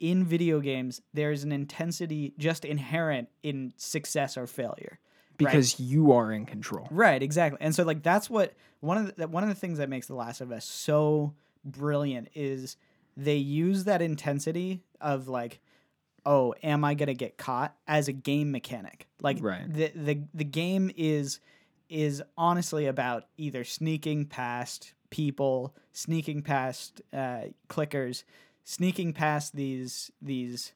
in 0.00 0.24
video 0.24 0.60
games 0.60 1.02
there's 1.14 1.44
an 1.44 1.52
intensity 1.52 2.34
just 2.38 2.64
inherent 2.64 3.28
in 3.42 3.72
success 3.76 4.36
or 4.36 4.46
failure 4.46 4.98
Right. 5.40 5.52
because 5.52 5.80
you 5.80 6.12
are 6.12 6.32
in 6.32 6.46
control 6.46 6.86
Right, 6.90 7.22
exactly. 7.22 7.58
And 7.60 7.74
so 7.74 7.84
like 7.84 8.02
that's 8.02 8.28
what 8.28 8.54
one 8.80 8.98
of 8.98 9.16
the 9.16 9.28
one 9.28 9.42
of 9.42 9.48
the 9.48 9.54
things 9.54 9.78
that 9.78 9.88
makes 9.88 10.06
The 10.06 10.14
Last 10.14 10.40
of 10.40 10.52
Us 10.52 10.64
so 10.64 11.34
brilliant 11.64 12.28
is 12.34 12.76
they 13.16 13.36
use 13.36 13.84
that 13.84 14.02
intensity 14.02 14.82
of 15.00 15.28
like 15.28 15.60
oh, 16.26 16.54
am 16.62 16.84
I 16.84 16.92
going 16.92 17.06
to 17.06 17.14
get 17.14 17.38
caught 17.38 17.74
as 17.88 18.06
a 18.08 18.12
game 18.12 18.50
mechanic? 18.50 19.08
Like 19.22 19.38
Right. 19.40 19.72
the 19.72 19.90
the 19.94 20.22
the 20.34 20.44
game 20.44 20.90
is 20.96 21.40
is 21.88 22.22
honestly 22.36 22.86
about 22.86 23.24
either 23.36 23.64
sneaking 23.64 24.26
past 24.26 24.92
people, 25.10 25.74
sneaking 25.92 26.42
past 26.42 27.02
uh, 27.12 27.44
clickers, 27.68 28.22
sneaking 28.64 29.12
past 29.12 29.56
these 29.56 30.10
these 30.22 30.72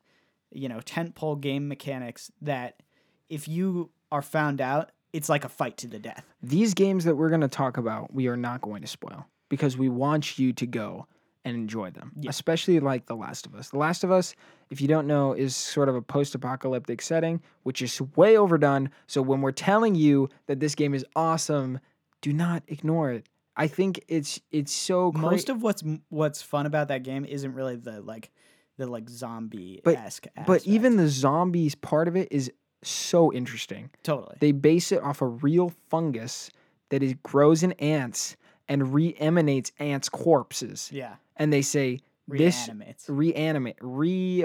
you 0.51 0.69
know 0.69 0.79
tentpole 0.79 1.41
game 1.41 1.69
mechanics 1.69 2.33
that 2.41 2.83
if 3.29 3.49
you 3.49 3.91
are 4.15 4.23
found 4.23 4.61
out, 4.61 4.91
it's 5.13 5.29
like 5.29 5.45
a 5.45 5.49
fight 5.49 5.77
to 5.79 5.89
the 5.89 5.99
death. 5.99 6.25
These 6.43 6.73
games 6.75 7.05
that 7.05 7.17
we're 7.17 7.29
going 7.29 7.41
to 7.41 7.49
talk 7.49 7.77
about, 7.77 8.15
we 8.15 8.29
are 8.29 8.37
not 8.37 8.61
going 8.61 8.81
to 8.83 8.89
spoil 8.89 9.27
because 9.49 9.77
we 9.77 9.89
want 9.89 10.39
you 10.39 10.53
to 10.53 10.67
go 10.67 11.07
and 11.45 11.57
enjoy 11.57 11.91
them, 11.91 12.13
Yeah. 12.21 12.31
especially 12.31 12.81
like 12.81 13.07
The 13.07 13.17
Last 13.17 13.45
of 13.45 13.55
Us. 13.55 13.71
The 13.71 13.77
Last 13.79 14.03
of 14.05 14.11
Us, 14.13 14.35
if 14.71 14.81
you 14.81 14.89
don't 14.89 15.07
know, 15.07 15.33
is 15.33 15.55
sort 15.55 15.89
of 15.89 15.95
a 15.97 16.01
post 16.01 16.35
apocalyptic 16.35 17.03
setting, 17.03 17.43
which 17.65 17.83
is 17.83 18.01
way 18.17 18.37
overdone. 18.39 18.89
So 19.09 19.21
when 19.21 19.41
we're 19.43 19.53
telling 19.53 19.95
you 19.97 20.29
that 20.47 20.61
this 20.61 20.75
game 20.75 20.95
is 20.95 21.05
awesome, 21.17 21.81
do 22.23 22.33
not 22.33 22.63
ignore 22.69 23.11
it. 23.11 23.27
I 23.57 23.67
think 23.67 24.03
it's 24.09 24.41
it's 24.53 24.73
so 24.73 25.13
cra- 25.13 25.21
Most 25.23 25.49
of 25.49 25.63
what's 25.63 25.83
what's 26.09 26.41
fun 26.41 26.67
about 26.67 26.89
that 26.89 27.03
game 27.03 27.25
isn't 27.25 27.53
really 27.55 27.77
the 27.77 28.01
like 28.01 28.31
the 28.79 28.87
like 28.87 29.09
zombie 29.09 29.81
esque. 29.87 30.27
but 30.47 30.67
even 30.67 30.97
the 30.97 31.07
zombies 31.09 31.75
part 31.77 32.09
of 32.09 32.17
it 32.17 32.29
is 32.33 32.51
so 32.89 33.33
interesting. 33.33 33.91
totally 34.03 34.37
They 34.41 34.53
base 34.53 34.93
it 34.93 35.03
off 35.03 35.21
a 35.23 35.27
real 35.27 35.73
fungus 35.89 36.51
that 36.91 37.03
is 37.03 37.15
grows 37.23 37.63
in 37.63 37.73
ants 37.73 38.37
and 38.69 38.93
re-emanates 38.95 39.73
ants' 39.79 40.09
corpses. 40.09 40.91
yeah 40.93 41.15
And 41.37 41.53
they 41.53 41.63
say 41.63 42.01
this 42.27 42.67
reanimates. 42.69 43.09
reanimate 43.09 43.77
re 43.81 44.45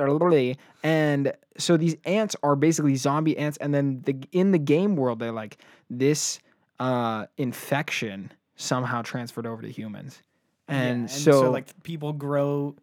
and 0.84 1.34
so 1.58 1.78
these 1.78 1.96
ants 2.06 2.36
are 2.44 2.56
basically 2.58 2.96
zombie 2.96 3.38
ants 3.38 3.58
and 3.62 3.74
then 3.74 4.02
the 4.02 4.16
in 4.34 4.52
the 4.52 4.58
game 4.60 4.96
world 4.98 5.20
they're 5.20 5.32
like 5.32 5.58
this 5.90 6.40
uh 6.80 7.26
infection 7.38 8.32
somehow 8.56 9.02
transferred 9.02 9.48
over 9.48 9.62
to 9.62 9.72
humans. 9.72 10.22
Yeah, 10.68 10.76
And, 10.76 11.10
so, 11.10 11.50
like 11.50 11.82
people 11.84 12.14
grow 12.14 12.76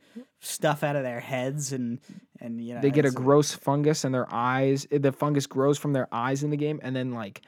stuff 0.46 0.82
out 0.82 0.96
of 0.96 1.02
their 1.02 1.20
heads 1.20 1.72
and 1.72 2.00
and 2.40 2.60
you 2.60 2.74
know 2.74 2.80
they 2.80 2.90
get 2.90 3.04
a 3.04 3.10
gross 3.10 3.52
fungus 3.52 4.04
in 4.04 4.12
their 4.12 4.32
eyes. 4.32 4.86
Eh, 4.90 4.98
the 4.98 5.12
fungus 5.12 5.46
grows 5.46 5.78
from 5.78 5.92
their 5.92 6.08
eyes 6.12 6.42
in 6.42 6.50
the 6.50 6.56
game, 6.56 6.80
and 6.82 6.94
then 6.94 7.12
like 7.12 7.42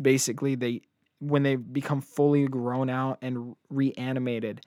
basically 0.00 0.54
they 0.54 0.82
when 1.20 1.42
they 1.42 1.56
become 1.56 2.00
fully 2.00 2.46
grown 2.46 2.90
out 2.90 3.18
and 3.22 3.56
reanimated, 3.70 4.60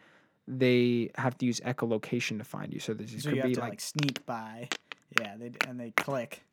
they 0.47 1.11
have 1.15 1.37
to 1.37 1.45
use 1.45 1.59
echolocation 1.61 2.37
to 2.37 2.43
find 2.43 2.73
you. 2.73 2.79
So 2.79 2.93
this 2.93 3.11
so 3.11 3.29
could 3.29 3.35
you 3.35 3.41
have 3.41 3.49
be 3.49 3.55
to 3.55 3.61
like, 3.61 3.69
like, 3.71 3.81
sneak 3.81 4.25
by. 4.25 4.69
Yeah, 5.19 5.35
they 5.37 5.51
and 5.67 5.79
they 5.79 5.91
click. 5.91 6.43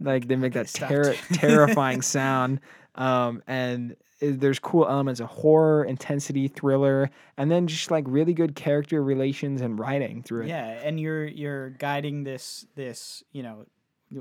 Like 0.00 0.28
they 0.28 0.36
make 0.36 0.54
that 0.54 0.66
terri 0.66 1.16
terrifying 1.32 2.02
sound. 2.02 2.60
Um, 2.94 3.42
and 3.46 3.96
i- 4.22 4.26
there's 4.30 4.58
cool 4.58 4.86
elements 4.88 5.20
of 5.20 5.28
horror, 5.28 5.84
intensity, 5.84 6.48
thriller, 6.48 7.10
and 7.36 7.50
then 7.50 7.66
just 7.66 7.90
like 7.90 8.04
really 8.08 8.34
good 8.34 8.54
character 8.54 9.02
relations 9.02 9.60
and 9.60 9.78
writing 9.78 10.22
through 10.22 10.42
it. 10.42 10.48
Yeah, 10.48 10.66
and 10.82 10.98
you're 10.98 11.26
you're 11.26 11.70
guiding 11.70 12.24
this 12.24 12.66
this 12.74 13.22
you 13.32 13.42
know 13.42 13.66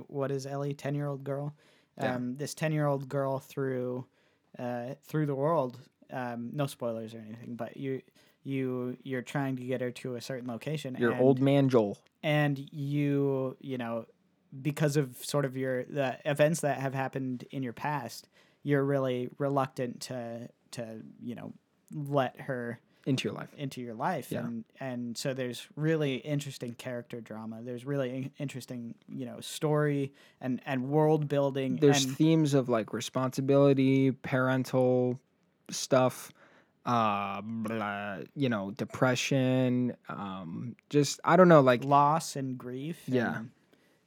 what 0.08 0.32
is 0.32 0.46
Ellie 0.46 0.74
ten 0.74 0.94
year 0.96 1.08
old 1.08 1.24
girl, 1.24 1.56
Yeah. 1.98 2.16
um, 2.16 2.36
this 2.38 2.54
ten 2.54 2.72
year 2.72 2.86
old 2.86 3.10
girl 3.10 3.40
through 3.40 4.06
uh, 4.58 4.96
through 5.04 5.26
the 5.26 5.36
world. 5.36 5.80
Um, 6.12 6.50
no 6.54 6.66
spoilers 6.66 7.14
or 7.14 7.20
anything, 7.20 7.56
but 7.56 7.78
you 7.78 8.02
you 8.44 8.98
you're 9.04 9.22
trying 9.22 9.56
to 9.58 9.64
get 9.64 9.82
her 9.82 9.92
to 9.92 10.16
a 10.16 10.22
certain 10.22 10.48
location. 10.48 10.96
Your 11.00 11.12
and, 11.12 11.22
old 11.22 11.40
man 11.40 11.70
Joel. 11.70 11.98
and 12.24 12.58
you 12.72 13.56
you 13.62 13.78
know 13.78 14.06
because 14.62 14.98
of 14.98 15.16
sort 15.24 15.46
of 15.46 15.56
your 15.58 15.84
the 15.86 16.18
events 16.26 16.62
that 16.62 16.80
have 16.80 16.94
happened 16.94 17.46
in 17.52 17.64
your 17.64 17.74
past, 17.74 18.28
you're 18.64 18.84
really 18.84 19.30
reluctant 19.38 20.02
to 20.02 20.50
to 20.72 21.02
you 21.22 21.36
know 21.36 21.54
let 21.94 22.40
her 22.42 22.80
into 23.06 23.28
your 23.30 23.36
life. 23.38 23.50
into 23.58 23.82
your 23.82 23.94
life 23.96 24.32
Yeah. 24.32 24.40
and 24.46 24.66
and 24.80 25.18
so 25.18 25.34
there's 25.34 25.68
really 25.76 26.16
interesting 26.18 26.74
character 26.74 27.22
drama 27.22 27.62
there's 27.64 27.86
really 27.86 28.10
in- 28.16 28.32
interesting 28.38 28.94
you 29.08 29.26
know 29.26 29.40
story 29.40 30.12
and 30.42 30.62
and 30.66 30.90
world 30.90 31.28
building 31.28 31.78
There's 31.78 32.06
and 32.06 32.16
themes 32.18 32.54
of 32.54 32.70
like 32.70 32.94
responsibility, 32.94 34.12
parental 34.12 35.20
stuff, 35.72 36.32
uh, 36.86 37.42
blah, 37.44 38.18
you 38.36 38.50
know, 38.50 38.72
depression, 38.72 39.96
um, 40.10 40.76
just 40.90 41.20
I 41.24 41.36
don't 41.38 41.48
know, 41.48 41.62
like 41.62 41.84
loss 41.84 42.36
and 42.36 42.58
grief 42.58 43.02
Yeah. 43.08 43.38
and, 43.38 43.50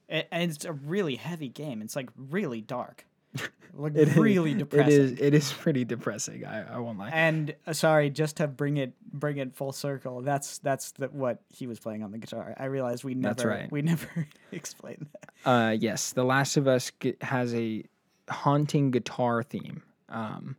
and 0.08 0.50
it's 0.50 0.64
a 0.64 0.72
really 0.72 1.16
heavy 1.16 1.48
game 1.48 1.80
it's 1.82 1.96
like 1.96 2.10
really 2.16 2.60
dark 2.60 3.06
like 3.74 3.94
it 3.96 4.08
is- 4.08 4.16
really 4.16 4.52
depressing 4.54 4.92
It 4.92 4.98
is 5.00 5.12
it 5.20 5.34
is 5.34 5.52
pretty 5.52 5.84
depressing. 5.86 6.44
I, 6.44 6.74
I 6.74 6.78
won't 6.78 6.98
lie. 6.98 7.08
and 7.10 7.54
uh, 7.66 7.72
sorry 7.72 8.10
just 8.10 8.36
to 8.36 8.46
bring 8.46 8.76
it 8.76 8.92
bring 9.10 9.38
it 9.38 9.54
full 9.54 9.72
circle 9.72 10.20
that's 10.20 10.58
that's 10.58 10.92
the, 10.92 11.06
what 11.08 11.40
he 11.48 11.66
was 11.66 11.78
playing 11.80 12.02
on 12.02 12.10
the 12.12 12.18
guitar 12.18 12.54
i 12.58 12.66
realized 12.66 13.04
we 13.04 13.14
never 13.14 13.48
right. 13.48 13.72
we 13.72 13.80
never 13.92 14.26
explained 14.52 15.06
that 15.12 15.30
Uh, 15.50 15.70
yes, 15.78 16.12
The 16.12 16.22
Last 16.24 16.56
of 16.56 16.68
Us 16.68 16.92
g- 17.00 17.14
has 17.22 17.52
a 17.54 17.82
haunting 18.30 18.90
guitar 18.92 19.42
theme. 19.42 19.82
Um, 20.08 20.56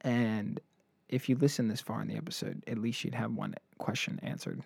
and 0.00 0.58
if 1.08 1.28
you 1.28 1.36
listen 1.36 1.68
this 1.68 1.80
far 1.80 2.02
in 2.02 2.08
the 2.08 2.16
episode, 2.16 2.64
at 2.66 2.78
least 2.78 3.04
you'd 3.04 3.14
have 3.14 3.32
one 3.32 3.54
question 3.78 4.18
answered. 4.24 4.62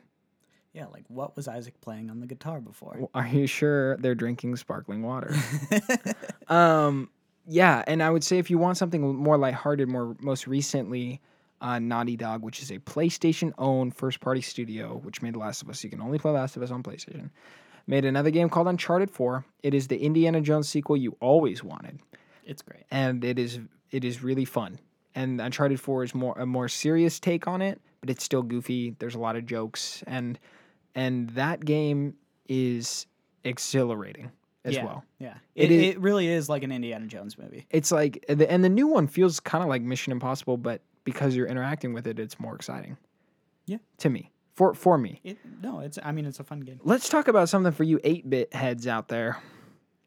Yeah 0.72 0.86
like 0.86 1.04
what 1.08 1.36
was 1.36 1.48
isaac 1.48 1.80
playing 1.80 2.10
on 2.10 2.20
the 2.20 2.26
guitar 2.26 2.60
before 2.60 3.08
Are 3.14 3.26
you 3.26 3.46
sure 3.46 3.96
they're 3.98 4.14
drinking 4.14 4.56
sparkling 4.56 5.02
water? 5.02 5.34
um, 6.48 7.10
yeah, 7.46 7.82
and 7.86 8.02
I 8.02 8.10
would 8.10 8.22
say 8.22 8.38
if 8.38 8.48
you 8.50 8.58
want 8.58 8.76
something 8.76 9.16
more 9.16 9.36
lighthearted, 9.36 9.88
more 9.88 10.14
most 10.20 10.46
recently, 10.46 11.20
uh, 11.60 11.78
Naughty 11.80 12.16
Dog, 12.16 12.42
which 12.42 12.62
is 12.62 12.70
a 12.70 12.78
PlayStation-owned 12.78 13.94
first-party 13.94 14.40
studio, 14.40 15.00
which 15.02 15.20
made 15.20 15.34
Last 15.36 15.62
of 15.62 15.68
Us. 15.68 15.82
You 15.82 15.90
can 15.90 16.00
only 16.00 16.18
play 16.18 16.30
Last 16.30 16.56
of 16.56 16.62
Us 16.62 16.70
on 16.70 16.82
PlayStation. 16.82 17.30
Made 17.86 18.04
another 18.04 18.30
game 18.30 18.48
called 18.48 18.68
Uncharted 18.68 19.10
4. 19.10 19.44
It 19.62 19.74
is 19.74 19.88
the 19.88 19.98
Indiana 19.98 20.40
Jones 20.40 20.68
sequel 20.68 20.96
you 20.96 21.16
always 21.20 21.64
wanted. 21.64 21.98
it's 22.44 22.62
great 22.62 22.84
and 22.90 23.24
it 23.24 23.38
is 23.38 23.58
it 23.90 24.04
is 24.04 24.22
really 24.22 24.44
fun. 24.44 24.78
And 25.14 25.40
Uncharted 25.40 25.80
Four 25.80 26.04
is 26.04 26.14
more 26.14 26.34
a 26.38 26.46
more 26.46 26.68
serious 26.68 27.18
take 27.18 27.48
on 27.48 27.62
it, 27.62 27.80
but 28.00 28.10
it's 28.10 28.22
still 28.22 28.42
goofy. 28.42 28.94
There's 29.00 29.16
a 29.16 29.18
lot 29.18 29.34
of 29.34 29.44
jokes, 29.44 30.04
and 30.06 30.38
and 30.95 31.30
that 31.30 31.64
game 31.64 32.14
is 32.49 33.07
exhilarating 33.45 34.30
as 34.64 34.74
yeah, 34.74 34.84
well. 34.84 35.05
Yeah, 35.18 35.34
It 35.55 35.70
it, 35.70 35.70
is- 35.70 35.82
it 35.95 36.01
really 36.01 36.28
is 36.28 36.49
like 36.49 36.62
an 36.62 36.72
Indiana 36.72 37.07
Jones 37.07 37.38
movie. 37.38 37.66
It's 37.70 37.91
like 37.91 38.24
and 38.28 38.62
the 38.64 38.68
new 38.68 38.86
one 38.86 39.07
feels 39.07 39.41
kind 39.41 39.62
of 39.62 39.68
like 39.68 39.82
Mission 39.82 40.12
Impossible, 40.12 40.57
but 40.57 40.82
because 41.05 41.34
you're 41.34 41.47
interacting 41.47 41.93
with 41.93 42.07
it, 42.07 42.18
it's 42.18 42.38
more 42.38 42.55
exciting. 42.55 42.97
Yeah. 43.66 43.78
to 43.99 44.11
me, 44.11 44.32
for 44.55 44.74
for 44.74 44.99
me. 44.99 45.20
It, 45.22 45.38
no, 45.62 45.78
it's. 45.80 45.99
I 46.03 46.11
mean, 46.12 46.26
it's 46.26 46.41
a 46.41 46.45
fun 46.45 46.61
game. 46.61 46.80
Let's 46.82 47.09
talk 47.09 47.28
about 47.28 47.49
something 47.49 47.72
for 47.72 47.84
you 47.84 48.01
eight 48.03 48.28
bit 48.28 48.53
heads 48.53 48.86
out 48.88 49.07
there. 49.09 49.38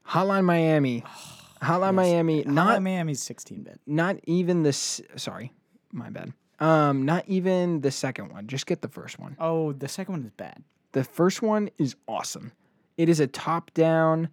Hotline 0.07 0.43
Miami. 0.43 1.01
Hotline 1.61 1.95
Miami. 1.95 2.43
Not 2.43 2.53
Not 2.53 2.81
Miami's 2.81 3.21
sixteen 3.21 3.63
bit. 3.63 3.79
not 3.87 4.17
even 4.25 4.63
this 4.63 4.99
sorry 5.15 5.53
my 5.93 6.09
bad 6.09 6.33
um 6.59 7.03
not 7.05 7.23
even 7.27 7.79
the 7.81 7.91
second 7.91 8.31
one 8.33 8.47
just 8.47 8.65
get 8.65 8.81
the 8.81 8.87
first 8.89 9.17
one 9.19 9.37
Oh, 9.39 9.71
the 9.71 9.87
second 9.87 10.11
one 10.13 10.25
is 10.25 10.31
bad. 10.31 10.61
The 10.93 11.03
first 11.03 11.41
one 11.41 11.69
is 11.77 11.95
awesome 12.07 12.51
it 12.97 13.09
is 13.09 13.19
a 13.19 13.27
top 13.27 13.73
down 13.73 14.29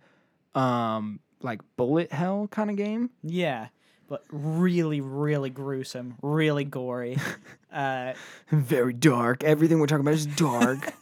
um 0.54 1.20
like 1.42 1.60
bullet 1.76 2.12
hell 2.12 2.48
kind 2.50 2.70
of 2.70 2.76
game 2.76 3.10
Yeah, 3.22 3.68
but 4.08 4.24
really, 4.30 5.00
really 5.00 5.50
gruesome, 5.50 6.16
really 6.20 6.64
gory. 6.64 7.16
uh, 7.72 8.14
very 8.50 8.92
dark 8.92 9.44
everything 9.44 9.78
we're 9.78 9.86
talking 9.86 10.02
about 10.02 10.14
is 10.14 10.26
dark 10.26 10.92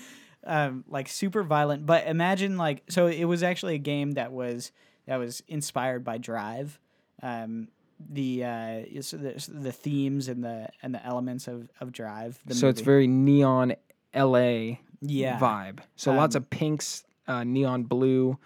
um, 0.44 0.84
like 0.88 1.08
super 1.08 1.42
violent. 1.42 1.86
But 1.86 2.06
imagine 2.06 2.56
like 2.56 2.82
so 2.88 3.06
it 3.06 3.24
was 3.24 3.42
actually 3.42 3.76
a 3.76 3.78
game 3.78 4.12
that 4.12 4.32
was 4.32 4.72
that 5.06 5.16
was 5.16 5.42
inspired 5.48 6.04
by 6.04 6.18
Drive. 6.18 6.78
Um, 7.22 7.68
the 7.98 8.44
uh, 8.44 8.82
the, 8.92 9.48
the 9.48 9.72
themes 9.72 10.28
and 10.28 10.44
the 10.44 10.68
and 10.82 10.94
the 10.94 11.04
elements 11.04 11.48
of, 11.48 11.70
of 11.80 11.92
Drive. 11.92 12.38
The 12.44 12.54
so 12.54 12.68
it's 12.68 12.82
very 12.82 13.06
neon 13.06 13.74
la 14.14 14.76
yeah 15.00 15.38
vibe 15.38 15.80
so 15.96 16.12
lots 16.12 16.36
Um, 16.36 16.42
of 16.42 16.50
pinks 16.50 17.04
uh, 17.28 17.44
neon 17.44 17.84
blue 17.84 18.38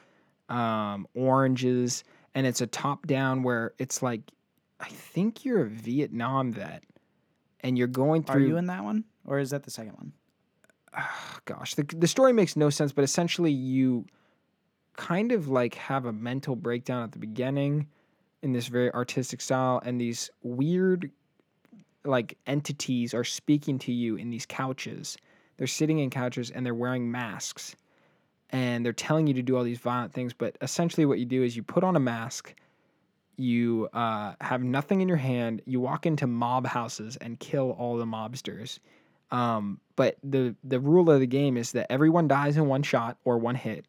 um 0.48 1.06
oranges 1.14 2.04
and 2.34 2.46
it's 2.46 2.60
a 2.60 2.66
top 2.66 3.06
down 3.06 3.42
where 3.42 3.72
it's 3.78 4.02
like 4.02 4.22
i 4.80 4.88
think 4.88 5.44
you're 5.44 5.64
a 5.66 5.68
vietnam 5.68 6.52
vet 6.52 6.82
and 7.62 7.76
you're 7.76 7.86
going 7.86 8.22
through. 8.22 8.42
Are 8.42 8.46
you 8.46 8.56
in 8.56 8.66
that 8.66 8.84
one 8.84 9.04
or 9.26 9.38
is 9.38 9.50
that 9.50 9.62
the 9.64 9.70
second 9.70 9.92
one? 9.94 10.12
gosh, 11.44 11.74
the 11.74 11.84
the 11.84 12.08
story 12.08 12.32
makes 12.32 12.56
no 12.56 12.68
sense, 12.70 12.92
but 12.92 13.04
essentially 13.04 13.52
you 13.52 14.06
kind 14.96 15.30
of 15.32 15.48
like 15.48 15.74
have 15.74 16.04
a 16.04 16.12
mental 16.12 16.56
breakdown 16.56 17.02
at 17.02 17.12
the 17.12 17.18
beginning 17.18 17.86
in 18.42 18.52
this 18.52 18.66
very 18.66 18.92
artistic 18.92 19.40
style 19.40 19.80
and 19.84 20.00
these 20.00 20.30
weird 20.42 21.10
like 22.04 22.36
entities 22.46 23.14
are 23.14 23.24
speaking 23.24 23.78
to 23.78 23.92
you 23.92 24.16
in 24.16 24.30
these 24.30 24.46
couches. 24.46 25.16
They're 25.60 25.68
sitting 25.68 26.00
in 26.00 26.10
couches 26.10 26.50
and 26.50 26.66
they're 26.66 26.74
wearing 26.74 27.12
masks 27.12 27.76
and 28.50 28.84
they're 28.84 28.92
telling 28.94 29.28
you 29.28 29.34
to 29.34 29.42
do 29.42 29.56
all 29.56 29.64
these 29.64 29.78
violent 29.78 30.14
things, 30.14 30.32
but 30.34 30.58
essentially 30.62 31.06
what 31.06 31.20
you 31.20 31.26
do 31.26 31.44
is 31.44 31.56
you 31.56 31.62
put 31.62 31.84
on 31.84 31.96
a 31.96 32.00
mask, 32.00 32.56
You 33.36 33.88
uh, 33.94 34.34
have 34.42 34.62
nothing 34.62 35.00
in 35.02 35.08
your 35.08 35.16
hand. 35.18 35.62
You 35.66 35.80
walk 35.80 36.06
into 36.06 36.26
mob 36.26 36.66
houses 36.66 37.16
and 37.18 37.38
kill 37.40 37.72
all 37.72 37.96
the 37.98 38.06
mobsters. 38.06 38.80
Um, 39.30 39.80
but 39.96 40.18
the 40.24 40.56
the 40.64 40.80
rule 40.80 41.10
of 41.10 41.20
the 41.20 41.26
game 41.26 41.56
is 41.56 41.72
that 41.72 41.90
everyone 41.90 42.28
dies 42.28 42.56
in 42.58 42.66
one 42.68 42.82
shot 42.82 43.18
or 43.24 43.38
one 43.38 43.54
hit, 43.56 43.86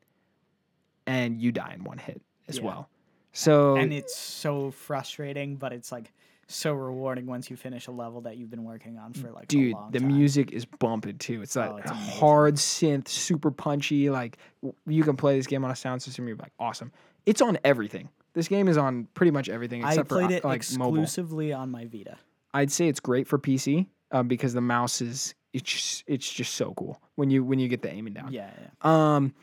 and 1.07 1.41
you 1.41 1.51
die 1.51 1.73
in 1.73 1.83
one 1.83 1.97
hit 1.97 2.21
as 2.47 2.57
Yeah. 2.57 2.61
well. 2.61 2.89
So 3.33 3.77
and 3.77 3.93
it's 3.93 4.15
so 4.15 4.71
frustrating, 4.71 5.55
but 5.57 5.73
it's 5.73 5.91
like 5.91 6.11
so 6.53 6.73
rewarding 6.73 7.25
once 7.25 7.49
you 7.49 7.55
finish 7.55 7.87
a 7.87 7.91
level 7.91 8.21
that 8.21 8.37
you've 8.37 8.49
been 8.49 8.63
working 8.63 8.97
on 8.97 9.13
for 9.13 9.31
like 9.31 9.47
dude 9.47 9.75
the 9.91 9.99
time. 9.99 10.07
music 10.07 10.51
is 10.51 10.65
bumping 10.65 11.17
too. 11.17 11.41
It's 11.41 11.55
like 11.55 11.71
Oh, 11.71 11.77
it's 11.77 11.91
hard 11.91 12.55
synth 12.55 13.07
super 13.07 13.51
punchy 13.51 14.09
like 14.09 14.37
you 14.85 15.03
can 15.03 15.15
play 15.17 15.37
this 15.37 15.47
game 15.47 15.63
on 15.65 15.71
a 15.71 15.75
sound 15.75 16.01
system 16.01 16.27
you're 16.27 16.37
like 16.37 16.51
awesome. 16.59 16.91
It's 17.25 17.41
on 17.41 17.57
everything. 17.63 18.09
This 18.33 18.47
game 18.47 18.67
is 18.67 18.77
on 18.77 19.07
pretty 19.13 19.31
much 19.31 19.49
everything 19.49 19.83
I 19.83 19.89
except 19.89 20.09
played 20.09 20.27
for 20.29 20.33
it 20.33 20.43
like 20.45 20.65
mobile. 20.77 21.01
exclusively 21.01 21.51
on 21.53 21.69
my 21.69 21.85
Vita. 21.85 22.17
i'd 22.53 22.71
say 22.71 22.87
it's 22.87 22.99
great 22.99 23.27
for 23.27 23.37
pc 23.39 23.87
uh, 24.11 24.23
because 24.23 24.53
the 24.53 24.61
mouse 24.61 25.01
is 25.01 25.33
it's 25.53 25.69
just, 25.71 26.03
it's 26.07 26.31
just 26.31 26.53
so 26.55 26.73
cool 26.75 27.01
when 27.15 27.29
you 27.29 27.43
when 27.43 27.59
you 27.59 27.67
get 27.67 27.81
the 27.81 27.91
aiming 27.91 28.13
down. 28.13 28.31
Yeah, 28.31 28.49
yeah. 28.61 29.15
um 29.15 29.33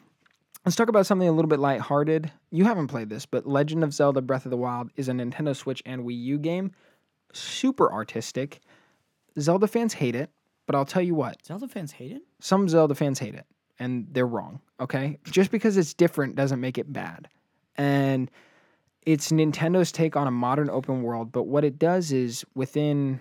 let's 0.64 0.74
talk 0.76 0.88
about 0.88 1.06
something 1.06 1.28
a 1.28 1.32
little 1.32 1.48
bit 1.48 1.59
lighthearted. 1.59 2.30
You 2.50 2.64
haven't 2.64 2.88
played 2.88 3.09
this 3.11 3.26
but 3.26 3.46
legend 3.46 3.84
of 3.84 3.92
zelda 3.92 4.20
breath 4.22 4.44
of 4.46 4.50
the 4.50 4.56
wild 4.56 4.90
is 4.96 5.09
a 5.09 5.12
nintendo 5.12 5.54
switch 5.54 5.82
and 5.86 6.02
wii 6.04 6.18
u 6.18 6.38
game 6.38 6.72
super 7.33 7.93
artistic 7.93 8.61
zelda 9.39 9.66
fans 9.66 9.95
hate 9.95 10.14
it 10.14 10.31
but 10.68 10.76
i'll 10.76 10.85
tell 10.85 11.03
you 11.03 11.14
what 11.14 11.45
Zelda 11.45 11.66
fans 11.66 11.93
hate 11.93 12.12
it. 12.12 12.22
some 12.41 12.68
Zelda 12.68 12.95
fans 12.95 13.18
hate 13.18 13.35
it, 13.35 13.47
and 13.79 14.07
they're 14.12 14.26
wrong. 14.26 14.61
Okay, 14.79 15.18
just 15.24 15.51
because 15.51 15.76
it's 15.76 15.95
different 15.95 16.37
doesn't 16.37 16.61
make 16.61 16.76
it 16.79 16.93
bad. 16.93 17.26
And 17.76 18.31
it's 19.07 19.33
Nintendo's 19.33 19.91
take 19.91 20.14
on 20.14 20.26
a 20.26 20.31
modern 20.31 20.68
open 20.68 21.03
world, 21.03 21.33
but 21.33 21.45
what 21.45 21.64
it 21.64 21.79
does 21.79 22.12
is 22.12 22.45
within 22.55 23.18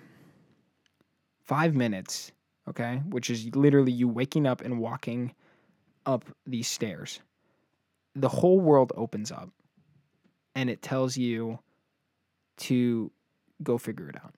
five 1.46 1.74
minutes, 1.74 2.34
okay, 2.68 3.02
which 3.10 3.30
is 3.30 3.56
literally 3.56 3.94
you 3.94 4.10
waking 4.10 4.46
up 4.46 4.60
and 4.60 4.78
walking 4.78 5.34
up 6.06 6.26
these 6.46 6.68
stairs, 6.68 7.22
the 8.14 8.30
whole 8.30 8.60
world 8.60 8.92
opens 8.98 9.32
up, 9.32 9.50
and 10.54 10.70
it 10.70 10.82
tells 10.82 11.16
you 11.16 11.60
to 12.58 13.10
go 13.64 13.78
figure 13.78 14.10
it 14.10 14.16
out 14.16 14.34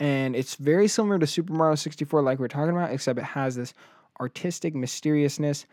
and 0.00 0.36
it's 0.36 0.54
very 0.54 0.88
similar 0.88 1.18
to 1.18 1.26
Super 1.26 1.52
Mario 1.52 1.74
64, 1.74 2.22
like 2.22 2.38
we're 2.38 2.48
talking 2.48 2.70
about, 2.70 2.92
except 2.92 3.18
it 3.18 3.24
has 3.24 3.56
this 3.56 3.74
artistic 4.20 4.74
mysteriousness, 4.74 5.66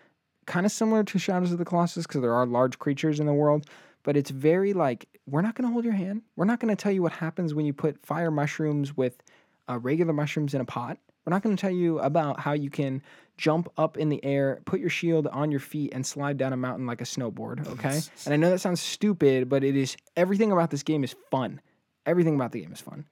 kind 0.45 0.66
of 0.66 0.72
similar 0.72 1.03
to 1.03 1.20
Shadows 1.20 1.51
of 1.51 1.58
the 1.58 1.66
Colossus 1.66 2.08
because 2.08 2.22
there 2.22 2.34
are 2.34 2.45
large 2.45 2.80
creatures 2.80 3.20
in 3.20 3.26
the 3.26 3.34
world. 3.34 3.66
But 4.03 4.18
it's 4.18 4.30
very 4.30 4.74
like 4.74 5.08
we're 5.28 5.41
not 5.41 5.56
going 5.56 5.68
to 5.68 5.74
hold 5.74 5.84
your 5.84 5.93
hand. 5.93 6.22
We're 6.36 6.45
not 6.45 6.60
going 6.60 6.76
to 6.76 6.82
tell 6.82 6.91
you 6.91 7.01
what 7.01 7.14
happens 7.14 7.53
when 7.53 7.66
you 7.66 7.74
put 7.74 8.03
fire 8.06 8.30
mushrooms 8.30 8.95
with 8.95 9.22
uh, 9.68 9.80
regular 9.80 10.14
mushrooms 10.14 10.53
in 10.53 10.62
a 10.62 10.66
pot. 10.66 10.99
We're 11.26 11.32
not 11.32 11.41
going 11.41 11.56
to 11.56 11.62
tell 11.62 11.72
you 11.72 11.97
about 11.99 12.39
how 12.39 12.53
you 12.53 12.70
can 12.70 13.01
jump 13.36 13.68
up 13.78 13.97
in 13.97 14.10
the 14.10 14.24
air, 14.24 14.62
put 14.66 14.80
your 14.80 14.91
shield 14.91 15.26
on 15.28 15.49
your 15.49 15.60
feet, 15.60 15.91
and 15.91 16.06
slide 16.06 16.38
down 16.38 16.53
a 16.53 16.58
mountain 16.58 16.86
like 16.86 17.01
a 17.01 17.03
snowboard. 17.03 17.68
Okay, 17.68 17.99
and 18.26 18.34
I 18.34 18.38
know 18.38 18.51
that 18.51 18.60
sounds 18.60 18.80
stupid, 18.80 19.49
but 19.49 19.64
it 19.64 19.76
is. 19.76 19.97
Everything 20.16 20.51
about 20.51 20.70
this 20.70 20.84
game 20.84 21.03
is 21.03 21.16
fun. 21.32 21.62
Everything 22.06 22.36
about 22.36 22.51
the 22.51 22.62
game 22.62 22.72
is 22.72 22.82
fun. 22.82 23.06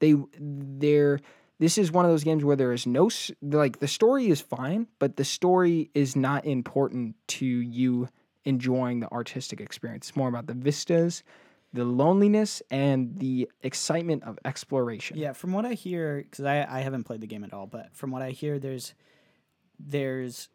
They 0.00 0.14
they're 0.38 1.20
this 1.58 1.78
is 1.78 1.92
one 1.92 2.04
of 2.04 2.10
those 2.10 2.24
games 2.24 2.44
where 2.44 2.56
there 2.56 2.72
is 2.72 2.86
no 2.86 3.08
like 3.40 3.78
the 3.78 3.88
story 3.88 4.28
is 4.28 4.40
fine 4.40 4.88
but 4.98 5.16
the 5.16 5.24
story 5.24 5.88
is 5.94 6.16
not 6.16 6.44
important 6.44 7.14
to 7.28 7.46
you 7.46 8.08
enjoying 8.44 9.00
the 9.00 9.10
artistic 9.10 9.60
experience. 9.60 10.08
It's 10.08 10.16
more 10.16 10.28
about 10.28 10.46
the 10.46 10.54
vistas 10.54 11.22
the 11.74 11.84
loneliness 11.84 12.62
and 12.70 13.18
the 13.18 13.50
excitement 13.62 14.22
of 14.22 14.38
exploration. 14.44 15.18
Yeah, 15.18 15.32
from 15.32 15.52
what 15.52 15.66
I 15.66 15.74
hear, 15.74 16.18
because 16.18 16.44
I, 16.44 16.64
I 16.64 16.80
haven't 16.80 17.02
played 17.02 17.20
the 17.20 17.26
game 17.26 17.42
at 17.42 17.52
all, 17.52 17.66
but 17.66 17.92
from 17.92 18.12
what 18.12 18.22
I 18.22 18.30
hear, 18.30 18.60
there's 18.60 18.94
there's 19.78 20.48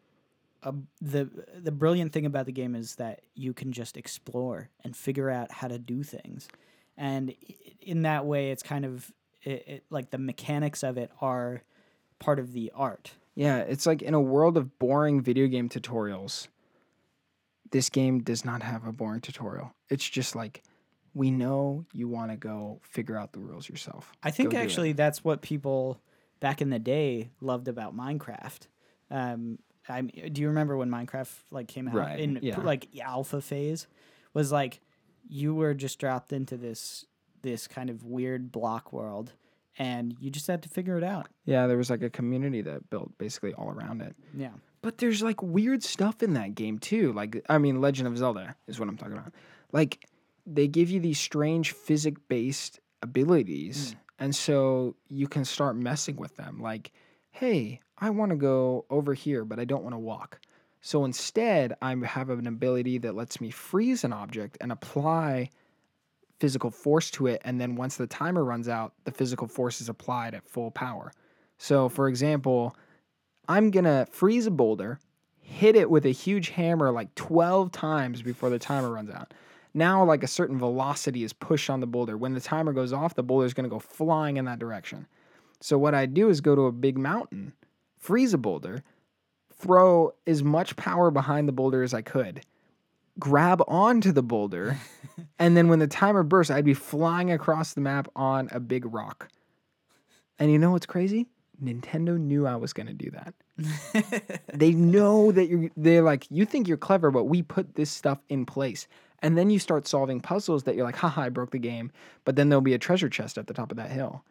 a, 0.62 0.74
the 1.02 1.28
the 1.54 1.72
brilliant 1.72 2.14
thing 2.14 2.24
about 2.24 2.46
the 2.46 2.52
game 2.52 2.74
is 2.74 2.94
that 2.96 3.20
you 3.34 3.52
can 3.52 3.70
just 3.70 3.98
explore 3.98 4.70
and 4.82 4.96
figure 4.96 5.28
out 5.28 5.52
how 5.52 5.68
to 5.68 5.78
do 5.78 6.02
things, 6.02 6.48
and 7.00 7.34
in 7.80 8.02
that 8.02 8.24
way, 8.26 8.50
it's 8.52 8.62
kind 8.62 8.84
of 8.84 9.10
it, 9.42 9.64
it, 9.66 9.84
like 9.90 10.10
the 10.10 10.18
mechanics 10.18 10.82
of 10.84 10.98
it 10.98 11.10
are 11.20 11.62
part 12.18 12.38
of 12.38 12.52
the 12.52 12.70
art. 12.74 13.12
yeah 13.34 13.56
it's 13.58 13.86
like 13.86 14.02
in 14.02 14.12
a 14.14 14.20
world 14.20 14.56
of 14.58 14.78
boring 14.78 15.22
video 15.22 15.46
game 15.46 15.68
tutorials 15.70 16.48
this 17.70 17.88
game 17.88 18.20
does 18.22 18.44
not 18.44 18.62
have 18.62 18.86
a 18.86 18.92
boring 18.92 19.20
tutorial 19.22 19.72
it's 19.88 20.06
just 20.08 20.34
like 20.36 20.62
we 21.14 21.30
know 21.30 21.84
you 21.94 22.08
want 22.08 22.30
to 22.30 22.36
go 22.36 22.78
figure 22.82 23.16
out 23.16 23.32
the 23.32 23.38
rules 23.40 23.68
yourself 23.68 24.12
I 24.22 24.30
think 24.30 24.50
Go 24.52 24.58
actually 24.58 24.92
that's 24.92 25.24
what 25.24 25.40
people 25.40 26.00
back 26.40 26.60
in 26.60 26.70
the 26.70 26.78
day 26.78 27.30
loved 27.40 27.68
about 27.68 27.96
Minecraft. 27.96 28.66
Um, 29.10 29.58
I 29.88 30.02
do 30.02 30.42
you 30.42 30.48
remember 30.48 30.76
when 30.76 30.90
Minecraft 30.90 31.32
like 31.50 31.68
came 31.68 31.88
out 31.88 31.94
Right, 31.94 32.20
in 32.20 32.38
yeah. 32.42 32.60
like 32.60 32.88
alpha 33.00 33.40
phase? 33.40 33.86
Was 34.34 34.52
like 34.52 34.80
you 35.28 35.54
were 35.54 35.74
just 35.74 35.98
dropped 35.98 36.32
into 36.32 36.56
this 36.56 37.04
this 37.42 37.66
kind 37.66 37.90
of 37.90 38.04
weird 38.04 38.52
block 38.52 38.92
world, 38.92 39.32
and 39.78 40.14
you 40.20 40.30
just 40.30 40.46
had 40.46 40.62
to 40.62 40.68
figure 40.68 40.98
it 40.98 41.04
out. 41.04 41.28
yeah 41.44 41.66
there 41.66 41.76
was 41.76 41.90
like 41.90 42.02
a 42.02 42.10
community 42.10 42.60
that 42.62 42.88
built 42.90 43.16
basically 43.18 43.54
all 43.54 43.70
around 43.70 44.02
it 44.02 44.14
Yeah, 44.36 44.50
But 44.82 44.98
there's 44.98 45.22
like 45.22 45.42
weird 45.42 45.82
stuff 45.82 46.22
in 46.22 46.34
that 46.34 46.54
game 46.54 46.78
too. 46.78 47.12
Like 47.12 47.44
I 47.48 47.58
mean 47.58 47.80
Legend 47.80 48.08
of 48.08 48.16
Zelda 48.18 48.56
is 48.66 48.78
what 48.78 48.88
I'm 48.88 48.96
talking 48.96 49.14
about. 49.14 49.32
Like 49.72 50.06
they 50.46 50.68
give 50.68 50.90
you 50.90 51.00
these 51.00 51.18
strange 51.18 51.72
physic 51.72 52.16
based 52.28 52.80
abilities 53.02 53.94
mm. 53.94 53.98
and 54.18 54.34
so 54.34 54.96
you 55.08 55.28
can 55.28 55.44
start 55.44 55.76
messing 55.76 56.16
with 56.16 56.36
them. 56.36 56.60
Like, 56.60 56.92
hey, 57.30 57.80
I 57.98 58.10
want 58.10 58.30
to 58.30 58.36
go 58.36 58.84
over 58.90 59.14
here 59.14 59.44
but 59.44 59.58
I 59.58 59.64
don't 59.64 59.82
want 59.82 59.94
to 59.94 59.98
walk. 59.98 60.40
So 60.80 61.04
instead, 61.04 61.74
I 61.82 61.94
have 61.94 62.30
an 62.30 62.46
ability 62.46 62.98
that 62.98 63.14
lets 63.14 63.40
me 63.40 63.50
freeze 63.50 64.04
an 64.04 64.12
object 64.12 64.56
and 64.60 64.72
apply 64.72 65.50
physical 66.38 66.70
force 66.70 67.10
to 67.10 67.26
it 67.26 67.42
and 67.44 67.60
then 67.60 67.76
once 67.76 67.96
the 67.96 68.06
timer 68.06 68.42
runs 68.42 68.66
out, 68.66 68.94
the 69.04 69.12
physical 69.12 69.46
force 69.46 69.80
is 69.80 69.90
applied 69.90 70.34
at 70.34 70.48
full 70.48 70.70
power. 70.70 71.12
So, 71.58 71.90
for 71.90 72.08
example, 72.08 72.74
I'm 73.46 73.70
gonna 73.70 74.06
freeze 74.10 74.46
a 74.46 74.50
boulder, 74.50 74.98
hit 75.42 75.76
it 75.76 75.90
with 75.90 76.06
a 76.06 76.10
huge 76.10 76.48
hammer 76.48 76.90
like 76.90 77.14
12 77.14 77.70
times 77.72 78.22
before 78.22 78.48
the 78.48 78.58
timer 78.58 78.90
runs 78.90 79.10
out. 79.10 79.34
Now, 79.74 80.02
like 80.02 80.22
a 80.22 80.28
certain 80.28 80.58
velocity 80.58 81.22
is 81.22 81.34
pushed 81.34 81.68
on 81.68 81.80
the 81.80 81.86
boulder. 81.86 82.16
When 82.16 82.32
the 82.32 82.40
timer 82.40 82.72
goes 82.72 82.92
off, 82.92 83.14
the 83.14 83.22
boulder 83.22 83.44
is 83.44 83.52
gonna 83.54 83.68
go 83.68 83.78
flying 83.78 84.38
in 84.38 84.46
that 84.46 84.58
direction. 84.58 85.06
So, 85.60 85.76
what 85.76 85.94
I 85.94 86.06
do 86.06 86.30
is 86.30 86.40
go 86.40 86.54
to 86.54 86.62
a 86.62 86.72
big 86.72 86.96
mountain, 86.96 87.52
freeze 87.98 88.32
a 88.32 88.38
boulder, 88.38 88.82
throw 89.60 90.14
as 90.26 90.42
much 90.42 90.76
power 90.76 91.10
behind 91.10 91.46
the 91.46 91.52
boulder 91.52 91.82
as 91.82 91.94
I 91.94 92.02
could, 92.02 92.42
grab 93.18 93.62
onto 93.68 94.12
the 94.12 94.22
boulder, 94.22 94.78
and 95.38 95.56
then 95.56 95.68
when 95.68 95.78
the 95.78 95.86
timer 95.86 96.22
burst, 96.22 96.50
I'd 96.50 96.64
be 96.64 96.74
flying 96.74 97.30
across 97.30 97.74
the 97.74 97.80
map 97.80 98.08
on 98.16 98.48
a 98.52 98.60
big 98.60 98.84
rock. 98.86 99.28
And 100.38 100.50
you 100.50 100.58
know 100.58 100.70
what's 100.70 100.86
crazy? 100.86 101.26
Nintendo 101.62 102.18
knew 102.18 102.46
I 102.46 102.56
was 102.56 102.72
going 102.72 102.86
to 102.86 102.94
do 102.94 103.10
that. 103.10 103.34
they 104.54 104.72
know 104.72 105.32
that 105.32 105.48
you're 105.48 105.70
they're 105.76 106.02
like 106.02 106.26
you 106.30 106.46
think 106.46 106.66
you're 106.66 106.76
clever 106.76 107.10
but 107.10 107.24
we 107.24 107.42
put 107.42 107.74
this 107.74 107.90
stuff 107.90 108.18
in 108.30 108.46
place 108.46 108.88
and 109.20 109.36
then 109.36 109.50
you 109.50 109.58
start 109.58 109.86
solving 109.86 110.18
puzzles 110.20 110.62
that 110.62 110.74
you're 110.74 110.84
like 110.84 110.96
haha 110.96 111.22
i 111.22 111.28
broke 111.28 111.50
the 111.50 111.58
game 111.58 111.92
but 112.24 112.36
then 112.36 112.48
there'll 112.48 112.62
be 112.62 112.72
a 112.72 112.78
treasure 112.78 113.10
chest 113.10 113.36
at 113.36 113.46
the 113.48 113.52
top 113.54 113.70
of 113.70 113.76
that 113.76 113.90
hill 113.90 114.24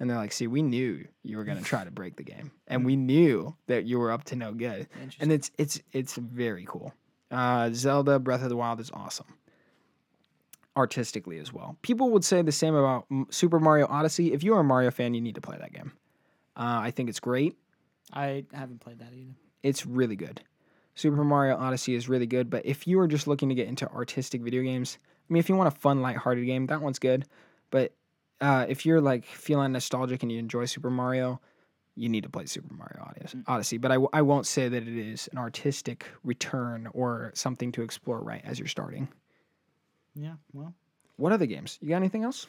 and 0.00 0.08
they're 0.08 0.16
like 0.16 0.32
see 0.32 0.46
we 0.46 0.62
knew 0.62 1.06
you 1.22 1.36
were 1.36 1.44
going 1.44 1.58
to 1.58 1.64
try 1.64 1.84
to 1.84 1.90
break 1.90 2.16
the 2.16 2.22
game 2.22 2.50
and 2.66 2.84
we 2.84 2.96
knew 2.96 3.54
that 3.66 3.84
you 3.84 3.98
were 3.98 4.10
up 4.10 4.24
to 4.24 4.36
no 4.36 4.52
good. 4.52 4.88
And 5.20 5.32
it's 5.32 5.50
it's 5.58 5.80
it's 5.92 6.14
very 6.16 6.64
cool. 6.68 6.92
Uh, 7.30 7.70
zelda 7.72 8.18
breath 8.18 8.42
of 8.42 8.48
the 8.48 8.56
wild 8.56 8.80
is 8.80 8.90
awesome. 8.92 9.26
Artistically 10.76 11.38
as 11.38 11.52
well. 11.52 11.76
People 11.82 12.10
would 12.10 12.24
say 12.24 12.40
the 12.42 12.52
same 12.52 12.74
about 12.74 13.06
super 13.30 13.58
mario 13.58 13.86
odyssey. 13.88 14.32
If 14.32 14.42
you're 14.44 14.60
a 14.60 14.64
mario 14.64 14.90
fan 14.90 15.14
you 15.14 15.20
need 15.20 15.34
to 15.34 15.40
play 15.40 15.56
that 15.58 15.72
game. 15.72 15.92
Uh, 16.56 16.80
i 16.82 16.90
think 16.90 17.08
it's 17.08 17.20
great. 17.20 17.56
I 18.12 18.44
haven't 18.52 18.80
played 18.80 19.00
that 19.00 19.12
either. 19.12 19.34
it's 19.62 19.84
really 19.86 20.16
good. 20.16 20.40
Super 20.94 21.22
Mario 21.22 21.56
Odyssey 21.56 21.94
is 21.94 22.08
really 22.08 22.26
good, 22.26 22.50
but 22.50 22.66
if 22.66 22.86
you 22.88 22.98
are 22.98 23.06
just 23.06 23.28
looking 23.28 23.48
to 23.50 23.54
get 23.54 23.68
into 23.68 23.88
artistic 23.90 24.40
video 24.40 24.62
games, 24.62 24.98
I 25.04 25.32
mean, 25.32 25.38
if 25.38 25.48
you 25.48 25.54
want 25.54 25.68
a 25.72 25.78
fun, 25.78 26.02
lighthearted 26.02 26.44
game, 26.44 26.66
that 26.66 26.82
one's 26.82 26.98
good. 26.98 27.24
But 27.70 27.92
uh, 28.40 28.66
if 28.68 28.86
you're 28.86 29.00
like 29.00 29.24
feeling 29.24 29.72
nostalgic 29.72 30.22
and 30.22 30.30
you 30.32 30.38
enjoy 30.38 30.64
Super 30.66 30.90
Mario, 30.90 31.40
you 31.96 32.08
need 32.08 32.22
to 32.22 32.28
play 32.28 32.46
Super 32.46 32.72
Mario 32.74 33.02
Odyssey. 33.08 33.38
Odyssey. 33.46 33.78
But 33.78 33.90
I, 33.90 33.94
w- 33.94 34.08
I 34.12 34.22
won't 34.22 34.46
say 34.46 34.68
that 34.68 34.82
it 34.82 34.88
is 34.96 35.28
an 35.32 35.38
artistic 35.38 36.06
return 36.22 36.88
or 36.92 37.32
something 37.34 37.72
to 37.72 37.82
explore 37.82 38.20
right 38.20 38.40
as 38.44 38.58
you're 38.58 38.68
starting. 38.68 39.08
Yeah, 40.14 40.34
well, 40.52 40.74
What 41.16 41.32
other 41.32 41.46
games? 41.46 41.78
You 41.80 41.88
got 41.90 41.96
anything 41.96 42.24
else? 42.24 42.46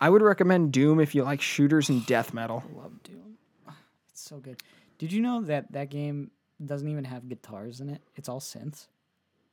I 0.00 0.10
would 0.10 0.22
recommend 0.22 0.72
Doom 0.72 0.98
if 1.00 1.14
you 1.14 1.22
like 1.22 1.40
shooters 1.40 1.88
and 1.88 2.04
death 2.06 2.34
metal. 2.34 2.64
I 2.74 2.82
love 2.82 3.02
Doom. 3.02 3.36
It's 4.10 4.20
so 4.22 4.38
good. 4.38 4.62
Did 4.98 5.12
you 5.12 5.20
know 5.20 5.42
that 5.42 5.72
that 5.72 5.88
game 5.90 6.30
doesn't 6.64 6.88
even 6.88 7.04
have 7.04 7.28
guitars 7.28 7.80
in 7.80 7.88
it? 7.88 8.00
It's 8.14 8.28
all 8.28 8.40
synths. 8.40 8.86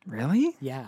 Really? 0.06 0.54
Yeah. 0.60 0.88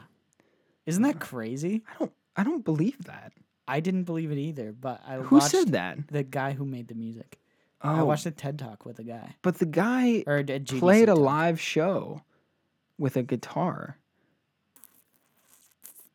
Isn't 0.85 1.03
that 1.03 1.19
crazy? 1.19 1.83
I 1.89 1.99
don't 1.99 2.11
I 2.35 2.43
don't 2.43 2.63
believe 2.65 3.03
that. 3.05 3.33
I 3.67 3.79
didn't 3.79 4.03
believe 4.03 4.31
it 4.31 4.37
either, 4.37 4.71
but 4.73 5.01
I 5.07 5.15
Who 5.17 5.35
watched 5.35 5.51
said 5.51 5.69
that? 5.69 5.97
the 6.07 6.23
guy 6.23 6.51
who 6.53 6.65
made 6.65 6.87
the 6.87 6.95
music. 6.95 7.37
Oh, 7.83 7.89
I 7.95 8.03
watched 8.03 8.25
a 8.25 8.31
TED 8.31 8.59
talk 8.59 8.85
with 8.85 8.99
a 8.99 9.03
guy 9.03 9.35
but 9.41 9.57
the 9.57 9.65
guy 9.65 10.23
or 10.27 10.37
a 10.37 10.43
GDC 10.43 10.79
played 10.79 11.09
a 11.09 11.13
talk. 11.13 11.17
live 11.17 11.59
show 11.59 12.21
with 12.99 13.15
a 13.17 13.23
guitar. 13.23 13.97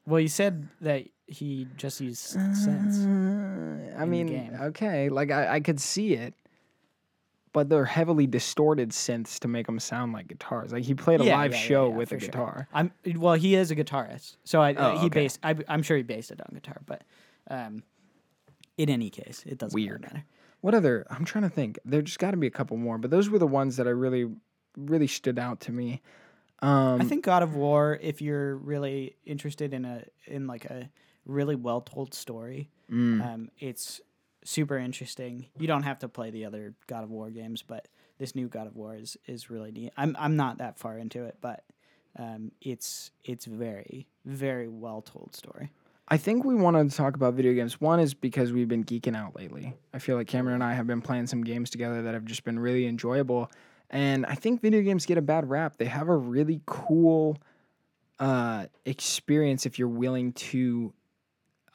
Well, 0.06 0.20
you 0.20 0.28
said 0.28 0.68
that 0.80 1.06
he 1.26 1.66
just 1.76 2.00
used 2.00 2.36
synths. 2.36 3.04
Uh, 3.04 4.00
I 4.00 4.04
mean, 4.04 4.56
okay, 4.60 5.08
like 5.08 5.30
I, 5.32 5.54
I 5.54 5.60
could 5.60 5.80
see 5.80 6.14
it, 6.14 6.34
but 7.52 7.68
they're 7.68 7.84
heavily 7.84 8.28
distorted 8.28 8.90
synths 8.90 9.40
to 9.40 9.48
make 9.48 9.66
them 9.66 9.80
sound 9.80 10.12
like 10.12 10.28
guitars. 10.28 10.72
Like 10.72 10.84
he 10.84 10.94
played 10.94 11.20
a 11.20 11.24
Yeah, 11.24 11.36
live 11.36 11.52
yeah, 11.52 11.58
show 11.58 11.88
yeah, 11.88 11.96
with 11.96 12.12
a 12.12 12.16
for 12.16 12.20
sure. 12.20 12.28
guitar. 12.28 12.68
I'm 12.72 12.92
well. 13.16 13.34
He 13.34 13.56
is 13.56 13.72
a 13.72 13.76
guitarist, 13.76 14.36
so 14.44 14.60
I 14.62 14.74
Oh, 14.74 14.98
he 15.00 15.06
okay. 15.06 15.22
based. 15.22 15.40
I, 15.42 15.56
I'm 15.66 15.82
sure 15.82 15.96
he 15.96 16.04
based 16.04 16.30
it 16.30 16.40
on 16.40 16.54
guitar, 16.54 16.80
but 16.86 17.02
um, 17.50 17.82
in 18.76 18.90
any 18.90 19.10
case, 19.10 19.42
it 19.46 19.58
doesn't 19.58 19.76
really 19.76 19.98
matter. 19.98 20.24
What 20.60 20.74
other? 20.74 21.06
I'm 21.10 21.24
trying 21.24 21.44
to 21.44 21.50
think. 21.50 21.78
There 21.84 22.02
just 22.02 22.18
got 22.18 22.32
to 22.32 22.36
be 22.36 22.46
a 22.46 22.50
couple 22.50 22.76
more, 22.76 22.98
but 22.98 23.10
those 23.10 23.30
were 23.30 23.38
the 23.38 23.46
ones 23.46 23.76
that 23.76 23.86
I 23.86 23.90
really, 23.90 24.26
really 24.76 25.06
stood 25.06 25.38
out 25.38 25.60
to 25.60 25.72
me. 25.72 26.02
Um, 26.60 27.00
I 27.00 27.04
think 27.04 27.24
God 27.24 27.42
of 27.42 27.54
War, 27.54 27.98
if 28.00 28.22
you're 28.22 28.56
really 28.56 29.16
interested 29.24 29.74
in 29.74 29.84
a 29.84 30.04
in 30.26 30.46
like 30.46 30.64
a 30.64 30.88
really 31.24 31.54
well 31.54 31.82
told 31.82 32.14
story, 32.14 32.70
mm, 32.90 33.24
um, 33.24 33.50
it's 33.58 34.00
super 34.44 34.78
interesting. 34.78 35.46
You 35.58 35.66
don't 35.66 35.82
have 35.82 35.98
to 36.00 36.08
play 36.08 36.30
the 36.30 36.46
other 36.46 36.74
God 36.86 37.04
of 37.04 37.10
War 37.10 37.30
games, 37.30 37.62
but 37.62 37.88
this 38.18 38.34
new 38.34 38.48
God 38.48 38.66
of 38.66 38.74
War 38.74 38.96
is 38.96 39.16
is 39.26 39.50
really 39.50 39.70
neat. 39.70 39.92
I'm 39.96 40.16
I'm 40.18 40.36
not 40.36 40.58
that 40.58 40.78
far 40.78 40.98
into 40.98 41.24
it, 41.24 41.36
but 41.40 41.64
um, 42.18 42.52
it's 42.62 43.10
it's 43.22 43.44
very 43.44 44.08
very 44.24 44.68
well 44.68 45.02
told 45.02 45.36
story. 45.36 45.70
I 46.08 46.16
think 46.18 46.44
we 46.44 46.54
wanted 46.54 46.88
to 46.90 46.96
talk 46.96 47.16
about 47.16 47.34
video 47.34 47.52
games. 47.52 47.80
One 47.80 47.98
is 47.98 48.14
because 48.14 48.52
we've 48.52 48.68
been 48.68 48.84
geeking 48.84 49.16
out 49.16 49.34
lately. 49.34 49.74
I 49.92 49.98
feel 49.98 50.16
like 50.16 50.28
Cameron 50.28 50.54
and 50.54 50.64
I 50.64 50.74
have 50.74 50.86
been 50.86 51.02
playing 51.02 51.26
some 51.26 51.42
games 51.42 51.68
together 51.68 52.02
that 52.02 52.14
have 52.14 52.24
just 52.24 52.44
been 52.44 52.58
really 52.60 52.86
enjoyable. 52.86 53.50
And 53.90 54.24
I 54.24 54.34
think 54.36 54.62
video 54.62 54.82
games 54.82 55.04
get 55.04 55.18
a 55.18 55.22
bad 55.22 55.50
rap. 55.50 55.78
They 55.78 55.86
have 55.86 56.08
a 56.08 56.16
really 56.16 56.60
cool 56.64 57.38
uh, 58.20 58.66
experience 58.84 59.66
if 59.66 59.78
you're 59.80 59.88
willing 59.88 60.32
to 60.32 60.92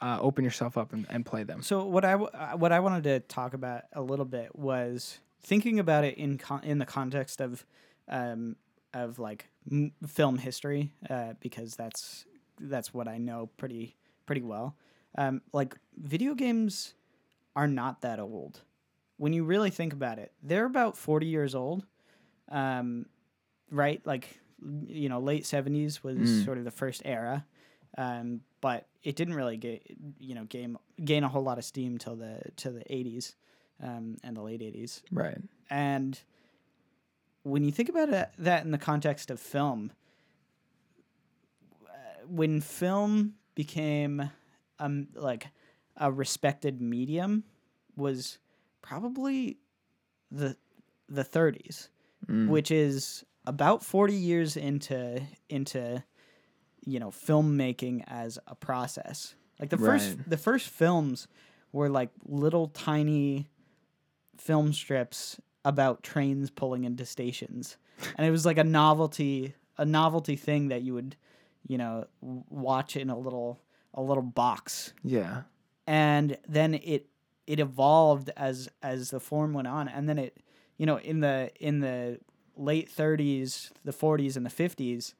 uh, 0.01 0.17
open 0.21 0.45
yourself 0.45 0.77
up 0.77 0.93
and, 0.93 1.05
and 1.09 1.25
play 1.25 1.43
them. 1.43 1.61
So 1.61 1.85
what 1.85 2.05
I 2.05 2.11
w- 2.11 2.31
uh, 2.33 2.53
what 2.53 2.71
I 2.71 2.79
wanted 2.79 3.03
to 3.03 3.19
talk 3.19 3.53
about 3.53 3.83
a 3.93 4.01
little 4.01 4.25
bit 4.25 4.55
was 4.55 5.19
thinking 5.43 5.77
about 5.77 6.03
it 6.05 6.17
in 6.17 6.37
con- 6.37 6.63
in 6.63 6.79
the 6.79 6.85
context 6.85 7.39
of 7.41 7.65
um, 8.07 8.55
of 8.93 9.19
like 9.19 9.49
m- 9.69 9.91
film 10.07 10.37
history 10.37 10.93
uh, 11.09 11.33
because 11.39 11.75
that's 11.75 12.25
that's 12.59 12.93
what 12.93 13.07
I 13.07 13.17
know 13.17 13.49
pretty 13.57 13.95
pretty 14.25 14.41
well. 14.41 14.75
Um, 15.17 15.41
like 15.53 15.75
video 15.97 16.33
games 16.33 16.93
are 17.55 17.67
not 17.67 18.01
that 18.01 18.19
old. 18.19 18.61
When 19.17 19.33
you 19.33 19.43
really 19.43 19.69
think 19.69 19.93
about 19.93 20.19
it, 20.19 20.31
they're 20.41 20.65
about 20.65 20.97
forty 20.97 21.27
years 21.27 21.53
old, 21.53 21.85
um, 22.49 23.05
right? 23.69 24.01
Like 24.05 24.39
you 24.87 25.09
know, 25.09 25.19
late 25.19 25.45
seventies 25.45 26.03
was 26.03 26.17
Mm. 26.17 26.45
sort 26.45 26.57
of 26.57 26.63
the 26.63 26.71
first 26.71 27.01
era, 27.05 27.45
um, 27.97 28.41
but 28.61 28.87
it 29.03 29.15
didn't 29.15 29.33
really 29.33 29.57
get 29.57 29.81
you 30.19 30.33
know 30.35 30.45
gain 30.45 30.77
gain 31.03 31.23
a 31.23 31.27
whole 31.27 31.43
lot 31.43 31.57
of 31.57 31.65
steam 31.65 31.97
till 31.97 32.15
the 32.15 32.41
till 32.55 32.71
the 32.73 32.83
eighties 32.93 33.35
um, 33.81 34.17
and 34.23 34.37
the 34.37 34.41
late 34.41 34.61
eighties. 34.61 35.01
Right. 35.11 35.37
And 35.69 36.19
when 37.43 37.63
you 37.63 37.71
think 37.71 37.89
about 37.89 38.09
it, 38.09 38.29
that 38.37 38.63
in 38.63 38.71
the 38.71 38.77
context 38.77 39.31
of 39.31 39.39
film, 39.39 39.91
uh, 41.87 42.25
when 42.27 42.61
film 42.61 43.35
became 43.55 44.29
um 44.79 45.07
like 45.15 45.47
a 45.97 46.11
respected 46.11 46.81
medium, 46.81 47.43
was 47.95 48.37
probably 48.81 49.57
the 50.31 50.55
the 51.09 51.23
30s, 51.23 51.89
Mm. 52.27 52.49
which 52.49 52.69
is 52.69 53.25
about 53.47 53.83
40 53.83 54.13
years 54.13 54.55
into 54.55 55.21
into 55.49 56.03
you 56.85 56.99
know 56.99 57.09
filmmaking 57.09 58.03
as 58.07 58.37
a 58.47 58.53
process. 58.55 59.33
Like 59.59 59.69
the 59.69 59.77
first 59.77 60.17
the 60.29 60.37
first 60.37 60.69
films 60.69 61.27
were 61.71 61.89
like 61.89 62.09
little 62.25 62.67
tiny 62.67 63.47
film 64.37 64.73
strips 64.73 65.39
about 65.65 66.03
trains 66.03 66.49
pulling 66.49 66.83
into 66.83 67.05
stations. 67.05 67.77
And 68.15 68.25
it 68.25 68.31
was 68.31 68.45
like 68.45 68.57
a 68.57 68.63
novelty 68.63 69.55
a 69.77 69.85
novelty 69.85 70.35
thing 70.35 70.67
that 70.67 70.81
you 70.83 70.93
would, 70.93 71.15
you 71.67 71.77
know, 71.77 72.05
watch 72.21 72.95
in 72.95 73.09
a 73.09 73.17
little 73.17 73.59
a 73.93 74.01
little 74.01 74.23
box. 74.23 74.93
Yeah. 75.03 75.43
And 75.87 76.37
then 76.47 76.73
it 76.75 77.07
it 77.47 77.59
evolved 77.59 78.29
as 78.37 78.69
as 78.81 79.09
the 79.09 79.19
form 79.19 79.53
went 79.53 79.67
on 79.67 79.87
and 79.87 80.07
then 80.07 80.17
it 80.19 80.37
you 80.77 80.85
know 80.85 80.97
in 80.97 81.19
the 81.19 81.51
in 81.59 81.79
the 81.79 82.19
late 82.55 82.89
30s, 82.93 83.71
the 83.83 83.91
40s 83.93 84.35
and 84.37 84.45
the 84.45 84.49
50s, 84.49 85.13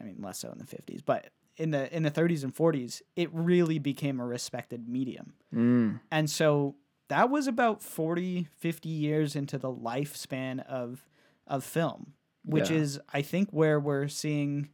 I 0.00 0.04
mean 0.04 0.16
less 0.20 0.38
so 0.38 0.50
in 0.50 0.58
the 0.58 0.64
50s, 0.64 1.02
but 1.04 1.30
in 1.56 1.70
the 1.72 1.94
in 1.94 2.02
the 2.02 2.10
30s 2.10 2.42
and 2.44 2.54
40s, 2.54 3.02
it 3.16 3.28
really 3.32 3.78
became 3.78 4.18
a 4.20 4.24
respected 4.26 4.88
medium. 4.88 5.34
Mm. 5.54 6.00
And 6.10 6.30
so 6.30 6.76
that 7.08 7.28
was 7.28 7.46
about 7.48 7.82
40, 7.82 8.48
50 8.56 8.88
years 8.88 9.34
into 9.36 9.58
the 9.58 9.70
lifespan 9.72 10.64
of 10.66 11.04
of 11.46 11.64
film, 11.64 12.14
which 12.44 12.70
Yeah. 12.70 12.76
is 12.78 13.00
I 13.12 13.22
think 13.22 13.50
where 13.50 13.78
we're 13.78 14.08
seeing 14.08 14.70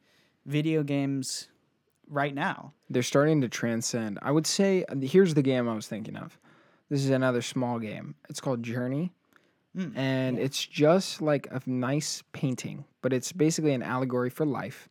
video 0.47 0.83
games 0.83 1.49
right 2.09 2.35
now. 2.35 2.73
They're 2.89 3.03
starting 3.03 3.41
to 3.43 3.49
transcend. 3.49 4.19
I 4.23 4.31
would 4.31 4.47
say 4.47 4.85
here's 5.03 5.35
the 5.35 5.43
game 5.43 5.69
I 5.69 5.75
was 5.75 5.87
thinking 5.89 6.17
of. 6.17 6.39
This 6.89 7.05
is 7.05 7.11
another 7.11 7.43
small 7.43 7.79
game. 7.79 8.15
It's 8.29 8.41
called 8.41 8.63
Journey. 8.63 9.13
Mm, 9.77 9.93
and 9.97 10.39
yeah. 10.39 10.45
it's 10.45 10.65
just 10.65 11.21
like 11.21 11.49
a 11.51 11.61
nice 11.67 12.23
painting, 12.33 12.85
but 13.03 13.13
it's 13.13 13.33
basically 13.33 13.73
an 13.73 13.83
allegory 13.83 14.31
for 14.31 14.47
life. 14.47 14.89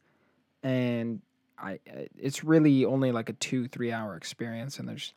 And 0.61 1.21
I, 1.57 1.79
it's 2.17 2.43
really 2.43 2.85
only 2.85 3.11
like 3.11 3.29
a 3.29 3.33
two 3.33 3.67
three 3.67 3.91
hour 3.91 4.15
experience, 4.15 4.77
and 4.77 4.87
there's 4.87 5.13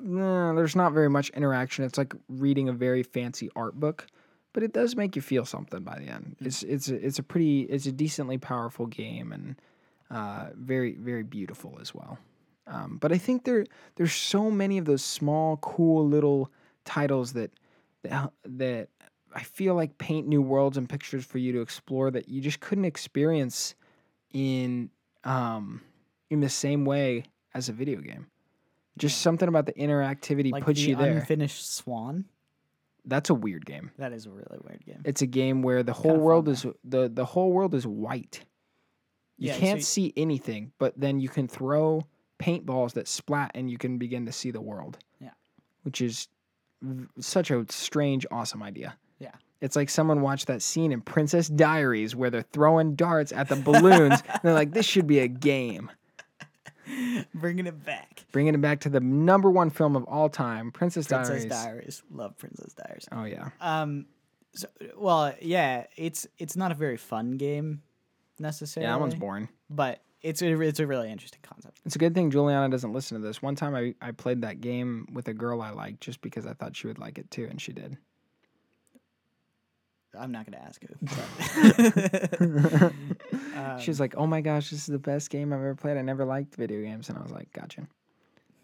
there's 0.00 0.76
not 0.76 0.92
very 0.92 1.10
much 1.10 1.30
interaction. 1.30 1.84
It's 1.84 1.98
like 1.98 2.14
reading 2.28 2.68
a 2.68 2.72
very 2.72 3.02
fancy 3.02 3.50
art 3.54 3.78
book, 3.78 4.06
but 4.52 4.62
it 4.62 4.72
does 4.72 4.96
make 4.96 5.16
you 5.16 5.22
feel 5.22 5.44
something 5.44 5.82
by 5.82 5.98
the 5.98 6.06
end. 6.06 6.36
It's 6.40 6.62
it's 6.62 6.88
a, 6.88 6.94
it's 7.06 7.18
a 7.18 7.22
pretty 7.22 7.62
it's 7.62 7.86
a 7.86 7.92
decently 7.92 8.38
powerful 8.38 8.86
game 8.86 9.32
and 9.32 9.56
uh, 10.10 10.50
very 10.54 10.94
very 10.96 11.22
beautiful 11.22 11.78
as 11.80 11.94
well. 11.94 12.18
Um, 12.66 12.98
but 13.00 13.12
I 13.12 13.18
think 13.18 13.44
there 13.44 13.64
there's 13.96 14.12
so 14.12 14.50
many 14.50 14.78
of 14.78 14.84
those 14.84 15.02
small 15.04 15.56
cool 15.58 16.06
little 16.06 16.50
titles 16.84 17.32
that 17.32 17.50
that 18.02 18.32
that 18.44 18.88
I 19.34 19.42
feel 19.42 19.74
like 19.74 19.96
paint 19.98 20.28
new 20.28 20.42
worlds 20.42 20.76
and 20.76 20.88
pictures 20.88 21.24
for 21.24 21.38
you 21.38 21.52
to 21.52 21.60
explore 21.60 22.10
that 22.10 22.28
you 22.28 22.40
just 22.40 22.60
couldn't 22.60 22.84
experience 22.84 23.74
in 24.32 24.90
um 25.24 25.80
in 26.30 26.40
the 26.40 26.48
same 26.48 26.84
way 26.84 27.24
as 27.54 27.68
a 27.68 27.72
video 27.72 28.00
game. 28.00 28.26
Just 28.98 29.18
Yeah. 29.18 29.22
something 29.22 29.48
about 29.48 29.66
the 29.66 29.72
interactivity 29.72 30.52
like 30.52 30.64
puts 30.64 30.80
the 30.80 30.90
you 30.90 30.96
there. 30.96 31.18
unfinished 31.18 31.66
swan. 31.74 32.26
That's 33.04 33.30
a 33.30 33.34
weird 33.34 33.66
game. 33.66 33.90
That 33.98 34.12
is 34.12 34.26
a 34.26 34.30
really 34.30 34.58
weird 34.64 34.84
game. 34.84 35.02
It's 35.04 35.22
a 35.22 35.26
game 35.26 35.62
where 35.62 35.82
the 35.82 35.92
whole 35.92 36.12
fun, 36.12 36.20
world 36.20 36.44
though. 36.46 36.50
is 36.52 36.66
the 36.84 37.08
the 37.12 37.24
whole 37.24 37.52
world 37.52 37.74
is 37.74 37.86
white. 37.86 38.44
You 39.38 39.48
Yeah, 39.48 39.54
so 39.54 39.60
can't 39.60 39.78
y- 39.78 39.82
see 39.82 40.12
anything, 40.16 40.72
but 40.78 40.94
then 40.96 41.18
you 41.20 41.28
can 41.28 41.48
throw 41.48 42.02
paintballs 42.38 42.92
that 42.94 43.08
splat 43.08 43.50
and 43.54 43.70
you 43.70 43.78
can 43.78 43.98
begin 43.98 44.26
to 44.26 44.32
see 44.32 44.50
the 44.50 44.60
world. 44.60 44.98
Yeah. 45.20 45.30
Which 45.82 46.00
is 46.00 46.28
v- 46.80 47.06
such 47.20 47.50
a 47.50 47.64
strange 47.70 48.24
awesome 48.30 48.62
idea. 48.62 48.96
Yeah. 49.18 49.32
It's 49.60 49.76
like 49.76 49.90
someone 49.90 50.20
watched 50.22 50.46
that 50.48 50.60
scene 50.62 50.90
in 50.92 51.00
Princess 51.00 51.48
Diaries 51.48 52.16
where 52.16 52.30
they're 52.30 52.42
throwing 52.42 52.94
darts 52.96 53.32
at 53.32 53.48
the 53.48 53.56
balloons. 53.56 54.20
and 54.28 54.40
they're 54.42 54.54
like, 54.54 54.72
this 54.72 54.86
should 54.86 55.06
be 55.06 55.20
a 55.20 55.28
game. 55.28 55.90
Bringing 57.34 57.66
it 57.66 57.84
back. 57.84 58.24
Bringing 58.32 58.54
it 58.54 58.60
back 58.60 58.80
to 58.80 58.88
the 58.88 59.00
number 59.00 59.50
one 59.50 59.70
film 59.70 59.96
of 59.96 60.04
all 60.04 60.28
time, 60.28 60.70
Princess, 60.70 61.06
Diaries. 61.06 61.28
Princess 61.28 61.50
Diaries. 61.50 61.64
Diaries. 61.64 62.02
Love 62.10 62.36
Princess 62.38 62.74
Diaries. 62.74 63.08
Oh 63.12 63.24
yeah. 63.24 63.50
Um, 63.60 64.06
so, 64.54 64.68
well, 64.96 65.34
yeah, 65.40 65.86
it's 65.96 66.26
it's 66.38 66.56
not 66.56 66.72
a 66.72 66.74
very 66.74 66.96
fun 66.96 67.32
game 67.32 67.82
necessarily. 68.38 68.88
Yeah, 68.88 68.94
that 68.94 69.00
one's 69.00 69.14
boring. 69.14 69.48
But 69.70 70.02
it's 70.20 70.42
a 70.42 70.60
it's 70.60 70.80
a 70.80 70.86
really 70.86 71.10
interesting 71.10 71.40
concept. 71.42 71.80
It's 71.84 71.96
a 71.96 71.98
good 71.98 72.14
thing 72.14 72.30
Juliana 72.30 72.68
doesn't 72.68 72.92
listen 72.92 73.20
to 73.20 73.26
this. 73.26 73.42
One 73.42 73.56
time 73.56 73.74
I, 73.74 73.94
I 74.00 74.12
played 74.12 74.42
that 74.42 74.60
game 74.60 75.08
with 75.12 75.28
a 75.28 75.34
girl 75.34 75.60
I 75.62 75.70
liked 75.70 76.00
just 76.00 76.20
because 76.20 76.46
I 76.46 76.52
thought 76.52 76.76
she 76.76 76.86
would 76.86 76.98
like 76.98 77.18
it 77.18 77.30
too, 77.30 77.46
and 77.50 77.60
she 77.60 77.72
did. 77.72 77.96
I'm 80.18 80.30
not 80.32 80.44
gonna 80.46 80.62
ask 80.64 80.82
who. 80.82 80.94
but- 82.80 82.92
she 83.80 83.90
was 83.90 84.00
like, 84.00 84.14
"Oh 84.16 84.26
my 84.26 84.40
gosh, 84.40 84.70
this 84.70 84.80
is 84.80 84.86
the 84.86 84.98
best 84.98 85.30
game 85.30 85.52
I've 85.52 85.60
ever 85.60 85.74
played. 85.74 85.96
I 85.96 86.02
never 86.02 86.24
liked 86.24 86.54
video 86.56 86.82
games," 86.82 87.08
and 87.08 87.18
I 87.18 87.22
was 87.22 87.32
like, 87.32 87.52
"Gotcha." 87.52 87.86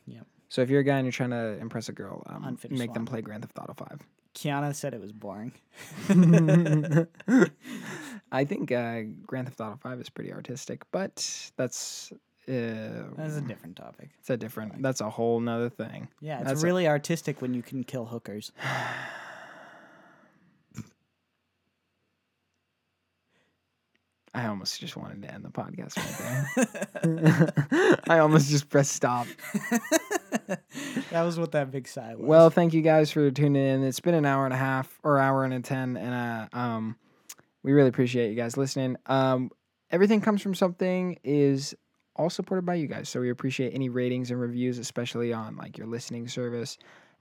Yep. 0.06 0.26
So 0.48 0.62
if 0.62 0.70
you're 0.70 0.80
a 0.80 0.84
guy 0.84 0.96
and 0.98 1.04
you're 1.06 1.12
trying 1.12 1.30
to 1.30 1.58
impress 1.60 1.88
a 1.88 1.92
girl, 1.92 2.22
um, 2.26 2.58
make 2.70 2.92
them 2.94 3.04
play 3.06 3.20
Grand 3.22 3.42
Theft 3.42 3.58
Auto 3.58 3.74
Five. 3.74 4.00
Kiana 4.34 4.74
said 4.74 4.94
it 4.94 5.00
was 5.00 5.12
boring. 5.12 5.52
I 8.30 8.44
think 8.44 8.70
uh, 8.72 9.00
Grand 9.26 9.46
Theft 9.48 9.60
Auto 9.60 9.76
Five 9.82 10.00
is 10.00 10.08
pretty 10.10 10.32
artistic, 10.32 10.82
but 10.92 11.50
that's 11.56 12.12
uh, 12.48 13.04
That's 13.16 13.36
a 13.36 13.40
different 13.42 13.76
topic. 13.76 14.10
it's 14.20 14.30
a 14.30 14.36
different. 14.36 14.80
That's 14.82 15.00
a 15.00 15.10
whole 15.10 15.40
nother 15.40 15.68
thing. 15.70 16.08
Yeah, 16.20 16.38
it's 16.40 16.48
That's 16.48 16.62
a- 16.62 16.66
really 16.66 16.86
artistic 16.88 17.42
when 17.42 17.52
you 17.54 17.62
can 17.62 17.84
kill 17.84 18.06
hookers. 18.06 18.52
I 24.38 24.46
almost 24.46 24.78
just 24.78 24.96
wanted 24.96 25.22
to 25.22 25.34
end 25.34 25.44
the 25.44 25.48
podcast 25.48 25.96
right 25.96 27.02
there. 27.02 28.00
I 28.08 28.20
almost 28.20 28.48
just 28.48 28.68
pressed 28.68 28.92
stop. 28.92 29.26
that 31.10 31.22
was 31.22 31.40
what 31.40 31.50
that 31.52 31.72
big 31.72 31.88
sigh 31.88 32.14
was. 32.14 32.24
Well, 32.24 32.48
thank 32.48 32.72
you 32.72 32.80
guys 32.80 33.10
for 33.10 33.32
tuning 33.32 33.60
in. 33.60 33.82
It's 33.82 33.98
been 33.98 34.14
an 34.14 34.24
hour 34.24 34.44
and 34.44 34.54
a 34.54 34.56
half 34.56 34.96
or 35.02 35.18
hour 35.18 35.44
and 35.44 35.52
a 35.52 35.58
ten, 35.58 35.96
and 35.96 36.14
uh, 36.14 36.56
um, 36.56 36.96
we 37.64 37.72
really 37.72 37.88
appreciate 37.88 38.30
you 38.30 38.36
guys 38.36 38.56
listening. 38.56 38.96
Um, 39.06 39.50
everything 39.90 40.20
comes 40.20 40.40
from 40.40 40.54
something 40.54 41.18
is 41.24 41.74
all 42.14 42.30
supported 42.30 42.64
by 42.64 42.74
you 42.74 42.86
guys, 42.86 43.08
so 43.08 43.20
we 43.20 43.30
appreciate 43.30 43.74
any 43.74 43.88
ratings 43.88 44.30
and 44.30 44.40
reviews, 44.40 44.78
especially 44.78 45.32
on 45.32 45.56
like 45.56 45.76
your 45.76 45.88
listening 45.88 46.28
service. 46.28 46.78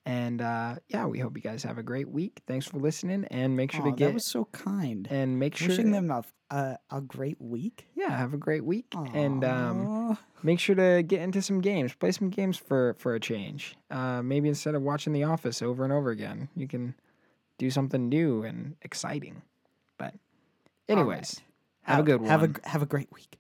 And 0.08 0.42
uh, 0.42 0.76
yeah, 0.88 1.06
we 1.06 1.20
hope 1.20 1.36
you 1.36 1.44
guys 1.44 1.64
have 1.64 1.78
a 1.78 1.84
great 1.84 2.08
week. 2.08 2.42
Thanks 2.48 2.66
for 2.66 2.78
listening, 2.80 3.26
and 3.30 3.58
make 3.58 3.74
sure 3.74 3.82
Aw, 3.82 3.92
to 3.92 3.92
get 3.92 4.06
that 4.08 4.14
was 4.14 4.24
so 4.26 4.46
kind. 4.54 5.06
and 5.12 5.38
make 5.38 5.54
sure 5.58 5.68
Wishing 5.68 5.92
them 5.92 6.10
a, 6.10 6.24
a 6.50 6.78
a 6.90 7.02
great 7.02 7.42
week. 7.42 7.88
yeah, 7.94 8.18
have 8.18 8.34
a 8.34 8.38
great 8.38 8.64
week, 8.64 8.86
and 9.14 9.44
um, 9.44 9.86
Aw. 9.86 10.18
make 10.44 10.60
sure 10.62 10.76
to 10.76 11.04
get 11.04 11.20
into 11.22 11.42
some 11.42 11.60
games 11.60 11.94
play 11.94 12.14
some 12.14 12.30
games 12.30 12.56
for 12.58 12.96
for 12.98 13.16
a 13.16 13.20
change 13.20 13.76
uh, 13.92 14.22
maybe 14.22 14.48
instead 14.48 14.76
of 14.76 14.82
watching 14.82 15.12
the 15.12 15.24
office 15.26 15.62
over 15.62 15.84
and 15.84 15.92
over 15.92 16.10
again 16.10 16.48
you 16.56 16.68
can 16.70 16.96
do 17.58 17.70
something 17.70 18.08
new 18.08 18.44
and 18.44 18.76
exciting 18.84 19.42
but 19.98 20.14
anyways 20.88 21.42
have 21.82 22.00
a 22.00 22.04
good 22.04 22.22
one 22.22 22.30
Have 22.30 22.44
a 22.44 22.50
have 22.70 22.82
a 22.82 22.86
great 22.86 23.12
week. 23.12 23.38